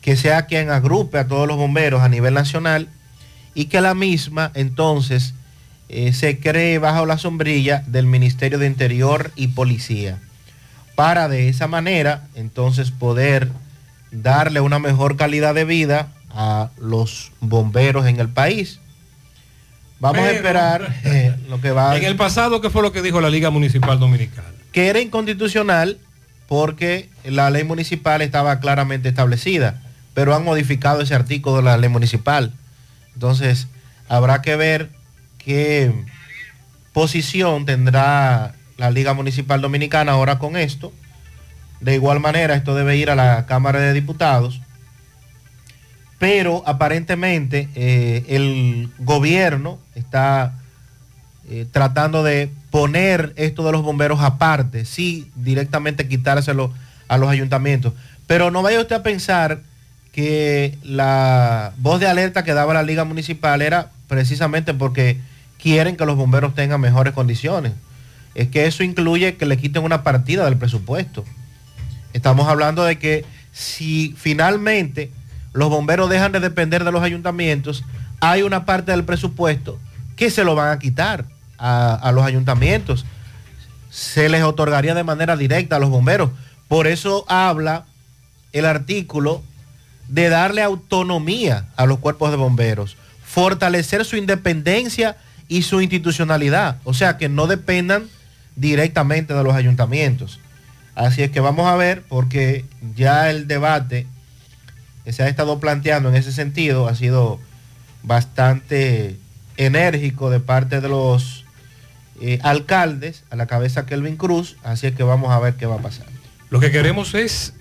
que 0.00 0.16
sea 0.16 0.46
quien 0.46 0.70
agrupe 0.70 1.18
a 1.18 1.26
todos 1.26 1.48
los 1.48 1.56
bomberos 1.56 2.02
a 2.02 2.08
nivel 2.08 2.34
nacional 2.34 2.88
y 3.54 3.66
que 3.66 3.80
la 3.80 3.94
misma 3.94 4.52
entonces 4.54 5.34
eh, 5.88 6.12
se 6.12 6.38
cree 6.38 6.78
bajo 6.78 7.06
la 7.06 7.18
sombrilla 7.18 7.82
del 7.86 8.06
Ministerio 8.06 8.58
de 8.58 8.66
Interior 8.66 9.32
y 9.36 9.48
Policía 9.48 10.18
para 10.96 11.28
de 11.28 11.48
esa 11.48 11.68
manera 11.68 12.26
entonces 12.34 12.90
poder 12.90 13.50
darle 14.10 14.60
una 14.60 14.78
mejor 14.80 15.16
calidad 15.16 15.54
de 15.54 15.64
vida 15.64 16.08
a 16.30 16.70
los 16.78 17.30
bomberos 17.40 18.06
en 18.06 18.18
el 18.18 18.28
país. 18.28 18.80
Vamos 19.98 20.22
a 20.22 20.30
esperar 20.30 20.94
eh, 21.04 21.34
lo 21.48 21.60
que 21.60 21.70
va 21.70 21.96
En 21.96 22.04
el 22.04 22.16
pasado, 22.16 22.60
¿qué 22.60 22.70
fue 22.70 22.82
lo 22.82 22.92
que 22.92 23.02
dijo 23.02 23.20
la 23.20 23.30
Liga 23.30 23.50
Municipal 23.50 23.98
Dominicana? 23.98 24.56
que 24.76 24.88
era 24.88 25.00
inconstitucional 25.00 25.96
porque 26.48 27.08
la 27.24 27.48
ley 27.48 27.64
municipal 27.64 28.20
estaba 28.20 28.60
claramente 28.60 29.08
establecida, 29.08 29.80
pero 30.12 30.34
han 30.34 30.44
modificado 30.44 31.00
ese 31.00 31.14
artículo 31.14 31.56
de 31.56 31.62
la 31.62 31.78
ley 31.78 31.88
municipal. 31.88 32.52
Entonces, 33.14 33.68
habrá 34.06 34.42
que 34.42 34.54
ver 34.54 34.90
qué 35.38 35.90
posición 36.92 37.64
tendrá 37.64 38.54
la 38.76 38.90
Liga 38.90 39.14
Municipal 39.14 39.62
Dominicana 39.62 40.12
ahora 40.12 40.38
con 40.38 40.58
esto. 40.58 40.92
De 41.80 41.94
igual 41.94 42.20
manera, 42.20 42.54
esto 42.54 42.74
debe 42.74 42.98
ir 42.98 43.08
a 43.08 43.14
la 43.14 43.46
Cámara 43.46 43.80
de 43.80 43.94
Diputados. 43.94 44.60
Pero 46.18 46.62
aparentemente 46.66 47.68
eh, 47.74 48.24
el 48.28 48.90
gobierno 48.98 49.78
está 49.94 50.54
eh, 51.48 51.66
tratando 51.70 52.22
de 52.22 52.50
poner 52.70 53.32
esto 53.36 53.64
de 53.64 53.72
los 53.72 53.82
bomberos 53.82 54.20
aparte, 54.20 54.84
sí, 54.84 55.30
directamente 55.34 56.08
quitárselo 56.08 56.72
a 57.08 57.18
los 57.18 57.28
ayuntamientos. 57.28 57.92
Pero 58.26 58.50
no 58.50 58.62
vaya 58.62 58.80
usted 58.80 58.96
a 58.96 59.02
pensar 59.02 59.60
que 60.12 60.78
la 60.82 61.72
voz 61.76 62.00
de 62.00 62.08
alerta 62.08 62.42
que 62.42 62.54
daba 62.54 62.72
la 62.74 62.82
Liga 62.82 63.04
Municipal 63.04 63.60
era 63.60 63.90
precisamente 64.08 64.72
porque 64.74 65.18
quieren 65.58 65.96
que 65.96 66.06
los 66.06 66.16
bomberos 66.16 66.54
tengan 66.54 66.80
mejores 66.80 67.12
condiciones. 67.12 67.72
Es 68.34 68.48
que 68.48 68.66
eso 68.66 68.82
incluye 68.82 69.36
que 69.36 69.46
le 69.46 69.56
quiten 69.56 69.84
una 69.84 70.02
partida 70.02 70.44
del 70.44 70.56
presupuesto. 70.56 71.24
Estamos 72.12 72.48
hablando 72.48 72.82
de 72.84 72.98
que 72.98 73.24
si 73.52 74.14
finalmente 74.16 75.10
los 75.56 75.70
bomberos 75.70 76.10
dejan 76.10 76.32
de 76.32 76.40
depender 76.40 76.84
de 76.84 76.92
los 76.92 77.02
ayuntamientos, 77.02 77.84
hay 78.20 78.42
una 78.42 78.64
parte 78.64 78.92
del 78.92 79.04
presupuesto 79.04 79.78
que 80.14 80.30
se 80.30 80.44
lo 80.44 80.54
van 80.54 80.70
a 80.70 80.78
quitar 80.78 81.24
a, 81.58 81.94
a 81.94 82.12
los 82.12 82.24
ayuntamientos. 82.24 83.04
Se 83.90 84.28
les 84.28 84.42
otorgaría 84.42 84.94
de 84.94 85.04
manera 85.04 85.36
directa 85.36 85.76
a 85.76 85.78
los 85.78 85.90
bomberos. 85.90 86.30
Por 86.68 86.86
eso 86.86 87.24
habla 87.28 87.86
el 88.52 88.66
artículo 88.66 89.42
de 90.08 90.28
darle 90.28 90.62
autonomía 90.62 91.66
a 91.76 91.86
los 91.86 91.98
cuerpos 91.98 92.30
de 92.30 92.36
bomberos, 92.36 92.96
fortalecer 93.24 94.04
su 94.04 94.16
independencia 94.16 95.16
y 95.48 95.62
su 95.62 95.80
institucionalidad, 95.80 96.78
o 96.84 96.94
sea, 96.94 97.18
que 97.18 97.28
no 97.28 97.46
dependan 97.46 98.08
directamente 98.56 99.34
de 99.34 99.42
los 99.42 99.54
ayuntamientos. 99.54 100.40
Así 100.94 101.22
es 101.22 101.30
que 101.30 101.40
vamos 101.40 101.66
a 101.66 101.76
ver, 101.76 102.02
porque 102.08 102.64
ya 102.94 103.30
el 103.30 103.46
debate 103.46 104.06
que 105.06 105.12
se 105.12 105.22
ha 105.22 105.28
estado 105.28 105.60
planteando 105.60 106.08
en 106.08 106.16
ese 106.16 106.32
sentido 106.32 106.88
ha 106.88 106.96
sido 106.96 107.38
bastante 108.02 109.16
enérgico 109.56 110.30
de 110.30 110.40
parte 110.40 110.80
de 110.80 110.88
los 110.88 111.44
eh, 112.20 112.40
alcaldes, 112.42 113.22
a 113.30 113.36
la 113.36 113.46
cabeza 113.46 113.86
Kelvin 113.86 114.16
Cruz, 114.16 114.56
así 114.64 114.88
es 114.88 114.96
que 114.96 115.04
vamos 115.04 115.30
a 115.30 115.38
ver 115.38 115.54
qué 115.54 115.66
va 115.66 115.76
a 115.76 115.78
pasar. 115.78 116.06
Lo 116.50 116.58
que 116.58 116.72
queremos 116.72 117.14
es 117.14 117.54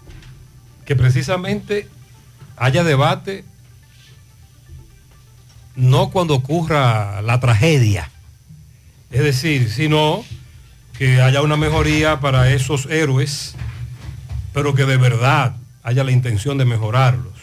que 0.86 0.96
precisamente 0.96 1.88
haya 2.58 2.84
debate, 2.84 3.46
no 5.76 6.10
cuando 6.10 6.34
ocurra 6.34 7.22
la 7.22 7.40
tragedia, 7.40 8.10
es 9.12 9.24
decir, 9.24 9.70
sino 9.70 10.26
que 10.98 11.22
haya 11.22 11.44
una 11.44 11.58
mejoría 11.58 12.20
para 12.20 12.50
esos 12.50 12.88
héroes, 12.88 13.54
pero 14.52 14.74
que 14.74 14.86
de 14.86 14.98
verdad 14.98 15.58
haya 15.84 16.04
la 16.04 16.12
intención 16.12 16.58
de 16.58 16.66
mejorarlos. 16.66 17.35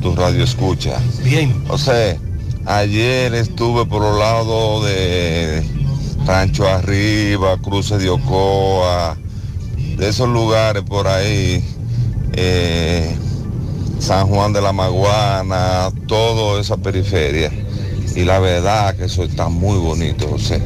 tu 0.00 0.14
radio 0.16 0.42
escucha. 0.44 0.98
Bien. 1.22 1.64
José, 1.66 2.18
ayer 2.66 3.34
estuve 3.34 3.86
por 3.86 4.02
los 4.02 4.18
lados 4.18 4.84
de 4.84 5.64
Rancho 6.26 6.66
Arriba, 6.66 7.56
Cruces 7.58 8.00
de 8.00 8.10
Ocoa, 8.10 9.16
de 9.96 10.08
esos 10.08 10.28
lugares 10.28 10.82
por 10.82 11.08
ahí, 11.08 11.64
eh, 12.34 13.16
San 13.98 14.26
Juan 14.28 14.52
de 14.52 14.60
la 14.60 14.72
Maguana, 14.72 15.90
toda 16.06 16.60
esa 16.60 16.76
periferia. 16.76 17.50
Y 18.14 18.24
la 18.24 18.38
verdad 18.38 18.94
que 18.96 19.04
eso 19.04 19.24
está 19.24 19.48
muy 19.48 19.78
bonito, 19.78 20.28
José. 20.28 20.62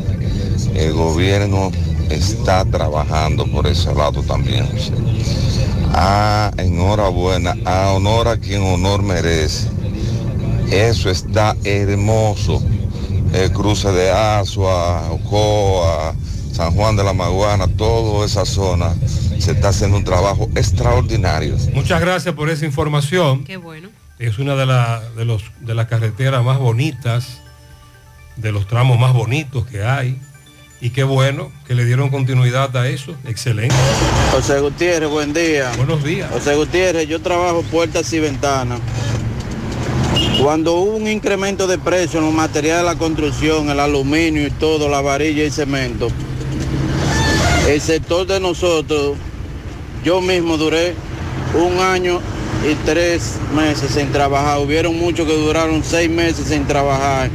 El 0.74 0.92
gobierno 0.92 1.70
está 2.10 2.64
trabajando 2.64 3.46
por 3.46 3.66
ese 3.66 3.94
lado 3.94 4.22
también, 4.22 4.66
José. 4.66 4.92
Ah, 5.92 6.50
enhorabuena, 6.58 7.56
a 7.64 7.92
honor 7.92 8.28
a 8.28 8.36
quien 8.36 8.62
honor 8.62 9.02
merece. 9.02 9.68
Eso 10.70 11.10
está 11.10 11.56
hermoso. 11.64 12.62
El 13.32 13.52
cruce 13.52 13.90
de 13.92 14.10
Asua, 14.10 15.10
Ocoa, 15.10 16.14
San 16.52 16.72
Juan 16.72 16.96
de 16.96 17.04
la 17.04 17.12
Maguana, 17.12 17.66
toda 17.68 18.24
esa 18.24 18.44
zona, 18.46 18.94
se 19.38 19.52
está 19.52 19.68
haciendo 19.68 19.96
un 19.98 20.04
trabajo 20.04 20.48
extraordinario. 20.54 21.56
Muchas 21.74 22.00
gracias 22.00 22.34
por 22.34 22.48
esa 22.50 22.64
información. 22.64 23.44
Qué 23.44 23.56
bueno. 23.58 23.88
Es 24.18 24.38
una 24.38 24.54
de, 24.56 24.64
la- 24.64 25.02
de, 25.16 25.24
los, 25.26 25.42
de 25.60 25.74
las 25.74 25.86
carreteras 25.88 26.42
más 26.44 26.58
bonitas, 26.58 27.38
de 28.36 28.52
los 28.52 28.66
tramos 28.66 28.98
más 28.98 29.12
bonitos 29.12 29.66
que 29.66 29.84
hay. 29.84 30.18
Y 30.80 30.90
qué 30.90 31.04
bueno 31.04 31.50
que 31.66 31.74
le 31.74 31.84
dieron 31.84 32.10
continuidad 32.10 32.74
a 32.76 32.88
eso. 32.88 33.14
Excelente. 33.26 33.74
José 34.30 34.60
Gutiérrez, 34.60 35.08
buen 35.10 35.32
día. 35.32 35.72
Buenos 35.76 36.02
días. 36.04 36.30
José 36.30 36.54
Gutiérrez, 36.54 37.08
yo 37.08 37.20
trabajo 37.20 37.62
puertas 37.62 38.10
y 38.12 38.20
ventanas. 38.20 38.80
Cuando 40.42 40.74
hubo 40.74 40.96
un 40.96 41.08
incremento 41.08 41.66
de 41.66 41.78
precio 41.78 42.20
en 42.20 42.26
los 42.26 42.34
materiales 42.34 42.82
de 42.82 42.94
la 42.94 42.98
construcción, 42.98 43.70
el 43.70 43.80
aluminio 43.80 44.46
y 44.46 44.50
todo, 44.50 44.88
la 44.88 45.00
varilla 45.00 45.44
y 45.44 45.50
cemento, 45.50 46.08
el 47.68 47.80
sector 47.80 48.26
de 48.26 48.38
nosotros, 48.38 49.16
yo 50.04 50.20
mismo 50.20 50.56
duré 50.56 50.94
un 51.54 51.80
año 51.80 52.20
y 52.70 52.74
tres 52.84 53.38
meses 53.54 53.90
sin 53.92 54.12
trabajar. 54.12 54.60
Hubieron 54.60 54.98
muchos 54.98 55.26
que 55.26 55.36
duraron 55.36 55.82
seis 55.82 56.10
meses 56.10 56.46
sin 56.46 56.66
trabajar 56.66 57.30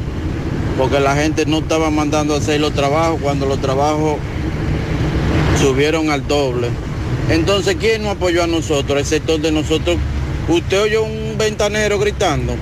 porque 0.78 1.00
la 1.00 1.14
gente 1.14 1.44
no 1.46 1.58
estaba 1.58 1.90
mandando 1.90 2.34
a 2.34 2.38
hacer 2.38 2.60
los 2.60 2.72
trabajos 2.72 3.20
cuando 3.20 3.46
los 3.46 3.60
trabajos 3.60 4.16
subieron 5.60 6.10
al 6.10 6.26
doble. 6.26 6.68
Entonces, 7.28 7.76
¿quién 7.78 8.02
nos 8.02 8.12
apoyó 8.12 8.42
a 8.42 8.46
nosotros? 8.46 8.98
El 8.98 9.06
sector 9.06 9.40
de 9.40 9.52
nosotros. 9.52 9.96
Usted 10.48 10.82
oyó 10.82 11.04
un 11.04 11.36
ventanero 11.38 11.98
gritando. 11.98 12.54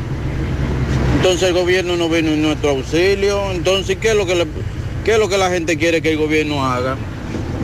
Entonces 1.20 1.48
el 1.50 1.54
gobierno 1.54 1.98
no 1.98 2.08
vino 2.08 2.30
en 2.30 2.40
nuestro 2.40 2.70
auxilio. 2.70 3.52
Entonces, 3.52 3.98
¿qué 4.00 4.12
es 4.12 4.14
lo 4.16 4.24
que, 4.24 5.36
la 5.36 5.50
gente 5.50 5.76
quiere 5.76 6.00
que 6.00 6.12
el 6.12 6.16
gobierno 6.16 6.64
haga? 6.64 6.96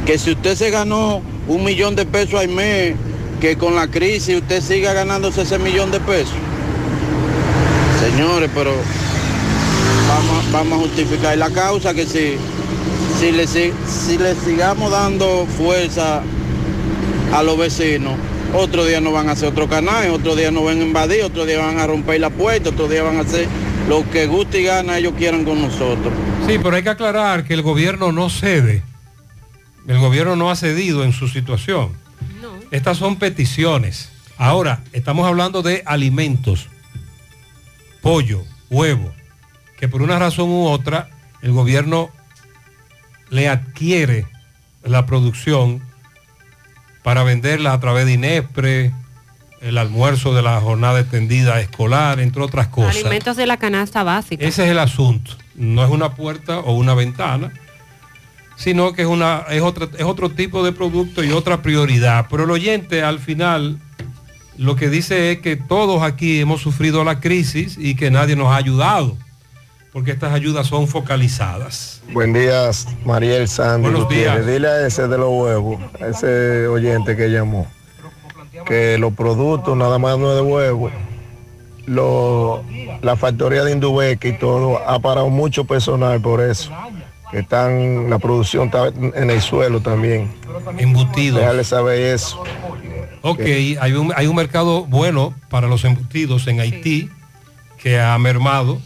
Que 0.04 0.18
si 0.18 0.32
usted 0.32 0.54
se 0.56 0.68
ganó 0.68 1.22
un 1.48 1.64
millón 1.64 1.96
de 1.96 2.04
pesos 2.04 2.38
al 2.38 2.48
mes, 2.48 2.94
que 3.40 3.56
con 3.56 3.74
la 3.74 3.88
crisis 3.88 4.42
usted 4.42 4.60
siga 4.60 4.92
ganándose 4.92 5.40
ese 5.40 5.58
millón 5.58 5.90
de 5.90 6.00
pesos. 6.00 6.34
Señores, 7.98 8.50
pero 8.54 8.72
vamos, 10.06 10.52
vamos 10.52 10.78
a 10.78 10.82
justificar 10.82 11.38
la 11.38 11.48
causa 11.48 11.94
que 11.94 12.04
si, 12.04 12.36
si, 13.18 13.32
le, 13.32 13.46
si, 13.46 13.72
si 13.88 14.18
le 14.18 14.34
sigamos 14.34 14.90
dando 14.90 15.46
fuerza 15.56 16.22
a 17.32 17.42
los 17.42 17.56
vecinos, 17.56 18.16
otro 18.54 18.84
día 18.84 19.00
no 19.00 19.12
van 19.12 19.28
a 19.28 19.32
hacer 19.32 19.48
otro 19.48 19.68
canal, 19.68 20.10
otro 20.10 20.34
día 20.36 20.50
no 20.50 20.64
van 20.64 20.80
a 20.80 20.84
invadir, 20.84 21.22
otro 21.22 21.44
día 21.44 21.58
van 21.58 21.78
a 21.78 21.86
romper 21.86 22.20
la 22.20 22.30
puerta, 22.30 22.70
otro 22.70 22.88
día 22.88 23.02
van 23.02 23.18
a 23.18 23.20
hacer 23.20 23.48
lo 23.88 24.08
que 24.10 24.26
guste 24.26 24.60
y 24.60 24.64
gana 24.64 24.98
ellos 24.98 25.14
quieran 25.16 25.44
con 25.44 25.60
nosotros. 25.60 26.12
Sí, 26.46 26.58
pero 26.62 26.76
hay 26.76 26.82
que 26.82 26.90
aclarar 26.90 27.44
que 27.44 27.54
el 27.54 27.62
gobierno 27.62 28.12
no 28.12 28.30
cede. 28.30 28.82
El 29.86 29.98
gobierno 29.98 30.34
no 30.36 30.50
ha 30.50 30.56
cedido 30.56 31.04
en 31.04 31.12
su 31.12 31.28
situación. 31.28 31.92
Estas 32.70 32.98
son 32.98 33.16
peticiones. 33.16 34.10
Ahora, 34.38 34.82
estamos 34.92 35.26
hablando 35.26 35.62
de 35.62 35.82
alimentos, 35.86 36.68
pollo, 38.02 38.42
huevo, 38.68 39.12
que 39.78 39.88
por 39.88 40.02
una 40.02 40.18
razón 40.18 40.50
u 40.50 40.66
otra 40.66 41.08
el 41.42 41.52
gobierno 41.52 42.10
le 43.30 43.48
adquiere 43.48 44.26
la 44.82 45.06
producción 45.06 45.82
para 47.06 47.22
venderla 47.22 47.72
a 47.72 47.78
través 47.78 48.04
de 48.04 48.14
INESPRE, 48.14 48.90
el 49.60 49.78
almuerzo 49.78 50.34
de 50.34 50.42
la 50.42 50.60
jornada 50.60 50.98
extendida 50.98 51.60
escolar, 51.60 52.18
entre 52.18 52.42
otras 52.42 52.66
cosas. 52.66 52.96
Alimentos 52.96 53.36
de 53.36 53.46
la 53.46 53.58
canasta 53.58 54.02
básica. 54.02 54.44
Ese 54.44 54.64
es 54.64 54.70
el 54.70 54.78
asunto. 54.80 55.30
No 55.54 55.84
es 55.84 55.90
una 55.92 56.16
puerta 56.16 56.58
o 56.58 56.72
una 56.72 56.94
ventana, 56.94 57.52
sino 58.56 58.92
que 58.92 59.02
es, 59.02 59.08
una, 59.08 59.44
es, 59.50 59.62
otra, 59.62 59.88
es 59.96 60.02
otro 60.02 60.30
tipo 60.30 60.64
de 60.64 60.72
producto 60.72 61.22
y 61.22 61.30
otra 61.30 61.62
prioridad. 61.62 62.26
Pero 62.28 62.42
el 62.42 62.50
oyente 62.50 63.04
al 63.04 63.20
final 63.20 63.78
lo 64.58 64.74
que 64.74 64.88
dice 64.88 65.30
es 65.30 65.38
que 65.38 65.54
todos 65.54 66.02
aquí 66.02 66.40
hemos 66.40 66.60
sufrido 66.60 67.04
la 67.04 67.20
crisis 67.20 67.78
y 67.78 67.94
que 67.94 68.10
nadie 68.10 68.34
nos 68.34 68.48
ha 68.48 68.56
ayudado, 68.56 69.16
porque 69.96 70.10
estas 70.10 70.34
ayudas 70.34 70.66
son 70.66 70.86
focalizadas. 70.86 72.02
Buen 72.12 72.34
día, 72.34 72.68
Mariel 73.06 73.48
Sandy. 73.48 73.88
Buenos 73.88 74.10
días. 74.10 74.44
Dile 74.46 74.68
a 74.68 74.86
ese 74.86 75.08
de 75.08 75.16
los 75.16 75.30
huevos, 75.30 75.80
a 75.98 76.08
ese 76.08 76.66
oyente 76.66 77.16
que 77.16 77.28
llamó, 77.30 77.66
que 78.66 78.98
los 78.98 79.14
productos 79.14 79.74
nada 79.74 79.98
más 79.98 80.18
no 80.18 80.28
es 80.32 80.36
de 80.36 80.42
huevo. 80.42 80.90
Lo- 81.86 82.62
la 83.00 83.16
factoría 83.16 83.64
de 83.64 83.72
Indubeque 83.72 84.28
y 84.28 84.32
todo 84.38 84.86
ha 84.86 84.98
parado 84.98 85.30
mucho 85.30 85.64
personal 85.64 86.20
por 86.20 86.42
eso. 86.42 86.70
Que 87.30 87.38
están, 87.38 88.10
la 88.10 88.18
producción 88.18 88.66
está 88.66 88.88
en 88.88 89.30
el 89.30 89.40
suelo 89.40 89.80
también. 89.80 90.30
Embutidos. 90.76 91.40
Déjale 91.40 91.64
saber 91.64 91.98
eso. 92.14 92.44
Ok, 93.22 93.40
hay 93.80 93.92
un, 93.94 94.12
hay 94.14 94.26
un 94.26 94.36
mercado 94.36 94.84
bueno 94.84 95.32
para 95.48 95.68
los 95.68 95.86
embutidos 95.86 96.46
en 96.48 96.60
Haití 96.60 97.08
que 97.78 97.98
ha 97.98 98.18
mermado 98.18 98.78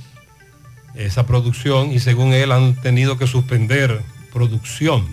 esa 1.01 1.27
producción 1.27 1.93
y 1.93 1.99
según 1.99 2.33
él 2.33 2.53
han 2.53 2.75
tenido 2.77 3.17
que 3.19 3.27
suspender 3.27 4.01
producción. 4.33 5.07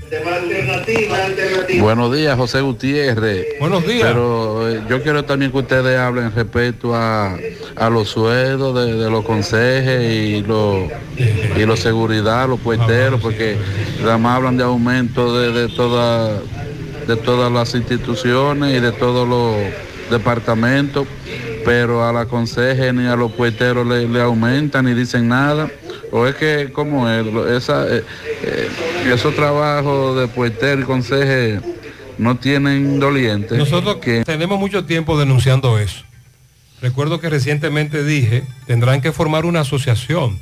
Buenos 1.80 2.16
días, 2.16 2.38
José 2.38 2.62
Gutiérrez. 2.62 3.46
Buenos 3.60 3.86
días. 3.88 4.08
Pero 4.10 4.70
eh, 4.70 4.84
yo 4.88 5.02
quiero 5.02 5.26
también 5.26 5.52
que 5.52 5.58
ustedes 5.58 5.98
hablen 5.98 6.32
respecto 6.36 6.94
a, 6.94 7.36
a 7.76 7.90
los 7.90 8.10
sueldos 8.10 8.76
de, 8.76 8.94
de 8.94 9.10
los 9.10 9.26
consejes 9.26 10.02
y 10.14 10.42
los 10.44 10.84
y 11.58 11.66
los 11.66 11.80
seguridad, 11.80 12.48
los 12.48 12.60
puerteros, 12.60 13.20
porque 13.20 13.58
nada 14.02 14.18
más 14.20 14.38
hablan 14.38 14.58
de 14.58 14.64
aumento 14.66 15.36
de, 15.40 15.52
de 15.52 15.68
toda- 15.74 16.40
de 17.08 17.16
todas 17.16 17.50
las 17.50 17.74
instituciones 17.74 18.76
y 18.76 18.82
de 18.82 18.92
todos 18.92 19.26
los 19.26 19.56
departamentos, 20.12 21.08
pero 21.68 22.08
a 22.08 22.14
la 22.14 22.28
conseje 22.28 22.94
ni 22.94 23.08
a 23.08 23.18
los 23.18 23.30
puerteros 23.34 23.86
le, 23.86 24.08
le 24.08 24.22
aumentan 24.22 24.86
ni 24.86 24.94
dicen 24.94 25.28
nada. 25.28 25.70
O 26.14 26.26
es 26.26 26.34
que, 26.36 26.72
como 26.72 27.10
es? 27.10 27.28
Esa, 27.62 27.86
eh, 27.94 28.06
eh, 28.42 28.70
esos 29.14 29.36
trabajos 29.36 30.18
de 30.18 30.30
puertero 30.30 30.82
y 30.82 30.86
conseje 30.86 31.60
no 32.18 32.38
tienen 32.38 33.02
dolientes. 33.02 33.58
Nosotros 33.58 33.98
tenemos 34.24 34.58
mucho 34.58 34.86
tiempo 34.86 35.20
denunciando 35.20 35.78
eso. 35.78 36.06
Recuerdo 36.82 37.20
que 37.20 37.30
recientemente 37.30 38.02
dije, 38.06 38.46
tendrán 38.66 39.02
que 39.02 39.12
formar 39.12 39.44
una 39.44 39.60
asociación. 39.60 40.40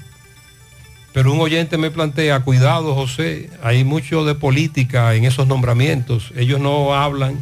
Pero 1.11 1.33
un 1.33 1.39
oyente 1.39 1.79
me 1.79 1.89
plantea, 1.89 2.41
cuidado 2.41 2.93
José, 2.93 3.49
hay 3.63 3.83
mucho 3.83 4.25
de 4.25 4.35
política 4.35 5.15
en 5.15 5.25
esos 5.25 5.47
nombramientos. 5.47 6.31
Ellos 6.35 6.59
no 6.59 6.93
hablan, 6.93 7.39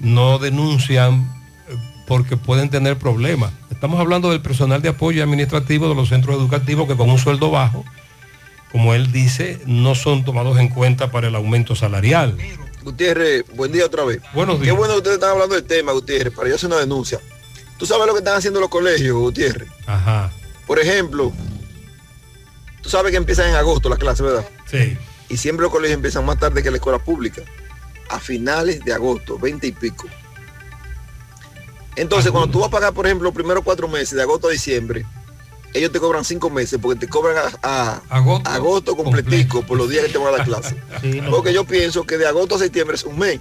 no 0.00 0.38
denuncian 0.38 1.39
porque 2.10 2.36
pueden 2.36 2.70
tener 2.70 2.98
problemas. 2.98 3.52
Estamos 3.70 4.00
hablando 4.00 4.32
del 4.32 4.40
personal 4.42 4.82
de 4.82 4.88
apoyo 4.88 5.22
administrativo 5.22 5.88
de 5.88 5.94
los 5.94 6.08
centros 6.08 6.34
educativos 6.34 6.88
que 6.88 6.96
con 6.96 7.08
un 7.08 7.18
sueldo 7.18 7.52
bajo, 7.52 7.84
como 8.72 8.94
él 8.94 9.12
dice, 9.12 9.60
no 9.64 9.94
son 9.94 10.24
tomados 10.24 10.58
en 10.58 10.70
cuenta 10.70 11.12
para 11.12 11.28
el 11.28 11.36
aumento 11.36 11.76
salarial. 11.76 12.36
Gutiérrez, 12.82 13.44
buen 13.54 13.70
día 13.70 13.86
otra 13.86 14.04
vez. 14.04 14.20
Buenos 14.34 14.56
Qué 14.56 14.64
días. 14.64 14.76
bueno 14.76 14.94
que 14.94 14.98
ustedes 14.98 15.18
están 15.18 15.30
hablando 15.30 15.54
del 15.54 15.62
tema, 15.62 15.92
Gutiérrez, 15.92 16.34
para 16.34 16.48
yo 16.48 16.56
hacer 16.56 16.66
una 16.66 16.80
denuncia. 16.80 17.20
¿Tú 17.78 17.86
sabes 17.86 18.08
lo 18.08 18.12
que 18.12 18.18
están 18.18 18.36
haciendo 18.36 18.58
los 18.58 18.70
colegios, 18.70 19.16
Gutiérrez? 19.16 19.68
Ajá. 19.86 20.32
Por 20.66 20.80
ejemplo, 20.80 21.32
tú 22.82 22.90
sabes 22.90 23.12
que 23.12 23.18
empiezan 23.18 23.50
en 23.50 23.54
agosto 23.54 23.88
las 23.88 24.00
clases, 24.00 24.26
¿verdad? 24.26 24.44
Sí. 24.68 24.98
Y 25.28 25.36
siempre 25.36 25.62
los 25.62 25.70
colegios 25.70 25.94
empiezan 25.94 26.26
más 26.26 26.40
tarde 26.40 26.60
que 26.60 26.72
la 26.72 26.78
escuela 26.78 26.98
pública. 26.98 27.42
A 28.08 28.18
finales 28.18 28.84
de 28.84 28.92
agosto, 28.92 29.38
20 29.38 29.64
y 29.64 29.70
pico. 29.70 30.08
Entonces, 32.00 32.30
cuando 32.32 32.50
tú 32.50 32.60
vas 32.60 32.68
a 32.68 32.70
pagar, 32.70 32.92
por 32.94 33.06
ejemplo, 33.06 33.26
los 33.26 33.34
primeros 33.34 33.62
cuatro 33.62 33.86
meses, 33.88 34.12
de 34.16 34.22
agosto 34.22 34.48
a 34.48 34.50
diciembre, 34.50 35.04
ellos 35.74 35.92
te 35.92 36.00
cobran 36.00 36.24
cinco 36.24 36.48
meses 36.50 36.78
porque 36.80 36.98
te 36.98 37.08
cobran 37.08 37.36
a, 37.36 37.52
a- 37.62 38.02
agosto, 38.54 38.96
completico 38.96 39.62
por 39.66 39.76
los 39.78 39.88
días 39.88 40.06
que 40.06 40.12
te 40.12 40.18
van 40.18 40.28
a 40.34 40.38
dar 40.38 40.46
clase. 40.46 40.76
Porque 41.30 41.52
yo 41.52 41.64
pienso 41.64 42.04
que 42.04 42.16
de 42.18 42.26
agosto 42.26 42.54
a 42.56 42.58
septiembre 42.58 42.96
es 42.96 43.04
un 43.04 43.18
mes. 43.18 43.38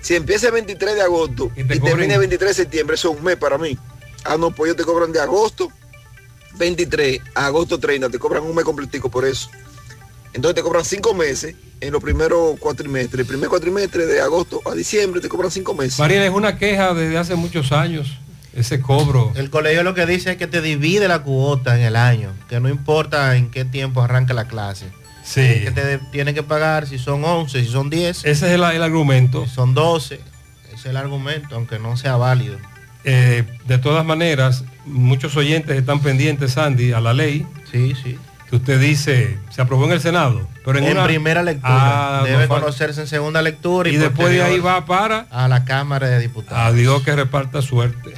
Si 0.00 0.14
empieza 0.14 0.46
el 0.48 0.52
23 0.52 0.94
de 0.96 1.02
agosto 1.02 1.50
y, 1.56 1.80
termina 1.90 2.14
el 2.14 2.20
23 2.20 2.50
de 2.50 2.54
septiembre, 2.54 2.94
eso 2.96 3.10
es 3.12 3.18
un 3.18 3.24
mes 3.24 3.36
para 3.36 3.56
mí. 3.58 3.78
Ah, 4.24 4.36
no, 4.36 4.50
pues 4.50 4.68
ellos 4.68 4.76
te 4.76 4.84
cobran 4.84 5.12
de 5.12 5.20
agosto 5.20 5.70
23 6.58 7.20
a 7.34 7.46
agosto 7.46 7.78
30, 7.78 8.08
te 8.10 8.18
cobran 8.18 8.42
un 8.42 8.54
mes 8.54 8.64
completico 8.64 9.10
por 9.10 9.24
eso. 9.24 9.48
Entonces 10.36 10.54
te 10.54 10.62
cobran 10.62 10.84
cinco 10.84 11.14
meses 11.14 11.56
en 11.80 11.92
los 11.92 12.02
primeros 12.02 12.58
cuatrimestres. 12.60 13.20
El 13.20 13.26
primer 13.26 13.48
cuatrimestre 13.48 14.04
de 14.04 14.20
agosto 14.20 14.60
a 14.70 14.74
diciembre 14.74 15.22
te 15.22 15.28
cobran 15.28 15.50
cinco 15.50 15.72
meses. 15.72 15.98
Mariela, 15.98 16.26
es 16.26 16.30
una 16.30 16.58
queja 16.58 16.92
desde 16.92 17.16
hace 17.16 17.34
muchos 17.36 17.72
años, 17.72 18.18
ese 18.52 18.82
cobro. 18.82 19.32
El 19.34 19.48
colegio 19.48 19.82
lo 19.82 19.94
que 19.94 20.04
dice 20.04 20.32
es 20.32 20.36
que 20.36 20.46
te 20.46 20.60
divide 20.60 21.08
la 21.08 21.22
cuota 21.22 21.74
en 21.78 21.86
el 21.86 21.96
año, 21.96 22.34
que 22.50 22.60
no 22.60 22.68
importa 22.68 23.34
en 23.34 23.50
qué 23.50 23.64
tiempo 23.64 24.02
arranca 24.02 24.34
la 24.34 24.46
clase. 24.46 24.84
Sí. 25.24 25.40
Que 25.40 25.72
te 25.74 25.98
tienen 26.12 26.34
que 26.34 26.42
pagar 26.42 26.86
si 26.86 26.98
son 26.98 27.24
11, 27.24 27.64
si 27.64 27.70
son 27.70 27.88
10. 27.88 28.18
Ese 28.18 28.30
es 28.30 28.42
el, 28.42 28.62
el 28.62 28.82
argumento. 28.82 29.46
Si 29.46 29.54
son 29.54 29.72
12. 29.72 30.16
Ese 30.66 30.74
es 30.74 30.84
el 30.84 30.98
argumento, 30.98 31.56
aunque 31.56 31.78
no 31.78 31.96
sea 31.96 32.16
válido. 32.16 32.58
Eh, 33.04 33.44
de 33.66 33.78
todas 33.78 34.04
maneras, 34.04 34.64
muchos 34.84 35.34
oyentes 35.36 35.78
están 35.78 36.00
pendientes, 36.00 36.52
Sandy, 36.52 36.92
a 36.92 37.00
la 37.00 37.14
ley. 37.14 37.46
Sí, 37.72 37.94
sí. 37.94 38.18
Que 38.50 38.56
usted 38.56 38.80
dice, 38.80 39.38
se 39.50 39.60
aprobó 39.62 39.86
en 39.86 39.92
el 39.92 40.00
Senado. 40.00 40.46
Pero 40.64 40.78
en, 40.78 40.84
En, 40.84 40.92
una- 40.92 41.04
primera 41.04 41.42
lectura. 41.42 42.20
Ah, 42.20 42.22
Debe 42.24 42.44
no 42.46 42.48
conocerse 42.48 43.00
en 43.00 43.06
segunda 43.08 43.42
lectura. 43.42 43.88
Y 43.88 43.96
después 43.96 44.30
de 44.30 44.42
ahí 44.42 44.58
va 44.60 44.84
para 44.86 45.26
a 45.30 45.48
la 45.48 45.64
Cámara 45.64 46.08
de 46.08 46.20
Diputados. 46.20 46.58
a 46.64 46.72
Dios 46.72 47.02
que 47.02 47.14
reparta 47.16 47.60
suerte. 47.62 48.14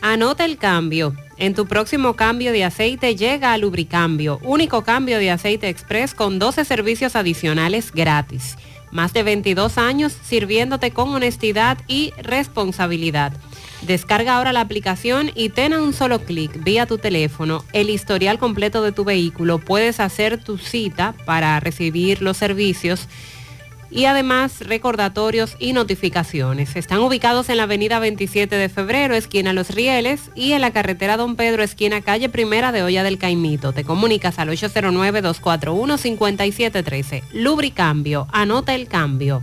Anota 0.00 0.44
el 0.44 0.56
cambio. 0.58 1.14
En 1.36 1.54
tu 1.54 1.66
próximo 1.66 2.14
cambio 2.14 2.50
de 2.52 2.64
aceite 2.64 3.14
llega 3.14 3.52
a 3.52 3.58
Lubricambio, 3.58 4.40
único 4.42 4.82
cambio 4.82 5.18
de 5.18 5.30
aceite 5.30 5.68
express 5.68 6.14
con 6.14 6.38
12 6.38 6.64
servicios 6.64 7.14
adicionales 7.14 7.92
gratis. 7.92 8.56
Más 8.90 9.12
de 9.12 9.22
22 9.22 9.76
años 9.78 10.16
sirviéndote 10.24 10.90
con 10.92 11.10
honestidad 11.14 11.78
y 11.86 12.12
responsabilidad. 12.22 13.32
Descarga 13.82 14.36
ahora 14.36 14.52
la 14.52 14.60
aplicación 14.60 15.30
y 15.34 15.50
ten 15.50 15.72
a 15.72 15.80
un 15.80 15.92
solo 15.92 16.24
clic 16.24 16.62
vía 16.64 16.86
tu 16.86 16.98
teléfono 16.98 17.64
el 17.72 17.90
historial 17.90 18.38
completo 18.38 18.82
de 18.82 18.92
tu 18.92 19.04
vehículo. 19.04 19.58
Puedes 19.58 20.00
hacer 20.00 20.42
tu 20.42 20.58
cita 20.58 21.14
para 21.24 21.60
recibir 21.60 22.20
los 22.20 22.36
servicios 22.36 23.08
y 23.90 24.04
además 24.04 24.60
recordatorios 24.60 25.56
y 25.58 25.72
notificaciones. 25.72 26.76
Están 26.76 27.00
ubicados 27.00 27.48
en 27.48 27.56
la 27.56 27.62
avenida 27.62 27.98
27 27.98 28.54
de 28.54 28.68
febrero, 28.68 29.14
esquina 29.14 29.54
Los 29.54 29.70
Rieles, 29.70 30.30
y 30.34 30.52
en 30.52 30.60
la 30.60 30.72
carretera 30.72 31.16
Don 31.16 31.36
Pedro, 31.36 31.62
esquina 31.62 32.02
calle 32.02 32.28
Primera 32.28 32.70
de 32.72 32.82
Olla 32.82 33.02
del 33.02 33.16
Caimito. 33.18 33.72
Te 33.72 33.84
comunicas 33.84 34.38
al 34.38 34.50
809-241-5713. 34.50 37.22
Lubricambio, 37.32 38.26
anota 38.30 38.74
el 38.74 38.88
cambio. 38.88 39.42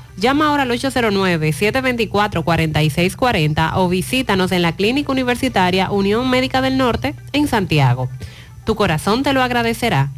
Llama 0.17 0.47
ahora 0.47 0.63
al 0.63 0.71
809-724-4640 0.71 3.71
o 3.75 3.89
visítanos 3.89 4.51
en 4.51 4.61
la 4.61 4.75
Clínica 4.75 5.11
Universitaria 5.11 5.91
Unión 5.91 6.29
Médica 6.29 6.61
del 6.61 6.77
Norte 6.77 7.15
en 7.33 7.47
Santiago. 7.47 8.09
Tu 8.65 8.75
corazón 8.75 9.23
te 9.23 9.33
lo 9.33 9.41
agradecerá. 9.41 10.11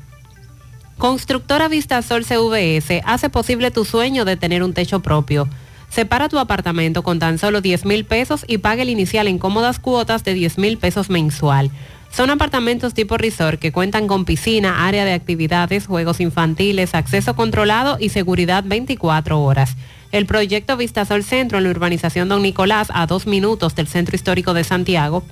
Constructora 0.98 1.68
Vistasol 1.68 2.26
CVS 2.26 3.02
hace 3.06 3.30
posible 3.30 3.72
tu 3.72 3.86
sueño 3.86 4.26
de 4.26 4.38
tener 4.38 4.64
un 4.64 4.74
techo 4.74 5.02
propio. 5.02 5.48
Separa 5.90 6.28
tu 6.28 6.40
apartamento 6.40 7.04
con 7.04 7.20
tan 7.20 7.38
solo 7.38 7.62
10 7.62 7.86
mil 7.86 8.06
pesos 8.06 8.46
y 8.48 8.58
pague 8.58 8.82
el 8.82 8.90
inicial 8.90 9.28
en 9.28 9.38
cómodas 9.38 9.80
cuotas 9.80 10.24
de 10.24 10.34
10 10.34 10.58
mil 10.58 10.78
pesos 10.78 11.10
mensual. 11.10 11.72
Son 12.14 12.30
apartamentos 12.30 12.94
tipo 12.94 13.18
resort 13.18 13.60
que 13.60 13.72
cuentan 13.72 14.06
con 14.06 14.24
piscina, 14.24 14.86
área 14.86 15.04
de 15.04 15.14
actividades, 15.14 15.88
juegos 15.88 16.20
infantiles, 16.20 16.94
acceso 16.94 17.36
controlado 17.36 17.98
y 18.00 18.10
seguridad 18.10 18.64
24 18.64 19.42
horas. 19.42 19.76
El 20.12 20.28
proyecto 20.28 20.78
Vistasol 20.78 21.24
Centro 21.24 21.58
en 21.58 21.64
la 21.64 21.72
urbanización 21.72 22.30
Don 22.30 22.44
Nicolás, 22.44 22.90
a 22.94 23.08
dos 23.08 23.26
minutos 23.26 23.74
del 23.74 23.88
Centro 23.88 24.16
Histórico 24.16 24.54
de 24.54 24.64
Santiago. 24.64 25.24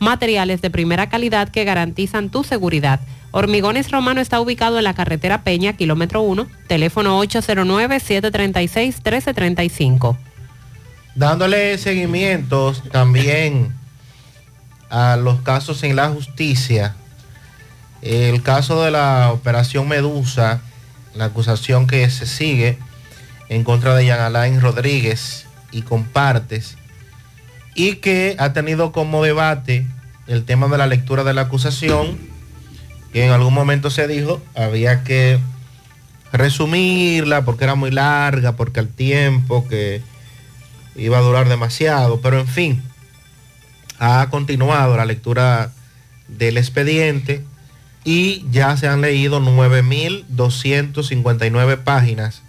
Materiales 0.01 0.61
de 0.61 0.69
primera 0.69 1.09
calidad 1.09 1.49
que 1.49 1.65
garantizan 1.65 2.29
tu 2.29 2.45
seguridad. 2.45 3.01
Hormigones 3.31 3.91
Romano 3.91 4.21
está 4.21 4.39
ubicado 4.39 4.77
en 4.77 4.85
la 4.85 4.93
carretera 4.93 5.45
Peña, 5.45 5.73
kilómetro 5.73 6.21
1, 6.21 6.47
teléfono 6.67 7.25
809-736-1335. 7.25 10.19
Dándole 11.15 11.79
seguimientos 11.79 12.83
también 12.93 13.73
a 14.91 15.17
los 15.17 15.41
casos 15.41 15.83
en 15.85 15.97
la 15.97 16.11
justicia 16.11 16.97
el 18.03 18.43
caso 18.43 18.83
de 18.83 18.91
la 18.91 19.31
operación 19.33 19.89
Medusa, 19.89 20.61
la 21.15 21.27
acusación 21.27 21.87
que 21.87 22.09
se 22.11 22.27
sigue 22.27 22.79
en 23.49 23.65
contra 23.65 23.95
de 23.95 24.05
Jean 24.05 24.21
Alain 24.21 24.61
Rodríguez 24.61 25.47
y 25.73 25.83
compartes, 25.83 26.77
y 27.75 27.97
que 27.97 28.37
ha 28.39 28.53
tenido 28.53 28.93
como 28.93 29.23
debate 29.23 29.87
el 30.27 30.45
tema 30.45 30.69
de 30.69 30.79
la 30.79 30.87
lectura 30.87 31.25
de 31.25 31.35
la 31.35 31.43
acusación, 31.43 32.19
que 33.13 33.25
en 33.25 33.33
algún 33.33 33.53
momento 33.53 33.91
se 33.91 34.07
dijo 34.07 34.41
había 34.55 35.03
que 35.03 35.41
resumirla 36.33 37.45
porque 37.45 37.65
era 37.65 37.75
muy 37.75 37.91
larga, 37.91 38.53
porque 38.53 38.81
el 38.81 38.89
tiempo 38.89 39.67
que 39.67 40.03
iba 40.95 41.19
a 41.19 41.23
durar 41.23 41.49
demasiado, 41.49 42.21
pero 42.21 42.39
en 42.39 42.47
fin, 42.47 42.83
ha 43.99 44.29
continuado 44.31 44.97
la 44.97 45.05
lectura 45.05 45.73
del 46.29 46.57
expediente 46.57 47.45
y 48.05 48.45
ya 48.51 48.77
se 48.77 48.89
han 48.89 49.01
leído 49.01 49.41
9.259 49.41 51.85
páginas 51.85 52.43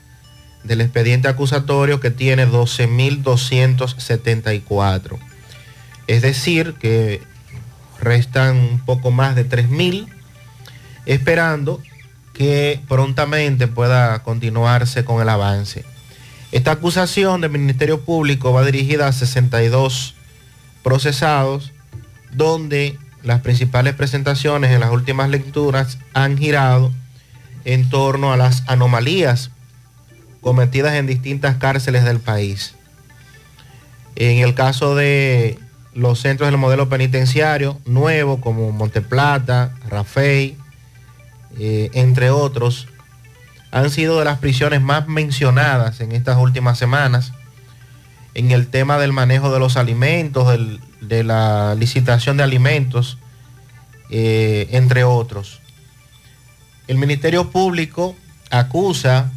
del 0.64 0.82
expediente 0.82 1.28
acusatorio 1.28 2.00
que 2.00 2.10
tiene 2.12 2.48
12.274. 2.48 5.18
Es 6.08 6.22
decir, 6.22 6.76
que 6.76 7.22
restan 8.00 8.56
un 8.58 8.86
poco 8.86 9.10
más 9.12 9.36
de 9.36 9.46
3.000, 9.48 10.08
esperando 11.06 11.82
que 12.34 12.82
prontamente 12.88 13.68
pueda 13.68 14.24
continuarse 14.24 15.06
con 15.06 15.22
el 15.22 15.30
avance. 15.30 15.86
Esta 16.52 16.72
acusación 16.72 17.42
del 17.42 17.52
Ministerio 17.52 18.02
Público 18.02 18.52
va 18.52 18.66
dirigida 18.66 19.08
a 19.08 19.14
62 19.14 20.16
procesados, 20.84 21.72
donde 22.32 22.98
las 23.24 23.42
principales 23.42 23.94
presentaciones 23.96 24.72
en 24.72 24.80
las 24.80 24.92
últimas 24.92 25.30
lecturas 25.30 25.98
han 26.14 26.38
girado 26.38 26.92
en 27.66 27.90
torno 27.90 28.34
a 28.34 28.38
las 28.38 28.64
anomalías 28.68 29.52
cometidas 30.42 30.94
en 30.96 31.08
distintas 31.08 31.58
cárceles 31.58 32.04
del 32.04 32.20
país. 32.20 32.74
En 34.16 34.40
el 34.40 34.56
caso 34.56 34.96
de 34.96 35.60
los 35.94 36.20
centros 36.20 36.50
del 36.50 36.58
modelo 36.58 36.90
penitenciario 36.90 37.80
nuevo 37.86 38.42
como 38.42 38.72
Monteplata, 38.72 39.76
Rafey, 39.90 40.58
eh, 41.60 41.90
entre 41.94 42.30
otros, 42.30 42.88
han 43.72 43.90
sido 43.90 44.20
de 44.20 44.26
las 44.26 44.40
prisiones 44.40 44.82
más 44.82 45.08
mencionadas 45.08 46.02
en 46.02 46.12
estas 46.12 46.38
últimas 46.38 46.78
semanas 46.78 47.34
en 48.34 48.52
el 48.52 48.68
tema 48.68 48.98
del 48.98 49.14
manejo 49.14 49.52
de 49.52 49.60
los 49.60 49.78
alimentos, 49.78 50.58
de 51.02 51.24
la 51.24 51.76
licitación 51.76 52.38
de 52.38 52.44
alimentos, 52.44 53.18
eh, 54.10 54.68
entre 54.72 55.04
otros. 55.04 55.60
El 56.88 56.98
Ministerio 56.98 57.50
Público 57.50 58.16
acusa 58.50 59.32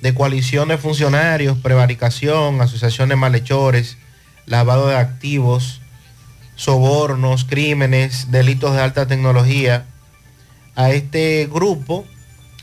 de 0.00 0.14
coalición 0.14 0.68
de 0.68 0.78
funcionarios, 0.78 1.58
prevaricación, 1.58 2.60
asociación 2.60 3.08
de 3.08 3.16
malhechores, 3.16 3.96
lavado 4.46 4.88
de 4.88 4.96
activos, 4.96 5.80
sobornos, 6.54 7.44
crímenes, 7.44 8.30
delitos 8.30 8.74
de 8.74 8.80
alta 8.80 9.06
tecnología 9.06 9.84
a 10.74 10.90
este 10.90 11.48
grupo, 11.52 12.06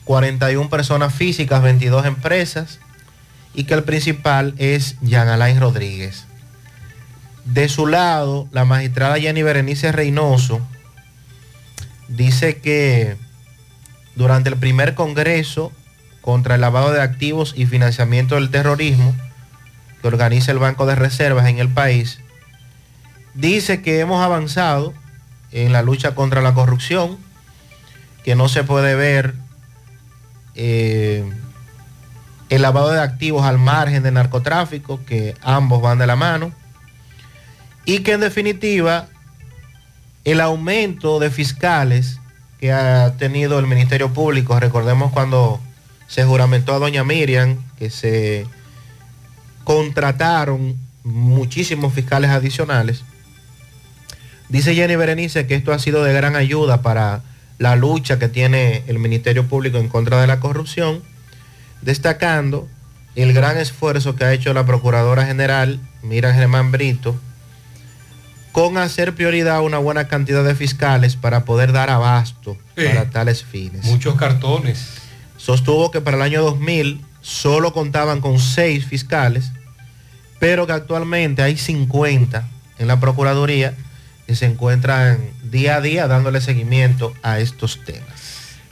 41 0.05 0.69
personas 0.69 1.13
físicas, 1.13 1.61
22 1.61 2.05
empresas, 2.05 2.79
y 3.55 3.63
que 3.63 3.73
el 3.73 3.83
principal 3.83 4.53
es 4.57 4.97
Jean 5.01 5.29
Alain 5.29 5.59
Rodríguez. 5.59 6.25
De 7.45 7.69
su 7.69 7.87
lado, 7.87 8.47
la 8.51 8.65
magistrada 8.65 9.19
Jenny 9.19 9.43
Berenice 9.43 9.91
Reynoso 9.91 10.59
dice 12.07 12.57
que 12.57 13.17
durante 14.15 14.49
el 14.49 14.57
primer 14.57 14.95
Congreso 14.95 15.71
contra 16.21 16.55
el 16.55 16.61
lavado 16.61 16.91
de 16.91 17.01
activos 17.01 17.53
y 17.55 17.65
financiamiento 17.65 18.35
del 18.35 18.49
terrorismo 18.49 19.15
que 20.01 20.07
organiza 20.07 20.51
el 20.51 20.59
Banco 20.59 20.85
de 20.85 20.95
Reservas 20.95 21.47
en 21.47 21.59
el 21.59 21.69
país, 21.69 22.19
dice 23.35 23.81
que 23.81 23.99
hemos 23.99 24.23
avanzado 24.23 24.93
en 25.51 25.71
la 25.71 25.81
lucha 25.81 26.15
contra 26.15 26.41
la 26.41 26.53
corrupción, 26.53 27.17
que 28.23 28.35
no 28.35 28.49
se 28.49 28.63
puede 28.63 28.95
ver 28.95 29.35
eh, 30.55 31.31
el 32.49 32.61
lavado 32.61 32.91
de 32.91 33.01
activos 33.01 33.45
al 33.45 33.57
margen 33.57 34.03
del 34.03 34.13
narcotráfico, 34.13 34.99
que 35.05 35.35
ambos 35.41 35.81
van 35.81 35.97
de 35.97 36.07
la 36.07 36.15
mano 36.15 36.51
y 37.85 37.99
que 37.99 38.13
en 38.13 38.21
definitiva 38.21 39.07
el 40.23 40.41
aumento 40.41 41.19
de 41.19 41.29
fiscales 41.29 42.19
que 42.59 42.71
ha 42.71 43.15
tenido 43.17 43.59
el 43.59 43.67
Ministerio 43.67 44.11
Público, 44.11 44.59
recordemos 44.59 45.11
cuando 45.11 45.59
se 46.07 46.23
juramentó 46.23 46.73
a 46.73 46.79
doña 46.79 47.03
Miriam, 47.03 47.57
que 47.77 47.89
se 47.89 48.47
contrataron 49.63 50.75
muchísimos 51.03 51.93
fiscales 51.93 52.31
adicionales. 52.31 53.03
Dice 54.49 54.75
Jenny 54.75 54.95
Berenice 54.95 55.47
que 55.47 55.55
esto 55.55 55.73
ha 55.73 55.79
sido 55.79 56.03
de 56.03 56.13
gran 56.13 56.35
ayuda 56.35 56.81
para 56.81 57.21
la 57.57 57.75
lucha 57.75 58.19
que 58.19 58.29
tiene 58.29 58.83
el 58.87 58.99
Ministerio 58.99 59.47
Público 59.47 59.77
en 59.77 59.89
contra 59.89 60.21
de 60.21 60.27
la 60.27 60.39
corrupción, 60.39 61.01
destacando 61.81 62.67
el 63.15 63.33
gran 63.33 63.57
esfuerzo 63.57 64.15
que 64.15 64.25
ha 64.25 64.33
hecho 64.33 64.53
la 64.53 64.65
Procuradora 64.65 65.25
General 65.25 65.79
Miriam 66.03 66.33
Germán 66.35 66.71
Brito 66.71 67.15
con 68.51 68.77
hacer 68.77 69.13
prioridad 69.15 69.61
una 69.61 69.77
buena 69.79 70.07
cantidad 70.07 70.43
de 70.43 70.55
fiscales 70.55 71.15
para 71.15 71.43
poder 71.45 71.71
dar 71.73 71.89
abasto 71.89 72.57
Sí. 72.77 72.83
para 72.85 73.09
tales 73.09 73.43
fines. 73.43 73.85
Muchos 73.85 74.15
cartones. 74.15 74.85
Sostuvo 75.37 75.91
que 75.91 76.01
para 76.01 76.17
el 76.17 76.23
año 76.23 76.41
2000 76.41 77.01
solo 77.21 77.73
contaban 77.73 78.21
con 78.21 78.39
seis 78.39 78.85
fiscales, 78.85 79.51
pero 80.39 80.67
que 80.67 80.73
actualmente 80.73 81.41
hay 81.41 81.57
50 81.57 82.47
en 82.77 82.87
la 82.87 82.99
Procuraduría 82.99 83.73
que 84.27 84.35
se 84.35 84.45
encuentran 84.45 85.19
día 85.43 85.75
a 85.77 85.81
día 85.81 86.07
dándole 86.07 86.41
seguimiento 86.41 87.13
a 87.23 87.39
estos 87.39 87.83
temas. 87.85 88.09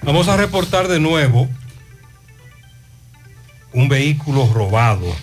Vamos 0.01 0.27
a 0.27 0.35
reportar 0.37 0.87
de 0.87 0.99
nuevo 0.99 1.47
un 3.73 3.89
vehículo 3.89 4.49
robado. 4.53 5.13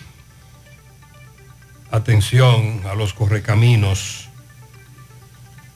Atención 1.91 2.83
a 2.91 2.95
los 2.95 3.15
correcaminos. 3.15 4.29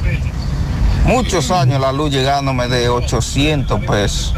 muchos 1.10 1.50
años 1.50 1.82
la 1.82 1.92
luz 1.92 2.12
llegándome 2.12 2.68
de 2.68 2.88
800 2.88 3.82
pesos, 3.82 4.36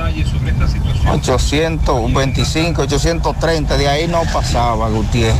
825, 1.11 2.83
830, 2.83 3.77
de 3.77 3.89
ahí 3.89 4.07
no 4.07 4.21
pasaba, 4.31 4.87
Gutiérrez. 4.89 5.35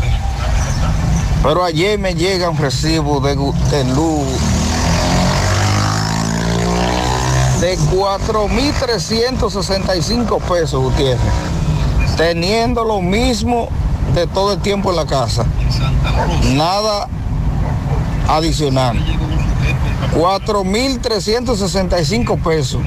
Pero 1.41 1.63
ayer 1.63 1.97
me 1.97 2.15
llega 2.15 2.49
un 2.49 2.57
recibo 2.57 3.21
de, 3.21 3.35
de 3.35 3.83
luz 3.95 4.27
de 7.61 7.79
4.365 7.79 10.41
pesos, 10.41 10.83
Gutiérrez, 10.83 11.21
teniendo 12.17 12.83
lo 12.83 12.99
mismo 13.01 13.69
de 14.13 14.27
todo 14.27 14.51
el 14.53 14.59
tiempo 14.59 14.89
en 14.89 14.97
la 14.97 15.05
casa. 15.05 15.45
Nada 16.43 17.07
adicional. 18.27 18.97
4.365 20.13 22.41
pesos. 22.43 22.81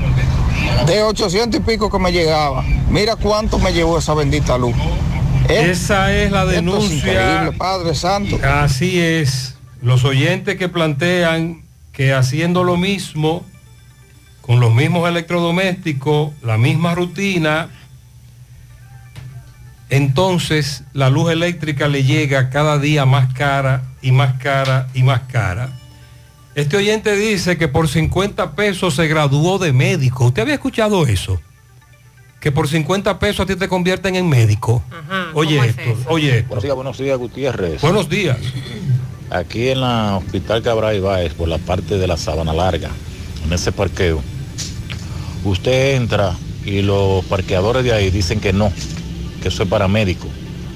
De 0.87 1.03
800 1.03 1.61
y 1.61 1.63
pico 1.63 1.91
que 1.91 1.99
me 1.99 2.13
llegaba. 2.13 2.63
Mira 2.91 3.17
cuánto 3.17 3.59
me 3.59 3.73
llevó 3.73 3.99
esa 3.99 4.13
bendita 4.15 4.57
luz. 4.59 4.75
¿Eh? 5.49 5.71
Esa 5.71 6.13
es 6.13 6.31
la 6.31 6.41
Esto 6.41 6.51
es 6.51 6.57
denuncia. 6.57 6.97
increíble, 6.97 7.53
Padre 7.59 7.95
Santo. 7.95 8.39
Así 8.45 9.01
es. 9.01 9.55
Los 9.83 10.05
oyentes 10.05 10.57
que 10.57 10.69
plantean 10.69 11.63
que 11.93 12.13
haciendo 12.15 12.65
lo 12.65 12.77
mismo, 12.77 13.45
con 14.41 14.61
los 14.61 14.73
mismos 14.75 15.09
electrodomésticos, 15.09 16.33
la 16.43 16.59
misma 16.59 16.95
rutina, 16.95 17.69
entonces 19.91 20.83
la 20.93 21.11
luz 21.11 21.31
eléctrica 21.31 21.89
le 21.89 22.05
llega 22.05 22.51
cada 22.51 22.79
día 22.79 23.05
más 23.07 23.33
cara 23.35 23.83
y 24.03 24.13
más 24.13 24.35
cara 24.43 24.89
y 24.95 25.03
más 25.03 25.21
cara. 25.31 25.71
Este 26.55 26.77
oyente 26.77 27.17
dice 27.17 27.59
que 27.59 27.67
por 27.67 27.89
50 27.89 28.55
pesos 28.55 28.95
se 28.95 29.09
graduó 29.09 29.59
de 29.59 29.73
médico. 29.73 30.27
¿Usted 30.27 30.43
había 30.43 30.55
escuchado 30.55 31.05
eso? 31.05 31.41
Que 32.41 32.53
por 32.53 32.69
50 32.69 33.19
pesos 33.19 33.41
a 33.41 33.47
ti 33.47 33.57
te 33.57 33.69
convierten 33.69 34.15
en 34.15 34.29
médico. 34.29 34.83
Oye 35.33 35.59
esto, 35.67 35.83
oye 36.07 36.39
esto. 36.39 36.49
Buenos 36.49 36.63
días, 36.63 36.75
buenos 36.77 36.99
días, 36.99 37.19
Gutiérrez. 37.19 37.81
Buenos 37.81 38.09
días. 38.09 38.39
Aquí 39.31 39.69
en 39.69 39.81
la 39.81 40.19
Hospital 40.19 40.63
Cabral 40.63 40.95
Ibáez, 40.97 41.35
por 41.35 41.49
la 41.49 41.59
parte 41.59 41.99
de 41.99 42.07
la 42.07 42.17
Sabana 42.17 42.53
Larga, 42.53 42.91
en 43.45 43.53
ese 43.53 43.73
parqueo, 43.73 44.23
usted 45.43 45.97
entra 45.97 46.37
y 46.65 46.83
los 46.83 47.25
parqueadores 47.25 47.83
de 47.83 47.93
ahí 47.93 48.11
dicen 48.11 48.39
que 48.39 48.53
no, 48.53 48.73
que 49.43 49.49
eso 49.49 49.65
es 49.65 49.69
para 49.69 49.89
médico. 49.89 50.29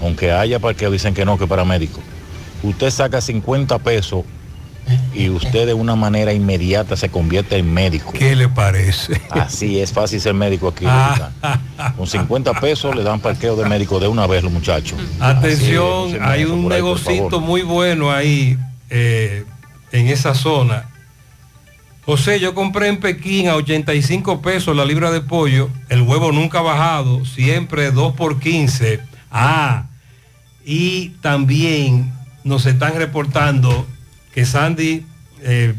Aunque 0.03 0.33
haya 0.33 0.59
parqueo, 0.59 0.91
dicen 0.91 1.15
que 1.15 1.25
no, 1.25 1.39
que 1.39 1.45
es 1.45 1.51
para 1.51 1.65
médico. 1.65 2.01
Usted 2.65 2.91
saca 2.91 3.21
50 3.21 3.79
pesos 3.79 4.25
y 5.15 5.29
usted 5.29 5.67
de 5.67 5.75
una 5.75 5.97
manera 5.97 6.33
inmediata 6.33 6.97
se 6.97 7.09
convierte 7.09 7.57
en 7.57 7.73
médico. 7.73 8.13
¿Qué 8.13 8.37
le 8.37 8.49
parece? 8.49 9.21
Así 9.31 9.81
es 9.81 9.93
fácil 9.93 10.21
ser 10.21 10.35
médico 10.35 10.69
aquí. 10.69 10.85
Ah. 10.87 11.31
Con 11.97 12.07
50 12.07 12.61
pesos 12.61 12.95
le 12.95 13.03
dan 13.03 13.21
parqueo 13.21 13.57
de 13.57 13.69
médico 13.69 13.99
de 13.99 14.09
una 14.09 14.27
vez 14.27 14.43
los 14.43 14.53
muchachos. 14.53 14.99
Atención, 15.21 16.15
es, 16.15 16.21
hay 16.21 16.45
un 16.45 16.69
negocito 16.69 17.41
muy 17.41 17.63
bueno 17.63 18.11
ahí 18.11 18.59
eh, 18.91 19.45
en 19.93 20.09
esa 20.09 20.35
zona. 20.35 20.89
José, 22.05 22.41
yo 22.41 22.55
compré 22.55 22.89
en 22.89 23.01
Pekín 23.01 23.49
a 23.49 23.57
85 23.57 24.41
pesos 24.41 24.75
la 24.75 24.87
libra 24.87 25.11
de 25.11 25.21
pollo, 25.21 25.69
el 25.91 26.01
huevo 26.01 26.33
nunca 26.33 26.61
ha 26.61 26.63
bajado, 26.63 27.25
siempre 27.27 27.91
2 27.91 28.15
por 28.15 28.41
15. 28.41 29.01
Ah, 29.31 29.89
y 30.65 31.11
también 31.21 32.11
nos 32.45 32.65
están 32.65 32.95
reportando 32.95 33.87
que 34.39 34.47
Sandy, 34.47 35.05
eh, 35.43 35.75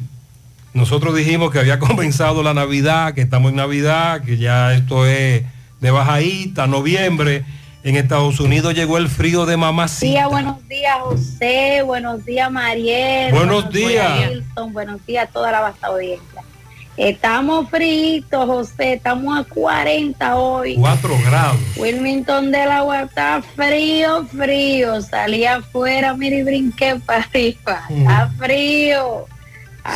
nosotros 0.73 1.15
dijimos 1.15 1.49
que 1.49 1.59
había 1.59 1.79
comenzado 1.87 2.43
la 2.43 2.53
Navidad, 2.53 3.13
que 3.13 3.21
estamos 3.21 3.51
en 3.51 3.55
Navidad, 3.55 4.21
que 4.21 4.37
ya 4.37 4.73
esto 4.73 5.05
es 5.05 5.43
de 5.79 5.91
bajadita, 5.91 6.67
noviembre. 6.67 7.45
En 7.85 7.95
Estados 7.95 8.41
Unidos 8.41 8.73
llegó 8.73 8.97
el 8.97 9.07
frío 9.07 9.45
de 9.45 9.55
mamacita. 9.55 10.11
Día, 10.11 10.27
buenos 10.27 10.67
días 10.67 10.97
José, 10.99 11.83
buenos 11.85 12.25
días 12.25 12.51
Mariel. 12.51 13.33
Buenos 13.33 13.71
días. 13.71 14.29
Wilson, 14.29 14.73
buenos 14.73 15.05
días 15.05 15.29
a 15.29 15.31
toda 15.31 15.53
la 15.53 15.61
vasta 15.61 15.87
audiencia. 15.87 16.43
Estamos 16.99 17.69
fritos, 17.69 18.45
José, 18.45 18.95
estamos 18.95 19.39
a 19.39 19.45
40 19.45 20.35
hoy. 20.35 20.75
4 20.75 21.17
grados. 21.25 21.57
Wilmington 21.77 22.51
del 22.51 22.69
agua 22.69 23.03
está 23.03 23.41
frío, 23.55 24.25
frío. 24.25 25.01
Salí 25.01 25.45
afuera, 25.45 26.13
mire 26.13 26.39
y 26.39 26.43
brinqué 26.43 26.99
para 27.05 27.23
arriba. 27.23 27.85
Está 27.89 28.29
frío. 28.37 29.27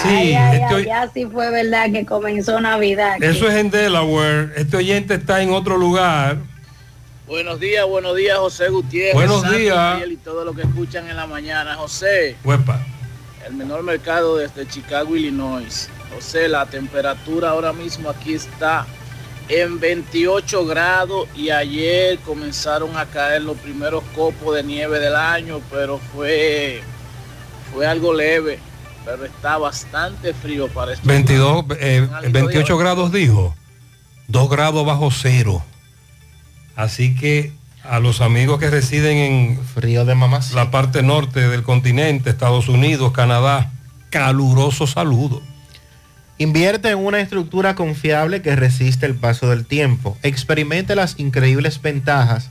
Sí, 0.01 0.07
ay, 0.07 0.33
ay, 0.33 0.61
este 0.61 0.85
ya 0.85 1.09
sí 1.13 1.25
fue 1.25 1.51
verdad 1.51 1.91
que 1.91 2.05
comenzó 2.05 2.61
Navidad. 2.61 3.15
aquí. 3.15 3.25
Eso 3.25 3.49
es 3.49 3.55
en 3.55 3.69
Delaware. 3.69 4.53
Este 4.55 4.77
oyente 4.77 5.15
está 5.15 5.41
en 5.41 5.51
otro 5.51 5.75
lugar. 5.75 6.37
Buenos 7.27 7.59
días, 7.59 7.85
buenos 7.85 8.15
días, 8.15 8.37
José 8.37 8.69
Gutiérrez. 8.69 9.13
Buenos 9.13 9.51
días. 9.51 9.99
Y 10.09 10.15
todo 10.15 10.45
lo 10.45 10.53
que 10.53 10.61
escuchan 10.61 11.09
en 11.09 11.17
la 11.17 11.27
mañana. 11.27 11.75
José, 11.75 12.37
Huepa. 12.45 12.79
El 13.45 13.53
menor 13.53 13.83
mercado 13.83 14.37
desde 14.37 14.67
Chicago, 14.67 15.15
Illinois. 15.15 15.89
José, 16.13 16.47
la 16.47 16.65
temperatura 16.65 17.49
ahora 17.49 17.73
mismo 17.73 18.09
aquí 18.09 18.33
está 18.35 18.85
en 19.49 19.79
28 19.79 20.65
grados 20.65 21.27
y 21.35 21.49
ayer 21.49 22.19
comenzaron 22.19 22.95
a 22.95 23.05
caer 23.05 23.41
los 23.41 23.57
primeros 23.57 24.03
copos 24.15 24.55
de 24.55 24.63
nieve 24.63 24.99
del 24.99 25.15
año, 25.15 25.61
pero 25.69 25.97
fue, 25.97 26.81
fue 27.73 27.85
algo 27.85 28.13
leve, 28.13 28.59
pero 29.03 29.25
está 29.25 29.57
bastante 29.57 30.33
frío 30.33 30.67
para 30.69 30.93
estos 30.93 31.07
22, 31.07 31.65
eh, 31.79 32.07
Algo 32.11 32.21
de 32.21 32.29
28 32.29 32.73
hoy. 32.75 32.79
grados 32.81 33.11
dijo. 33.11 33.55
2 34.27 34.49
grados 34.49 34.85
bajo 34.85 35.11
cero. 35.11 35.63
Así 36.75 37.13
que 37.15 37.51
a 37.83 37.99
los 37.99 38.21
amigos 38.21 38.59
que 38.59 38.69
residen 38.69 39.17
en 39.17 39.59
frío 39.63 40.05
de 40.05 40.15
mamás. 40.15 40.53
la 40.53 40.71
parte 40.71 41.03
norte 41.03 41.47
del 41.47 41.63
continente, 41.63 42.29
Estados 42.29 42.69
Unidos, 42.69 43.11
Canadá, 43.11 43.71
caluroso 44.09 44.87
saludo. 44.87 45.41
Invierte 46.37 46.89
en 46.89 46.99
una 46.99 47.19
estructura 47.19 47.75
confiable 47.75 48.41
que 48.41 48.55
resiste 48.55 49.05
el 49.05 49.15
paso 49.15 49.49
del 49.49 49.65
tiempo. 49.65 50.17
Experimente 50.23 50.95
las 50.95 51.19
increíbles 51.19 51.81
ventajas 51.81 52.49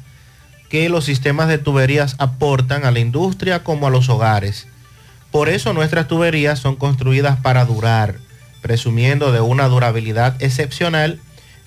que 0.69 0.89
los 0.89 1.05
sistemas 1.05 1.49
de 1.49 1.59
tuberías 1.59 2.15
aportan 2.19 2.85
a 2.85 2.91
la 2.91 3.01
industria 3.01 3.63
como 3.65 3.87
a 3.87 3.91
los 3.91 4.09
hogares. 4.09 4.67
Por 5.31 5.49
eso 5.49 5.73
nuestras 5.73 6.09
tuberías 6.09 6.59
son 6.59 6.77
construidas 6.77 7.39
para 7.41 7.65
durar, 7.65 8.17
presumiendo 8.61 9.33
de 9.33 9.41
una 9.41 9.69
durabilidad 9.69 10.41
excepcional, 10.41 11.21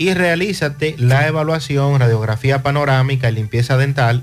y 0.00 0.12
realízate 0.14 0.96
la 0.96 1.28
evaluación, 1.28 2.00
radiografía 2.00 2.62
panorámica 2.62 3.28
y 3.28 3.34
limpieza 3.34 3.76
dental 3.76 4.22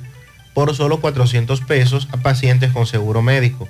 por 0.55 0.75
solo 0.75 0.99
400 0.99 1.61
pesos 1.61 2.07
a 2.11 2.17
pacientes 2.17 2.71
con 2.71 2.87
seguro 2.87 3.21
médico. 3.21 3.69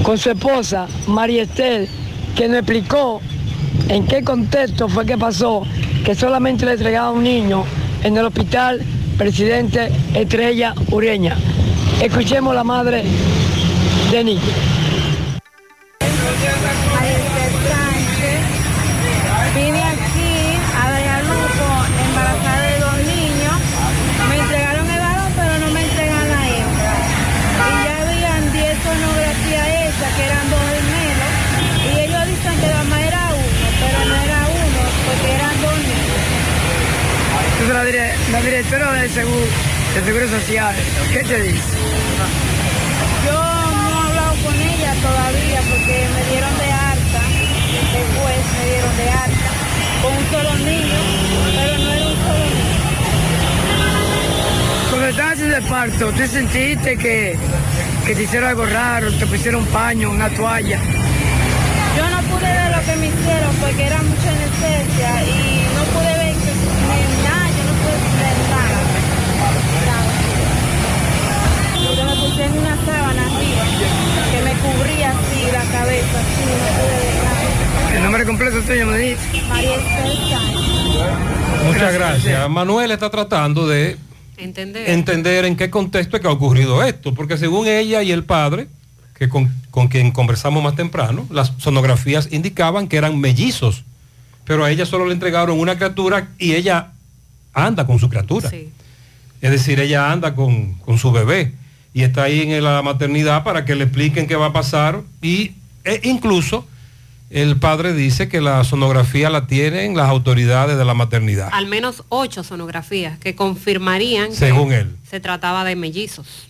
con 0.02 0.18
su 0.18 0.32
esposa, 0.32 0.88
María 1.06 1.44
Estel, 1.44 1.88
que 2.36 2.48
nos 2.48 2.58
explicó 2.58 3.22
en 3.88 4.08
qué 4.08 4.24
contexto 4.24 4.90
fue 4.90 5.06
que 5.06 5.16
pasó 5.16 5.62
que 6.04 6.16
solamente 6.16 6.66
le 6.66 6.72
entregaba 6.72 7.12
un 7.12 7.22
niño 7.22 7.64
en 8.02 8.18
el 8.18 8.26
hospital 8.26 8.82
Presidente 9.16 9.92
Estrella 10.16 10.74
Ureña. 10.90 11.38
Escuchemos 12.02 12.56
la 12.56 12.64
madre 12.64 13.04
de 14.10 14.24
niño. 14.24 14.42
Seguro 40.06 40.30
Social. 40.30 40.76
¿Qué 41.12 41.24
te 41.24 41.42
dice? 41.42 41.64
Yo 43.26 43.34
no 43.34 43.40
he 43.40 44.08
hablado 44.08 44.36
con 44.46 44.54
ella 44.54 44.94
todavía 45.02 45.62
porque 45.68 46.08
me 46.14 46.24
dieron 46.30 46.58
de 46.60 46.72
alta, 46.72 47.22
después 47.92 48.38
me 48.54 48.66
dieron 48.70 48.98
de 48.98 49.10
alta, 49.10 49.50
con 50.04 50.14
un 50.14 50.26
solo 50.30 50.52
niño, 50.64 51.00
pero 51.56 51.78
no 51.80 51.92
era 51.92 52.06
un 52.06 52.18
solo 52.22 52.46
niño. 52.54 52.76
Cuando 54.92 55.08
estabas 55.08 55.40
en 55.40 55.54
el 55.54 55.64
parto, 55.64 56.12
¿tú 56.12 56.28
sentiste 56.28 56.98
que, 56.98 57.36
que 58.06 58.16
te 58.16 58.24
hicieron 58.24 58.50
algo 58.50 58.66
raro, 58.68 59.12
te 59.12 59.26
pusieron 59.26 59.64
un 59.64 59.68
paño, 59.70 60.12
una 60.12 60.30
toalla? 60.30 60.80
Yo 61.98 62.10
no 62.12 62.22
pude 62.30 62.46
ver 62.46 62.78
lo 62.78 62.86
que 62.86 62.96
me 62.98 63.08
hicieron 63.08 63.56
porque 63.56 63.84
era 63.88 63.98
mucha 64.04 64.30
anestesia 64.30 65.24
y 65.24 65.66
no 65.76 65.84
pude 65.86 66.14
ver 66.14 66.45
una 72.58 72.76
sábana 72.86 73.26
arriba 73.26 73.64
que 74.32 74.42
me 74.44 74.54
cubría 74.62 75.12
así 75.12 75.52
la 75.52 75.64
cabeza, 75.72 76.20
así, 76.20 76.44
no 76.46 76.68
pude. 76.80 77.98
El 77.98 78.04
nombre 78.04 78.26
completo 78.26 78.62
tuyo 78.62 78.86
me 78.86 78.98
dijiste. 78.98 79.42
María. 79.48 79.78
Muchas 81.66 81.94
gracias. 81.94 82.50
Manuel 82.50 82.92
está 82.92 83.10
tratando 83.10 83.68
de 83.68 83.98
Entender. 84.38 84.90
entender 84.90 85.46
en 85.46 85.56
qué 85.56 85.70
contexto 85.70 86.18
es 86.18 86.22
que 86.22 86.28
ha 86.28 86.32
ocurrido 86.32 86.84
esto, 86.84 87.14
porque 87.14 87.38
según 87.38 87.68
ella 87.68 88.04
y 88.04 88.12
el 88.12 88.24
padre, 88.26 88.68
que 89.18 89.30
con, 89.30 89.52
con 89.72 89.88
quien 89.88 90.12
conversamos 90.12 90.62
más 90.62 90.76
temprano, 90.76 91.26
las 91.30 91.54
sonografías 91.58 92.28
indicaban 92.32 92.88
que 92.88 92.98
eran 92.98 93.20
mellizos, 93.20 93.86
pero 94.44 94.66
a 94.66 94.72
ella 94.72 94.86
solo 94.86 95.06
le 95.06 95.14
entregaron 95.14 95.60
una 95.60 95.78
criatura 95.78 96.30
y 96.38 96.54
ella 96.54 96.92
anda 97.54 97.88
con 97.88 97.98
su 97.98 98.10
criatura. 98.10 98.52
Es 99.42 99.52
decir, 99.52 99.80
ella 99.80 100.12
anda 100.12 100.36
con, 100.36 100.74
con 100.76 100.98
su 100.98 101.12
bebé 101.12 101.54
y 101.96 102.04
está 102.04 102.24
ahí 102.24 102.42
en 102.42 102.62
la 102.64 102.82
maternidad 102.82 103.44
para 103.46 103.64
que 103.64 103.74
le 103.74 103.86
expliquen 103.86 104.28
qué 104.28 104.36
va 104.36 104.48
a 104.48 104.54
pasar 104.54 105.02
y 105.22 105.54
e 105.86 106.02
incluso 106.04 106.68
el 107.30 107.56
padre 107.58 107.94
dice 107.94 108.28
que 108.28 108.42
la 108.42 108.64
sonografía 108.66 109.30
la 109.30 109.48
tienen 109.48 109.96
las 109.96 110.10
autoridades 110.10 110.78
de 110.78 110.84
la 110.86 110.94
maternidad, 110.94 111.50
Al 111.54 111.68
menos 111.68 112.04
ocho 112.10 112.44
sonografías 112.44 113.18
que 113.18 113.34
confirmarían 113.36 114.34
según 114.34 114.70
que 114.70 114.80
él. 114.80 114.96
se 115.10 115.20
trataba 115.22 115.64
de 115.64 115.76
mellizos. 115.78 116.50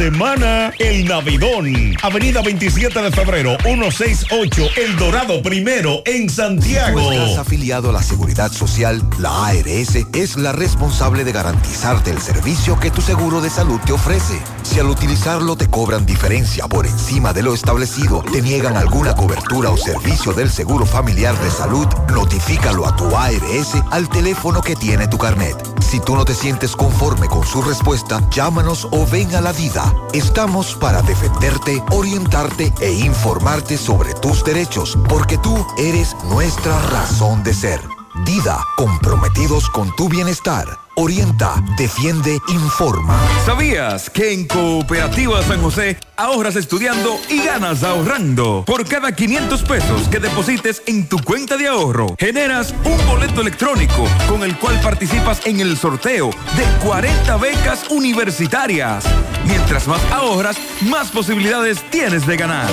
El 0.00 1.04
Navidón. 1.04 1.94
Avenida 2.00 2.40
27 2.40 3.02
de 3.02 3.10
febrero, 3.10 3.58
168, 3.62 4.68
El 4.78 4.96
Dorado 4.96 5.42
Primero, 5.42 6.00
en 6.06 6.30
Santiago. 6.30 7.10
Si 7.10 7.16
estás 7.16 7.36
afiliado 7.36 7.90
a 7.90 7.92
la 7.92 8.02
Seguridad 8.02 8.50
Social, 8.50 9.02
la 9.18 9.48
ARS 9.48 9.96
es 10.14 10.36
la 10.38 10.52
responsable 10.52 11.22
de 11.22 11.32
garantizarte 11.32 12.10
el 12.10 12.18
servicio 12.18 12.80
que 12.80 12.90
tu 12.90 13.02
seguro 13.02 13.42
de 13.42 13.50
salud 13.50 13.78
te 13.84 13.92
ofrece. 13.92 14.40
Si 14.62 14.80
al 14.80 14.86
utilizarlo 14.86 15.54
te 15.54 15.68
cobran 15.68 16.06
diferencia 16.06 16.66
por 16.66 16.86
encima 16.86 17.34
de 17.34 17.42
lo 17.42 17.52
establecido, 17.52 18.22
te 18.22 18.40
niegan 18.40 18.78
alguna 18.78 19.14
cobertura 19.14 19.68
o 19.68 19.76
servicio 19.76 20.32
del 20.32 20.50
Seguro 20.50 20.86
Familiar 20.86 21.38
de 21.40 21.50
Salud, 21.50 21.86
notifícalo 22.14 22.86
a 22.86 22.96
tu 22.96 23.04
ARS 23.14 23.74
al 23.90 24.08
teléfono 24.08 24.62
que 24.62 24.76
tiene 24.76 25.08
tu 25.08 25.18
carnet. 25.18 25.56
Si 25.90 25.98
tú 25.98 26.14
no 26.14 26.24
te 26.24 26.34
sientes 26.34 26.76
conforme 26.76 27.26
con 27.26 27.44
su 27.44 27.60
respuesta, 27.62 28.20
llámanos 28.30 28.86
o 28.92 29.06
ven 29.06 29.34
a 29.34 29.40
la 29.40 29.52
vida. 29.52 29.79
Estamos 30.12 30.74
para 30.74 31.02
defenderte, 31.02 31.82
orientarte 31.90 32.72
e 32.80 32.92
informarte 32.92 33.76
sobre 33.76 34.14
tus 34.14 34.44
derechos, 34.44 34.98
porque 35.08 35.38
tú 35.38 35.66
eres 35.78 36.16
nuestra 36.24 36.78
razón 36.90 37.42
de 37.42 37.54
ser. 37.54 37.80
Dida, 38.24 38.58
comprometidos 38.76 39.70
con 39.70 39.94
tu 39.96 40.08
bienestar. 40.08 40.89
Orienta, 41.00 41.54
defiende, 41.78 42.38
informa. 42.48 43.18
¿Sabías 43.46 44.10
que 44.10 44.34
en 44.34 44.46
Cooperativa 44.46 45.42
San 45.42 45.62
José 45.62 45.96
ahorras 46.14 46.56
estudiando 46.56 47.18
y 47.30 47.42
ganas 47.42 47.82
ahorrando? 47.84 48.64
Por 48.66 48.86
cada 48.86 49.10
500 49.10 49.62
pesos 49.62 50.08
que 50.10 50.18
deposites 50.18 50.82
en 50.84 51.08
tu 51.08 51.18
cuenta 51.20 51.56
de 51.56 51.68
ahorro, 51.68 52.14
generas 52.18 52.74
un 52.84 53.06
boleto 53.06 53.40
electrónico 53.40 54.06
con 54.28 54.42
el 54.42 54.58
cual 54.58 54.78
participas 54.82 55.40
en 55.46 55.60
el 55.60 55.78
sorteo 55.78 56.28
de 56.28 56.86
40 56.86 57.34
becas 57.38 57.88
universitarias. 57.88 59.02
Mientras 59.46 59.88
más 59.88 60.02
ahorras, 60.12 60.58
más 60.82 61.10
posibilidades 61.10 61.82
tienes 61.90 62.26
de 62.26 62.36
ganar. 62.36 62.68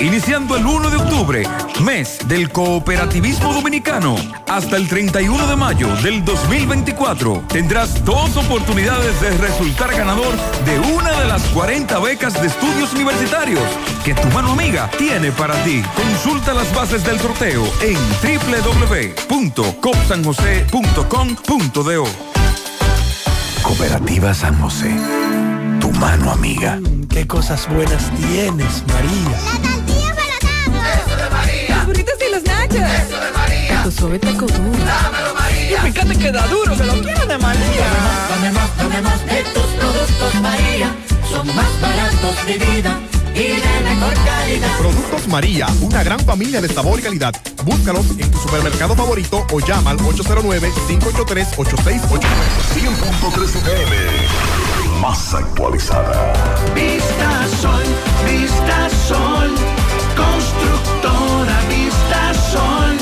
Iniciando 0.00 0.56
el 0.56 0.66
1 0.66 0.90
de 0.90 0.96
octubre, 0.96 1.48
mes 1.80 2.18
del 2.26 2.50
cooperativismo 2.50 3.54
dominicano, 3.54 4.16
hasta 4.48 4.76
el 4.76 4.88
31 4.88 5.46
de 5.46 5.54
mayo 5.54 5.88
del 6.02 6.24
2024, 6.24 7.44
tendrás 7.54 8.04
dos 8.04 8.36
oportunidades 8.36 9.18
de 9.20 9.30
resultar 9.36 9.94
ganador 9.96 10.34
de 10.66 10.80
una 10.92 11.12
de 11.20 11.28
las 11.28 11.40
40 11.50 12.00
becas 12.00 12.34
de 12.40 12.48
estudios 12.48 12.92
universitarios 12.92 13.62
que 14.04 14.12
tu 14.12 14.26
mano 14.30 14.50
amiga 14.50 14.90
tiene 14.98 15.30
para 15.30 15.54
ti. 15.62 15.80
Consulta 15.94 16.52
las 16.52 16.74
bases 16.74 17.04
del 17.04 17.20
sorteo 17.20 17.62
en 17.80 17.96
www.copsanjose.com.do. 19.28 22.04
Cooperativa 23.62 24.34
San 24.34 24.60
José. 24.60 24.92
Tu 25.80 25.92
mano 25.92 26.32
amiga. 26.32 26.80
Qué 27.08 27.24
cosas 27.28 27.68
buenas 27.68 28.10
tienes, 28.16 28.82
María. 28.88 29.38
Eso 31.04 31.16
de 31.16 31.30
María. 31.30 31.76
Los 31.76 31.86
burritos 31.86 32.14
y 32.18 32.32
los 32.32 32.42
nachos. 32.42 32.74
Eso 32.74 33.20
de 33.20 33.30
María. 33.30 33.84
Tu 33.84 33.92
suave 33.92 34.18
taco 34.18 34.46
duro. 34.46 34.84
Dámelo, 34.84 35.34
María. 35.34 35.43
Y 35.64 35.66
fíjate 35.86 36.16
que 36.18 36.30
da 36.32 36.46
duro, 36.48 36.76
que 36.76 36.84
lo 36.84 36.94
quiero 37.00 37.26
de 37.26 37.38
María. 37.38 37.86
Dame 38.30 38.50
más, 38.52 38.76
dame 38.76 39.00
más 39.02 39.24
de 39.26 39.42
tus 39.54 39.66
productos, 39.78 40.34
María. 40.42 40.94
Son 41.30 41.46
más 41.54 41.80
baratos 41.80 42.46
de 42.46 42.58
vida 42.58 42.98
y 43.34 43.60
de 43.60 43.80
mejor 43.84 44.14
calidad. 44.24 44.76
Productos 44.78 45.26
María, 45.28 45.66
una 45.80 46.02
gran 46.04 46.20
familia 46.20 46.60
de 46.60 46.68
sabor 46.68 46.98
y 47.00 47.02
calidad. 47.02 47.34
Búscalos 47.64 48.06
en 48.18 48.30
tu 48.30 48.38
supermercado 48.38 48.94
favorito 48.94 49.44
o 49.50 49.60
llama 49.60 49.90
al 49.90 49.98
809-583-8689. 49.98 52.20
100.13 52.74 53.60
pm. 53.62 53.96
Más 55.00 55.34
actualizada. 55.34 56.32
Vista 56.74 57.46
Sol, 57.60 57.82
Vista 58.26 58.88
Sol, 59.08 59.50
constructora 60.16 61.60
Vista 61.68 62.32
Sol, 62.52 62.96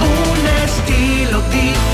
un 0.00 0.46
estilo 0.64 1.38
diferente, 1.50 1.93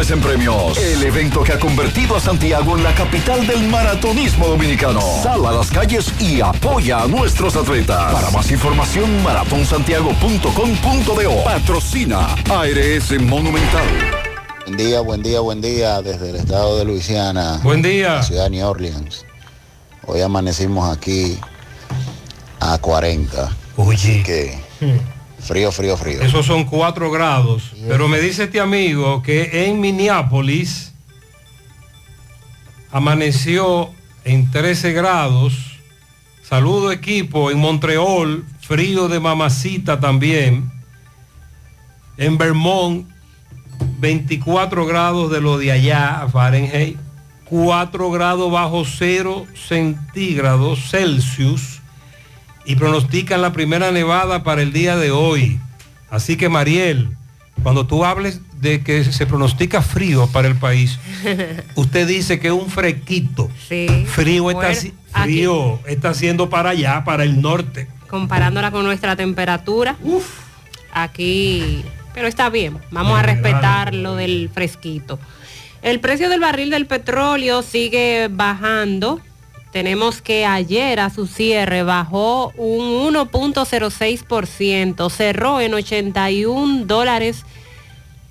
en 0.09 0.19
premios. 0.19 0.79
El 0.79 1.03
evento 1.03 1.43
que 1.43 1.51
ha 1.51 1.59
convertido 1.59 2.15
a 2.15 2.19
Santiago 2.19 2.75
en 2.75 2.83
la 2.83 2.91
capital 2.95 3.45
del 3.45 3.61
maratonismo 3.69 4.47
dominicano. 4.47 4.99
Sal 5.21 5.45
a 5.45 5.51
las 5.51 5.69
calles 5.69 6.11
y 6.19 6.41
apoya 6.41 7.03
a 7.03 7.07
nuestros 7.07 7.55
atletas. 7.55 8.11
Para 8.11 8.31
más 8.31 8.49
información, 8.49 9.21
maratonsantiago.com.do. 9.21 11.43
Patrocina 11.43 12.33
ARS 12.49 13.11
Monumental. 13.21 13.85
Buen 14.65 14.77
día, 14.77 15.01
buen 15.01 15.21
día, 15.21 15.39
buen 15.41 15.61
día 15.61 16.01
desde 16.01 16.31
el 16.31 16.37
estado 16.37 16.79
de 16.79 16.85
Luisiana. 16.85 17.59
Buen 17.61 17.83
día. 17.83 18.15
La 18.15 18.23
ciudad 18.23 18.45
de 18.45 18.49
New 18.49 18.67
Orleans. 18.67 19.23
Hoy 20.07 20.21
amanecimos 20.21 20.97
aquí 20.97 21.37
a 22.59 22.79
40. 22.79 23.51
Oye. 23.77 24.23
Que 24.23 24.59
frío, 25.41 25.71
frío, 25.71 25.97
frío. 25.97 26.21
Esos 26.21 26.45
son 26.45 26.65
4 26.65 27.11
grados. 27.11 27.71
Pero 27.87 28.07
me 28.07 28.19
dice 28.19 28.43
este 28.43 28.59
amigo 28.59 29.21
que 29.21 29.67
en 29.67 29.79
Minneapolis 29.79 30.93
amaneció 32.91 33.91
en 34.23 34.49
13 34.51 34.93
grados. 34.93 35.53
Saludo 36.43 36.91
equipo 36.91 37.49
en 37.49 37.59
Montreal, 37.59 38.43
frío 38.59 39.07
de 39.07 39.19
mamacita 39.19 39.99
también. 39.99 40.71
En 42.17 42.37
Vermont, 42.37 43.07
24 43.99 44.85
grados 44.85 45.31
de 45.31 45.41
lo 45.41 45.57
de 45.57 45.71
allá, 45.71 46.27
Fahrenheit. 46.31 46.97
4 47.45 48.11
grados 48.11 48.49
bajo 48.49 48.85
cero 48.85 49.45
centígrados 49.67 50.89
Celsius 50.89 51.80
y 52.65 52.75
pronostican 52.75 53.41
la 53.41 53.51
primera 53.53 53.91
nevada 53.91 54.43
para 54.43 54.61
el 54.61 54.71
día 54.73 54.95
de 54.97 55.11
hoy. 55.11 55.59
Así 56.09 56.37
que 56.37 56.49
Mariel, 56.49 57.09
cuando 57.63 57.87
tú 57.87 58.03
hables 58.05 58.41
de 58.59 58.81
que 58.83 59.03
se 59.03 59.25
pronostica 59.25 59.81
frío 59.81 60.27
para 60.27 60.47
el 60.47 60.55
país, 60.55 60.99
usted 61.75 62.07
dice 62.07 62.39
que 62.39 62.51
un 62.51 62.69
frequito. 62.69 63.49
Sí. 63.67 63.87
Frío, 64.07 64.49
está, 64.51 64.67
Bueno, 64.67 64.93
frío 65.23 65.79
está 65.87 66.09
haciendo 66.09 66.49
para 66.49 66.71
allá, 66.71 67.03
para 67.03 67.23
el 67.23 67.41
norte. 67.41 67.87
comparándola 68.07 68.71
con 68.71 68.83
nuestra 68.83 69.15
temperatura. 69.15 69.95
Aquí, 70.93 71.83
pero 72.13 72.27
está 72.27 72.49
bien, 72.49 72.77
vamos 72.91 73.17
a 73.17 73.23
respetar 73.23 73.95
lo 73.95 74.15
del 74.15 74.49
fresquito. 74.53 75.19
El 75.81 75.99
precio 75.99 76.29
del 76.29 76.39
barril 76.41 76.69
del 76.69 76.85
petróleo 76.85 77.61
sigue 77.63 78.27
bajando. 78.29 79.21
Tenemos 79.71 80.21
que 80.21 80.45
ayer 80.45 80.99
a 80.99 81.09
su 81.09 81.27
cierre 81.27 81.83
bajó 81.83 82.51
un 82.57 83.13
1.06%, 83.13 85.09
cerró 85.09 85.61
en 85.61 85.73
81 85.73 86.85
dólares 86.85 87.45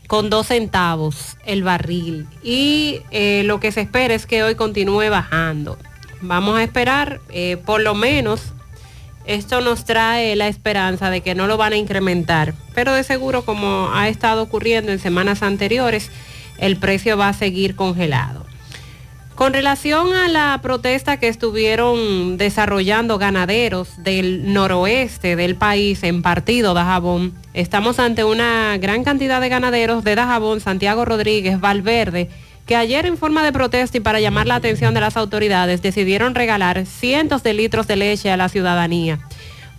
con 0.06 0.28
dos 0.28 0.48
centavos 0.48 1.38
el 1.46 1.62
barril. 1.62 2.26
Y 2.42 3.00
eh, 3.10 3.42
lo 3.46 3.58
que 3.58 3.72
se 3.72 3.80
espera 3.80 4.12
es 4.12 4.26
que 4.26 4.42
hoy 4.42 4.54
continúe 4.54 5.08
bajando. 5.08 5.78
Vamos 6.20 6.58
a 6.58 6.62
esperar, 6.62 7.20
eh, 7.30 7.56
por 7.64 7.80
lo 7.80 7.94
menos, 7.94 8.52
esto 9.24 9.60
nos 9.60 9.84
trae 9.84 10.36
la 10.36 10.48
esperanza 10.48 11.08
de 11.08 11.20
que 11.22 11.34
no 11.34 11.46
lo 11.46 11.56
van 11.56 11.72
a 11.72 11.76
incrementar. 11.76 12.52
Pero 12.74 12.92
de 12.92 13.04
seguro, 13.04 13.44
como 13.46 13.88
ha 13.94 14.08
estado 14.08 14.42
ocurriendo 14.42 14.92
en 14.92 14.98
semanas 14.98 15.42
anteriores, 15.42 16.10
el 16.58 16.76
precio 16.76 17.16
va 17.16 17.28
a 17.28 17.32
seguir 17.32 17.76
congelado. 17.76 18.49
Con 19.40 19.54
relación 19.54 20.12
a 20.12 20.28
la 20.28 20.60
protesta 20.60 21.16
que 21.16 21.28
estuvieron 21.28 22.36
desarrollando 22.36 23.16
ganaderos 23.16 23.88
del 23.96 24.52
noroeste 24.52 25.34
del 25.34 25.56
país 25.56 26.02
en 26.02 26.20
partido 26.20 26.74
Dajabón, 26.74 27.32
estamos 27.54 27.98
ante 28.00 28.22
una 28.22 28.76
gran 28.76 29.02
cantidad 29.02 29.40
de 29.40 29.48
ganaderos 29.48 30.04
de 30.04 30.14
Dajabón, 30.14 30.60
Santiago 30.60 31.06
Rodríguez, 31.06 31.58
Valverde, 31.58 32.28
que 32.66 32.76
ayer 32.76 33.06
en 33.06 33.16
forma 33.16 33.42
de 33.42 33.50
protesta 33.50 33.96
y 33.96 34.00
para 34.00 34.20
llamar 34.20 34.46
la 34.46 34.56
atención 34.56 34.92
de 34.92 35.00
las 35.00 35.16
autoridades 35.16 35.80
decidieron 35.80 36.34
regalar 36.34 36.84
cientos 36.84 37.42
de 37.42 37.54
litros 37.54 37.86
de 37.86 37.96
leche 37.96 38.30
a 38.30 38.36
la 38.36 38.50
ciudadanía 38.50 39.20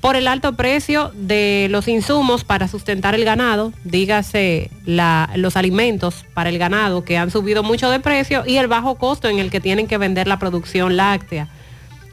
por 0.01 0.15
el 0.15 0.27
alto 0.27 0.53
precio 0.53 1.11
de 1.13 1.67
los 1.69 1.87
insumos 1.87 2.43
para 2.43 2.67
sustentar 2.67 3.13
el 3.13 3.23
ganado, 3.23 3.71
dígase 3.83 4.71
los 4.83 5.55
alimentos 5.55 6.25
para 6.33 6.49
el 6.49 6.57
ganado 6.57 7.05
que 7.05 7.17
han 7.17 7.29
subido 7.29 7.61
mucho 7.61 7.89
de 7.91 7.99
precio 7.99 8.43
y 8.45 8.57
el 8.57 8.67
bajo 8.67 8.95
costo 8.95 9.29
en 9.29 9.37
el 9.37 9.51
que 9.51 9.61
tienen 9.61 9.87
que 9.87 9.99
vender 9.99 10.27
la 10.27 10.39
producción 10.39 10.97
láctea. 10.97 11.49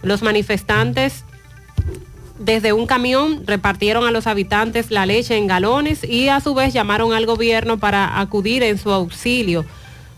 Los 0.03 0.23
manifestantes 0.23 1.25
desde 2.39 2.75
un 2.75 2.87
camión 2.87 3.47
repartieron 3.47 4.07
a 4.07 4.11
los 4.11 4.27
habitantes 4.27 4.91
la 4.91 5.07
leche 5.07 5.37
en 5.37 5.47
galones 5.47 6.05
y 6.05 6.29
a 6.29 6.41
su 6.41 6.55
vez 6.55 6.75
llamaron 6.75 7.15
al 7.15 7.25
gobierno 7.25 7.79
para 7.79 8.21
acudir 8.21 8.63
en 8.63 8.77
su 8.77 8.93
auxilio 8.93 9.65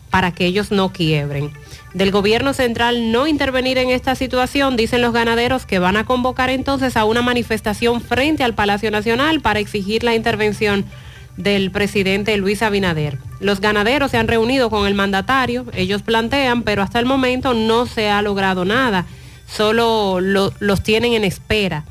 para 0.09 0.33
que 0.33 0.45
ellos 0.45 0.71
no 0.71 0.91
quiebren. 0.91 1.51
Del 1.93 2.11
gobierno 2.11 2.53
central 2.53 3.11
no 3.11 3.27
intervenir 3.27 3.77
en 3.77 3.89
esta 3.89 4.15
situación, 4.15 4.77
dicen 4.77 5.01
los 5.01 5.11
ganaderos 5.11 5.65
que 5.65 5.79
van 5.79 5.97
a 5.97 6.05
convocar 6.05 6.49
entonces 6.49 6.95
a 6.95 7.03
una 7.03 7.21
manifestación 7.21 7.99
frente 7.99 8.43
al 8.45 8.53
Palacio 8.55 8.91
Nacional 8.91 9.41
para 9.41 9.59
exigir 9.59 10.03
la 10.03 10.15
intervención 10.15 10.85
del 11.35 11.69
presidente 11.71 12.37
Luis 12.37 12.61
Abinader. 12.61 13.17
Los 13.41 13.59
ganaderos 13.59 14.11
se 14.11 14.17
han 14.17 14.29
reunido 14.29 14.69
con 14.69 14.87
el 14.87 14.93
mandatario, 14.95 15.65
ellos 15.73 16.01
plantean, 16.01 16.63
pero 16.63 16.81
hasta 16.81 16.99
el 16.99 17.05
momento 17.05 17.53
no 17.53 17.85
se 17.85 18.09
ha 18.09 18.21
logrado 18.21 18.63
nada, 18.63 19.05
solo 19.45 20.21
lo- 20.21 20.53
los 20.59 20.83
tienen 20.83 21.11
en 21.13 21.25
espera. 21.25 21.83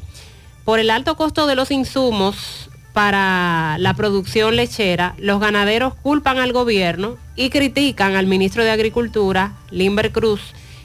Por 0.64 0.78
el 0.78 0.88
alto 0.90 1.16
costo 1.16 1.46
de 1.46 1.56
los 1.56 1.70
insumos 1.70 2.69
para 2.92 3.76
la 3.78 3.94
producción 3.94 4.56
lechera, 4.56 5.14
los 5.18 5.40
ganaderos 5.40 5.94
culpan 5.94 6.38
al 6.38 6.52
gobierno 6.52 7.16
y 7.36 7.50
critican 7.50 8.16
al 8.16 8.26
ministro 8.26 8.64
de 8.64 8.70
Agricultura, 8.70 9.52
Limber 9.70 10.12
Cruz, 10.12 10.40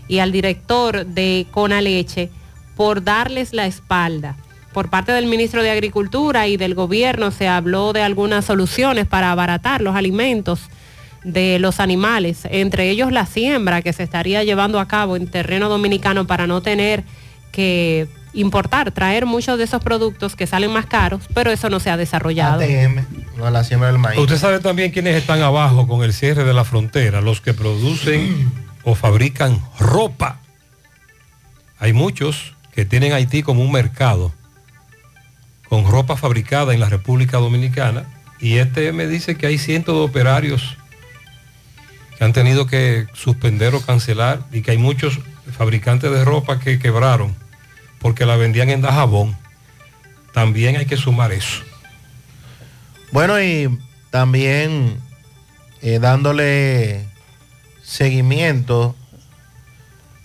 y 0.08 0.20
al 0.20 0.32
director 0.32 1.06
de 1.06 1.48
Conaleche 1.52 2.30
por 2.76 3.04
darles 3.04 3.54
la 3.54 3.66
espalda. 3.66 4.38
por 4.74 4.90
parte 4.90 5.14
del 5.14 5.26
ministro 5.26 5.64
de 5.64 5.72
Agricultura 5.72 6.50
y 6.50 6.58
del 6.58 6.76
gobierno 6.76 7.32
se 7.32 7.48
habló 7.48 7.94
de 7.94 8.02
algunas 8.02 8.44
soluciones 8.44 9.08
para 9.08 9.32
abaratar 9.32 9.82
los 9.82 9.96
alimentos 9.96 10.60
de 11.24 11.60
los 11.60 11.80
animales, 11.80 12.42
entre 12.52 12.90
ellos 12.90 13.10
la 13.10 13.26
siembra 13.26 13.82
que 13.82 13.94
se 13.94 14.04
estaría 14.04 14.44
llevando 14.44 14.82
a 14.82 14.88
cabo 14.90 15.16
en 15.16 15.28
terreno 15.28 15.70
dominicano 15.70 16.28
para 16.28 16.46
no 16.46 16.62
tener 16.62 17.06
que 17.54 18.10
importar, 18.36 18.92
traer 18.92 19.26
muchos 19.26 19.58
de 19.58 19.64
esos 19.64 19.82
productos 19.82 20.36
que 20.36 20.46
salen 20.46 20.72
más 20.72 20.86
caros, 20.86 21.24
pero 21.34 21.52
eso 21.52 21.70
no 21.70 21.80
se 21.80 21.90
ha 21.90 21.98
desarrollado. 21.98 22.62
ATM, 22.62 23.06
no 23.38 23.50
la 23.50 23.64
siembra 23.64 23.90
del 23.90 23.98
maíz. 23.98 24.20
Usted 24.20 24.38
sabe 24.38 24.60
también 24.60 24.92
quiénes 24.92 25.16
están 25.16 25.42
abajo 25.42 25.88
con 25.88 26.04
el 26.04 26.14
cierre 26.14 26.44
de 26.44 26.54
la 26.54 26.64
frontera, 26.64 27.22
los 27.22 27.42
que 27.42 27.54
producen 27.54 28.52
o 28.84 28.96
fabrican 28.96 29.60
ropa. 29.80 30.40
Hay 31.80 31.94
muchos 31.94 32.54
que 32.74 32.86
tienen 32.86 33.14
Haití 33.14 33.42
como 33.42 33.64
un 33.64 33.72
mercado 33.72 34.32
con 35.70 35.90
ropa 35.90 36.16
fabricada 36.18 36.74
en 36.74 36.80
la 36.80 36.90
República 36.90 37.38
Dominicana 37.38 38.06
y 38.40 38.58
este 38.58 38.92
me 38.92 39.08
dice 39.08 39.36
que 39.36 39.48
hay 39.48 39.58
cientos 39.58 39.96
de 39.96 40.02
operarios 40.02 40.78
que 42.18 42.24
han 42.24 42.34
tenido 42.34 42.68
que 42.68 43.08
suspender 43.14 43.74
o 43.76 43.82
cancelar 43.82 44.42
y 44.52 44.62
que 44.62 44.72
hay 44.72 44.78
muchos 44.78 45.20
fabricantes 45.58 46.12
de 46.12 46.24
ropa 46.24 46.60
que 46.60 46.80
quebraron 46.80 47.36
porque 48.06 48.28
la 48.28 48.36
vendían 48.36 48.70
en 48.70 48.84
Dajabón. 48.84 49.36
También 50.32 50.76
hay 50.76 50.86
que 50.86 50.96
sumar 50.96 51.32
eso. 51.32 51.64
Bueno, 53.12 53.42
y 53.42 53.80
también 54.12 55.00
eh, 55.82 55.98
dándole 55.98 57.08
seguimiento 57.82 58.96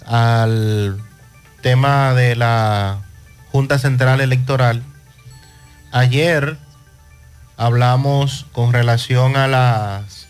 al 0.04 1.00
tema 1.62 2.12
de 2.12 2.36
la 2.36 2.98
Junta 3.50 3.78
Central 3.78 4.20
Electoral. 4.20 4.82
Ayer 5.90 6.58
hablamos 7.56 8.44
con 8.52 8.74
relación 8.74 9.38
a 9.38 9.48
las 9.48 10.26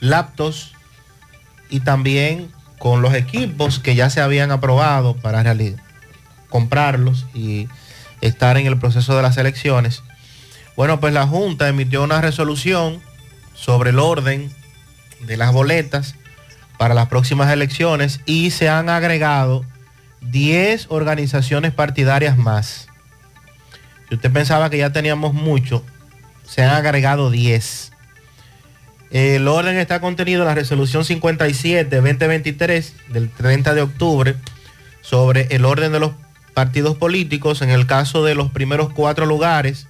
laptops 0.00 0.72
y 1.70 1.80
también 1.80 2.52
con 2.78 3.00
los 3.00 3.14
equipos 3.14 3.78
que 3.78 3.94
ya 3.94 4.10
se 4.10 4.20
habían 4.20 4.50
aprobado 4.50 5.16
para 5.16 5.42
reali- 5.42 5.80
comprarlos 6.54 7.26
y 7.34 7.66
estar 8.20 8.56
en 8.58 8.68
el 8.68 8.78
proceso 8.78 9.16
de 9.16 9.22
las 9.22 9.36
elecciones. 9.38 10.04
Bueno, 10.76 11.00
pues 11.00 11.12
la 11.12 11.26
Junta 11.26 11.66
emitió 11.66 12.04
una 12.04 12.20
resolución 12.20 13.02
sobre 13.54 13.90
el 13.90 13.98
orden 13.98 14.52
de 15.26 15.36
las 15.36 15.52
boletas 15.52 16.14
para 16.78 16.94
las 16.94 17.08
próximas 17.08 17.52
elecciones 17.52 18.20
y 18.24 18.52
se 18.52 18.68
han 18.68 18.88
agregado 18.88 19.64
10 20.20 20.86
organizaciones 20.90 21.72
partidarias 21.72 22.38
más. 22.38 22.86
Si 24.08 24.14
usted 24.14 24.30
pensaba 24.30 24.70
que 24.70 24.78
ya 24.78 24.92
teníamos 24.92 25.34
mucho, 25.34 25.84
se 26.46 26.62
han 26.62 26.70
agregado 26.70 27.32
10. 27.32 27.90
El 29.10 29.48
orden 29.48 29.76
está 29.76 30.00
contenido 30.00 30.42
en 30.42 30.46
la 30.46 30.54
resolución 30.54 31.02
57-2023 31.02 32.92
del 33.08 33.28
30 33.28 33.74
de 33.74 33.82
octubre 33.82 34.36
sobre 35.00 35.48
el 35.50 35.64
orden 35.64 35.90
de 35.90 35.98
los 35.98 36.12
partidos 36.54 36.96
políticos. 36.96 37.62
En 37.62 37.70
el 37.70 37.86
caso 37.86 38.24
de 38.24 38.34
los 38.34 38.50
primeros 38.50 38.92
cuatro 38.92 39.26
lugares, 39.26 39.88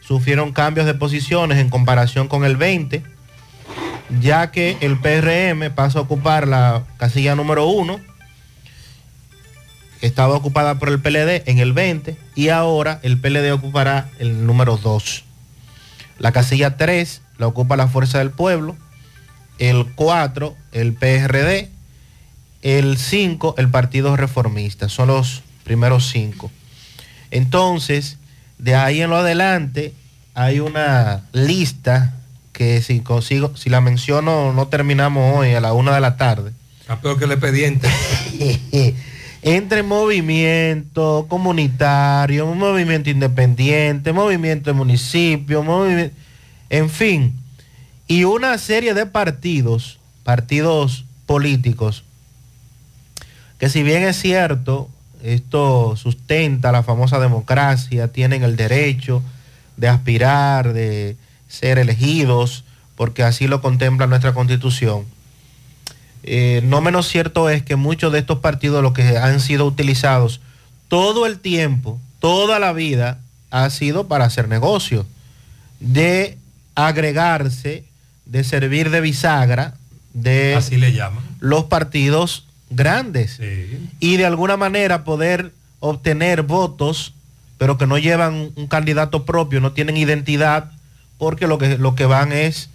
sufrieron 0.00 0.52
cambios 0.52 0.86
de 0.86 0.94
posiciones 0.94 1.58
en 1.58 1.70
comparación 1.70 2.28
con 2.28 2.44
el 2.44 2.56
20, 2.56 3.02
ya 4.20 4.50
que 4.50 4.76
el 4.80 4.98
PRM 4.98 5.74
pasa 5.74 5.98
a 5.98 6.02
ocupar 6.02 6.48
la 6.48 6.84
casilla 6.96 7.34
número 7.34 7.66
1, 7.66 8.00
estaba 10.00 10.34
ocupada 10.34 10.78
por 10.78 10.88
el 10.88 11.00
PLD 11.00 11.42
en 11.46 11.58
el 11.58 11.72
20 11.72 12.16
y 12.34 12.48
ahora 12.48 13.00
el 13.02 13.18
PLD 13.18 13.52
ocupará 13.52 14.08
el 14.18 14.46
número 14.46 14.76
2. 14.76 15.24
La 16.18 16.32
casilla 16.32 16.76
3 16.76 17.22
la 17.36 17.46
ocupa 17.46 17.76
la 17.76 17.88
Fuerza 17.88 18.18
del 18.18 18.30
Pueblo, 18.30 18.76
el 19.58 19.86
4 19.94 20.56
el 20.72 20.94
PRD, 20.94 21.68
el 22.62 22.96
5 22.96 23.54
el 23.58 23.70
Partido 23.70 24.16
Reformista, 24.16 24.88
son 24.88 25.08
los 25.08 25.42
primeros 25.68 26.08
5. 26.08 26.50
Entonces, 27.30 28.16
de 28.56 28.74
ahí 28.74 29.02
en 29.02 29.10
lo 29.10 29.16
adelante 29.16 29.92
hay 30.32 30.60
una 30.60 31.24
lista 31.32 32.14
que 32.54 32.80
si 32.80 33.00
consigo, 33.00 33.54
si 33.54 33.68
la 33.68 33.82
menciono 33.82 34.54
no 34.54 34.68
terminamos 34.68 35.36
hoy 35.36 35.52
a 35.52 35.60
la 35.60 35.74
una 35.74 35.94
de 35.94 36.00
la 36.00 36.16
tarde. 36.16 36.52
Está 36.80 36.98
peor 37.02 37.18
que 37.18 37.26
el 37.26 37.32
expediente. 37.32 37.86
Entre 39.42 39.82
movimiento 39.82 41.26
comunitario, 41.28 42.46
movimiento 42.46 43.10
independiente, 43.10 44.14
movimiento 44.14 44.70
de 44.70 44.74
municipio, 44.74 45.62
movimiento, 45.62 46.16
en 46.70 46.88
fin, 46.88 47.34
y 48.08 48.24
una 48.24 48.56
serie 48.56 48.94
de 48.94 49.04
partidos, 49.04 50.00
partidos 50.24 51.04
políticos, 51.26 52.04
que 53.58 53.68
si 53.68 53.82
bien 53.82 54.02
es 54.02 54.16
cierto, 54.16 54.88
esto 55.22 55.96
sustenta 55.96 56.72
la 56.72 56.82
famosa 56.82 57.18
democracia, 57.18 58.08
tienen 58.08 58.42
el 58.42 58.56
derecho 58.56 59.22
de 59.76 59.88
aspirar, 59.88 60.72
de 60.72 61.16
ser 61.48 61.78
elegidos, 61.78 62.64
porque 62.96 63.22
así 63.22 63.46
lo 63.46 63.60
contempla 63.60 64.06
nuestra 64.06 64.34
constitución. 64.34 65.04
Eh, 66.24 66.60
no 66.64 66.80
menos 66.80 67.08
cierto 67.08 67.48
es 67.48 67.62
que 67.62 67.76
muchos 67.76 68.12
de 68.12 68.18
estos 68.18 68.40
partidos, 68.40 68.82
los 68.82 68.92
que 68.92 69.16
han 69.16 69.40
sido 69.40 69.66
utilizados 69.66 70.40
todo 70.88 71.26
el 71.26 71.38
tiempo, 71.38 71.98
toda 72.20 72.58
la 72.58 72.72
vida, 72.72 73.20
ha 73.50 73.70
sido 73.70 74.08
para 74.08 74.24
hacer 74.24 74.48
negocio, 74.48 75.06
de 75.80 76.36
agregarse, 76.74 77.84
de 78.26 78.44
servir 78.44 78.90
de 78.90 79.00
bisagra 79.00 79.74
de 80.12 80.54
Así 80.54 80.76
le 80.76 80.92
llaman. 80.92 81.24
los 81.40 81.64
partidos 81.64 82.47
grandes 82.70 83.40
y 84.00 84.16
de 84.16 84.26
alguna 84.26 84.56
manera 84.56 85.04
poder 85.04 85.52
obtener 85.80 86.42
votos, 86.42 87.14
pero 87.56 87.78
que 87.78 87.86
no 87.86 87.98
llevan 87.98 88.52
un 88.54 88.66
candidato 88.66 89.24
propio, 89.24 89.60
no 89.60 89.72
tienen 89.72 89.96
identidad, 89.96 90.72
porque 91.18 91.46
lo 91.46 91.58
que, 91.58 91.78
lo 91.78 91.94
que 91.94 92.06
van 92.06 92.32
es 92.32 92.70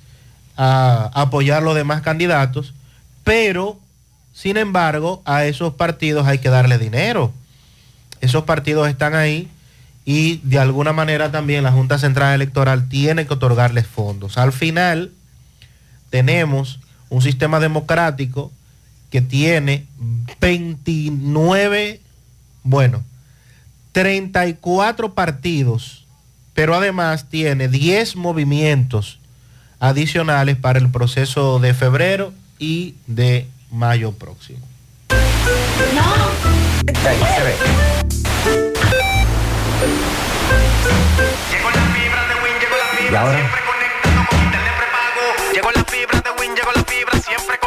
a 0.57 1.09
apoyar 1.13 1.63
los 1.63 1.75
demás 1.75 2.01
candidatos, 2.01 2.73
pero 3.23 3.79
sin 4.33 4.57
embargo 4.57 5.21
a 5.25 5.45
esos 5.45 5.73
partidos 5.75 6.27
hay 6.27 6.39
que 6.39 6.49
darle 6.49 6.77
dinero. 6.77 7.31
Esos 8.21 8.43
partidos 8.43 8.87
están 8.87 9.15
ahí 9.15 9.49
y 10.05 10.37
de 10.43 10.59
alguna 10.59 10.93
manera 10.93 11.31
también 11.31 11.63
la 11.63 11.71
Junta 11.71 11.97
Central 11.97 12.35
Electoral 12.35 12.87
tiene 12.89 13.25
que 13.25 13.33
otorgarles 13.33 13.87
fondos. 13.87 14.37
Al 14.37 14.51
final 14.51 15.11
tenemos 16.09 16.79
un 17.09 17.21
sistema 17.21 17.59
democrático 17.59 18.51
que 19.13 19.21
tiene 19.21 19.85
29, 20.41 22.01
bueno, 22.63 23.03
34 23.91 25.13
partidos, 25.13 26.07
pero 26.55 26.73
además 26.73 27.29
tiene 27.29 27.67
10 27.67 28.15
movimientos 28.15 29.19
adicionales 29.79 30.57
para 30.57 30.79
el 30.79 30.89
proceso 30.89 31.59
de 31.59 31.75
febrero 31.75 32.33
y 32.57 32.95
de 33.05 33.45
mayo 33.69 34.13
próximo. 34.13 34.65
Y 43.11 43.15
ahora. 43.15 43.51
Llegó 45.53 45.69
la 45.69 45.83
fibra 45.83 46.19
de 46.19 46.31
Win, 46.41 46.55
llegó 46.55 46.71
la 46.73 46.83
fibra, 46.83 47.19
siempre 47.19 47.59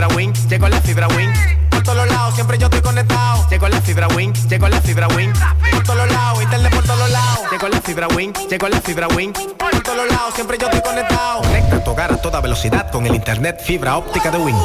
fibra 0.00 0.16
Win, 0.16 0.32
llegó 0.48 0.68
la 0.68 0.80
fibra 0.80 1.08
Win. 1.08 1.30
Por 1.68 1.82
todos 1.82 2.08
lados, 2.08 2.34
siempre 2.34 2.56
yo 2.56 2.66
estoy 2.66 2.80
conectado. 2.80 3.46
Llegó 3.50 3.68
la 3.68 3.82
fibra 3.82 4.08
Win, 4.08 4.32
llegó 4.48 4.68
la 4.68 4.80
fibra 4.80 5.08
Win. 5.08 5.30
Por 5.72 5.82
todos 5.82 6.10
lados, 6.10 6.42
internet 6.42 6.74
por 6.74 6.84
todos 6.84 7.10
lados. 7.10 7.40
Llegó 7.50 7.68
la 7.68 7.80
fibra 7.82 8.08
Win, 8.08 8.32
llegó 8.48 8.68
la 8.68 8.80
fibra 8.80 9.08
Win. 9.08 9.32
Por 9.32 9.82
todos 9.82 10.08
lados, 10.08 10.34
siempre 10.34 10.56
yo 10.58 10.68
estoy 10.68 10.80
conectado. 10.80 11.42
Conecta 11.42 11.84
tu 11.84 11.90
hogar 11.90 12.12
a 12.12 12.16
toda 12.16 12.40
velocidad 12.40 12.90
con 12.90 13.06
el 13.06 13.14
internet 13.14 13.60
fibra 13.62 13.98
óptica 13.98 14.30
de 14.30 14.38
Win. 14.38 14.56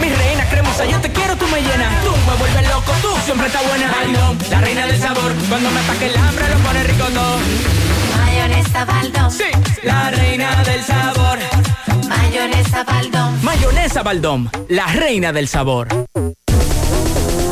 Mi 0.00 0.08
reina 0.08 0.48
cremosa, 0.48 0.86
yo 0.86 1.00
te 1.00 1.12
quiero, 1.12 1.36
tú 1.36 1.46
me 1.48 1.60
llenas. 1.60 2.02
Tú 2.02 2.12
me 2.26 2.36
vuelves 2.38 2.68
loco, 2.68 2.92
tú 3.02 3.08
siempre 3.24 3.46
estás 3.46 3.68
buena. 3.68 3.90
Baldón, 3.92 4.38
la 4.50 4.60
reina 4.60 4.86
del 4.86 4.98
sabor. 4.98 5.32
Cuando 5.48 5.70
me 5.70 5.80
ataque 5.80 6.06
el 6.06 6.16
hambre, 6.16 6.48
lo 6.48 6.58
pone 6.58 6.82
ricotón. 6.84 7.40
Mayonesa 8.16 8.84
Baldón. 8.86 9.30
Sí, 9.30 9.50
la 9.82 10.10
reina 10.10 10.62
del 10.64 10.82
sabor. 10.82 11.38
Mayonesa 12.08 12.84
Baldón. 12.84 13.44
Mayonesa 13.44 14.02
Baldón, 14.02 14.50
la 14.68 14.86
reina 14.86 15.32
del 15.32 15.46
sabor. 15.46 15.88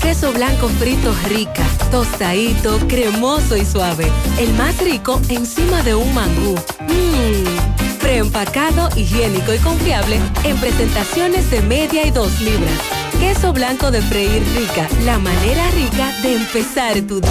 Queso 0.00 0.32
blanco 0.32 0.68
frito 0.68 1.14
rica, 1.28 1.62
tostadito, 1.90 2.78
cremoso 2.88 3.56
y 3.56 3.64
suave. 3.66 4.10
El 4.38 4.52
más 4.54 4.78
rico 4.82 5.20
encima 5.28 5.82
de 5.82 5.94
un 5.94 6.12
mangú. 6.14 6.54
Mmm, 6.88 7.98
preempacado, 8.00 8.88
higiénico 8.96 9.52
y 9.52 9.58
confiable 9.58 10.18
en 10.44 10.56
presentaciones 10.56 11.50
de 11.50 11.60
media 11.62 12.06
y 12.06 12.10
dos 12.10 12.40
libras. 12.40 12.72
Queso 13.20 13.52
blanco 13.52 13.90
de 13.90 14.00
freír 14.00 14.42
rica, 14.56 14.88
la 15.04 15.18
manera 15.18 15.70
rica 15.72 16.10
de 16.22 16.36
empezar 16.36 16.94
tu 17.02 17.20
día. 17.20 17.30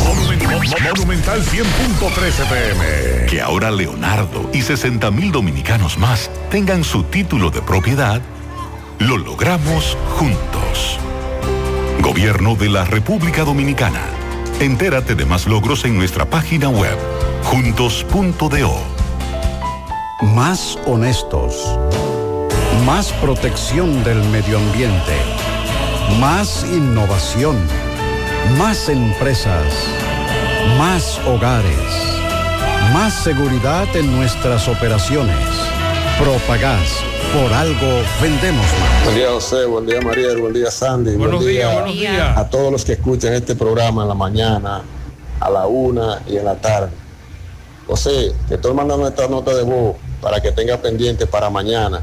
Monumental 0.95 1.41
100.13 1.41 2.49
pm. 2.49 3.25
Que 3.27 3.41
ahora 3.41 3.71
Leonardo 3.71 4.47
y 4.53 4.61
60 4.61 5.09
mil 5.09 5.31
dominicanos 5.31 5.97
más 5.97 6.29
tengan 6.51 6.83
su 6.83 7.03
título 7.03 7.49
de 7.49 7.61
propiedad, 7.63 8.21
lo 8.99 9.17
logramos 9.17 9.97
juntos. 10.17 10.99
Gobierno 12.01 12.55
de 12.55 12.69
la 12.69 12.85
República 12.85 13.43
Dominicana. 13.43 14.01
Entérate 14.59 15.15
de 15.15 15.25
más 15.25 15.45
logros 15.45 15.83
en 15.85 15.97
nuestra 15.97 16.25
página 16.25 16.69
web, 16.69 16.97
juntos.do. 17.43 18.73
Más 20.33 20.77
honestos. 20.85 21.77
Más 22.85 23.11
protección 23.13 24.03
del 24.03 24.23
medio 24.29 24.57
ambiente. 24.57 25.17
Más 26.19 26.65
innovación. 26.65 27.57
Más 28.57 28.87
empresas. 28.87 29.65
Más 30.77 31.19
hogares. 31.25 32.19
Más 32.93 33.13
seguridad 33.13 33.93
en 33.95 34.15
nuestras 34.15 34.67
operaciones. 34.67 35.78
Propagás. 36.19 37.01
Por 37.33 37.53
algo 37.53 38.03
vendemos 38.21 38.65
más. 38.65 39.03
Buen 39.05 39.15
día 39.15 39.29
José, 39.29 39.65
buen 39.65 39.85
día 39.85 40.01
María, 40.01 40.35
buen 40.37 40.51
día 40.51 40.69
Sandy. 40.69 41.15
Buenos 41.15 41.37
buen 41.41 41.53
días, 41.53 41.69
día 41.69 41.79
buenos 41.79 41.95
días. 41.95 42.37
A 42.37 42.49
todos 42.49 42.73
los 42.73 42.83
que 42.83 42.93
escuchan 42.93 43.31
este 43.33 43.55
programa 43.55 44.01
en 44.01 44.09
la 44.09 44.15
mañana, 44.15 44.81
a 45.39 45.49
la 45.49 45.65
una 45.65 46.21
y 46.27 46.35
en 46.35 46.43
la 46.43 46.55
tarde. 46.55 46.89
José, 47.87 48.33
te 48.49 48.55
estoy 48.55 48.73
mandando 48.73 49.07
esta 49.07 49.29
nota 49.29 49.55
de 49.55 49.63
voz 49.63 49.95
para 50.21 50.41
que 50.41 50.51
tenga 50.51 50.75
pendiente 50.77 51.25
para 51.25 51.49
mañana. 51.49 52.01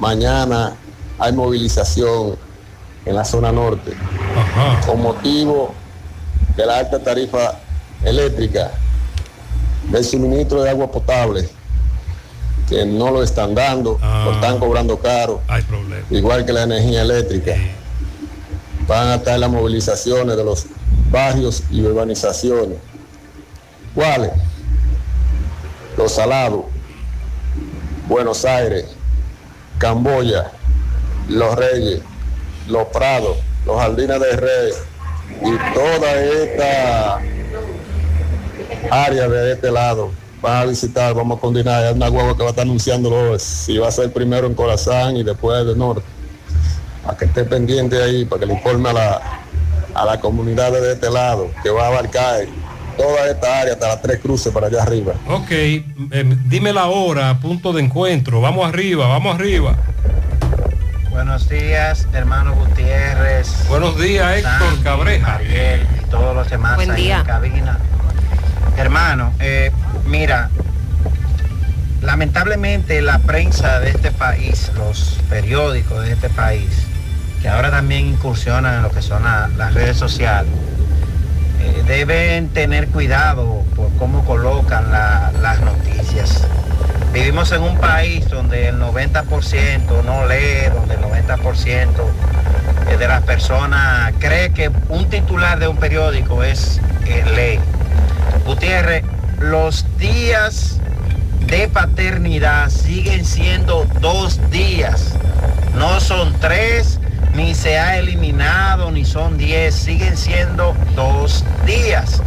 Mañana 0.00 0.74
hay 1.16 1.32
movilización 1.32 2.36
en 3.04 3.14
la 3.14 3.24
zona 3.24 3.52
norte 3.52 3.92
con 4.84 5.00
motivo 5.00 5.72
de 6.56 6.66
la 6.66 6.78
alta 6.78 6.98
tarifa 6.98 7.54
eléctrica, 8.04 8.72
del 9.90 10.04
suministro 10.04 10.62
de 10.62 10.70
agua 10.70 10.90
potable, 10.90 11.48
que 12.72 12.86
no 12.86 13.10
lo 13.10 13.22
están 13.22 13.54
dando, 13.54 13.98
lo 14.00 14.32
están 14.32 14.58
cobrando 14.58 14.98
caro, 14.98 15.42
Hay 15.46 15.62
problema. 15.62 16.06
igual 16.10 16.46
que 16.46 16.52
la 16.54 16.62
energía 16.62 17.02
eléctrica. 17.02 17.54
Van 18.88 19.08
a 19.08 19.14
estar 19.16 19.38
las 19.38 19.50
movilizaciones 19.50 20.36
de 20.36 20.42
los 20.44 20.66
barrios 21.10 21.62
y 21.70 21.82
urbanizaciones. 21.82 22.78
¿Cuáles? 23.94 24.30
Los 25.98 26.12
Salados, 26.12 26.64
Buenos 28.08 28.44
Aires, 28.46 28.86
Camboya, 29.78 30.50
Los 31.28 31.54
Reyes, 31.54 32.00
Los 32.68 32.86
Prados, 32.88 33.36
Los 33.66 33.76
Jardines 33.78 34.18
de 34.18 34.36
Rey 34.36 34.72
y 35.42 35.74
toda 35.74 36.12
esta 36.22 37.20
área 38.90 39.28
de 39.28 39.52
este 39.52 39.70
lado 39.70 40.10
van 40.42 40.56
a 40.62 40.64
visitar, 40.64 41.14
vamos 41.14 41.38
a 41.38 41.40
continuar, 41.40 41.84
hay 41.84 41.94
una 41.94 42.08
guagua 42.08 42.36
que 42.36 42.42
va 42.42 42.48
a 42.48 42.50
estar 42.50 42.64
anunciándolo 42.64 43.38
si 43.38 43.78
va 43.78 43.88
a 43.88 43.92
ser 43.92 44.12
primero 44.12 44.46
en 44.46 44.54
Corazán 44.54 45.16
y 45.16 45.22
después 45.22 45.64
de 45.64 45.76
Norte. 45.76 46.02
Para 47.04 47.16
que 47.16 47.24
esté 47.26 47.44
pendiente 47.44 48.02
ahí, 48.02 48.24
para 48.24 48.40
que 48.40 48.46
le 48.46 48.54
informe 48.54 48.90
a 48.90 48.92
la, 48.92 49.20
a 49.94 50.04
la 50.04 50.20
comunidad 50.20 50.72
de 50.72 50.92
este 50.92 51.10
lado, 51.10 51.50
que 51.62 51.70
va 51.70 51.84
a 51.84 51.86
abarcar 51.88 52.40
toda 52.96 53.28
esta 53.30 53.60
área 53.60 53.72
hasta 53.74 53.88
las 53.88 54.02
tres 54.02 54.18
cruces 54.20 54.52
para 54.52 54.66
allá 54.66 54.82
arriba. 54.82 55.14
Ok, 55.28 55.50
eh, 55.50 55.84
dime 56.46 56.72
la 56.72 56.86
hora, 56.86 57.38
punto 57.40 57.72
de 57.72 57.82
encuentro. 57.82 58.40
Vamos 58.40 58.68
arriba, 58.68 59.06
vamos 59.08 59.34
arriba. 59.34 59.76
Buenos 61.10 61.48
días, 61.48 62.06
hermano 62.12 62.54
Gutiérrez. 62.54 63.68
Buenos 63.68 63.98
días, 63.98 64.38
Héctor 64.38 64.52
Sandy, 64.58 64.82
Cabreja. 64.82 65.26
Mariel 65.28 65.86
y 66.02 66.10
todos 66.10 66.34
los 66.34 66.48
demás 66.50 66.76
Buen 66.76 66.90
ahí 66.90 67.02
día. 67.04 67.18
en 67.20 67.26
cabina. 67.26 67.78
Hermano, 68.76 69.32
eh, 69.40 69.70
mira, 70.06 70.50
lamentablemente 72.02 73.00
la 73.02 73.18
prensa 73.18 73.80
de 73.80 73.90
este 73.90 74.10
país, 74.10 74.70
los 74.76 75.18
periódicos 75.28 76.04
de 76.04 76.12
este 76.12 76.28
país, 76.30 76.68
que 77.40 77.48
ahora 77.48 77.70
también 77.70 78.06
incursionan 78.06 78.76
en 78.76 78.82
lo 78.82 78.90
que 78.90 79.02
son 79.02 79.22
la- 79.24 79.48
las 79.56 79.74
redes 79.74 79.96
sociales, 79.96 80.52
eh, 81.60 81.82
deben 81.86 82.48
tener 82.48 82.88
cuidado 82.88 83.64
por 83.76 83.92
cómo 83.98 84.24
colocan 84.24 84.90
la- 84.90 85.32
las 85.40 85.60
noticias. 85.60 86.44
Vivimos 87.12 87.52
en 87.52 87.62
un 87.62 87.76
país 87.78 88.28
donde 88.30 88.68
el 88.68 88.78
90% 88.78 90.02
no 90.02 90.26
lee, 90.26 90.70
donde 90.74 90.94
el 90.94 91.00
90% 91.02 92.10
de 92.98 93.08
las 93.08 93.22
personas 93.22 94.12
cree 94.18 94.52
que 94.52 94.70
un 94.88 95.08
titular 95.08 95.58
de 95.58 95.68
un 95.68 95.76
periódico 95.76 96.42
es 96.42 96.80
eh, 97.06 97.24
ley. 97.34 97.60
Gutiérrez, 98.46 99.04
los 99.40 99.84
días 99.98 100.78
de 101.46 101.68
paternidad 101.68 102.70
siguen 102.70 103.24
siendo 103.24 103.86
dos 104.00 104.38
días, 104.50 105.14
no 105.76 106.00
son 106.00 106.32
tres, 106.40 107.00
ni 107.34 107.54
se 107.54 107.78
ha 107.78 107.98
eliminado, 107.98 108.90
ni 108.90 109.04
son 109.04 109.38
diez, 109.38 109.74
siguen 109.74 110.16
siendo 110.16 110.74
dos 110.94 111.44
días. 111.66 112.22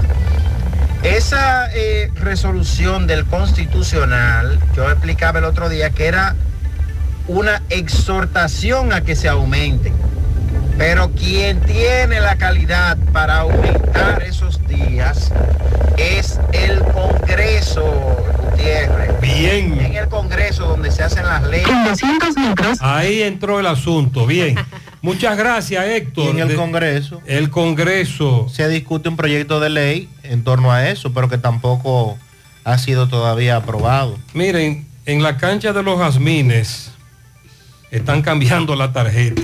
Esa 1.04 1.70
eh, 1.74 2.10
resolución 2.16 3.06
del 3.06 3.26
constitucional, 3.26 4.60
yo 4.76 4.90
explicaba 4.90 5.40
el 5.40 5.46
otro 5.46 5.70
día 5.70 5.92
que 5.92 6.08
era 6.08 6.36
una 7.28 7.62
exhortación 7.70 8.92
a 8.92 9.02
que 9.02 9.16
se 9.16 9.30
aumente. 9.30 9.94
Pero 10.78 11.12
quien 11.12 11.62
tiene 11.62 12.20
la 12.20 12.36
calidad 12.38 12.98
para 13.14 13.40
aumentar 13.42 14.24
esos 14.24 14.66
días 14.68 15.32
es 15.98 16.40
el 16.52 16.80
Congreso, 16.84 17.84
Gutiérrez. 18.52 19.22
Bien. 19.22 19.80
En 19.80 19.96
el 19.96 20.08
Congreso 20.10 20.66
donde 20.68 20.92
se 20.92 21.04
hacen 21.04 21.26
las 21.26 21.44
leyes. 21.44 21.70
Ahí 22.82 23.22
entró 23.24 23.60
el 23.60 23.68
asunto. 23.68 24.26
Bien. 24.28 24.56
Muchas 25.02 25.38
gracias, 25.38 25.86
Héctor. 25.86 26.26
Y 26.26 26.30
en 26.32 26.40
el 26.40 26.48
De- 26.50 26.56
Congreso. 26.56 27.22
El 27.26 27.50
Congreso. 27.50 28.48
Se 28.50 28.68
discute 28.68 29.08
un 29.08 29.16
proyecto 29.16 29.60
de 29.60 29.70
ley 29.70 30.10
en 30.24 30.44
torno 30.44 30.72
a 30.72 30.90
eso, 30.90 31.14
pero 31.14 31.30
que 31.30 31.38
tampoco 31.38 32.18
ha 32.64 32.78
sido 32.80 33.08
todavía 33.08 33.56
aprobado. 33.58 34.18
Miren, 34.34 34.86
en 35.06 35.24
la 35.24 35.38
cancha 35.38 35.72
de 35.72 35.84
los 35.84 36.00
jazmines 36.00 36.92
están 37.92 38.22
cambiando 38.24 38.76
la 38.76 38.92
tarjeta. 38.92 39.44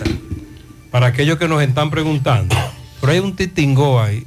Para 0.91 1.07
aquellos 1.07 1.37
que 1.37 1.47
nos 1.47 1.63
están 1.63 1.89
preguntando. 1.89 2.55
Pero 2.99 3.13
hay 3.13 3.19
un 3.19 3.35
titingó 3.35 4.01
ahí. 4.01 4.25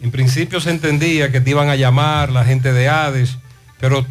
En 0.00 0.10
principio 0.10 0.60
se 0.60 0.70
entendía 0.70 1.30
que 1.30 1.40
te 1.40 1.50
iban 1.50 1.68
a 1.68 1.76
llamar 1.76 2.32
la 2.32 2.44
gente 2.44 2.72
de 2.72 2.88
Hades, 2.88 3.38
pero 3.78 4.04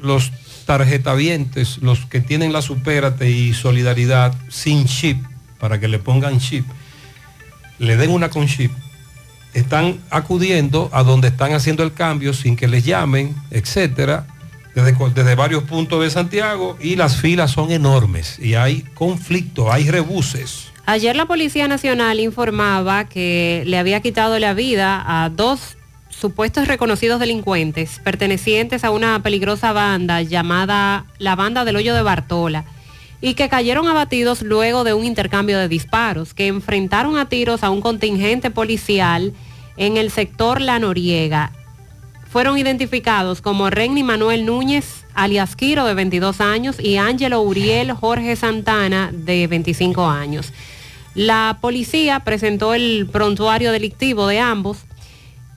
los 0.00 0.32
tarjetavientes, 0.64 1.78
los 1.78 2.06
que 2.06 2.20
tienen 2.20 2.52
la 2.52 2.62
Supérate 2.62 3.30
y 3.30 3.52
Solidaridad 3.52 4.34
sin 4.48 4.86
chip, 4.86 5.22
para 5.58 5.78
que 5.80 5.88
le 5.88 5.98
pongan 5.98 6.38
chip, 6.38 6.64
le 7.78 7.96
den 7.96 8.10
una 8.10 8.30
con 8.30 8.46
chip, 8.46 8.72
están 9.54 10.00
acudiendo 10.10 10.88
a 10.92 11.02
donde 11.02 11.28
están 11.28 11.52
haciendo 11.52 11.82
el 11.82 11.92
cambio 11.92 12.32
sin 12.32 12.56
que 12.56 12.68
les 12.68 12.84
llamen, 12.84 13.36
etcétera, 13.50 14.26
desde, 14.74 14.96
desde 15.14 15.34
varios 15.34 15.64
puntos 15.64 16.02
de 16.02 16.10
Santiago 16.10 16.78
y 16.80 16.96
las 16.96 17.16
filas 17.18 17.50
son 17.50 17.70
enormes 17.70 18.38
y 18.38 18.54
hay 18.54 18.82
conflicto, 18.94 19.70
hay 19.70 19.90
rebuses. 19.90 20.71
Ayer 20.84 21.14
la 21.14 21.26
Policía 21.26 21.68
Nacional 21.68 22.18
informaba 22.18 23.08
que 23.08 23.62
le 23.66 23.78
había 23.78 24.00
quitado 24.00 24.38
la 24.40 24.52
vida 24.52 25.02
a 25.06 25.28
dos 25.28 25.76
supuestos 26.08 26.66
reconocidos 26.66 27.20
delincuentes 27.20 28.00
pertenecientes 28.02 28.84
a 28.84 28.90
una 28.90 29.22
peligrosa 29.22 29.72
banda 29.72 30.22
llamada 30.22 31.06
la 31.18 31.36
Banda 31.36 31.64
del 31.64 31.76
Hoyo 31.76 31.94
de 31.94 32.02
Bartola 32.02 32.64
y 33.20 33.34
que 33.34 33.48
cayeron 33.48 33.86
abatidos 33.86 34.42
luego 34.42 34.82
de 34.82 34.92
un 34.92 35.04
intercambio 35.04 35.56
de 35.56 35.68
disparos, 35.68 36.34
que 36.34 36.48
enfrentaron 36.48 37.16
a 37.16 37.28
tiros 37.28 37.62
a 37.62 37.70
un 37.70 37.80
contingente 37.80 38.50
policial 38.50 39.32
en 39.76 39.96
el 39.96 40.10
sector 40.10 40.60
La 40.60 40.80
Noriega. 40.80 41.52
Fueron 42.28 42.58
identificados 42.58 43.40
como 43.40 43.70
Renny 43.70 44.02
Manuel 44.02 44.44
Núñez, 44.44 45.01
alias 45.14 45.56
Quiro, 45.56 45.84
de 45.84 45.94
22 45.94 46.40
años, 46.40 46.76
y 46.80 46.96
Ángelo 46.96 47.40
Uriel 47.42 47.92
Jorge 47.92 48.36
Santana, 48.36 49.10
de 49.12 49.46
25 49.46 50.06
años. 50.06 50.52
La 51.14 51.58
policía 51.60 52.20
presentó 52.20 52.74
el 52.74 53.06
prontuario 53.10 53.72
delictivo 53.72 54.26
de 54.26 54.40
ambos 54.40 54.78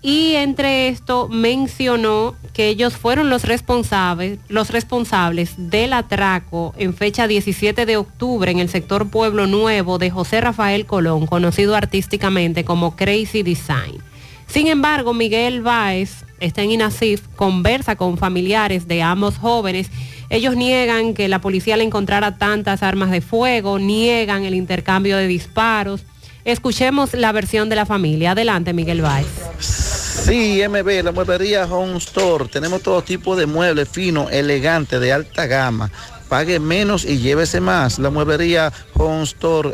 y 0.02 0.36
entre 0.36 0.90
esto 0.90 1.30
mencionó 1.30 2.36
que 2.54 2.68
ellos 2.68 2.96
fueron 2.96 3.30
los 3.30 3.44
responsables, 3.44 4.38
los 4.50 4.70
responsables 4.70 5.54
del 5.58 5.94
atraco 5.94 6.76
en 6.78 6.94
fecha 6.94 7.26
17 7.28 7.86
de 7.86 7.98
octubre 7.98 8.52
en 8.52 8.60
el 8.60 8.70
sector 8.70 9.10
Pueblo 9.10 9.48
Nuevo 9.48 9.98
de 9.98 10.12
José 10.12 10.42
Rafael 10.42 10.86
Colón, 10.86 11.26
conocido 11.26 11.76
artísticamente 11.76 12.66
como 12.66 12.96
Crazy 12.96 13.42
Design. 13.42 13.98
Sin 14.46 14.68
embargo, 14.68 15.14
Miguel 15.14 15.62
Báez 15.62 16.25
está 16.40 16.62
en 16.64 16.72
INASIF, 16.72 17.22
conversa 17.36 17.96
con 17.96 18.18
familiares 18.18 18.88
de 18.88 19.02
ambos 19.02 19.38
jóvenes. 19.38 19.90
Ellos 20.30 20.56
niegan 20.56 21.14
que 21.14 21.28
la 21.28 21.40
policía 21.40 21.78
le 21.78 21.84
encontrara 21.84 22.38
tantas 22.38 22.84
armas 22.84 23.12
de 23.12 23.22
fuego, 23.22 23.80
niegan 23.80 24.44
el 24.44 24.56
intercambio 24.56 25.18
de 25.18 25.28
disparos. 25.28 26.04
Escuchemos 26.44 27.14
la 27.14 27.32
versión 27.32 27.70
de 27.70 27.76
la 27.76 27.86
familia. 27.86 28.32
Adelante, 28.32 28.74
Miguel 28.74 29.02
Báez. 29.02 29.26
Sí, 29.60 30.62
MB, 30.68 31.04
la 31.04 31.12
mueblería 31.12 31.66
Home 31.66 31.98
Store. 31.98 32.46
Tenemos 32.48 32.82
todo 32.82 33.02
tipo 33.02 33.36
de 33.36 33.46
muebles 33.46 33.90
finos, 33.90 34.32
elegantes, 34.32 35.00
de 35.00 35.14
alta 35.14 35.46
gama. 35.46 35.92
Pague 36.30 36.60
menos 36.60 37.06
y 37.06 37.20
llévese 37.20 37.62
más. 37.62 38.00
La 38.00 38.10
mueblería 38.10 38.72
Home 38.94 39.26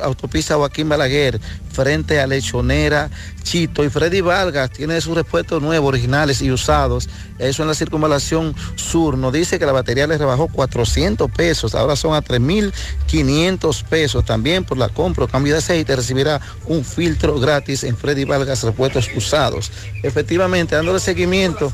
autopista 0.01 0.55
Joaquín 0.55 0.89
Balaguer, 0.89 1.39
frente 1.71 2.19
a 2.19 2.27
Lechonera, 2.27 3.09
Chito 3.43 3.83
y 3.83 3.89
Freddy 3.89 4.21
Vargas. 4.21 4.71
Tiene 4.71 4.99
sus 5.01 5.15
repuestos 5.15 5.61
nuevos, 5.61 5.89
originales 5.89 6.41
y 6.41 6.51
usados. 6.51 7.09
Eso 7.39 7.61
en 7.63 7.69
la 7.69 7.73
circunvalación 7.73 8.55
sur. 8.75 9.17
Nos 9.17 9.33
dice 9.33 9.59
que 9.59 9.65
la 9.65 9.71
batería 9.71 10.07
le 10.07 10.17
rebajó 10.17 10.47
400 10.47 11.31
pesos. 11.31 11.75
Ahora 11.75 11.95
son 11.95 12.13
a 12.13 12.21
3.500 12.21 13.83
pesos. 13.85 14.25
También 14.25 14.63
por 14.63 14.77
la 14.77 14.89
compra 14.89 15.25
o 15.25 15.27
cambio 15.27 15.53
de 15.53 15.59
aceite 15.59 15.95
recibirá 15.95 16.41
un 16.65 16.83
filtro 16.83 17.39
gratis 17.39 17.83
en 17.83 17.95
Freddy 17.95 18.25
Vargas 18.25 18.63
Repuestos 18.63 19.09
Usados. 19.15 19.71
Efectivamente, 20.03 20.75
dándole 20.75 20.99
seguimiento 20.99 21.71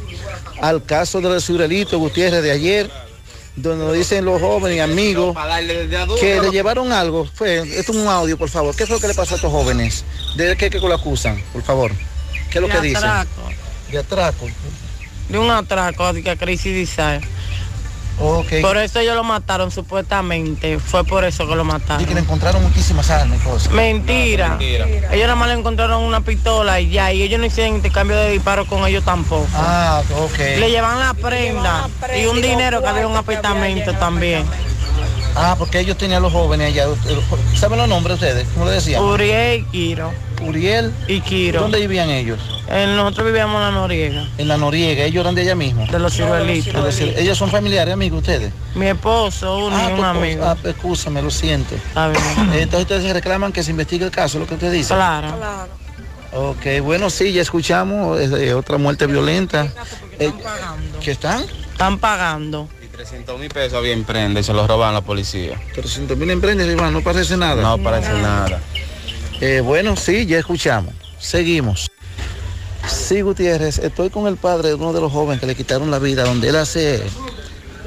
al 0.62 0.84
caso 0.84 1.22
del 1.22 1.42
Surelito 1.42 2.00
Gutiérrez 2.00 2.44
de 2.44 2.52
ayer, 2.52 3.07
donde 3.58 3.86
nos 3.86 3.94
dicen 3.94 4.24
los 4.24 4.40
jóvenes 4.40 4.77
y 4.77 4.80
amigos 4.80 5.36
que 6.19 6.40
le 6.40 6.52
llevaron 6.52 6.92
algo. 6.92 7.26
Fue, 7.34 7.58
esto 7.80 7.92
es 7.92 7.98
un 7.98 8.08
audio, 8.08 8.38
por 8.38 8.50
favor. 8.50 8.76
¿Qué 8.76 8.86
fue 8.86 8.95
lo 8.95 9.02
que 9.02 9.08
le 9.08 9.14
pasó 9.16 9.34
a 9.34 9.38
estos 9.38 9.52
jóvenes? 9.52 10.06
¿De 10.36 10.56
qué, 10.56 10.69
qué 10.69 10.80
lo 10.80 10.94
acusan, 10.94 11.42
por 11.52 11.64
favor? 11.64 11.92
¿Qué 12.52 12.60
es 12.60 12.61
lo 12.61 12.68
De 12.68 12.74
que 12.74 12.82
dicen? 12.82 13.03
atraco. 13.03 13.50
De 13.92 13.98
atraco. 13.98 14.48
De 15.30 15.38
un 15.38 15.50
atraco 15.50 16.14
de 16.14 16.24
que 16.24 16.30
Por 18.18 18.78
eso 18.78 19.00
ellos 19.00 19.16
lo 19.16 19.24
mataron 19.24 19.72
supuestamente. 19.72 20.80
Fue 20.80 21.04
por 21.04 21.24
eso 21.24 21.48
que 21.48 21.56
lo 21.56 21.64
mataron. 21.64 22.02
Y 22.02 22.06
que 22.06 22.14
le 22.14 22.22
encontraron 22.22 22.64
muchísimas 22.64 23.10
armas 23.10 23.40
y 23.40 23.44
cosas. 23.44 23.72
Mentira. 23.72 24.50
Mentira. 24.50 24.86
Ellos 25.12 25.28
nada 25.28 25.36
más 25.36 25.50
le 25.50 25.56
encontraron 25.56 26.04
una 26.04 26.22
pistola 26.22 26.80
y 26.80 26.90
ya. 26.90 27.14
Y 27.14 27.22
ellos 27.22 27.40
no 27.40 27.46
hicieron 27.46 27.76
intercambio 27.76 28.18
de 28.18 28.32
disparos 28.32 28.68
con 28.68 28.86
ellos 28.88 29.04
tampoco. 29.06 29.48
Ah, 29.54 30.02
ok. 30.20 30.38
Le 30.60 30.72
llevan 30.72 31.00
la 31.00 31.14
prenda 31.14 31.90
y 32.18 32.26
un 32.26 32.42
dinero 32.42 32.82
que 32.82 32.88
había 32.88 33.08
un 33.08 33.16
apartamento 33.16 33.94
también. 33.94 34.46
Ah, 35.36 35.56
porque 35.58 35.80
ellos 35.80 35.98
tenían 35.98 36.24
los 36.24 36.34
jóvenes 36.34 36.68
allá. 36.74 36.88
¿Saben 37.56 37.78
los 37.78 37.88
nombres 37.88 38.16
ustedes? 38.16 38.48
¿Cómo 38.54 38.66
le 38.66 38.72
decían? 38.72 39.04
Uriel 39.04 39.62
y 39.62 39.72
Quiro. 39.72 40.12
Uriel 40.41 40.91
y 41.07 41.22
Quiro. 41.22 41.61
¿Dónde 41.61 41.80
vivían 41.80 42.09
ellos? 42.09 42.40
nosotros 42.69 43.25
vivíamos 43.27 43.56
en 43.57 43.61
la 43.61 43.72
Noriega. 43.72 44.27
En 44.38 44.48
la 44.48 44.57
Noriega, 44.57 45.03
ellos 45.03 45.22
eran 45.22 45.35
de 45.35 45.41
allá 45.41 45.56
mismo. 45.56 45.85
De 45.88 45.99
los 45.99 46.14
ciruelitos. 46.14 46.99
Ciru- 46.99 47.14
Ellos 47.17 47.38
son 47.38 47.49
familiares, 47.49 47.93
amigos 47.93 48.19
ustedes. 48.19 48.51
Mi 48.75 48.88
esposo, 48.88 49.57
uno 49.66 49.75
Ah, 49.75 49.85
y 49.90 49.91
un 49.93 49.98
pues, 49.98 50.07
amigo. 50.09 50.45
Ah, 50.45 50.56
pues, 50.61 50.75
escúchame, 50.75 51.22
lo 51.22 51.32
siento. 51.32 51.75
Entonces 52.53 52.82
ustedes 52.82 53.14
reclaman 53.14 53.51
que 53.51 53.64
se 53.64 53.72
investigue 53.72 54.06
el 54.06 54.11
caso, 54.11 54.40
lo 54.40 54.45
que 54.48 54.56
usted 54.56 54.72
dice. 54.72 54.93
Claro. 54.93 55.27
Ok, 56.33 56.82
bueno, 56.83 57.09
sí, 57.09 57.32
ya 57.32 57.41
escuchamos 57.41 58.19
eh, 58.19 58.53
otra 58.53 58.77
muerte 58.77 59.07
violenta. 59.07 59.72
Eh, 60.19 60.32
¿Qué 61.03 61.11
están? 61.11 61.43
Están 61.72 61.98
pagando. 61.99 62.67
300 62.91 63.40
mil 63.40 63.49
pesos 63.49 63.82
bien 63.83 64.03
prende, 64.03 64.41
se 64.43 64.51
los 64.53 64.67
roban 64.67 64.93
la 64.93 65.01
policía. 65.01 65.56
300 65.75 66.17
mil 66.17 66.30
emprendes, 66.32 66.67
hermano, 66.67 66.91
no 66.91 67.01
parece 67.01 67.38
nada. 67.38 67.61
No 67.61 67.77
parece 67.77 68.11
nada. 68.14 68.59
Eh, 69.41 69.61
bueno, 69.61 69.95
sí, 69.95 70.25
ya 70.25 70.40
escuchamos. 70.40 70.93
Seguimos. 71.19 71.90
Sí, 72.88 73.22
Gutiérrez, 73.22 73.80
estoy 73.80 74.09
con 74.09 74.27
el 74.27 74.38
padre 74.38 74.69
de 74.69 74.74
uno 74.75 74.93
de 74.93 75.01
los 75.01 75.11
jóvenes 75.11 75.40
que 75.41 75.45
le 75.48 75.56
quitaron 75.56 75.91
la 75.91 75.99
vida, 75.99 76.24
donde 76.24 76.49
él 76.49 76.56
hace 76.56 77.01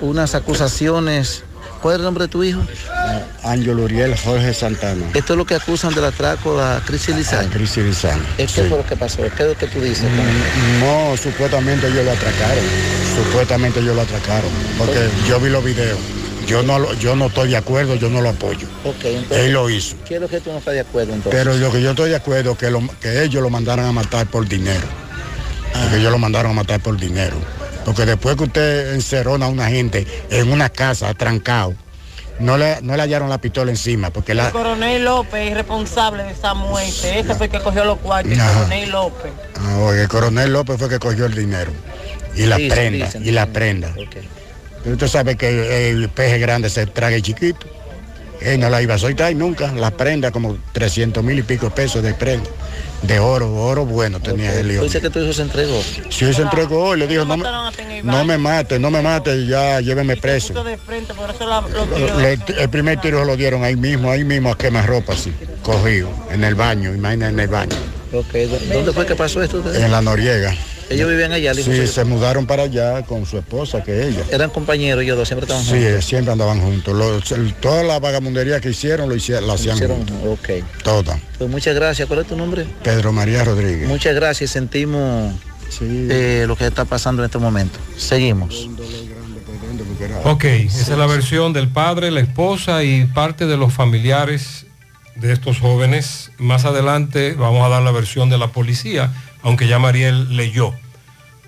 unas 0.01 0.35
acusaciones. 0.35 1.43
¿Cuál 1.81 1.95
es 1.95 1.99
el 2.01 2.05
nombre 2.05 2.25
de 2.25 2.29
tu 2.29 2.45
hijo? 2.45 2.61
Ángel 3.43 3.79
Uriel 3.81 4.15
Jorge 4.19 4.53
Santana. 4.53 5.03
Esto 5.15 5.33
es 5.33 5.37
lo 5.39 5.47
que 5.47 5.55
acusan 5.55 5.95
del 5.95 6.05
atraco 6.05 6.61
a 6.61 6.83
Cristi 6.85 7.15
Lizán. 7.15 7.49
Cristi 7.49 7.81
Lizán. 7.81 8.21
¿Qué 8.37 8.47
Sí. 8.47 8.61
fue 8.69 8.77
lo 8.77 8.85
que 8.85 8.97
pasó? 8.97 9.23
¿Qué 9.35 9.43
es 9.45 9.49
lo 9.49 9.57
que 9.57 9.67
tú 9.67 9.81
dices? 9.81 10.05
No, 10.81 11.17
supuestamente 11.17 11.87
ellos 11.87 12.05
lo 12.05 12.13
atracaron. 12.13 12.65
Supuestamente 13.17 13.81
ellos 13.81 13.97
lo 13.97 14.03
atracaron. 14.03 14.51
Porque 14.77 15.09
yo 15.27 15.41
vi 15.41 15.49
los 15.49 15.65
videos. 15.65 15.99
Yo 16.47 16.63
no, 16.63 16.93
yo 16.95 17.15
no 17.17 17.27
estoy 17.27 17.51
de 17.51 17.57
acuerdo, 17.57 17.95
yo 17.95 18.09
no 18.09 18.21
lo 18.21 18.31
apoyo. 18.31 18.67
Entonces, 18.85 19.39
Él 19.39 19.53
lo 19.53 19.71
hizo. 19.71 19.97
¿Qué 20.07 20.17
es 20.17 20.21
lo 20.21 20.29
que 20.29 20.41
tú 20.41 20.51
no 20.53 20.59
estás 20.59 20.75
de 20.75 20.81
acuerdo 20.81 21.13
entonces? 21.15 21.33
Pero 21.45 21.57
lo 21.57 21.71
que 21.73 21.81
yo 21.83 21.91
estoy 21.91 22.11
de 22.11 22.17
acuerdo 22.17 22.53
es 22.53 22.59
que, 22.59 22.71
lo- 22.71 22.83
que 23.01 23.23
ellos 23.23 23.43
lo 23.43 23.51
mandaron 23.51 23.85
a 23.85 23.93
matar 23.93 24.27
por 24.27 24.47
dinero. 24.49 24.87
Porque 25.73 25.97
ellos 25.99 26.11
lo 26.11 26.19
mandaron 26.19 26.53
a 26.53 26.55
matar 26.55 26.81
por 26.81 26.97
dinero. 26.97 27.37
Porque 27.85 28.05
después 28.05 28.37
que 28.37 28.45
usted 28.45 28.95
encerrona 28.95 29.47
a 29.47 29.49
una 29.49 29.69
gente 29.69 30.07
en 30.31 30.51
una 30.53 30.69
casa 30.69 31.15
trancado, 31.15 31.75
no 32.39 32.57
le, 32.59 32.81
no 32.83 32.97
le 32.97 33.03
hallaron 33.03 33.29
la 33.31 33.39
pistola 33.39 33.71
encima. 33.71 34.11
Porque 34.11 34.33
El 34.33 34.51
coronel 34.51 35.05
López 35.05 35.49
es 35.51 35.55
responsable 35.55 36.25
de 36.25 36.33
esa 36.33 36.55
muerte. 36.55 37.21
Ese 37.21 37.35
fue 37.35 37.47
el 37.47 37.53
que 37.53 37.61
cogió 37.61 37.85
los 37.85 37.99
cuartos, 37.99 38.33
el 38.33 38.39
coronel 38.39 38.91
López. 38.91 39.33
Ah, 39.59 39.77
oye, 39.79 40.03
el 40.03 40.09
coronel 40.09 40.53
López 40.53 40.77
fue 40.79 40.89
que 40.89 40.99
cogió 40.99 41.27
el 41.27 41.35
dinero. 41.35 41.71
Y 42.35 42.47
la 42.47 42.57
Dicen, 42.57 42.73
prenda, 42.77 43.07
dicen, 43.07 43.27
y 43.27 43.31
la 43.33 43.47
prenda. 43.47 43.95
Usted 44.85 45.07
sabe 45.09 45.37
que 45.37 45.91
el 45.91 46.09
peje 46.09 46.39
grande 46.39 46.71
se 46.71 46.87
traga 46.87 47.17
el 47.17 47.23
chiquito. 47.23 47.67
Él 48.41 48.59
no 48.59 48.71
la 48.71 48.81
iba 48.81 48.95
a 48.95 48.99
soltar 48.99 49.35
nunca. 49.37 49.71
La 49.73 49.91
prenda, 49.91 50.31
como 50.31 50.57
300 50.73 51.23
mil 51.23 51.39
y 51.39 51.43
pico 51.43 51.67
de 51.67 51.73
pesos 51.73 52.03
de 52.03 52.15
prenda. 52.15 52.49
De 53.03 53.19
oro, 53.19 53.55
oro 53.55 53.85
bueno 53.87 54.21
tenía 54.21 54.53
el 54.55 54.63
Tú 54.63 54.69
lío. 54.69 54.83
dices 54.83 55.01
que 55.03 55.11
tu 55.11 55.19
hijo 55.21 55.33
se 55.33 55.43
entregó. 55.43 55.83
Si 56.11 56.25
él 56.25 56.35
se 56.35 56.43
entregó 56.43 56.95
y 56.97 57.01
le 57.01 57.07
dijo, 57.07 57.25
no 57.25 57.37
me, 57.37 57.45
no 58.03 58.25
me 58.25 58.37
mate, 58.39 58.79
no 58.79 58.91
me 58.91 59.01
mate, 59.03 59.47
ya 59.47 59.81
lléveme 59.81 60.17
preso. 60.19 60.53
El 62.59 62.69
primer 62.71 63.01
tiro 63.01 63.21
se 63.21 63.27
lo 63.27 63.37
dieron 63.37 63.65
ahí 63.65 63.77
mismo, 63.77 64.11
ahí 64.11 64.25
mismo 64.25 64.51
a 64.53 64.59
quemarropa 64.59 65.15
así, 65.15 65.33
cogido, 65.63 66.11
en 66.31 66.45
el 66.45 66.55
baño, 66.55 66.95
imagina 66.95 67.29
en 67.29 67.41
el 67.41 67.49
baño, 67.49 67.77
Ok, 68.13 68.33
¿dó- 68.33 68.75
¿dónde 68.75 68.93
fue 68.93 69.07
que 69.07 69.15
pasó 69.15 69.43
esto? 69.43 69.63
en 69.75 69.91
la 69.91 70.03
Noriega. 70.03 70.55
Ellos 70.91 71.09
vivían 71.09 71.33
allá, 71.33 71.55
Sí, 71.55 71.87
se 71.87 72.05
mudaron 72.05 72.47
para 72.47 72.65
allá 72.65 73.03
con 73.07 73.25
su 73.25 73.39
esposa, 73.39 73.83
que 73.83 74.09
ella. 74.09 74.25
Eran 74.31 74.51
compañeros 74.51 75.03
ellos 75.05 75.17
dos, 75.17 75.29
siempre 75.29 75.45
estaban 75.45 75.63
Sí, 75.65 75.71
juntos. 75.71 75.87
eh, 75.89 76.03
siempre 76.03 76.33
andaban 76.33 76.61
juntos. 76.61 76.95
Los- 76.95 77.31
el- 77.33 77.55
toda 77.55 77.83
la 77.85 77.99
vagamundería 78.01 78.61
que 78.61 78.71
hicieron 78.71 79.09
lo 79.09 79.15
hicieron, 79.15 79.47
la 79.47 79.55
hacían 79.55 79.77
Hicieron, 79.77 79.99
juntos. 79.99 80.17
ok. 80.27 80.83
Toda. 80.83 81.19
Pues 81.39 81.49
muchas 81.49 81.75
gracias. 81.77 82.09
¿Cuál 82.09 82.21
es 82.21 82.27
tu 82.27 82.37
nombre? 82.37 82.67
Pedro 82.83 83.13
María 83.13 83.45
Rodríguez. 83.45 83.89
Muchas 83.89 84.15
gracias. 84.15 84.51
Sentimos 84.51 85.33
eh, 85.81 86.45
lo 86.49 86.57
que 86.57 86.67
está 86.67 86.85
pasando 86.85 87.23
en 87.23 87.27
este 87.27 87.39
momento. 87.39 87.79
Seguimos. 87.97 88.69
Ok, 90.25 90.45
esa 90.45 90.93
es 90.93 90.99
la 90.99 91.07
versión 91.07 91.53
del 91.53 91.69
padre, 91.69 92.11
la 92.11 92.21
esposa 92.21 92.83
y 92.85 93.05
parte 93.05 93.47
de 93.47 93.57
los 93.57 93.73
familiares 93.73 94.67
de 95.15 95.33
estos 95.33 95.59
jóvenes. 95.61 96.31
Más 96.39 96.65
adelante 96.65 97.35
vamos 97.35 97.65
a 97.65 97.69
dar 97.69 97.83
la 97.83 97.91
versión 97.91 98.29
de 98.31 98.39
la 98.39 98.49
policía, 98.49 99.13
aunque 99.43 99.69
ya 99.69 99.79
Mariel 99.79 100.37
leyó 100.37 100.75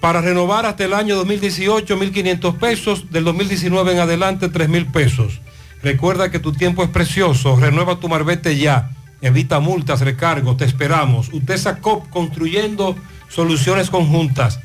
Para 0.00 0.20
renovar 0.20 0.66
hasta 0.66 0.84
el 0.84 0.94
año 0.94 1.16
2018, 1.16 1.98
1.500 1.98 2.58
pesos. 2.58 3.10
Del 3.10 3.24
2019 3.24 3.92
en 3.92 3.98
adelante, 3.98 4.48
3.000 4.50 4.92
pesos. 4.92 5.40
Recuerda 5.82 6.30
que 6.30 6.38
tu 6.38 6.52
tiempo 6.52 6.84
es 6.84 6.90
precioso. 6.90 7.56
Renueva 7.56 7.98
tu 7.98 8.08
marbete 8.08 8.56
ya. 8.56 8.92
Evita 9.20 9.58
multas, 9.60 10.00
recargos. 10.00 10.56
Te 10.56 10.64
esperamos. 10.64 11.28
UTESA 11.32 11.80
COP 11.80 12.08
construyendo 12.08 12.96
soluciones 13.28 13.90
conjuntas. 13.90 14.60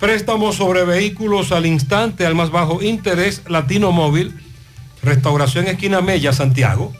Préstamos 0.00 0.56
sobre 0.56 0.84
vehículos 0.84 1.52
al 1.52 1.66
instante, 1.66 2.26
al 2.26 2.34
más 2.34 2.50
bajo 2.50 2.82
interés, 2.82 3.42
Latino 3.48 3.92
Móvil, 3.92 4.34
Restauración 5.04 5.66
Esquina 5.66 6.00
Mella, 6.00 6.32
Santiago. 6.32 6.92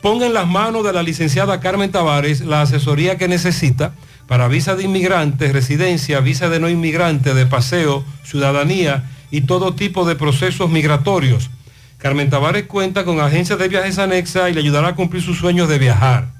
Ponga 0.00 0.26
en 0.26 0.34
las 0.34 0.48
manos 0.48 0.84
de 0.84 0.92
la 0.92 1.02
licenciada 1.02 1.60
Carmen 1.60 1.92
Tavares 1.92 2.40
la 2.40 2.62
asesoría 2.62 3.16
que 3.16 3.28
necesita 3.28 3.92
para 4.26 4.48
visa 4.48 4.74
de 4.74 4.84
inmigrante, 4.84 5.52
residencia, 5.52 6.20
visa 6.20 6.48
de 6.48 6.58
no 6.58 6.68
inmigrante, 6.68 7.34
de 7.34 7.46
paseo, 7.46 8.04
ciudadanía 8.24 9.04
y 9.30 9.42
todo 9.42 9.74
tipo 9.74 10.04
de 10.04 10.16
procesos 10.16 10.70
migratorios. 10.70 11.50
Carmen 11.98 12.30
Tavares 12.30 12.64
cuenta 12.64 13.04
con 13.04 13.20
agencias 13.20 13.58
de 13.58 13.68
viajes 13.68 13.98
anexa 13.98 14.50
y 14.50 14.54
le 14.54 14.60
ayudará 14.60 14.88
a 14.88 14.94
cumplir 14.96 15.22
sus 15.22 15.38
sueños 15.38 15.68
de 15.68 15.78
viajar. 15.78 16.32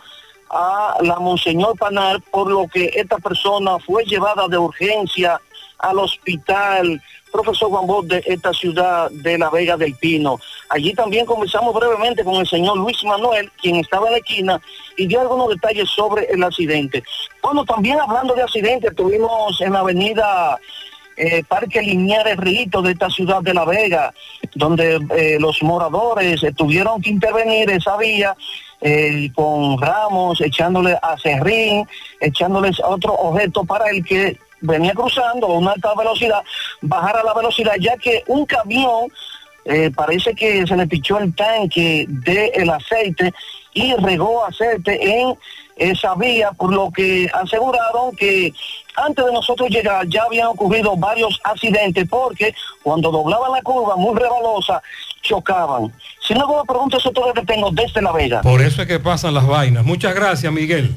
a 0.50 0.98
la 1.00 1.18
Monseñor 1.18 1.78
Panal, 1.78 2.20
por 2.30 2.50
lo 2.50 2.68
que 2.68 2.90
esta 2.94 3.16
persona 3.18 3.78
fue 3.78 4.04
llevada 4.04 4.48
de 4.48 4.58
urgencia 4.58 5.40
al 5.78 5.98
hospital 5.98 7.00
profesor 7.32 7.70
Juan 7.70 7.86
Bosch 7.86 8.06
de 8.06 8.22
esta 8.26 8.52
ciudad 8.52 9.10
de 9.10 9.38
La 9.38 9.50
Vega 9.50 9.76
del 9.76 9.94
Pino. 9.94 10.38
Allí 10.68 10.94
también 10.94 11.26
conversamos 11.26 11.74
brevemente 11.74 12.22
con 12.22 12.36
el 12.36 12.46
señor 12.46 12.76
Luis 12.76 13.02
Manuel, 13.04 13.50
quien 13.60 13.76
estaba 13.76 14.06
en 14.06 14.12
la 14.12 14.18
esquina, 14.18 14.60
y 14.96 15.06
dio 15.06 15.20
algunos 15.20 15.48
detalles 15.48 15.88
sobre 15.88 16.26
el 16.26 16.42
accidente. 16.44 17.02
Bueno, 17.42 17.64
también 17.64 17.98
hablando 17.98 18.34
de 18.34 18.42
accidente, 18.42 18.88
estuvimos 18.88 19.60
en 19.60 19.72
la 19.72 19.80
avenida 19.80 20.58
eh, 21.16 21.42
Parque 21.48 21.82
Lineares 21.82 22.36
Rito 22.36 22.82
de 22.82 22.92
esta 22.92 23.10
ciudad 23.10 23.42
de 23.42 23.54
La 23.54 23.64
Vega, 23.64 24.12
donde 24.54 25.00
eh, 25.16 25.38
los 25.40 25.62
moradores 25.62 26.40
tuvieron 26.56 27.00
que 27.00 27.10
intervenir 27.10 27.70
esa 27.70 27.96
vía 27.96 28.36
eh, 28.80 29.30
con 29.34 29.80
ramos, 29.80 30.40
echándole 30.40 30.98
a 31.02 31.16
serrín, 31.18 31.86
echándoles 32.20 32.80
otro 32.84 33.14
objeto 33.14 33.64
para 33.64 33.90
el 33.90 34.04
que 34.04 34.38
venía 34.62 34.94
cruzando 34.94 35.46
a 35.46 35.58
una 35.58 35.72
alta 35.72 35.94
velocidad, 35.94 36.42
bajara 36.80 37.22
la 37.22 37.34
velocidad, 37.34 37.74
ya 37.78 37.96
que 37.96 38.24
un 38.26 38.46
camión 38.46 39.08
eh, 39.64 39.90
parece 39.94 40.34
que 40.34 40.66
se 40.66 40.76
le 40.76 40.86
pichó 40.86 41.18
el 41.18 41.34
tanque 41.34 42.06
del 42.08 42.70
aceite 42.70 43.32
y 43.74 43.94
regó 43.94 44.44
aceite 44.44 45.20
en 45.20 45.36
esa 45.76 46.14
vía, 46.14 46.50
por 46.52 46.72
lo 46.72 46.90
que 46.90 47.28
aseguraron 47.32 48.14
que 48.16 48.52
antes 48.96 49.24
de 49.24 49.32
nosotros 49.32 49.70
llegar 49.70 50.06
ya 50.06 50.24
habían 50.24 50.48
ocurrido 50.48 50.96
varios 50.96 51.40
accidentes 51.44 52.06
porque 52.08 52.54
cuando 52.82 53.10
doblaban 53.10 53.52
la 53.52 53.62
curva 53.62 53.96
muy 53.96 54.18
rebalosa 54.18 54.82
chocaban. 55.22 55.92
Si 56.26 56.34
no 56.34 56.46
me 56.46 56.64
pregunto 56.66 56.98
eso 56.98 57.10
todo 57.10 57.28
lo 57.28 57.34
que 57.34 57.42
tengo 57.42 57.70
desde 57.70 58.02
La 58.02 58.12
Vega. 58.12 58.42
Por 58.42 58.60
eso 58.60 58.82
es 58.82 58.88
que 58.88 59.00
pasan 59.00 59.34
las 59.34 59.46
vainas. 59.46 59.84
Muchas 59.84 60.14
gracias, 60.14 60.52
Miguel. 60.52 60.94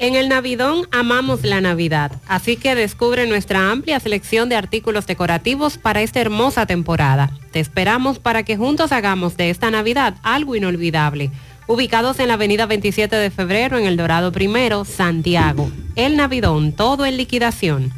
En 0.00 0.14
el 0.14 0.28
Navidón 0.28 0.86
amamos 0.92 1.42
la 1.42 1.60
Navidad, 1.60 2.12
así 2.28 2.56
que 2.56 2.76
descubre 2.76 3.26
nuestra 3.26 3.72
amplia 3.72 3.98
selección 3.98 4.48
de 4.48 4.54
artículos 4.54 5.08
decorativos 5.08 5.76
para 5.76 6.02
esta 6.02 6.20
hermosa 6.20 6.66
temporada. 6.66 7.32
Te 7.50 7.58
esperamos 7.58 8.20
para 8.20 8.44
que 8.44 8.56
juntos 8.56 8.92
hagamos 8.92 9.36
de 9.36 9.50
esta 9.50 9.72
Navidad 9.72 10.14
algo 10.22 10.54
inolvidable. 10.54 11.32
Ubicados 11.66 12.20
en 12.20 12.28
la 12.28 12.34
avenida 12.34 12.66
27 12.66 13.16
de 13.16 13.30
febrero 13.30 13.76
en 13.76 13.86
El 13.86 13.96
Dorado 13.96 14.30
Primero, 14.30 14.84
Santiago. 14.84 15.68
El 15.96 16.16
Navidón, 16.16 16.70
todo 16.70 17.04
en 17.04 17.16
liquidación. 17.16 17.92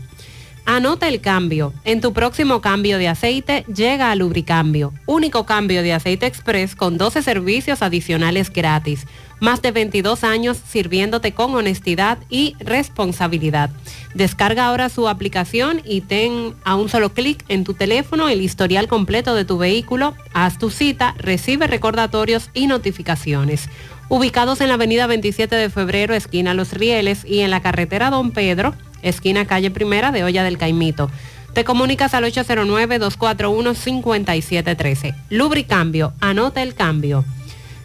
Anota 0.64 1.08
el 1.08 1.20
cambio. 1.20 1.72
En 1.84 2.00
tu 2.00 2.12
próximo 2.12 2.60
cambio 2.60 2.96
de 2.98 3.08
aceite, 3.08 3.64
llega 3.74 4.10
a 4.10 4.14
Lubricambio. 4.14 4.92
Único 5.04 5.44
cambio 5.44 5.82
de 5.82 5.92
aceite 5.92 6.26
express 6.26 6.76
con 6.76 6.96
12 6.96 7.22
servicios 7.22 7.82
adicionales 7.82 8.50
gratis. 8.52 9.06
Más 9.40 9.62
de 9.62 9.72
22 9.72 10.22
años 10.22 10.58
sirviéndote 10.68 11.32
con 11.32 11.54
honestidad 11.54 12.18
y 12.28 12.54
responsabilidad. 12.60 13.70
Descarga 14.14 14.66
ahora 14.66 14.90
su 14.90 15.08
aplicación 15.08 15.80
y 15.84 16.02
ten 16.02 16.54
a 16.64 16.76
un 16.76 16.90
solo 16.90 17.14
clic 17.14 17.42
en 17.48 17.64
tu 17.64 17.74
teléfono 17.74 18.28
el 18.28 18.42
historial 18.42 18.86
completo 18.86 19.34
de 19.34 19.46
tu 19.46 19.56
vehículo. 19.56 20.14
Haz 20.34 20.58
tu 20.58 20.68
cita, 20.70 21.14
recibe 21.18 21.66
recordatorios 21.66 22.50
y 22.52 22.66
notificaciones. 22.66 23.70
Ubicados 24.10 24.60
en 24.60 24.68
la 24.68 24.74
avenida 24.74 25.06
27 25.06 25.56
de 25.56 25.70
febrero, 25.70 26.12
esquina 26.14 26.52
Los 26.52 26.72
Rieles, 26.72 27.24
y 27.24 27.40
en 27.40 27.50
la 27.50 27.62
carretera 27.62 28.10
Don 28.10 28.32
Pedro, 28.32 28.74
esquina 29.02 29.46
calle 29.46 29.70
Primera 29.70 30.10
de 30.10 30.24
Olla 30.24 30.42
del 30.42 30.58
Caimito. 30.58 31.08
Te 31.54 31.62
comunicas 31.64 32.12
al 32.14 32.24
809-241-5713. 32.24 35.14
Lubricambio, 35.30 36.12
anota 36.20 36.62
el 36.62 36.74
cambio. 36.74 37.24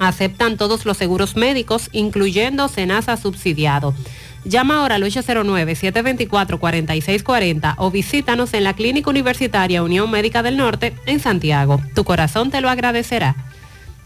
Aceptan 0.00 0.56
todos 0.56 0.84
los 0.86 0.96
seguros 0.96 1.36
médicos, 1.36 1.90
incluyendo 1.92 2.66
Senasa 2.68 3.18
subsidiado. 3.18 3.94
Llama 4.44 4.80
ahora 4.80 4.94
al 4.94 5.02
809-724-4640 5.02 7.74
o 7.76 7.90
visítanos 7.90 8.54
en 8.54 8.64
la 8.64 8.72
Clínica 8.72 9.10
Universitaria 9.10 9.82
Unión 9.82 10.10
Médica 10.10 10.42
del 10.42 10.56
Norte 10.56 10.94
en 11.04 11.20
Santiago. 11.20 11.82
Tu 11.94 12.04
corazón 12.04 12.50
te 12.50 12.62
lo 12.62 12.70
agradecerá. 12.70 13.36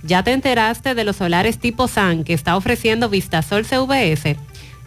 ¿Ya 0.02 0.24
te 0.24 0.32
enteraste 0.32 0.96
de 0.96 1.04
los 1.04 1.14
solares 1.16 1.60
tipo 1.60 1.86
SAN 1.86 2.24
que 2.24 2.34
está 2.34 2.56
ofreciendo 2.56 3.08
Vistasol 3.08 3.64
CVS? 3.64 4.36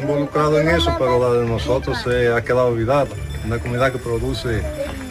involucrado 0.00 0.60
en 0.60 0.68
eso, 0.68 0.94
pero 0.96 1.18
la 1.18 1.40
de 1.40 1.46
nosotros 1.48 1.98
se 2.00 2.32
ha 2.32 2.40
quedado 2.42 2.68
olvidada. 2.68 3.06
Una 3.44 3.58
comunidad 3.58 3.90
que 3.90 3.98
produce 3.98 4.62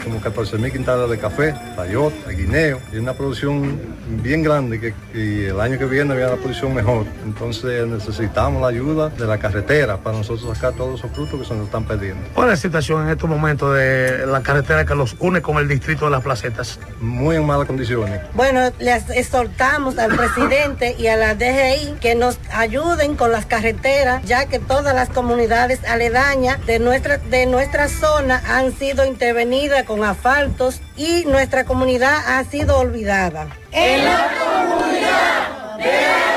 como 0.07 0.21
14 0.21 0.57
mil 0.57 0.71
quintales 0.71 1.09
de 1.09 1.17
café, 1.17 1.53
tayota, 1.75 2.29
guineo, 2.31 2.79
y 2.93 2.97
una 2.97 3.13
producción 3.13 3.79
bien 4.23 4.41
grande 4.41 4.79
que, 4.79 4.93
que 5.11 5.49
el 5.49 5.59
año 5.59 5.77
que 5.77 5.85
viene 5.85 6.13
había 6.13 6.27
una 6.27 6.37
producción 6.37 6.73
mejor. 6.73 7.05
Entonces 7.25 7.85
necesitamos 7.87 8.61
la 8.61 8.69
ayuda 8.69 9.09
de 9.09 9.25
la 9.25 9.37
carretera 9.37 9.97
para 9.97 10.17
nosotros 10.17 10.55
sacar 10.55 10.73
todos 10.73 10.99
esos 10.99 11.11
frutos 11.11 11.41
que 11.41 11.45
se 11.45 11.53
nos 11.55 11.65
están 11.65 11.85
perdiendo. 11.85 12.25
¿Cuál 12.33 12.47
es 12.47 12.51
la 12.53 12.57
situación 12.57 13.03
en 13.03 13.09
estos 13.09 13.29
momentos 13.29 13.75
de 13.75 14.25
la 14.25 14.41
carretera 14.41 14.85
que 14.85 14.95
los 14.95 15.15
une 15.19 15.41
con 15.41 15.57
el 15.57 15.67
distrito 15.67 16.05
de 16.05 16.11
las 16.11 16.23
placetas? 16.23 16.79
Muy 17.01 17.35
en 17.35 17.45
malas 17.45 17.67
condiciones. 17.67 18.21
Bueno, 18.33 18.71
les 18.79 19.09
exhortamos 19.09 19.97
al 19.97 20.15
presidente 20.15 20.95
y 20.97 21.07
a 21.07 21.17
la 21.17 21.35
DGI 21.35 21.97
que 21.99 22.15
nos 22.15 22.39
ayuden 22.53 23.15
con 23.15 23.31
las 23.31 23.45
carreteras, 23.45 24.23
ya 24.23 24.45
que 24.45 24.59
todas 24.59 24.95
las 24.95 25.09
comunidades 25.09 25.83
aledañas 25.83 26.65
de 26.65 26.79
nuestra, 26.79 27.17
de 27.17 27.45
nuestra 27.45 27.89
zona 27.89 28.41
han 28.47 28.71
sido 28.71 29.05
intervenidas 29.05 29.83
con 29.83 29.96
asfaltos 30.03 30.81
y 30.95 31.25
nuestra 31.25 31.65
comunidad 31.65 32.17
ha 32.27 32.43
sido 32.43 32.77
olvidada. 32.77 33.47
En 33.71 34.05
la 34.05 34.29
comunidad 34.39 35.77
de 35.77 36.27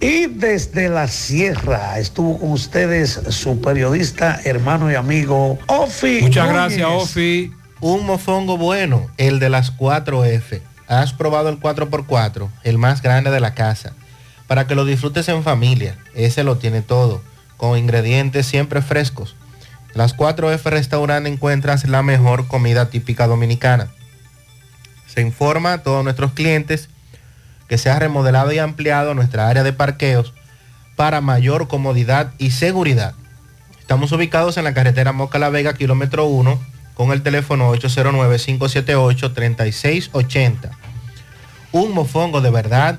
Y 0.00 0.26
desde 0.28 0.88
la 0.88 1.08
sierra 1.08 1.98
estuvo 1.98 2.38
con 2.38 2.52
ustedes 2.52 3.20
su 3.28 3.60
periodista, 3.60 4.40
hermano 4.44 4.90
y 4.90 4.94
amigo 4.94 5.58
Ofi. 5.66 6.22
Muchas 6.22 6.46
Núñez. 6.46 6.78
gracias, 6.78 6.88
Ofi. 6.90 7.52
Un 7.82 8.06
mofongo 8.06 8.56
bueno, 8.56 9.08
el 9.18 9.38
de 9.40 9.50
las 9.50 9.76
4F. 9.76 10.62
¿Has 10.88 11.12
probado 11.12 11.50
el 11.50 11.60
4x4, 11.60 12.48
el 12.64 12.78
más 12.78 13.02
grande 13.02 13.30
de 13.30 13.40
la 13.40 13.54
casa? 13.54 13.92
Para 14.50 14.66
que 14.66 14.74
lo 14.74 14.84
disfrutes 14.84 15.28
en 15.28 15.44
familia. 15.44 15.96
Ese 16.12 16.42
lo 16.42 16.56
tiene 16.56 16.82
todo, 16.82 17.22
con 17.56 17.78
ingredientes 17.78 18.46
siempre 18.46 18.82
frescos. 18.82 19.36
Las 19.94 20.16
4F 20.16 20.64
Restaurant 20.64 21.24
encuentras 21.28 21.88
la 21.88 22.02
mejor 22.02 22.48
comida 22.48 22.90
típica 22.90 23.28
dominicana. 23.28 23.92
Se 25.06 25.20
informa 25.20 25.74
a 25.74 25.84
todos 25.84 26.02
nuestros 26.02 26.32
clientes 26.32 26.88
que 27.68 27.78
se 27.78 27.90
ha 27.90 28.00
remodelado 28.00 28.50
y 28.50 28.58
ampliado 28.58 29.14
nuestra 29.14 29.48
área 29.48 29.62
de 29.62 29.72
parqueos 29.72 30.34
para 30.96 31.20
mayor 31.20 31.68
comodidad 31.68 32.32
y 32.38 32.50
seguridad. 32.50 33.14
Estamos 33.78 34.10
ubicados 34.10 34.56
en 34.56 34.64
la 34.64 34.74
carretera 34.74 35.12
Moca 35.12 35.38
La 35.38 35.50
Vega, 35.50 35.74
kilómetro 35.74 36.24
1, 36.24 36.60
con 36.94 37.12
el 37.12 37.22
teléfono 37.22 37.72
809-578-3680. 37.76 40.70
Un 41.70 41.94
mofongo 41.94 42.40
de 42.40 42.50
verdad, 42.50 42.98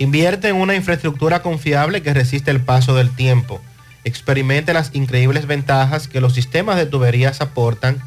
Invierte 0.00 0.48
en 0.48 0.56
una 0.56 0.76
infraestructura 0.76 1.42
confiable 1.42 2.02
que 2.02 2.14
resiste 2.14 2.52
el 2.52 2.60
paso 2.60 2.94
del 2.94 3.10
tiempo. 3.10 3.60
Experimente 4.04 4.72
las 4.72 4.94
increíbles 4.94 5.46
ventajas 5.46 6.06
que 6.06 6.20
los 6.20 6.34
sistemas 6.34 6.76
de 6.76 6.86
tuberías 6.86 7.40
aportan 7.40 8.00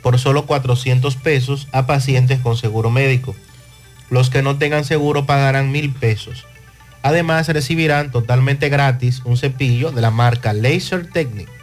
por 0.04 0.20
solo 0.20 0.46
400 0.46 1.16
pesos 1.16 1.70
a 1.72 1.86
pacientes 1.86 2.40
con 2.40 2.58
seguro 2.58 2.90
médico. 2.90 3.34
Los 4.10 4.30
que 4.30 4.42
no 4.42 4.58
tengan 4.58 4.84
seguro 4.84 5.26
pagarán 5.26 5.72
mil 5.72 5.94
pesos. 5.94 6.46
Además 7.04 7.48
recibirán 7.48 8.12
totalmente 8.12 8.68
gratis 8.70 9.22
un 9.26 9.38
cepillo 9.38 9.92
de 9.92 10.02
la 10.02 10.12
marca 10.12 10.54
Laser 10.54 11.08
Technique. 11.08 11.61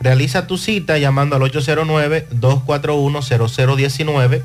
Realiza 0.00 0.46
tu 0.46 0.58
cita 0.58 0.98
llamando 0.98 1.36
al 1.36 1.42
809-241-0019 1.42 4.42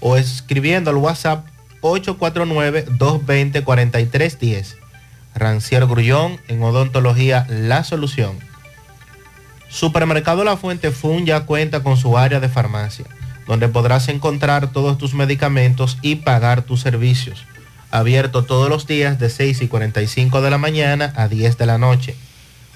o 0.00 0.16
escribiendo 0.16 0.90
al 0.90 0.96
WhatsApp 0.96 1.46
849-220-4310. 1.80 4.76
Rancier 5.34 5.86
Grullón 5.86 6.40
en 6.48 6.62
Odontología 6.62 7.46
La 7.48 7.84
Solución. 7.84 8.38
Supermercado 9.68 10.44
La 10.44 10.56
Fuente 10.56 10.90
Fun 10.90 11.26
ya 11.26 11.40
cuenta 11.40 11.82
con 11.82 11.96
su 11.96 12.16
área 12.16 12.40
de 12.40 12.48
farmacia, 12.48 13.04
donde 13.46 13.68
podrás 13.68 14.08
encontrar 14.08 14.72
todos 14.72 14.96
tus 14.96 15.12
medicamentos 15.12 15.98
y 16.00 16.16
pagar 16.16 16.62
tus 16.62 16.80
servicios. 16.80 17.44
Abierto 17.90 18.44
todos 18.44 18.68
los 18.68 18.86
días 18.86 19.18
de 19.18 19.28
6 19.28 19.62
y 19.62 19.68
45 19.68 20.40
de 20.40 20.50
la 20.50 20.58
mañana 20.58 21.12
a 21.16 21.28
10 21.28 21.58
de 21.58 21.66
la 21.66 21.78
noche. 21.78 22.16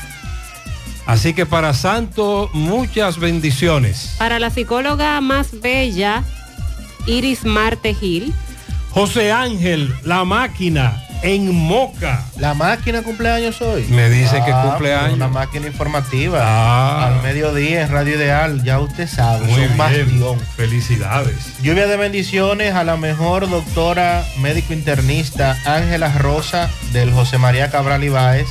Así 1.06 1.34
que 1.34 1.45
para 1.45 1.74
Santos, 1.74 2.50
muchas 2.53 3.19
bendiciones. 3.19 4.16
Para 4.17 4.40
la 4.40 4.50
psicóloga 4.50 5.22
más 5.22 5.59
bella, 5.61 6.24
Iris 7.06 7.45
Marte 7.45 7.93
Gil. 7.93 8.34
José 8.92 9.32
Ángel, 9.32 9.93
la 10.03 10.24
máquina, 10.24 11.01
en 11.22 11.53
Moca. 11.53 12.24
La 12.40 12.53
máquina 12.53 13.01
cumpleaños 13.03 13.61
hoy. 13.61 13.84
Me 13.90 14.09
dice 14.09 14.42
que 14.45 14.51
Ah, 14.51 14.67
cumpleaños. 14.69 15.14
Una 15.14 15.27
máquina 15.27 15.67
informativa. 15.67 16.40
Ah. 16.42 17.08
Al 17.08 17.22
mediodía 17.22 17.82
en 17.84 17.90
Radio 17.92 18.16
Ideal, 18.16 18.64
ya 18.64 18.80
usted 18.80 19.08
sabe. 19.08 19.45
Muy 19.45 19.53
son 19.56 19.61
bien. 19.66 19.77
bastión. 19.77 20.40
Felicidades. 20.56 21.61
Lluvia 21.61 21.88
de 21.88 21.98
bendiciones 21.98 22.74
a 22.74 22.84
la 22.84 22.95
mejor 22.98 23.50
doctora 23.50 24.24
médico 24.40 24.74
internista 24.74 25.58
Ángela 25.66 26.11
Rosa 26.17 26.69
del 26.93 27.11
José 27.11 27.38
María 27.38 27.69
Cabral 27.69 28.03
Ibáez, 28.03 28.48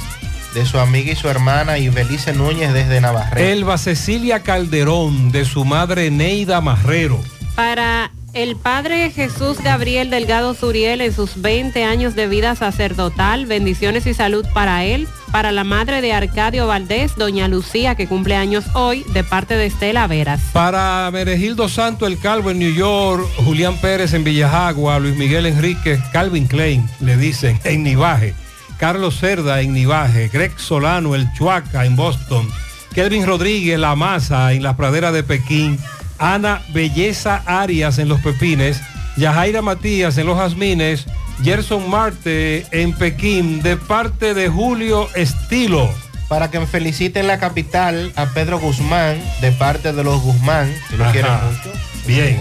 de 0.54 0.64
su 0.64 0.78
amiga 0.78 1.12
y 1.12 1.16
su 1.16 1.28
hermana 1.28 1.78
Ibelice 1.78 2.32
Núñez 2.32 2.72
desde 2.72 3.00
Navarrete. 3.00 3.52
Elba 3.52 3.76
Cecilia 3.76 4.42
Calderón, 4.42 5.32
de 5.32 5.44
su 5.44 5.64
madre 5.64 6.10
Neida 6.10 6.60
Marrero. 6.60 7.20
Para 7.56 8.12
el 8.34 8.56
padre 8.56 9.10
Jesús 9.10 9.58
Gabriel 9.62 10.10
Delgado 10.10 10.54
Zuriel 10.54 11.00
en 11.00 11.12
sus 11.12 11.40
20 11.40 11.84
años 11.84 12.14
de 12.14 12.28
vida 12.28 12.54
sacerdotal, 12.54 13.46
bendiciones 13.46 14.06
y 14.06 14.14
salud 14.14 14.46
para 14.54 14.84
él. 14.84 15.08
Para 15.32 15.50
la 15.50 15.64
madre 15.64 16.00
de 16.00 16.12
Arcadio 16.12 16.68
Valdés, 16.68 17.16
doña 17.16 17.48
Lucía, 17.48 17.96
que 17.96 18.06
cumple 18.06 18.36
años 18.36 18.64
hoy, 18.74 19.04
de 19.12 19.24
parte 19.24 19.56
de 19.56 19.66
Estela 19.66 20.06
Veras. 20.06 20.40
Para 20.52 21.10
Meregildo 21.12 21.68
Santo 21.68 22.06
el 22.06 22.18
Calvo 22.18 22.52
en 22.52 22.60
New 22.60 22.72
York, 22.72 23.24
Julián 23.44 23.76
Pérez 23.78 24.14
en 24.14 24.22
Villajagua, 24.22 25.00
Luis 25.00 25.16
Miguel 25.16 25.46
Enríquez, 25.46 26.00
Calvin 26.12 26.46
Klein, 26.46 26.88
le 27.00 27.16
dicen, 27.16 27.58
en 27.64 27.82
Nivaje, 27.82 28.34
Carlos 28.78 29.18
Cerda 29.18 29.60
en 29.60 29.72
Nivaje, 29.72 30.28
Greg 30.28 30.52
Solano, 30.58 31.14
el 31.14 31.32
Chuaca 31.34 31.84
en 31.84 31.96
Boston, 31.96 32.48
Kelvin 32.94 33.26
Rodríguez, 33.26 33.78
La 33.78 33.94
Maza 33.96 34.52
en 34.52 34.62
la 34.62 34.76
pradera 34.76 35.12
de 35.12 35.22
Pekín, 35.22 35.78
Ana 36.18 36.62
Belleza 36.72 37.42
Arias 37.46 37.98
en 37.98 38.08
Los 38.08 38.20
Pepines, 38.20 38.80
Yajaira 39.16 39.62
Matías 39.62 40.16
en 40.18 40.26
Los 40.26 40.38
Jazmines, 40.38 41.06
Gerson 41.42 41.88
Marte 41.90 42.66
en 42.70 42.92
Pekín, 42.92 43.62
de 43.62 43.76
parte 43.76 44.34
de 44.34 44.48
Julio 44.48 45.08
Estilo. 45.14 45.88
Para 46.28 46.50
que 46.50 46.58
me 46.58 46.66
feliciten 46.66 47.26
la 47.26 47.38
capital 47.38 48.12
a 48.16 48.26
Pedro 48.26 48.58
Guzmán, 48.58 49.22
de 49.40 49.52
parte 49.52 49.92
de 49.92 50.02
los 50.02 50.20
Guzmán, 50.22 50.72
que 50.88 50.96
lo 50.96 51.04
Ajá. 51.04 51.12
quieren 51.12 51.32
mucho. 51.32 51.72
Bien. 52.06 52.40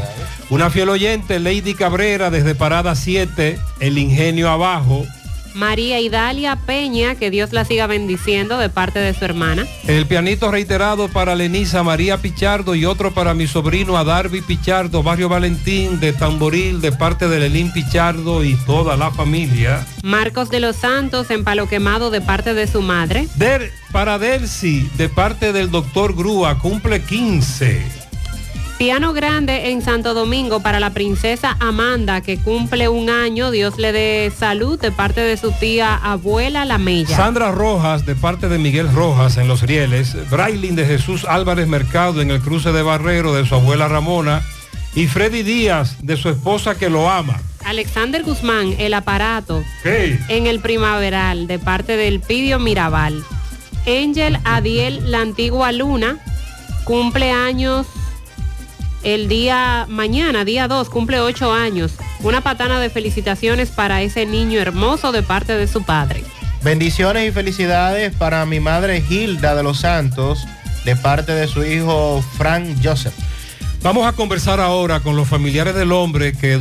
Una 0.50 0.70
fiel 0.70 0.90
oyente, 0.90 1.40
Lady 1.40 1.74
Cabrera, 1.74 2.30
desde 2.30 2.54
Parada 2.56 2.96
7, 2.96 3.58
El 3.80 3.98
Ingenio 3.98 4.50
Abajo. 4.50 5.06
María 5.54 6.00
Idalia 6.00 6.56
Peña, 6.56 7.16
que 7.16 7.30
Dios 7.30 7.54
la 7.54 7.66
siga 7.66 7.88
bendiciendo 7.88 8.58
de 8.58 8.70
parte 8.70 9.00
de 9.00 9.14
su 9.14 9.24
hermana. 9.26 9.66
El 9.88 10.06
pianito 10.06 10.52
reiterado 10.52 11.08
para 11.08 11.36
Lenisa 11.36 11.84
María 11.84 12.18
Pichardo 12.18 12.76
y 12.76 12.86
otro 12.86 13.14
para 13.14 13.34
mi 13.34 13.48
sobrino 13.48 13.98
Adarvi 13.98 14.42
Pichardo, 14.42 15.04
Barrio 15.04 15.30
Valentín, 15.30 16.00
de 16.00 16.14
Tamboril, 16.14 16.82
de 16.82 16.92
parte 16.92 17.28
de 17.28 17.40
Lelín 17.40 17.72
Pichardo 17.72 18.44
y 18.44 18.56
toda 18.66 18.98
la 18.98 19.12
familia. 19.12 19.86
Marcos 20.04 20.50
de 20.50 20.60
los 20.60 20.76
Santos 20.76 21.30
en 21.32 21.44
Palo 21.44 21.68
Quemado 21.68 22.10
de 22.10 22.22
parte 22.22 22.54
de 22.54 22.68
su 22.68 22.82
madre. 22.82 23.28
Der, 23.36 23.72
para 23.92 24.18
Delcy, 24.20 24.90
de 24.98 25.10
parte 25.10 25.54
del 25.54 25.72
doctor 25.72 26.16
Grúa, 26.16 26.60
cumple 26.60 27.02
15. 27.02 28.03
Piano 28.84 29.14
grande 29.14 29.70
en 29.70 29.82
Santo 29.82 30.14
Domingo 30.14 30.60
para 30.60 30.82
la 30.82 30.90
princesa 30.90 31.56
Amanda, 31.62 32.20
que 32.20 32.38
cumple 32.38 32.90
un 32.90 33.10
año. 33.10 33.50
Dios 33.50 33.78
le 33.78 33.94
dé 33.94 34.30
salud 34.38 34.78
de 34.78 34.92
parte 34.92 35.22
de 35.22 35.38
su 35.38 35.54
tía 35.54 35.96
abuela 35.96 36.66
La 36.66 36.78
Mella. 36.78 37.16
Sandra 37.16 37.52
Rojas, 37.52 38.06
de 38.06 38.14
parte 38.14 38.50
de 38.50 38.58
Miguel 38.58 38.92
Rojas 38.92 39.38
en 39.38 39.48
Los 39.48 39.62
Rieles. 39.62 40.30
Brailin 40.30 40.76
de 40.76 40.86
Jesús 40.86 41.24
Álvarez 41.24 41.66
Mercado 41.66 42.22
en 42.22 42.30
el 42.30 42.42
cruce 42.42 42.74
de 42.74 42.82
Barrero 42.82 43.34
de 43.34 43.46
su 43.46 43.56
abuela 43.56 43.88
Ramona. 43.88 44.42
Y 44.96 45.08
Freddy 45.08 45.44
Díaz 45.44 45.96
de 46.02 46.18
su 46.18 46.28
esposa 46.28 46.78
que 46.78 46.90
lo 46.90 47.10
ama. 47.10 47.40
Alexander 47.64 48.22
Guzmán, 48.22 48.76
el 48.80 48.96
aparato. 48.96 49.64
En 49.86 50.46
el 50.46 50.60
primaveral, 50.60 51.48
de 51.48 51.58
parte 51.58 51.96
del 51.96 52.20
Pidio 52.20 52.60
Mirabal. 52.60 53.24
Angel 53.88 54.40
Adiel, 54.44 55.10
la 55.10 55.22
antigua 55.22 55.72
luna, 55.72 56.18
cumple 56.84 57.32
años 57.32 57.88
el 59.04 59.28
día 59.28 59.86
mañana, 59.90 60.46
día 60.46 60.68
2, 60.68 60.90
cumple 60.90 61.20
8 61.20 61.52
años. 61.52 61.94
Una 62.22 62.42
patana 62.42 62.80
de 62.80 62.90
felicitaciones 62.90 63.70
para 63.70 64.02
ese 64.02 64.26
niño 64.26 64.60
hermoso 64.60 65.12
de 65.12 65.24
parte 65.24 65.58
de 65.58 65.68
su 65.68 65.84
padre. 65.84 66.24
Bendiciones 66.64 67.28
y 67.28 67.32
felicidades 67.32 68.16
para 68.16 68.46
mi 68.46 68.60
madre 68.60 69.04
Hilda 69.10 69.56
de 69.56 69.64
los 69.64 69.80
Santos, 69.80 70.46
de 70.86 70.96
parte 70.96 71.34
de 71.34 71.48
su 71.48 71.64
hijo 71.66 72.24
Frank 72.38 72.78
Joseph. 72.82 73.14
Vamos 73.82 74.08
a 74.08 74.14
conversar 74.14 74.62
ahora 74.62 75.02
con 75.02 75.18
los 75.18 75.28
familiares 75.28 75.76
del 75.76 75.92
hombre 75.92 76.32
que 76.32 76.58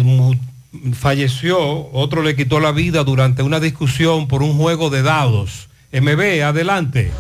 falleció, 0.93 1.89
otro 1.93 2.23
le 2.23 2.35
quitó 2.35 2.59
la 2.59 2.73
vida 2.73 3.05
durante 3.05 3.45
una 3.45 3.61
discusión 3.61 4.27
por 4.27 4.43
un 4.43 4.57
juego 4.57 4.91
de 4.91 5.03
dados. 5.03 5.69
MB, 5.93 6.43
adelante. 6.43 7.13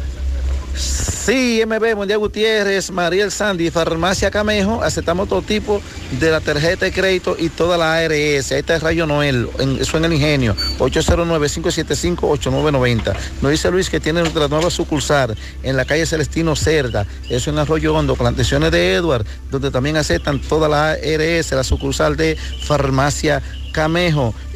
Sí, 0.74 1.62
MB, 1.66 1.94
Mundial 1.96 2.18
Gutiérrez, 2.18 2.90
Mariel 2.90 3.30
Sandy, 3.30 3.70
Farmacia 3.70 4.30
Camejo, 4.30 4.82
aceptamos 4.82 5.28
todo 5.28 5.42
tipo 5.42 5.80
de 6.18 6.30
la 6.30 6.40
tarjeta 6.40 6.86
de 6.86 6.92
crédito 6.92 7.36
y 7.38 7.48
toda 7.50 7.76
la 7.78 7.94
ARS. 7.96 8.50
Ahí 8.52 8.60
está 8.60 8.74
el 8.74 8.80
Rayo 8.80 9.06
Noel, 9.06 9.48
en- 9.58 9.80
eso 9.80 9.96
en 9.98 10.04
el 10.06 10.12
ingenio, 10.14 10.56
809-575-8990. 10.78 13.14
Nos 13.40 13.50
dice 13.50 13.70
Luis 13.70 13.88
que 13.90 14.00
tiene 14.00 14.20
nuestra 14.20 14.48
nueva 14.48 14.70
sucursal 14.70 15.36
en 15.62 15.76
la 15.76 15.84
calle 15.84 16.06
Celestino 16.06 16.56
Cerda, 16.56 17.06
eso 17.28 17.50
en 17.50 17.58
Arroyo 17.58 17.94
Hondo, 17.94 18.16
atenciones 18.18 18.72
de 18.72 18.94
Edward, 18.94 19.26
donde 19.50 19.70
también 19.70 19.96
aceptan 19.96 20.40
toda 20.40 20.68
la 20.68 20.92
ARS, 20.92 21.52
la 21.52 21.64
sucursal 21.64 22.16
de 22.16 22.36
Farmacia 22.66 23.42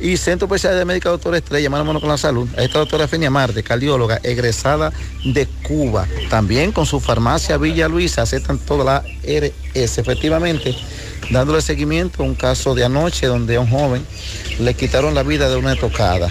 y 0.00 0.16
Centro 0.18 0.46
Especial 0.46 0.76
de 0.76 0.84
Médica 0.84 1.08
Doctora 1.08 1.38
Estrella, 1.38 1.70
mano 1.70 1.82
a 1.82 1.86
mano 1.86 2.00
con 2.00 2.10
la 2.10 2.18
salud. 2.18 2.48
La 2.54 2.68
doctora 2.68 3.08
Fenia 3.08 3.30
Marte, 3.30 3.62
cardióloga, 3.62 4.20
egresada 4.22 4.92
de 5.24 5.46
Cuba. 5.62 6.06
También 6.28 6.70
con 6.70 6.84
su 6.84 7.00
farmacia 7.00 7.56
Villa 7.56 7.88
Luisa 7.88 8.22
aceptan 8.22 8.58
toda 8.58 8.84
la 8.84 9.04
RS. 9.22 9.98
Efectivamente, 9.98 10.76
dándole 11.30 11.62
seguimiento 11.62 12.22
a 12.22 12.26
un 12.26 12.34
caso 12.34 12.74
de 12.74 12.84
anoche 12.84 13.26
donde 13.26 13.56
a 13.56 13.60
un 13.60 13.70
joven 13.70 14.04
le 14.60 14.74
quitaron 14.74 15.14
la 15.14 15.22
vida 15.22 15.48
de 15.48 15.56
una 15.56 15.76
tocada. 15.76 16.30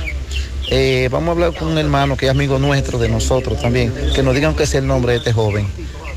Eh, 0.69 1.09
vamos 1.11 1.29
a 1.29 1.31
hablar 1.31 1.53
con 1.57 1.69
un 1.69 1.77
hermano 1.77 2.15
que 2.17 2.25
es 2.25 2.31
amigo 2.31 2.59
nuestro, 2.59 2.99
de 2.99 3.09
nosotros 3.09 3.59
también, 3.61 3.93
que 4.13 4.21
nos 4.21 4.35
digan 4.35 4.55
qué 4.55 4.63
es 4.63 4.73
el 4.75 4.85
nombre 4.85 5.13
de 5.13 5.17
este 5.19 5.33
joven. 5.33 5.67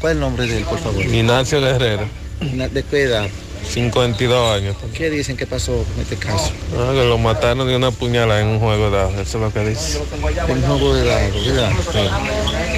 ¿Cuál 0.00 0.12
es 0.12 0.16
el 0.16 0.20
nombre 0.20 0.46
de 0.46 0.58
él, 0.58 0.64
por 0.64 0.78
favor? 0.78 1.02
Ignacio 1.02 1.60
Guerrero, 1.60 2.06
¿De 2.40 2.82
qué 2.84 3.02
edad? 3.02 3.28
52 3.66 4.56
años. 4.56 4.76
¿Qué 4.94 5.10
dicen 5.10 5.36
que 5.36 5.46
pasó 5.46 5.84
en 5.94 6.02
este 6.02 6.16
caso? 6.16 6.50
Ah, 6.76 6.90
que 6.92 7.04
lo 7.04 7.18
mataron 7.18 7.66
de 7.66 7.76
una 7.76 7.90
puñalada 7.90 8.40
en 8.40 8.48
un 8.48 8.60
juego 8.60 8.90
de 8.90 8.96
dados, 8.96 9.14
eso 9.14 9.38
es 9.38 9.44
lo 9.44 9.52
que 9.52 9.68
dice. 9.68 10.00
En 10.48 10.62
juego 10.62 10.94
de 10.94 11.04
dados, 11.04 11.46
¿verdad? 11.46 11.72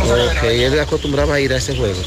Ok, 0.02 0.42
él 0.44 0.80
acostumbraba 0.80 1.34
a 1.34 1.40
ir 1.40 1.52
a 1.52 1.58
ese 1.58 1.76
juego. 1.76 2.00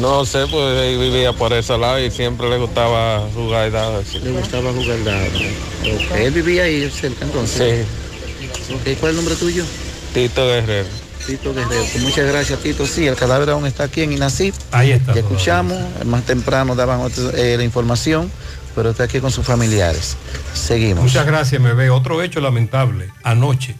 No 0.00 0.24
sé, 0.24 0.46
pues 0.50 0.78
él 0.80 0.98
vivía 0.98 1.32
por 1.32 1.52
ese 1.52 1.76
lado 1.78 2.00
y 2.00 2.10
siempre 2.10 2.48
le 2.48 2.58
gustaba 2.58 3.28
jugar 3.34 3.70
dados. 3.70 4.14
Le 4.14 4.30
gustaba 4.30 4.72
jugar 4.72 5.04
dados. 5.04 5.42
Ok, 5.82 6.16
él 6.16 6.30
vivía 6.32 6.64
ahí 6.64 6.90
cerca 6.90 7.24
entonces. 7.24 7.86
Sí. 7.86 8.74
Ok, 8.74 8.82
¿cuál 8.82 8.94
es 8.94 9.02
el 9.10 9.16
nombre 9.16 9.34
tuyo? 9.36 9.64
Tito 10.12 10.46
Guerrero. 10.46 11.03
Tito 11.26 11.54
Guerrero. 11.54 11.84
Pues 11.92 12.02
muchas 12.02 12.26
gracias, 12.26 12.58
Tito. 12.60 12.86
Sí, 12.86 13.06
el 13.06 13.16
cadáver 13.16 13.50
aún 13.50 13.66
está 13.66 13.84
aquí 13.84 14.02
en 14.02 14.12
INACIP. 14.12 14.54
Ahí 14.72 14.90
está. 14.92 15.14
Ya 15.14 15.20
escuchamos, 15.20 15.78
más 16.04 16.24
temprano 16.24 16.74
daban 16.74 17.00
otro- 17.00 17.30
eh, 17.34 17.56
la 17.56 17.64
información, 17.64 18.30
pero 18.74 18.90
está 18.90 19.04
aquí 19.04 19.20
con 19.20 19.30
sus 19.30 19.44
familiares. 19.46 20.16
Seguimos. 20.52 21.04
Muchas 21.04 21.26
gracias, 21.26 21.60
MB. 21.60 21.90
Otro 21.92 22.22
hecho 22.22 22.40
lamentable, 22.40 23.10
anoche. 23.22 23.74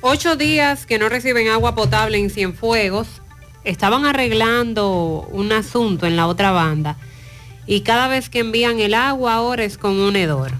Ocho 0.00 0.36
días 0.36 0.84
que 0.84 0.98
no 0.98 1.08
reciben 1.08 1.48
agua 1.48 1.74
potable 1.74 2.18
en 2.18 2.28
Cienfuegos. 2.30 3.06
Estaban 3.64 4.04
arreglando 4.04 5.26
un 5.32 5.52
asunto 5.52 6.06
en 6.06 6.16
la 6.16 6.26
otra 6.26 6.50
banda. 6.50 6.98
Y 7.66 7.80
cada 7.80 8.08
vez 8.08 8.28
que 8.28 8.40
envían 8.40 8.78
el 8.80 8.92
agua 8.92 9.32
ahora 9.34 9.64
es 9.64 9.78
con 9.78 9.92
un 9.98 10.16
hedor. 10.16 10.52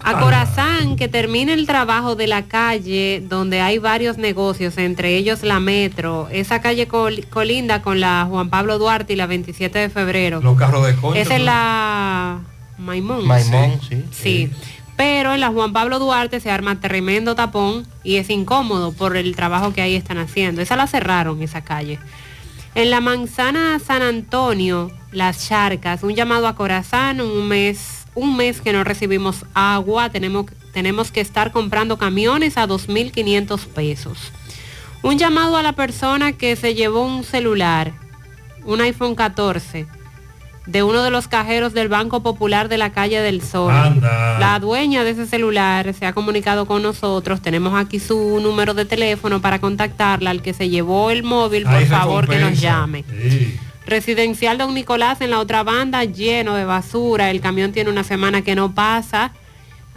A 0.00 0.20
Corazán, 0.20 0.96
que 0.96 1.08
termine 1.08 1.52
el 1.52 1.66
trabajo 1.66 2.14
de 2.14 2.28
la 2.28 2.44
calle 2.44 3.22
donde 3.28 3.60
hay 3.60 3.78
varios 3.78 4.16
negocios, 4.16 4.78
entre 4.78 5.16
ellos 5.16 5.42
la 5.42 5.58
Metro. 5.60 6.28
Esa 6.30 6.60
calle 6.60 6.86
col- 6.86 7.26
colinda 7.28 7.82
con 7.82 7.98
la 8.00 8.24
Juan 8.28 8.48
Pablo 8.48 8.78
Duarte 8.78 9.12
y 9.12 9.16
la 9.16 9.26
27 9.26 9.78
de 9.78 9.90
febrero. 9.90 10.40
Los 10.40 10.56
carros 10.56 10.86
de 10.86 10.94
concha. 10.94 11.20
Esa 11.20 11.36
es 11.36 11.42
la 11.42 12.38
Maimón. 12.78 13.26
Maimón, 13.26 13.80
sí. 13.88 14.04
Sí. 14.12 14.50
Pero 14.96 15.34
en 15.34 15.40
la 15.40 15.48
Juan 15.48 15.72
Pablo 15.72 15.98
Duarte 15.98 16.40
se 16.40 16.50
arma 16.50 16.80
tremendo 16.80 17.34
tapón 17.34 17.86
y 18.02 18.16
es 18.16 18.30
incómodo 18.30 18.92
por 18.92 19.16
el 19.16 19.34
trabajo 19.36 19.72
que 19.72 19.82
ahí 19.82 19.94
están 19.96 20.18
haciendo. 20.18 20.62
Esa 20.62 20.76
la 20.76 20.86
cerraron, 20.86 21.42
esa 21.42 21.62
calle. 21.62 21.98
En 22.74 22.90
la 22.90 23.00
manzana 23.00 23.78
San 23.84 24.02
Antonio, 24.02 24.90
las 25.12 25.48
charcas, 25.48 26.02
un 26.02 26.14
llamado 26.14 26.46
a 26.46 26.54
Corazán, 26.54 27.20
un 27.20 27.48
mes, 27.48 28.06
un 28.18 28.36
mes 28.36 28.60
que 28.60 28.72
no 28.72 28.84
recibimos 28.84 29.44
agua, 29.54 30.10
tenemos, 30.10 30.46
tenemos 30.72 31.12
que 31.12 31.20
estar 31.20 31.52
comprando 31.52 31.96
camiones 31.98 32.56
a 32.56 32.66
2.500 32.66 33.66
pesos. 33.66 34.32
Un 35.02 35.18
llamado 35.18 35.56
a 35.56 35.62
la 35.62 35.72
persona 35.74 36.32
que 36.32 36.56
se 36.56 36.74
llevó 36.74 37.04
un 37.04 37.22
celular, 37.22 37.92
un 38.64 38.80
iPhone 38.80 39.14
14, 39.14 39.86
de 40.66 40.82
uno 40.82 41.02
de 41.02 41.10
los 41.10 41.28
cajeros 41.28 41.72
del 41.72 41.88
Banco 41.88 42.22
Popular 42.22 42.68
de 42.68 42.76
la 42.76 42.90
calle 42.90 43.20
del 43.20 43.40
Sol. 43.40 43.72
Anda. 43.72 44.38
La 44.38 44.58
dueña 44.58 45.04
de 45.04 45.10
ese 45.10 45.26
celular 45.26 45.94
se 45.94 46.04
ha 46.04 46.12
comunicado 46.12 46.66
con 46.66 46.82
nosotros. 46.82 47.40
Tenemos 47.40 47.74
aquí 47.74 47.98
su 48.00 48.38
número 48.40 48.74
de 48.74 48.84
teléfono 48.84 49.40
para 49.40 49.60
contactarla. 49.60 50.30
Al 50.30 50.42
que 50.42 50.52
se 50.52 50.68
llevó 50.68 51.10
el 51.10 51.22
móvil, 51.22 51.64
por 51.64 51.86
favor, 51.86 52.28
que 52.28 52.38
nos 52.38 52.60
llame. 52.60 53.04
Sí. 53.08 53.58
Residencial 53.88 54.58
Don 54.58 54.74
Nicolás 54.74 55.22
en 55.22 55.30
la 55.30 55.40
otra 55.40 55.62
banda, 55.62 56.04
lleno 56.04 56.54
de 56.54 56.66
basura. 56.66 57.30
El 57.30 57.40
camión 57.40 57.72
tiene 57.72 57.88
una 57.88 58.04
semana 58.04 58.42
que 58.42 58.54
no 58.54 58.74
pasa. 58.74 59.32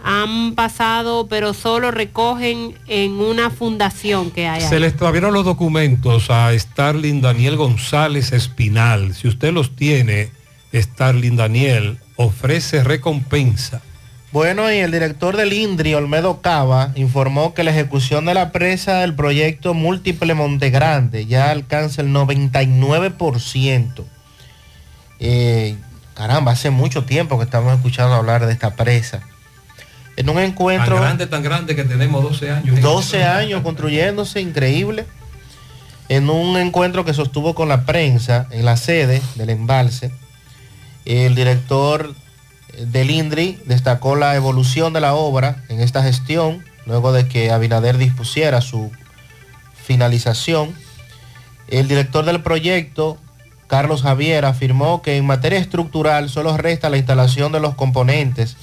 Han 0.02 0.54
pasado, 0.54 1.28
pero 1.28 1.52
solo 1.52 1.90
recogen 1.90 2.74
en 2.88 3.12
una 3.12 3.50
fundación 3.50 4.30
que 4.30 4.48
hay. 4.48 4.62
Se 4.62 4.76
ahí. 4.76 4.80
le 4.80 4.86
extraviaron 4.86 5.34
los 5.34 5.44
documentos 5.44 6.30
a 6.30 6.58
Starling 6.58 7.20
Daniel 7.20 7.56
González 7.56 8.32
Espinal. 8.32 9.14
Si 9.14 9.28
usted 9.28 9.52
los 9.52 9.76
tiene, 9.76 10.30
Starling 10.72 11.36
Daniel 11.36 11.98
ofrece 12.16 12.82
recompensa. 12.82 13.82
Bueno, 14.32 14.72
y 14.72 14.78
el 14.78 14.90
director 14.90 15.36
del 15.36 15.52
INDRI, 15.52 15.92
Olmedo 15.92 16.40
Cava, 16.40 16.92
informó 16.94 17.52
que 17.52 17.64
la 17.64 17.70
ejecución 17.70 18.24
de 18.24 18.32
la 18.32 18.50
presa 18.50 19.00
del 19.00 19.14
proyecto 19.14 19.74
Múltiple 19.74 20.32
Montegrande 20.32 21.26
ya 21.26 21.50
alcanza 21.50 22.00
el 22.00 22.08
99%. 22.08 24.04
Eh, 25.20 25.76
caramba, 26.14 26.52
hace 26.52 26.70
mucho 26.70 27.04
tiempo 27.04 27.36
que 27.36 27.44
estamos 27.44 27.74
escuchando 27.74 28.14
hablar 28.14 28.46
de 28.46 28.54
esta 28.54 28.74
presa. 28.74 29.20
En 30.16 30.30
un 30.30 30.38
encuentro... 30.38 30.94
Tan 30.94 31.04
grande, 31.04 31.26
tan 31.26 31.42
grande 31.42 31.76
que 31.76 31.84
tenemos 31.84 32.22
12 32.22 32.50
años. 32.50 32.80
12 32.80 33.24
años 33.24 33.60
construyéndose, 33.60 34.40
increíble. 34.40 35.04
En 36.08 36.30
un 36.30 36.56
encuentro 36.56 37.04
que 37.04 37.12
sostuvo 37.12 37.54
con 37.54 37.68
la 37.68 37.84
prensa 37.84 38.46
en 38.50 38.64
la 38.64 38.78
sede 38.78 39.20
del 39.34 39.50
embalse, 39.50 40.10
el 41.04 41.34
director 41.34 42.14
del 42.78 43.10
INDRI 43.10 43.60
destacó 43.66 44.16
la 44.16 44.34
evolución 44.34 44.92
de 44.92 45.00
la 45.00 45.14
obra 45.14 45.64
en 45.68 45.80
esta 45.80 46.02
gestión, 46.02 46.64
luego 46.86 47.12
de 47.12 47.28
que 47.28 47.50
Abinader 47.50 47.98
dispusiera 47.98 48.60
su 48.60 48.90
finalización. 49.84 50.74
El 51.68 51.88
director 51.88 52.24
del 52.24 52.42
proyecto, 52.42 53.18
Carlos 53.66 54.02
Javier, 54.02 54.44
afirmó 54.44 55.02
que 55.02 55.16
en 55.16 55.26
materia 55.26 55.58
estructural 55.58 56.30
solo 56.30 56.56
resta 56.56 56.90
la 56.90 56.98
instalación 56.98 57.52
de 57.52 57.60
los 57.60 57.74
componentes 57.74 58.56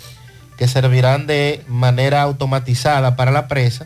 que 0.58 0.68
servirán 0.68 1.26
de 1.26 1.64
manera 1.68 2.22
automatizada 2.22 3.16
para 3.16 3.32
la 3.32 3.48
presa 3.48 3.86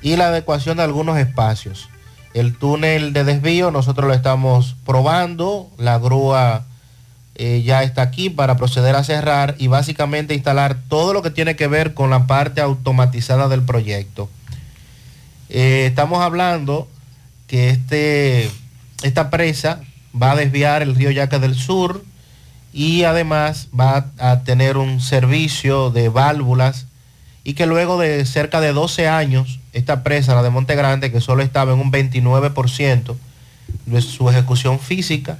y 0.00 0.16
la 0.16 0.28
adecuación 0.28 0.78
de 0.78 0.82
algunos 0.82 1.16
espacios. 1.18 1.88
El 2.34 2.56
túnel 2.56 3.12
de 3.12 3.24
desvío 3.24 3.70
nosotros 3.70 4.08
lo 4.08 4.14
estamos 4.14 4.76
probando, 4.84 5.70
la 5.78 5.98
grúa 5.98 6.64
eh, 7.34 7.62
ya 7.64 7.82
está 7.82 8.02
aquí 8.02 8.28
para 8.30 8.56
proceder 8.56 8.94
a 8.94 9.04
cerrar 9.04 9.54
y 9.58 9.66
básicamente 9.66 10.34
instalar 10.34 10.76
todo 10.88 11.14
lo 11.14 11.22
que 11.22 11.30
tiene 11.30 11.56
que 11.56 11.66
ver 11.66 11.94
con 11.94 12.10
la 12.10 12.26
parte 12.26 12.60
automatizada 12.60 13.48
del 13.48 13.62
proyecto. 13.62 14.28
Eh, 15.48 15.86
estamos 15.86 16.22
hablando 16.22 16.88
que 17.46 17.70
este, 17.70 18.50
esta 19.02 19.30
presa 19.30 19.80
va 20.20 20.32
a 20.32 20.36
desviar 20.36 20.82
el 20.82 20.94
río 20.94 21.10
Yaca 21.10 21.38
del 21.38 21.54
Sur 21.54 22.04
y 22.72 23.04
además 23.04 23.68
va 23.78 24.06
a 24.18 24.40
tener 24.40 24.76
un 24.76 25.00
servicio 25.00 25.90
de 25.90 26.08
válvulas 26.08 26.86
y 27.44 27.54
que 27.54 27.66
luego 27.66 27.98
de 27.98 28.24
cerca 28.24 28.60
de 28.60 28.72
12 28.72 29.08
años, 29.08 29.58
esta 29.72 30.02
presa, 30.02 30.34
la 30.34 30.42
de 30.42 30.50
Monte 30.50 30.74
Grande, 30.76 31.10
que 31.10 31.20
solo 31.20 31.42
estaba 31.42 31.72
en 31.72 31.80
un 31.80 31.90
29% 31.90 33.16
de 33.86 34.02
su 34.02 34.30
ejecución 34.30 34.78
física, 34.78 35.38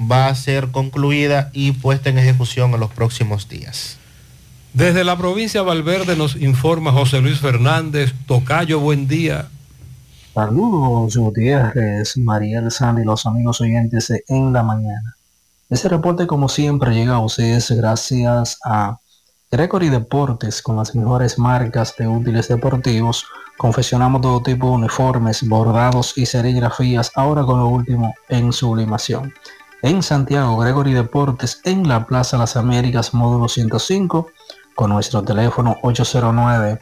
va 0.00 0.28
a 0.28 0.34
ser 0.34 0.70
concluida 0.70 1.50
y 1.52 1.72
puesta 1.72 2.10
en 2.10 2.18
ejecución 2.18 2.72
en 2.74 2.80
los 2.80 2.90
próximos 2.90 3.48
días. 3.48 3.98
Desde 4.72 5.04
la 5.04 5.16
provincia 5.16 5.60
de 5.60 5.66
Valverde 5.66 6.16
nos 6.16 6.34
informa 6.36 6.92
José 6.92 7.20
Luis 7.20 7.38
Fernández. 7.38 8.12
Tocayo, 8.26 8.80
buen 8.80 9.06
día. 9.06 9.48
Saludos 10.34 11.16
Gutiérrez, 11.16 12.16
Mariel 12.16 12.72
Sandy 12.72 13.02
y 13.02 13.04
los 13.04 13.24
amigos 13.24 13.60
oyentes 13.60 14.08
de 14.08 14.24
En 14.26 14.52
la 14.52 14.64
Mañana. 14.64 15.14
Este 15.70 15.88
reporte 15.88 16.26
como 16.26 16.48
siempre 16.48 16.92
llega 16.92 17.14
a 17.14 17.20
ustedes 17.20 17.70
gracias 17.70 18.58
a 18.64 18.98
Gregory 19.52 19.90
Deportes 19.90 20.60
con 20.60 20.74
las 20.74 20.92
mejores 20.96 21.38
marcas 21.38 21.94
de 21.96 22.08
útiles 22.08 22.48
deportivos. 22.48 23.24
Confeccionamos 23.56 24.22
todo 24.22 24.42
tipo 24.42 24.66
de 24.66 24.72
uniformes, 24.72 25.48
bordados 25.48 26.18
y 26.18 26.26
serigrafías, 26.26 27.12
ahora 27.14 27.44
con 27.44 27.60
lo 27.60 27.68
último 27.68 28.12
en 28.28 28.52
sublimación. 28.52 29.32
En 29.84 30.02
Santiago, 30.02 30.56
Gregory 30.56 30.94
Deportes, 30.94 31.60
en 31.64 31.86
la 31.86 32.06
Plaza 32.06 32.38
Las 32.38 32.56
Américas, 32.56 33.12
módulo 33.12 33.50
105, 33.50 34.28
con 34.74 34.88
nuestro 34.88 35.22
teléfono 35.22 35.76
809 35.82 36.80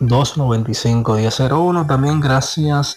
295-1001. 0.00 1.86
También 1.86 2.18
gracias 2.20 2.96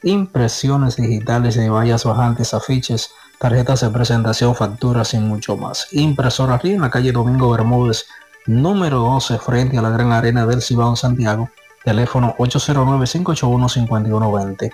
impresiones 0.01 0.95
digitales 0.95 1.53
de 1.53 1.69
vallas 1.69 2.03
bajantes, 2.03 2.55
afiches, 2.55 3.11
tarjetas 3.37 3.81
de 3.81 3.91
presentación, 3.91 4.55
facturas 4.55 5.13
y 5.13 5.19
mucho 5.19 5.55
más. 5.55 5.89
Impresora 5.91 6.57
Río 6.57 6.77
en 6.77 6.81
la 6.81 6.89
calle 6.89 7.11
Domingo 7.11 7.51
Bermúdez, 7.51 8.07
número 8.47 9.01
12, 9.01 9.37
frente 9.37 9.77
a 9.77 9.83
la 9.83 9.91
Gran 9.91 10.13
Arena 10.13 10.47
del 10.47 10.63
Cibao 10.63 10.95
Santiago, 10.95 11.51
teléfono 11.83 12.33
809-581-5120. 12.39 14.71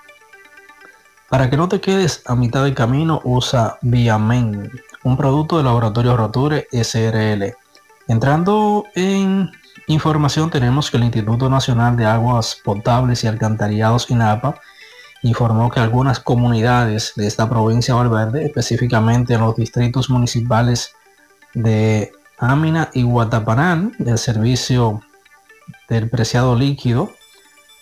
Para 1.34 1.50
que 1.50 1.58
no 1.58 1.68
te 1.68 1.82
quedes 1.82 2.22
a 2.28 2.36
mitad 2.36 2.64
del 2.64 2.76
camino, 2.76 3.20
usa 3.24 3.80
Viamen, 3.82 4.70
un 5.04 5.18
producto 5.18 5.58
de 5.58 5.64
Laboratorio 5.64 6.16
Roture 6.16 6.68
SRL. 6.72 7.56
Entrando 8.08 8.84
en 8.94 9.50
información, 9.88 10.52
tenemos 10.52 10.92
que 10.92 10.98
el 10.98 11.06
Instituto 11.06 11.50
Nacional 11.50 11.98
de 11.98 12.06
Aguas 12.06 12.60
Potables 12.64 13.24
y 13.24 13.28
Alcantarillados 13.28 14.12
INAPA 14.12 14.62
informó 15.24 15.72
que 15.72 15.80
algunas 15.80 16.20
comunidades 16.20 17.14
de 17.16 17.26
esta 17.26 17.50
provincia 17.50 17.96
de 17.96 18.00
Valverde, 18.02 18.46
específicamente 18.46 19.34
en 19.34 19.42
los 19.42 19.56
distritos 19.56 20.12
municipales 20.12 20.92
de 21.56 22.12
Ámina 22.38 22.92
y 22.94 23.02
Guatapanán, 23.02 23.94
el 23.98 24.20
servicio 24.20 25.02
del 25.90 26.12
preciado 26.12 26.56
líquido 26.56 27.12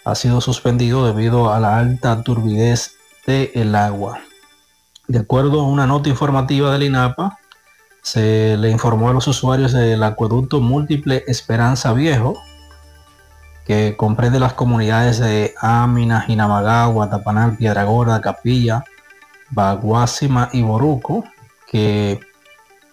ha 0.06 0.16
sido 0.16 0.40
suspendido 0.40 1.06
debido 1.06 1.52
a 1.52 1.60
la 1.60 1.80
alta 1.80 2.24
turbidez 2.24 2.96
del 3.26 3.76
agua. 3.76 4.20
De 5.08 5.20
acuerdo 5.20 5.62
a 5.62 5.68
una 5.68 5.88
nota 5.88 6.10
informativa 6.10 6.72
del 6.72 6.84
INAPA, 6.84 7.38
se 8.02 8.58
le 8.58 8.70
informó 8.70 9.10
a 9.10 9.14
los 9.14 9.28
usuarios 9.28 9.74
del 9.74 10.02
acueducto 10.04 10.60
múltiple 10.60 11.24
Esperanza 11.28 11.94
Viejo, 11.94 12.36
que 13.66 13.96
comprende 13.96 14.40
las 14.40 14.54
comunidades 14.54 15.20
de 15.20 15.54
Ámina, 15.62 16.22
Jinamagá, 16.22 16.86
Guatapanal, 16.88 17.58
Piedra 17.58 17.84
Gorda, 17.84 18.22
Capilla, 18.22 18.84
Baguásima 19.52 20.50
y 20.52 20.64
Boruco, 20.64 21.24
que 21.68 22.20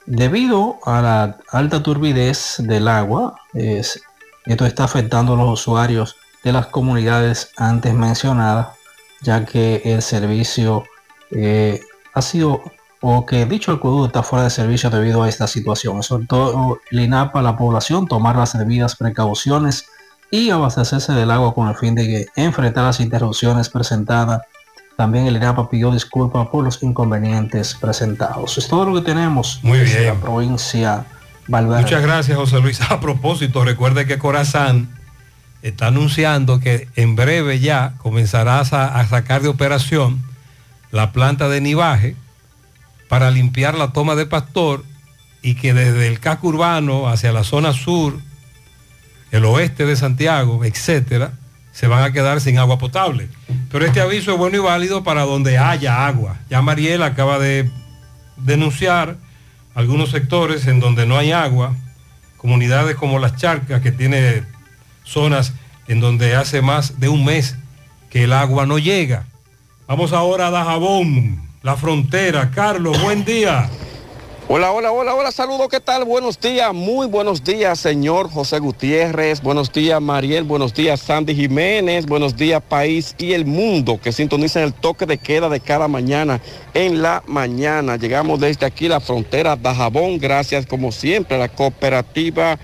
debido 0.06 0.78
a 0.84 1.02
la 1.02 1.38
alta 1.50 1.82
turbidez 1.82 2.56
del 2.58 2.88
agua, 2.88 3.36
es, 3.54 4.02
esto 4.44 4.66
está 4.66 4.84
afectando 4.84 5.34
a 5.34 5.36
los 5.36 5.60
usuarios 5.60 6.16
de 6.44 6.52
las 6.52 6.66
comunidades 6.66 7.50
antes 7.56 7.94
mencionadas, 7.94 8.68
ya 9.22 9.44
que 9.44 9.82
el 9.84 10.02
servicio 10.02 10.84
eh, 11.30 11.80
ha 12.14 12.22
sido 12.22 12.62
o 13.00 13.24
que 13.26 13.46
dicho 13.46 13.72
acueducto 13.72 14.06
está 14.06 14.22
fuera 14.22 14.44
de 14.44 14.50
servicio 14.50 14.90
debido 14.90 15.22
a 15.22 15.28
esta 15.28 15.46
situación. 15.46 16.02
Sobre 16.02 16.26
todo 16.26 16.80
el 16.90 17.00
INAPA 17.00 17.40
a 17.40 17.42
la 17.42 17.56
población 17.56 18.06
tomar 18.08 18.36
las 18.36 18.58
debidas 18.58 18.96
precauciones 18.96 19.86
y 20.30 20.50
abastecerse 20.50 21.12
del 21.12 21.30
agua 21.30 21.54
con 21.54 21.68
el 21.68 21.76
fin 21.76 21.94
de 21.94 22.26
enfrentar 22.34 22.84
las 22.84 23.00
interrupciones 23.00 23.68
presentadas. 23.68 24.42
También 24.96 25.26
el 25.26 25.36
INAPA 25.36 25.70
pidió 25.70 25.92
disculpas 25.92 26.48
por 26.48 26.64
los 26.64 26.82
inconvenientes 26.82 27.74
presentados. 27.74 28.58
Es 28.58 28.66
todo 28.66 28.86
lo 28.86 28.94
que 28.96 29.02
tenemos 29.02 29.60
Muy 29.62 29.78
bien. 29.78 30.06
la 30.06 30.14
provincia 30.14 31.06
Valverde. 31.46 31.82
Muchas 31.82 32.02
gracias, 32.02 32.36
José 32.36 32.60
Luis. 32.60 32.80
A 32.90 33.00
propósito, 33.00 33.64
recuerde 33.64 34.06
que 34.06 34.18
Corazán 34.18 34.97
está 35.62 35.88
anunciando 35.88 36.60
que 36.60 36.88
en 36.96 37.16
breve 37.16 37.58
ya 37.58 37.94
comenzará 37.98 38.60
a, 38.60 39.06
sacar 39.06 39.42
de 39.42 39.48
operación 39.48 40.22
la 40.90 41.12
planta 41.12 41.48
de 41.48 41.60
nivaje 41.60 42.16
para 43.08 43.30
limpiar 43.30 43.76
la 43.76 43.92
toma 43.92 44.14
de 44.14 44.26
Pastor 44.26 44.84
y 45.42 45.54
que 45.54 45.74
desde 45.74 46.08
el 46.08 46.20
casco 46.20 46.48
urbano 46.48 47.08
hacia 47.08 47.32
la 47.32 47.44
zona 47.44 47.72
sur, 47.72 48.18
el 49.30 49.44
oeste 49.44 49.86
de 49.86 49.96
Santiago, 49.96 50.64
etcétera, 50.64 51.32
se 51.72 51.86
van 51.86 52.02
a 52.02 52.12
quedar 52.12 52.40
sin 52.40 52.58
agua 52.58 52.78
potable. 52.78 53.28
Pero 53.70 53.84
este 53.84 54.00
aviso 54.00 54.32
es 54.32 54.38
bueno 54.38 54.56
y 54.56 54.60
válido 54.60 55.04
para 55.04 55.22
donde 55.22 55.58
haya 55.58 56.06
agua. 56.06 56.36
Ya 56.50 56.60
Mariela 56.60 57.06
acaba 57.06 57.38
de 57.38 57.70
denunciar 58.36 59.16
algunos 59.74 60.10
sectores 60.10 60.66
en 60.66 60.80
donde 60.80 61.06
no 61.06 61.16
hay 61.16 61.30
agua, 61.32 61.76
comunidades 62.36 62.96
como 62.96 63.18
las 63.18 63.36
Charcas, 63.36 63.80
que 63.80 63.92
tiene 63.92 64.42
zonas 65.08 65.52
en 65.88 66.00
donde 66.00 66.36
hace 66.36 66.62
más 66.62 67.00
de 67.00 67.08
un 67.08 67.24
mes 67.24 67.56
que 68.10 68.24
el 68.24 68.32
agua 68.32 68.66
no 68.66 68.78
llega. 68.78 69.26
Vamos 69.86 70.12
ahora 70.12 70.48
a 70.48 70.50
Dajabón, 70.50 71.42
la 71.62 71.76
frontera. 71.76 72.50
Carlos, 72.50 73.00
buen 73.02 73.24
día. 73.24 73.68
Hola, 74.50 74.72
hola, 74.72 74.92
hola, 74.92 75.14
hola, 75.14 75.30
saludos, 75.30 75.68
¿qué 75.68 75.78
tal? 75.78 76.06
Buenos 76.06 76.40
días, 76.40 76.72
muy 76.72 77.06
buenos 77.06 77.44
días, 77.44 77.78
señor 77.78 78.30
José 78.30 78.58
Gutiérrez, 78.58 79.42
buenos 79.42 79.70
días, 79.70 80.00
Mariel, 80.00 80.44
buenos 80.44 80.72
días, 80.72 81.00
Sandy 81.00 81.34
Jiménez, 81.34 82.06
buenos 82.06 82.34
días, 82.34 82.62
país 82.62 83.14
y 83.18 83.34
el 83.34 83.44
mundo 83.44 84.00
que 84.02 84.10
sintonizan 84.10 84.62
el 84.62 84.72
toque 84.72 85.04
de 85.04 85.18
queda 85.18 85.50
de 85.50 85.60
cada 85.60 85.86
mañana 85.86 86.40
en 86.72 87.02
la 87.02 87.22
mañana. 87.26 87.96
Llegamos 87.96 88.40
desde 88.40 88.64
aquí, 88.64 88.88
la 88.88 89.00
frontera 89.00 89.54
Dajabón, 89.54 90.18
gracias 90.18 90.64
como 90.64 90.92
siempre 90.92 91.36
a 91.36 91.40
la 91.40 91.48
cooperativa 91.50 92.58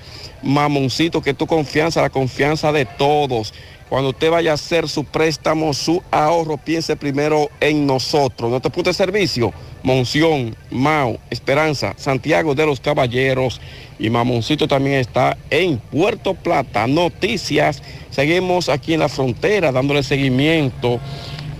Mamoncito, 0.44 1.22
que 1.22 1.34
tu 1.34 1.46
confianza, 1.46 2.02
la 2.02 2.10
confianza 2.10 2.70
de 2.72 2.84
todos. 2.84 3.52
Cuando 3.88 4.10
usted 4.10 4.30
vaya 4.30 4.52
a 4.52 4.54
hacer 4.54 4.88
su 4.88 5.04
préstamo, 5.04 5.72
su 5.74 6.02
ahorro, 6.10 6.56
piense 6.56 6.96
primero 6.96 7.50
en 7.60 7.86
nosotros. 7.86 8.50
Nuestro 8.50 8.72
punto 8.72 8.90
de 8.90 8.94
servicio, 8.94 9.52
Monción, 9.82 10.56
Mao, 10.70 11.18
Esperanza, 11.30 11.94
Santiago 11.96 12.54
de 12.54 12.66
los 12.66 12.80
Caballeros 12.80 13.60
y 13.98 14.10
Mamoncito 14.10 14.66
también 14.66 14.96
está 14.96 15.36
en 15.50 15.78
Puerto 15.78 16.34
Plata. 16.34 16.86
Noticias, 16.86 17.82
seguimos 18.10 18.68
aquí 18.68 18.94
en 18.94 19.00
la 19.00 19.08
frontera 19.08 19.70
dándole 19.70 20.02
seguimiento 20.02 20.98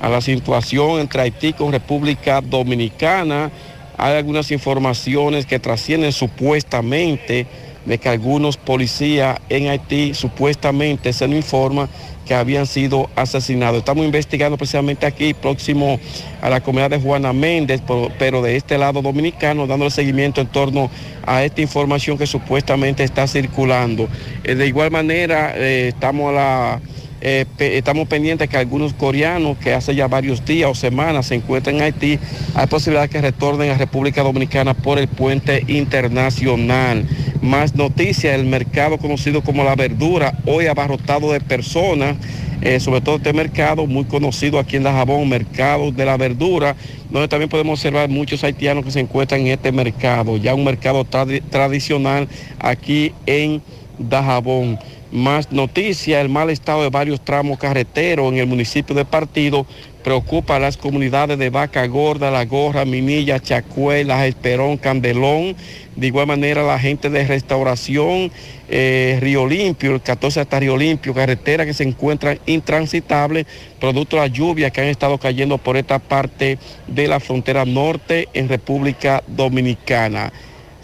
a 0.00 0.08
la 0.08 0.20
situación 0.20 1.00
entre 1.00 1.22
Haití 1.22 1.52
con 1.52 1.72
República 1.72 2.40
Dominicana. 2.40 3.50
Hay 3.96 4.16
algunas 4.16 4.50
informaciones 4.50 5.46
que 5.46 5.60
trascienden 5.60 6.12
supuestamente 6.12 7.46
de 7.86 7.98
que 7.98 8.08
algunos 8.08 8.56
policías 8.56 9.38
en 9.48 9.68
Haití 9.68 10.14
supuestamente 10.14 11.12
se 11.12 11.28
nos 11.28 11.36
informa 11.36 11.88
que 12.24 12.34
habían 12.34 12.66
sido 12.66 13.10
asesinados. 13.16 13.78
Estamos 13.78 14.04
investigando 14.04 14.56
precisamente 14.56 15.06
aquí, 15.06 15.34
próximo 15.34 16.00
a 16.40 16.48
la 16.48 16.62
comunidad 16.62 16.90
de 16.90 17.00
Juana 17.00 17.32
Méndez, 17.32 17.82
pero, 18.18 18.42
de 18.42 18.56
este 18.56 18.78
lado 18.78 19.02
dominicano, 19.02 19.66
dándole 19.66 19.90
seguimiento 19.90 20.40
en 20.40 20.46
torno 20.46 20.90
a 21.26 21.44
esta 21.44 21.60
información 21.60 22.16
que 22.16 22.26
supuestamente 22.26 23.04
está 23.04 23.26
circulando. 23.26 24.08
Eh, 24.44 24.54
de 24.54 24.66
igual 24.66 24.90
manera, 24.90 25.52
eh, 25.56 25.88
estamos 25.88 26.30
a 26.30 26.32
la 26.32 26.80
Eh, 27.26 27.46
estamos 27.58 28.06
pendientes 28.06 28.50
que 28.50 28.58
algunos 28.58 28.92
coreanos 28.92 29.56
que 29.56 29.72
hace 29.72 29.94
ya 29.94 30.06
varios 30.08 30.44
días 30.44 30.70
o 30.70 30.74
semanas 30.74 31.24
se 31.28 31.34
encuentran 31.34 31.76
en 31.76 31.82
Haití, 31.82 32.18
hay 32.54 32.66
posibilidad 32.66 33.08
que 33.08 33.18
retornen 33.22 33.70
a 33.70 33.78
República 33.78 34.22
Dominicana 34.22 34.74
por 34.74 34.98
el 34.98 35.08
puente 35.08 35.64
internacional. 35.66 37.08
Más 37.40 37.74
noticias, 37.74 38.34
el 38.34 38.44
mercado 38.44 38.98
conocido 38.98 39.40
como 39.42 39.64
la 39.64 39.74
verdura, 39.74 40.34
hoy 40.44 40.66
abarrotado 40.66 41.32
de 41.32 41.40
personas, 41.40 42.16
eh, 42.60 42.78
sobre 42.78 43.00
todo 43.00 43.16
este 43.16 43.32
mercado 43.32 43.86
muy 43.86 44.04
conocido 44.04 44.58
aquí 44.58 44.76
en 44.76 44.84
La 44.84 44.92
Jabón, 44.92 45.26
mercado 45.26 45.92
de 45.92 46.04
la 46.04 46.18
verdura, 46.18 46.76
donde 47.10 47.28
también 47.28 47.48
podemos 47.48 47.78
observar 47.78 48.10
muchos 48.10 48.44
haitianos 48.44 48.84
que 48.84 48.90
se 48.90 49.00
encuentran 49.00 49.40
en 49.40 49.46
este 49.46 49.72
mercado, 49.72 50.36
ya 50.36 50.54
un 50.54 50.64
mercado 50.64 51.06
tradi- 51.06 51.42
tradicional 51.48 52.28
aquí 52.58 53.12
en 53.24 53.62
Dajabón. 53.98 54.78
Más 55.14 55.52
noticias, 55.52 56.20
el 56.20 56.28
mal 56.28 56.50
estado 56.50 56.82
de 56.82 56.90
varios 56.90 57.20
tramos 57.20 57.56
carreteros 57.60 58.32
en 58.32 58.38
el 58.38 58.48
municipio 58.48 58.96
de 58.96 59.04
Partido 59.04 59.64
preocupa 60.02 60.56
a 60.56 60.58
las 60.58 60.76
comunidades 60.76 61.38
de 61.38 61.50
Vaca 61.50 61.86
Gorda, 61.86 62.32
La 62.32 62.44
Gorra, 62.46 62.84
Minilla, 62.84 63.38
Chacué, 63.38 64.02
Las 64.02 64.26
Esperón, 64.26 64.76
Candelón. 64.76 65.54
De 65.94 66.08
igual 66.08 66.26
manera, 66.26 66.64
la 66.64 66.80
gente 66.80 67.10
de 67.10 67.24
restauración, 67.28 68.32
eh, 68.68 69.18
Río 69.20 69.46
Limpio, 69.46 69.94
el 69.94 70.02
14 70.02 70.40
hasta 70.40 70.58
Río 70.58 70.76
Limpio, 70.76 71.14
carretera 71.14 71.64
que 71.64 71.74
se 71.74 71.84
encuentran 71.84 72.40
intransitables, 72.46 73.46
producto 73.78 74.16
de 74.16 74.22
las 74.22 74.32
lluvias 74.32 74.72
que 74.72 74.80
han 74.80 74.88
estado 74.88 75.18
cayendo 75.18 75.58
por 75.58 75.76
esta 75.76 76.00
parte 76.00 76.58
de 76.88 77.06
la 77.06 77.20
frontera 77.20 77.64
norte 77.64 78.28
en 78.34 78.48
República 78.48 79.22
Dominicana. 79.28 80.32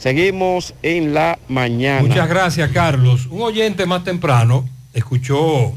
Seguimos 0.01 0.73
en 0.83 1.13
la 1.13 1.39
mañana. 1.47 2.01
Muchas 2.01 2.27
gracias, 2.27 2.71
Carlos. 2.71 3.27
Un 3.27 3.43
oyente 3.43 3.85
más 3.85 4.03
temprano 4.03 4.67
escuchó 4.95 5.75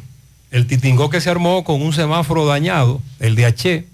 el 0.49 0.65
titingó 0.65 1.09
que 1.09 1.19
se 1.19 1.29
armó 1.29 1.65
con 1.65 1.81
un 1.81 1.91
semáforo 1.91 2.45
dañado, 2.45 3.01
el 3.19 3.35
de 3.35 3.45
H. 3.45 3.85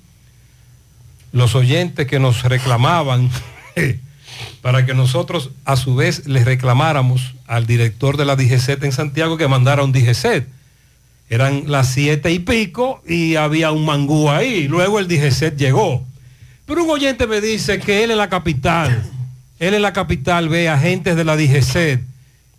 Los 1.32 1.56
oyentes 1.56 2.06
que 2.06 2.19
nos 2.19 2.43
reclamaban 2.43 3.32
para 4.61 4.85
que 4.85 4.93
nosotros 4.93 5.49
a 5.66 5.75
su 5.75 5.95
vez 5.95 6.27
les 6.27 6.45
reclamáramos 6.45 7.33
al 7.48 7.66
director 7.66 8.16
de 8.16 8.25
la 8.25 8.35
DGCET 8.35 8.83
en 8.83 8.91
Santiago 8.91 9.35
que 9.35 9.48
mandara 9.48 9.83
un 9.83 9.91
DGCET. 9.91 10.48
Eran 11.32 11.64
las 11.66 11.90
siete 11.90 12.32
y 12.32 12.38
pico 12.38 13.01
y 13.08 13.35
había 13.35 13.72
un 13.72 13.83
mangú 13.83 14.30
ahí. 14.30 14.67
Luego 14.67 14.99
el 14.99 15.08
DGCET 15.08 15.58
llegó. 15.58 16.06
Pero 16.67 16.83
un 16.83 16.90
oyente 16.91 17.25
me 17.25 17.41
dice 17.41 17.80
que 17.80 18.03
él 18.03 18.11
en 18.11 18.17
la 18.19 18.30
capital, 18.30 19.09
él 19.60 19.74
en 19.74 19.82
la 19.82 19.94
capital 19.94 20.50
ve 20.50 20.70
agentes 20.70 21.16
de 21.16 21.24
la 21.26 21.36
DGCET 21.36 22.02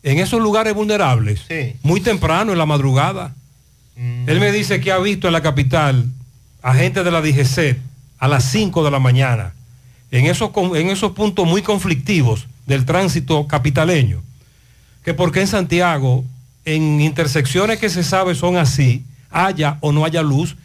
en 0.02 0.18
esos 0.18 0.40
lugares 0.40 0.74
vulnerables, 0.74 1.42
muy 1.82 2.00
temprano 2.00 2.52
en 2.52 2.58
la 2.58 2.66
madrugada. 2.66 3.34
Él 3.96 4.40
me 4.40 4.52
dice 4.52 4.80
que 4.80 4.92
ha 4.92 4.98
visto 4.98 5.26
en 5.26 5.34
la 5.34 5.42
capital 5.42 6.06
agentes 6.62 7.04
de 7.04 7.10
la 7.10 7.20
DGCET 7.20 7.78
a 8.18 8.28
las 8.28 8.44
5 8.44 8.84
de 8.84 8.90
la 8.90 8.98
mañana, 8.98 9.54
en 10.10 10.26
esos, 10.26 10.50
en 10.56 10.88
esos 10.88 11.12
puntos 11.12 11.46
muy 11.46 11.62
conflictivos 11.62 12.46
del 12.66 12.84
tránsito 12.84 13.46
capitaleño. 13.46 14.22
Que 15.04 15.14
porque 15.14 15.40
en 15.40 15.46
Santiago, 15.46 16.24
en 16.64 17.00
intersecciones 17.00 17.78
que 17.78 17.88
se 17.88 18.02
sabe 18.04 18.34
son 18.34 18.56
así, 18.56 19.04
haya 19.30 19.78
o 19.80 19.92
no 19.92 20.04
haya 20.04 20.22
luz, 20.22 20.56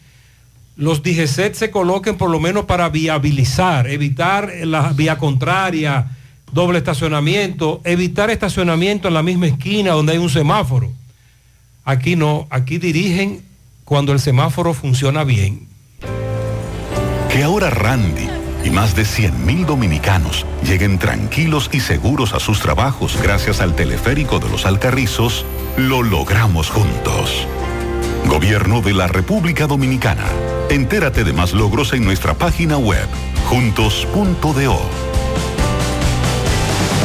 los 0.76 1.02
DGCET 1.02 1.54
se 1.54 1.70
coloquen 1.70 2.16
por 2.16 2.30
lo 2.30 2.40
menos 2.40 2.66
para 2.66 2.88
viabilizar, 2.90 3.86
evitar 3.88 4.52
la 4.64 4.92
vía 4.92 5.16
contraria, 5.16 6.15
doble 6.52 6.78
estacionamiento, 6.78 7.80
evitar 7.84 8.30
estacionamiento 8.30 9.08
en 9.08 9.14
la 9.14 9.22
misma 9.22 9.46
esquina 9.46 9.92
donde 9.92 10.12
hay 10.12 10.18
un 10.18 10.30
semáforo. 10.30 10.90
Aquí 11.84 12.16
no, 12.16 12.46
aquí 12.50 12.78
dirigen 12.78 13.42
cuando 13.84 14.12
el 14.12 14.20
semáforo 14.20 14.74
funciona 14.74 15.24
bien. 15.24 15.68
Que 17.30 17.42
ahora 17.42 17.70
Randy 17.70 18.28
y 18.64 18.70
más 18.70 18.96
de 18.96 19.02
100.000 19.02 19.64
dominicanos 19.64 20.44
lleguen 20.64 20.98
tranquilos 20.98 21.70
y 21.72 21.80
seguros 21.80 22.32
a 22.32 22.40
sus 22.40 22.60
trabajos 22.60 23.16
gracias 23.22 23.60
al 23.60 23.76
teleférico 23.76 24.40
de 24.40 24.48
los 24.48 24.66
Alcarrizos, 24.66 25.44
lo 25.76 26.02
logramos 26.02 26.70
juntos. 26.70 27.46
Gobierno 28.26 28.80
de 28.80 28.92
la 28.92 29.06
República 29.06 29.68
Dominicana. 29.68 30.24
Entérate 30.68 31.22
de 31.22 31.32
más 31.32 31.52
logros 31.52 31.92
en 31.92 32.04
nuestra 32.04 32.34
página 32.34 32.76
web, 32.76 33.06
juntos.do. 33.48 35.15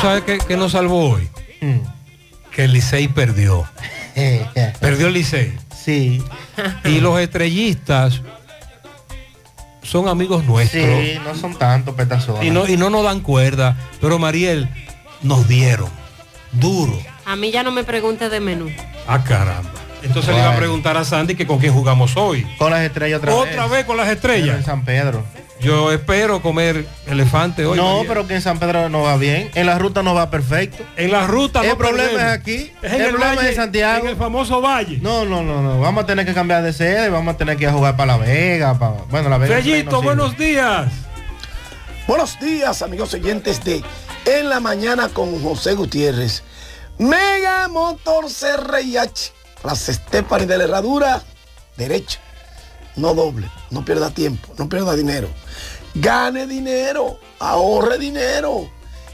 ¿Tú 0.00 0.06
sabes 0.06 0.22
qué, 0.22 0.38
qué 0.38 0.56
nos 0.56 0.72
salvó 0.72 1.10
hoy? 1.10 1.28
Que 2.52 2.64
el 2.64 2.72
Licey 2.72 3.08
perdió. 3.08 3.68
Perdió 4.80 5.08
el 5.08 5.14
Licey. 5.14 5.56
Sí. 5.76 6.22
Y 6.84 7.00
los 7.00 7.18
estrellistas 7.18 8.22
son 9.82 10.06
amigos 10.06 10.44
nuestros. 10.44 10.84
Sí, 10.84 11.18
no 11.24 11.34
son 11.34 11.56
tantos 11.56 11.96
petazones. 11.96 12.44
Y 12.44 12.50
no, 12.50 12.68
y 12.68 12.76
no 12.76 12.90
nos 12.90 13.02
dan 13.02 13.20
cuerda. 13.20 13.76
Pero 14.00 14.20
Mariel, 14.20 14.68
nos 15.22 15.48
dieron. 15.48 15.90
Duro. 16.52 16.96
A 17.24 17.34
mí 17.34 17.50
ya 17.50 17.64
no 17.64 17.72
me 17.72 17.82
pregunte 17.82 18.28
de 18.28 18.38
menú. 18.38 18.70
Ah, 19.08 19.24
caramba. 19.24 19.72
Entonces 20.04 20.32
le 20.32 20.40
iba 20.40 20.52
a 20.52 20.56
preguntar 20.56 20.96
a 20.96 21.04
Sandy 21.04 21.34
que 21.34 21.44
con 21.44 21.58
quién 21.58 21.74
jugamos 21.74 22.16
hoy. 22.16 22.46
Con 22.56 22.70
las 22.70 22.82
estrellas 22.82 23.18
otra, 23.18 23.34
Otra 23.34 23.66
vez 23.66 23.84
con 23.84 23.96
las 23.96 24.08
estrellas. 24.08 24.58
En 24.58 24.64
San 24.64 24.84
Pedro. 24.84 25.24
Yo 25.60 25.90
espero 25.92 26.40
comer 26.40 26.86
elefante 27.06 27.66
hoy. 27.66 27.76
no, 27.76 28.02
pero 28.06 28.26
que 28.28 28.34
en 28.36 28.42
San 28.42 28.58
Pedro 28.60 28.88
no 28.88 29.02
va 29.02 29.16
bien. 29.16 29.50
En 29.54 29.66
la 29.66 29.78
ruta 29.78 30.02
no 30.04 30.14
va 30.14 30.30
perfecto. 30.30 30.84
En 30.96 31.10
la 31.10 31.26
ruta 31.26 31.62
El 31.62 31.70
no 31.70 31.78
problema 31.78 32.10
perdemos. 32.10 32.22
es 32.32 32.38
aquí. 32.40 32.72
Es 32.82 32.92
el, 32.92 33.00
el 33.00 33.08
problema 33.10 33.34
valle, 33.34 33.48
es 33.50 33.56
en 33.56 33.62
Santiago. 33.62 34.04
en 34.04 34.10
el 34.10 34.16
famoso 34.16 34.60
valle. 34.60 34.98
No, 35.02 35.24
no, 35.24 35.42
no, 35.42 35.60
no. 35.60 35.80
Vamos 35.80 36.04
a 36.04 36.06
tener 36.06 36.24
que 36.24 36.32
cambiar 36.34 36.62
de 36.62 36.72
sede. 36.72 37.08
Vamos 37.10 37.34
a 37.34 37.36
tener 37.38 37.56
que 37.56 37.64
ir 37.64 37.70
a 37.70 37.72
jugar 37.72 37.96
para 37.96 38.16
La 38.16 38.18
Vega. 38.24 38.78
Para... 38.78 38.92
Bueno, 39.10 39.28
La 39.28 39.38
Vega. 39.38 39.56
Fellito, 39.56 39.90
no 39.90 40.02
buenos 40.02 40.36
días. 40.38 40.86
Buenos 42.06 42.38
días, 42.40 42.80
amigos 42.82 43.12
oyentes 43.12 43.62
de 43.64 43.82
En 44.24 44.48
la 44.48 44.60
Mañana 44.60 45.08
con 45.08 45.42
José 45.42 45.74
Gutiérrez. 45.74 46.42
Mega 46.98 47.68
Motor 47.68 48.26
CRIH. 48.26 49.32
Las 49.64 49.88
Estefani 49.88 50.46
de 50.46 50.56
la 50.56 50.64
Herradura, 50.64 51.20
derecha. 51.76 52.20
No 52.98 53.14
doble, 53.14 53.48
no 53.70 53.84
pierda 53.84 54.10
tiempo, 54.10 54.52
no 54.58 54.68
pierda 54.68 54.96
dinero. 54.96 55.28
Gane 55.94 56.46
dinero, 56.46 57.18
ahorre 57.38 57.98
dinero 57.98 58.68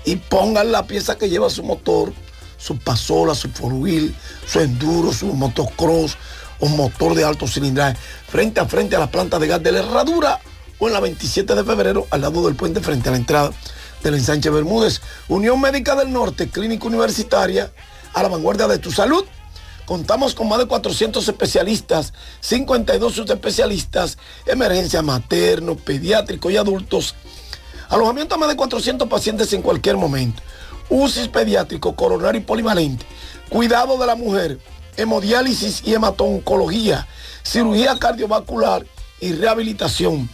y 0.04 0.16
pongan 0.16 0.72
la 0.72 0.86
pieza 0.86 1.16
que 1.16 1.28
lleva 1.28 1.50
su 1.50 1.62
motor, 1.62 2.12
su 2.56 2.78
pasola, 2.78 3.34
su 3.34 3.50
four 3.50 3.74
wheel, 3.74 4.14
su 4.46 4.60
enduro, 4.60 5.12
su 5.12 5.26
motocross 5.26 6.16
o 6.60 6.66
motor 6.66 7.14
de 7.14 7.24
alto 7.24 7.46
cilindraje 7.46 7.98
frente 8.28 8.60
a 8.60 8.66
frente 8.66 8.96
a 8.96 9.00
la 9.00 9.10
planta 9.10 9.38
de 9.38 9.46
gas 9.46 9.62
de 9.62 9.72
la 9.72 9.80
Herradura 9.80 10.40
o 10.78 10.86
en 10.86 10.94
la 10.94 11.00
27 11.00 11.54
de 11.54 11.64
febrero 11.64 12.06
al 12.10 12.22
lado 12.22 12.44
del 12.46 12.56
puente 12.56 12.80
frente 12.80 13.08
a 13.08 13.12
la 13.12 13.18
entrada 13.18 13.50
del 14.02 14.14
ensanche 14.14 14.50
Bermúdez. 14.50 15.00
Unión 15.28 15.60
Médica 15.60 15.94
del 15.94 16.12
Norte, 16.12 16.48
Clínica 16.48 16.86
Universitaria, 16.86 17.72
a 18.12 18.22
la 18.22 18.28
vanguardia 18.28 18.66
de 18.66 18.78
tu 18.78 18.90
salud. 18.90 19.24
Contamos 19.86 20.34
con 20.34 20.48
más 20.48 20.58
de 20.58 20.66
400 20.66 21.28
especialistas, 21.28 22.14
52 22.40 23.14
subespecialistas, 23.14 24.16
emergencia 24.46 25.02
materno, 25.02 25.76
pediátrico 25.76 26.50
y 26.50 26.56
adultos. 26.56 27.14
Alojamiento 27.90 28.34
a 28.34 28.38
más 28.38 28.48
de 28.48 28.56
400 28.56 29.06
pacientes 29.08 29.52
en 29.52 29.60
cualquier 29.60 29.96
momento. 29.96 30.42
UCI 30.88 31.28
pediátrico, 31.28 31.94
coronario 31.94 32.40
y 32.40 32.44
polivalente. 32.44 33.04
Cuidado 33.50 33.98
de 33.98 34.06
la 34.06 34.14
mujer, 34.14 34.58
hemodiálisis 34.96 35.82
y 35.84 35.94
hematoncología, 35.94 37.06
cirugía 37.42 37.98
cardiovascular 37.98 38.86
y 39.20 39.32
rehabilitación. 39.32 40.30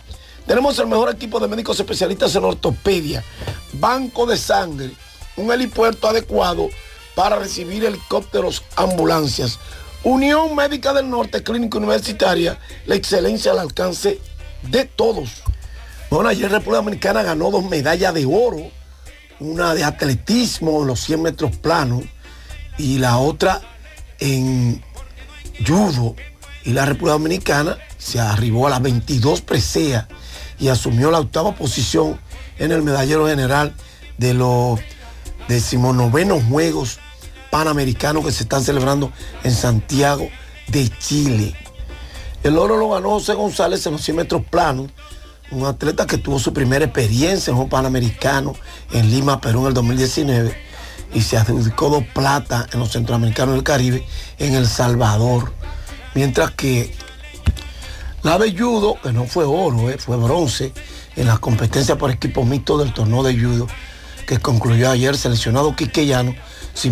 Tenemos 0.46 0.78
el 0.78 0.86
mejor 0.86 1.10
equipo 1.10 1.40
de 1.40 1.48
médicos 1.48 1.78
especialistas 1.80 2.34
en 2.36 2.44
ortopedia, 2.44 3.24
banco 3.72 4.26
de 4.26 4.36
sangre, 4.36 4.92
un 5.36 5.52
helipuerto 5.52 6.08
adecuado 6.08 6.68
para 7.14 7.36
recibir 7.36 7.84
helicópteros, 7.84 8.64
ambulancias. 8.76 9.58
Unión 10.02 10.54
Médica 10.56 10.92
del 10.92 11.10
Norte, 11.10 11.42
Clínica 11.42 11.78
Universitaria, 11.78 12.58
la 12.86 12.94
excelencia 12.94 13.52
al 13.52 13.58
alcance 13.58 14.18
de 14.62 14.84
todos. 14.84 15.42
Bueno, 16.10 16.28
ayer 16.28 16.50
República 16.50 16.78
Dominicana 16.78 17.22
ganó 17.22 17.50
dos 17.50 17.64
medallas 17.64 18.14
de 18.14 18.24
oro, 18.24 18.70
una 19.38 19.74
de 19.74 19.84
atletismo 19.84 20.80
en 20.80 20.86
los 20.86 21.00
100 21.00 21.22
metros 21.22 21.56
planos 21.56 22.04
y 22.78 22.98
la 22.98 23.18
otra 23.18 23.60
en 24.18 24.82
judo. 25.66 26.16
Y 26.64 26.72
la 26.72 26.86
República 26.86 27.12
Dominicana 27.12 27.78
se 27.98 28.20
arribó 28.20 28.66
a 28.66 28.70
las 28.70 28.82
22 28.82 29.42
preseas 29.42 30.06
y 30.58 30.68
asumió 30.68 31.10
la 31.10 31.20
octava 31.20 31.54
posición 31.54 32.18
en 32.58 32.72
el 32.72 32.82
medallero 32.82 33.26
general 33.26 33.74
de 34.18 34.34
los 34.34 34.80
decimonovenos 35.50 36.44
Juegos 36.44 37.00
Panamericanos 37.50 38.24
que 38.24 38.30
se 38.30 38.44
están 38.44 38.62
celebrando 38.62 39.12
en 39.42 39.50
Santiago 39.50 40.28
de 40.68 40.88
Chile. 40.98 41.56
El 42.44 42.56
oro 42.56 42.76
lo 42.76 42.90
ganó 42.90 43.10
José 43.10 43.34
González 43.34 43.84
en 43.84 43.92
los 43.92 44.02
100 44.02 44.16
metros 44.16 44.42
planos, 44.48 44.90
un 45.50 45.66
atleta 45.66 46.06
que 46.06 46.18
tuvo 46.18 46.38
su 46.38 46.52
primera 46.52 46.84
experiencia 46.84 47.50
en 47.50 47.58
un 47.58 47.68
Panamericano 47.68 48.54
en 48.92 49.10
Lima, 49.10 49.40
Perú 49.40 49.62
en 49.62 49.66
el 49.66 49.74
2019 49.74 50.56
y 51.12 51.20
se 51.22 51.36
adjudicó 51.36 51.90
dos 51.90 52.04
plata 52.14 52.68
en 52.72 52.78
los 52.78 52.92
Centroamericanos 52.92 53.56
del 53.56 53.64
Caribe 53.64 54.06
en 54.38 54.54
El 54.54 54.68
Salvador. 54.68 55.52
Mientras 56.14 56.52
que 56.52 56.94
la 58.22 58.38
de 58.38 58.56
judo, 58.56 59.00
que 59.02 59.12
no 59.12 59.26
fue 59.26 59.44
oro, 59.44 59.90
eh, 59.90 59.98
fue 59.98 60.16
bronce, 60.16 60.72
en 61.16 61.26
la 61.26 61.38
competencia 61.38 61.98
por 61.98 62.12
equipo 62.12 62.44
mixto 62.44 62.78
del 62.78 62.94
torneo 62.94 63.24
de 63.24 63.36
judo, 63.36 63.66
que 64.30 64.38
concluyó 64.38 64.88
ayer, 64.88 65.16
seleccionado 65.16 65.74
quiqueyano, 65.74 66.36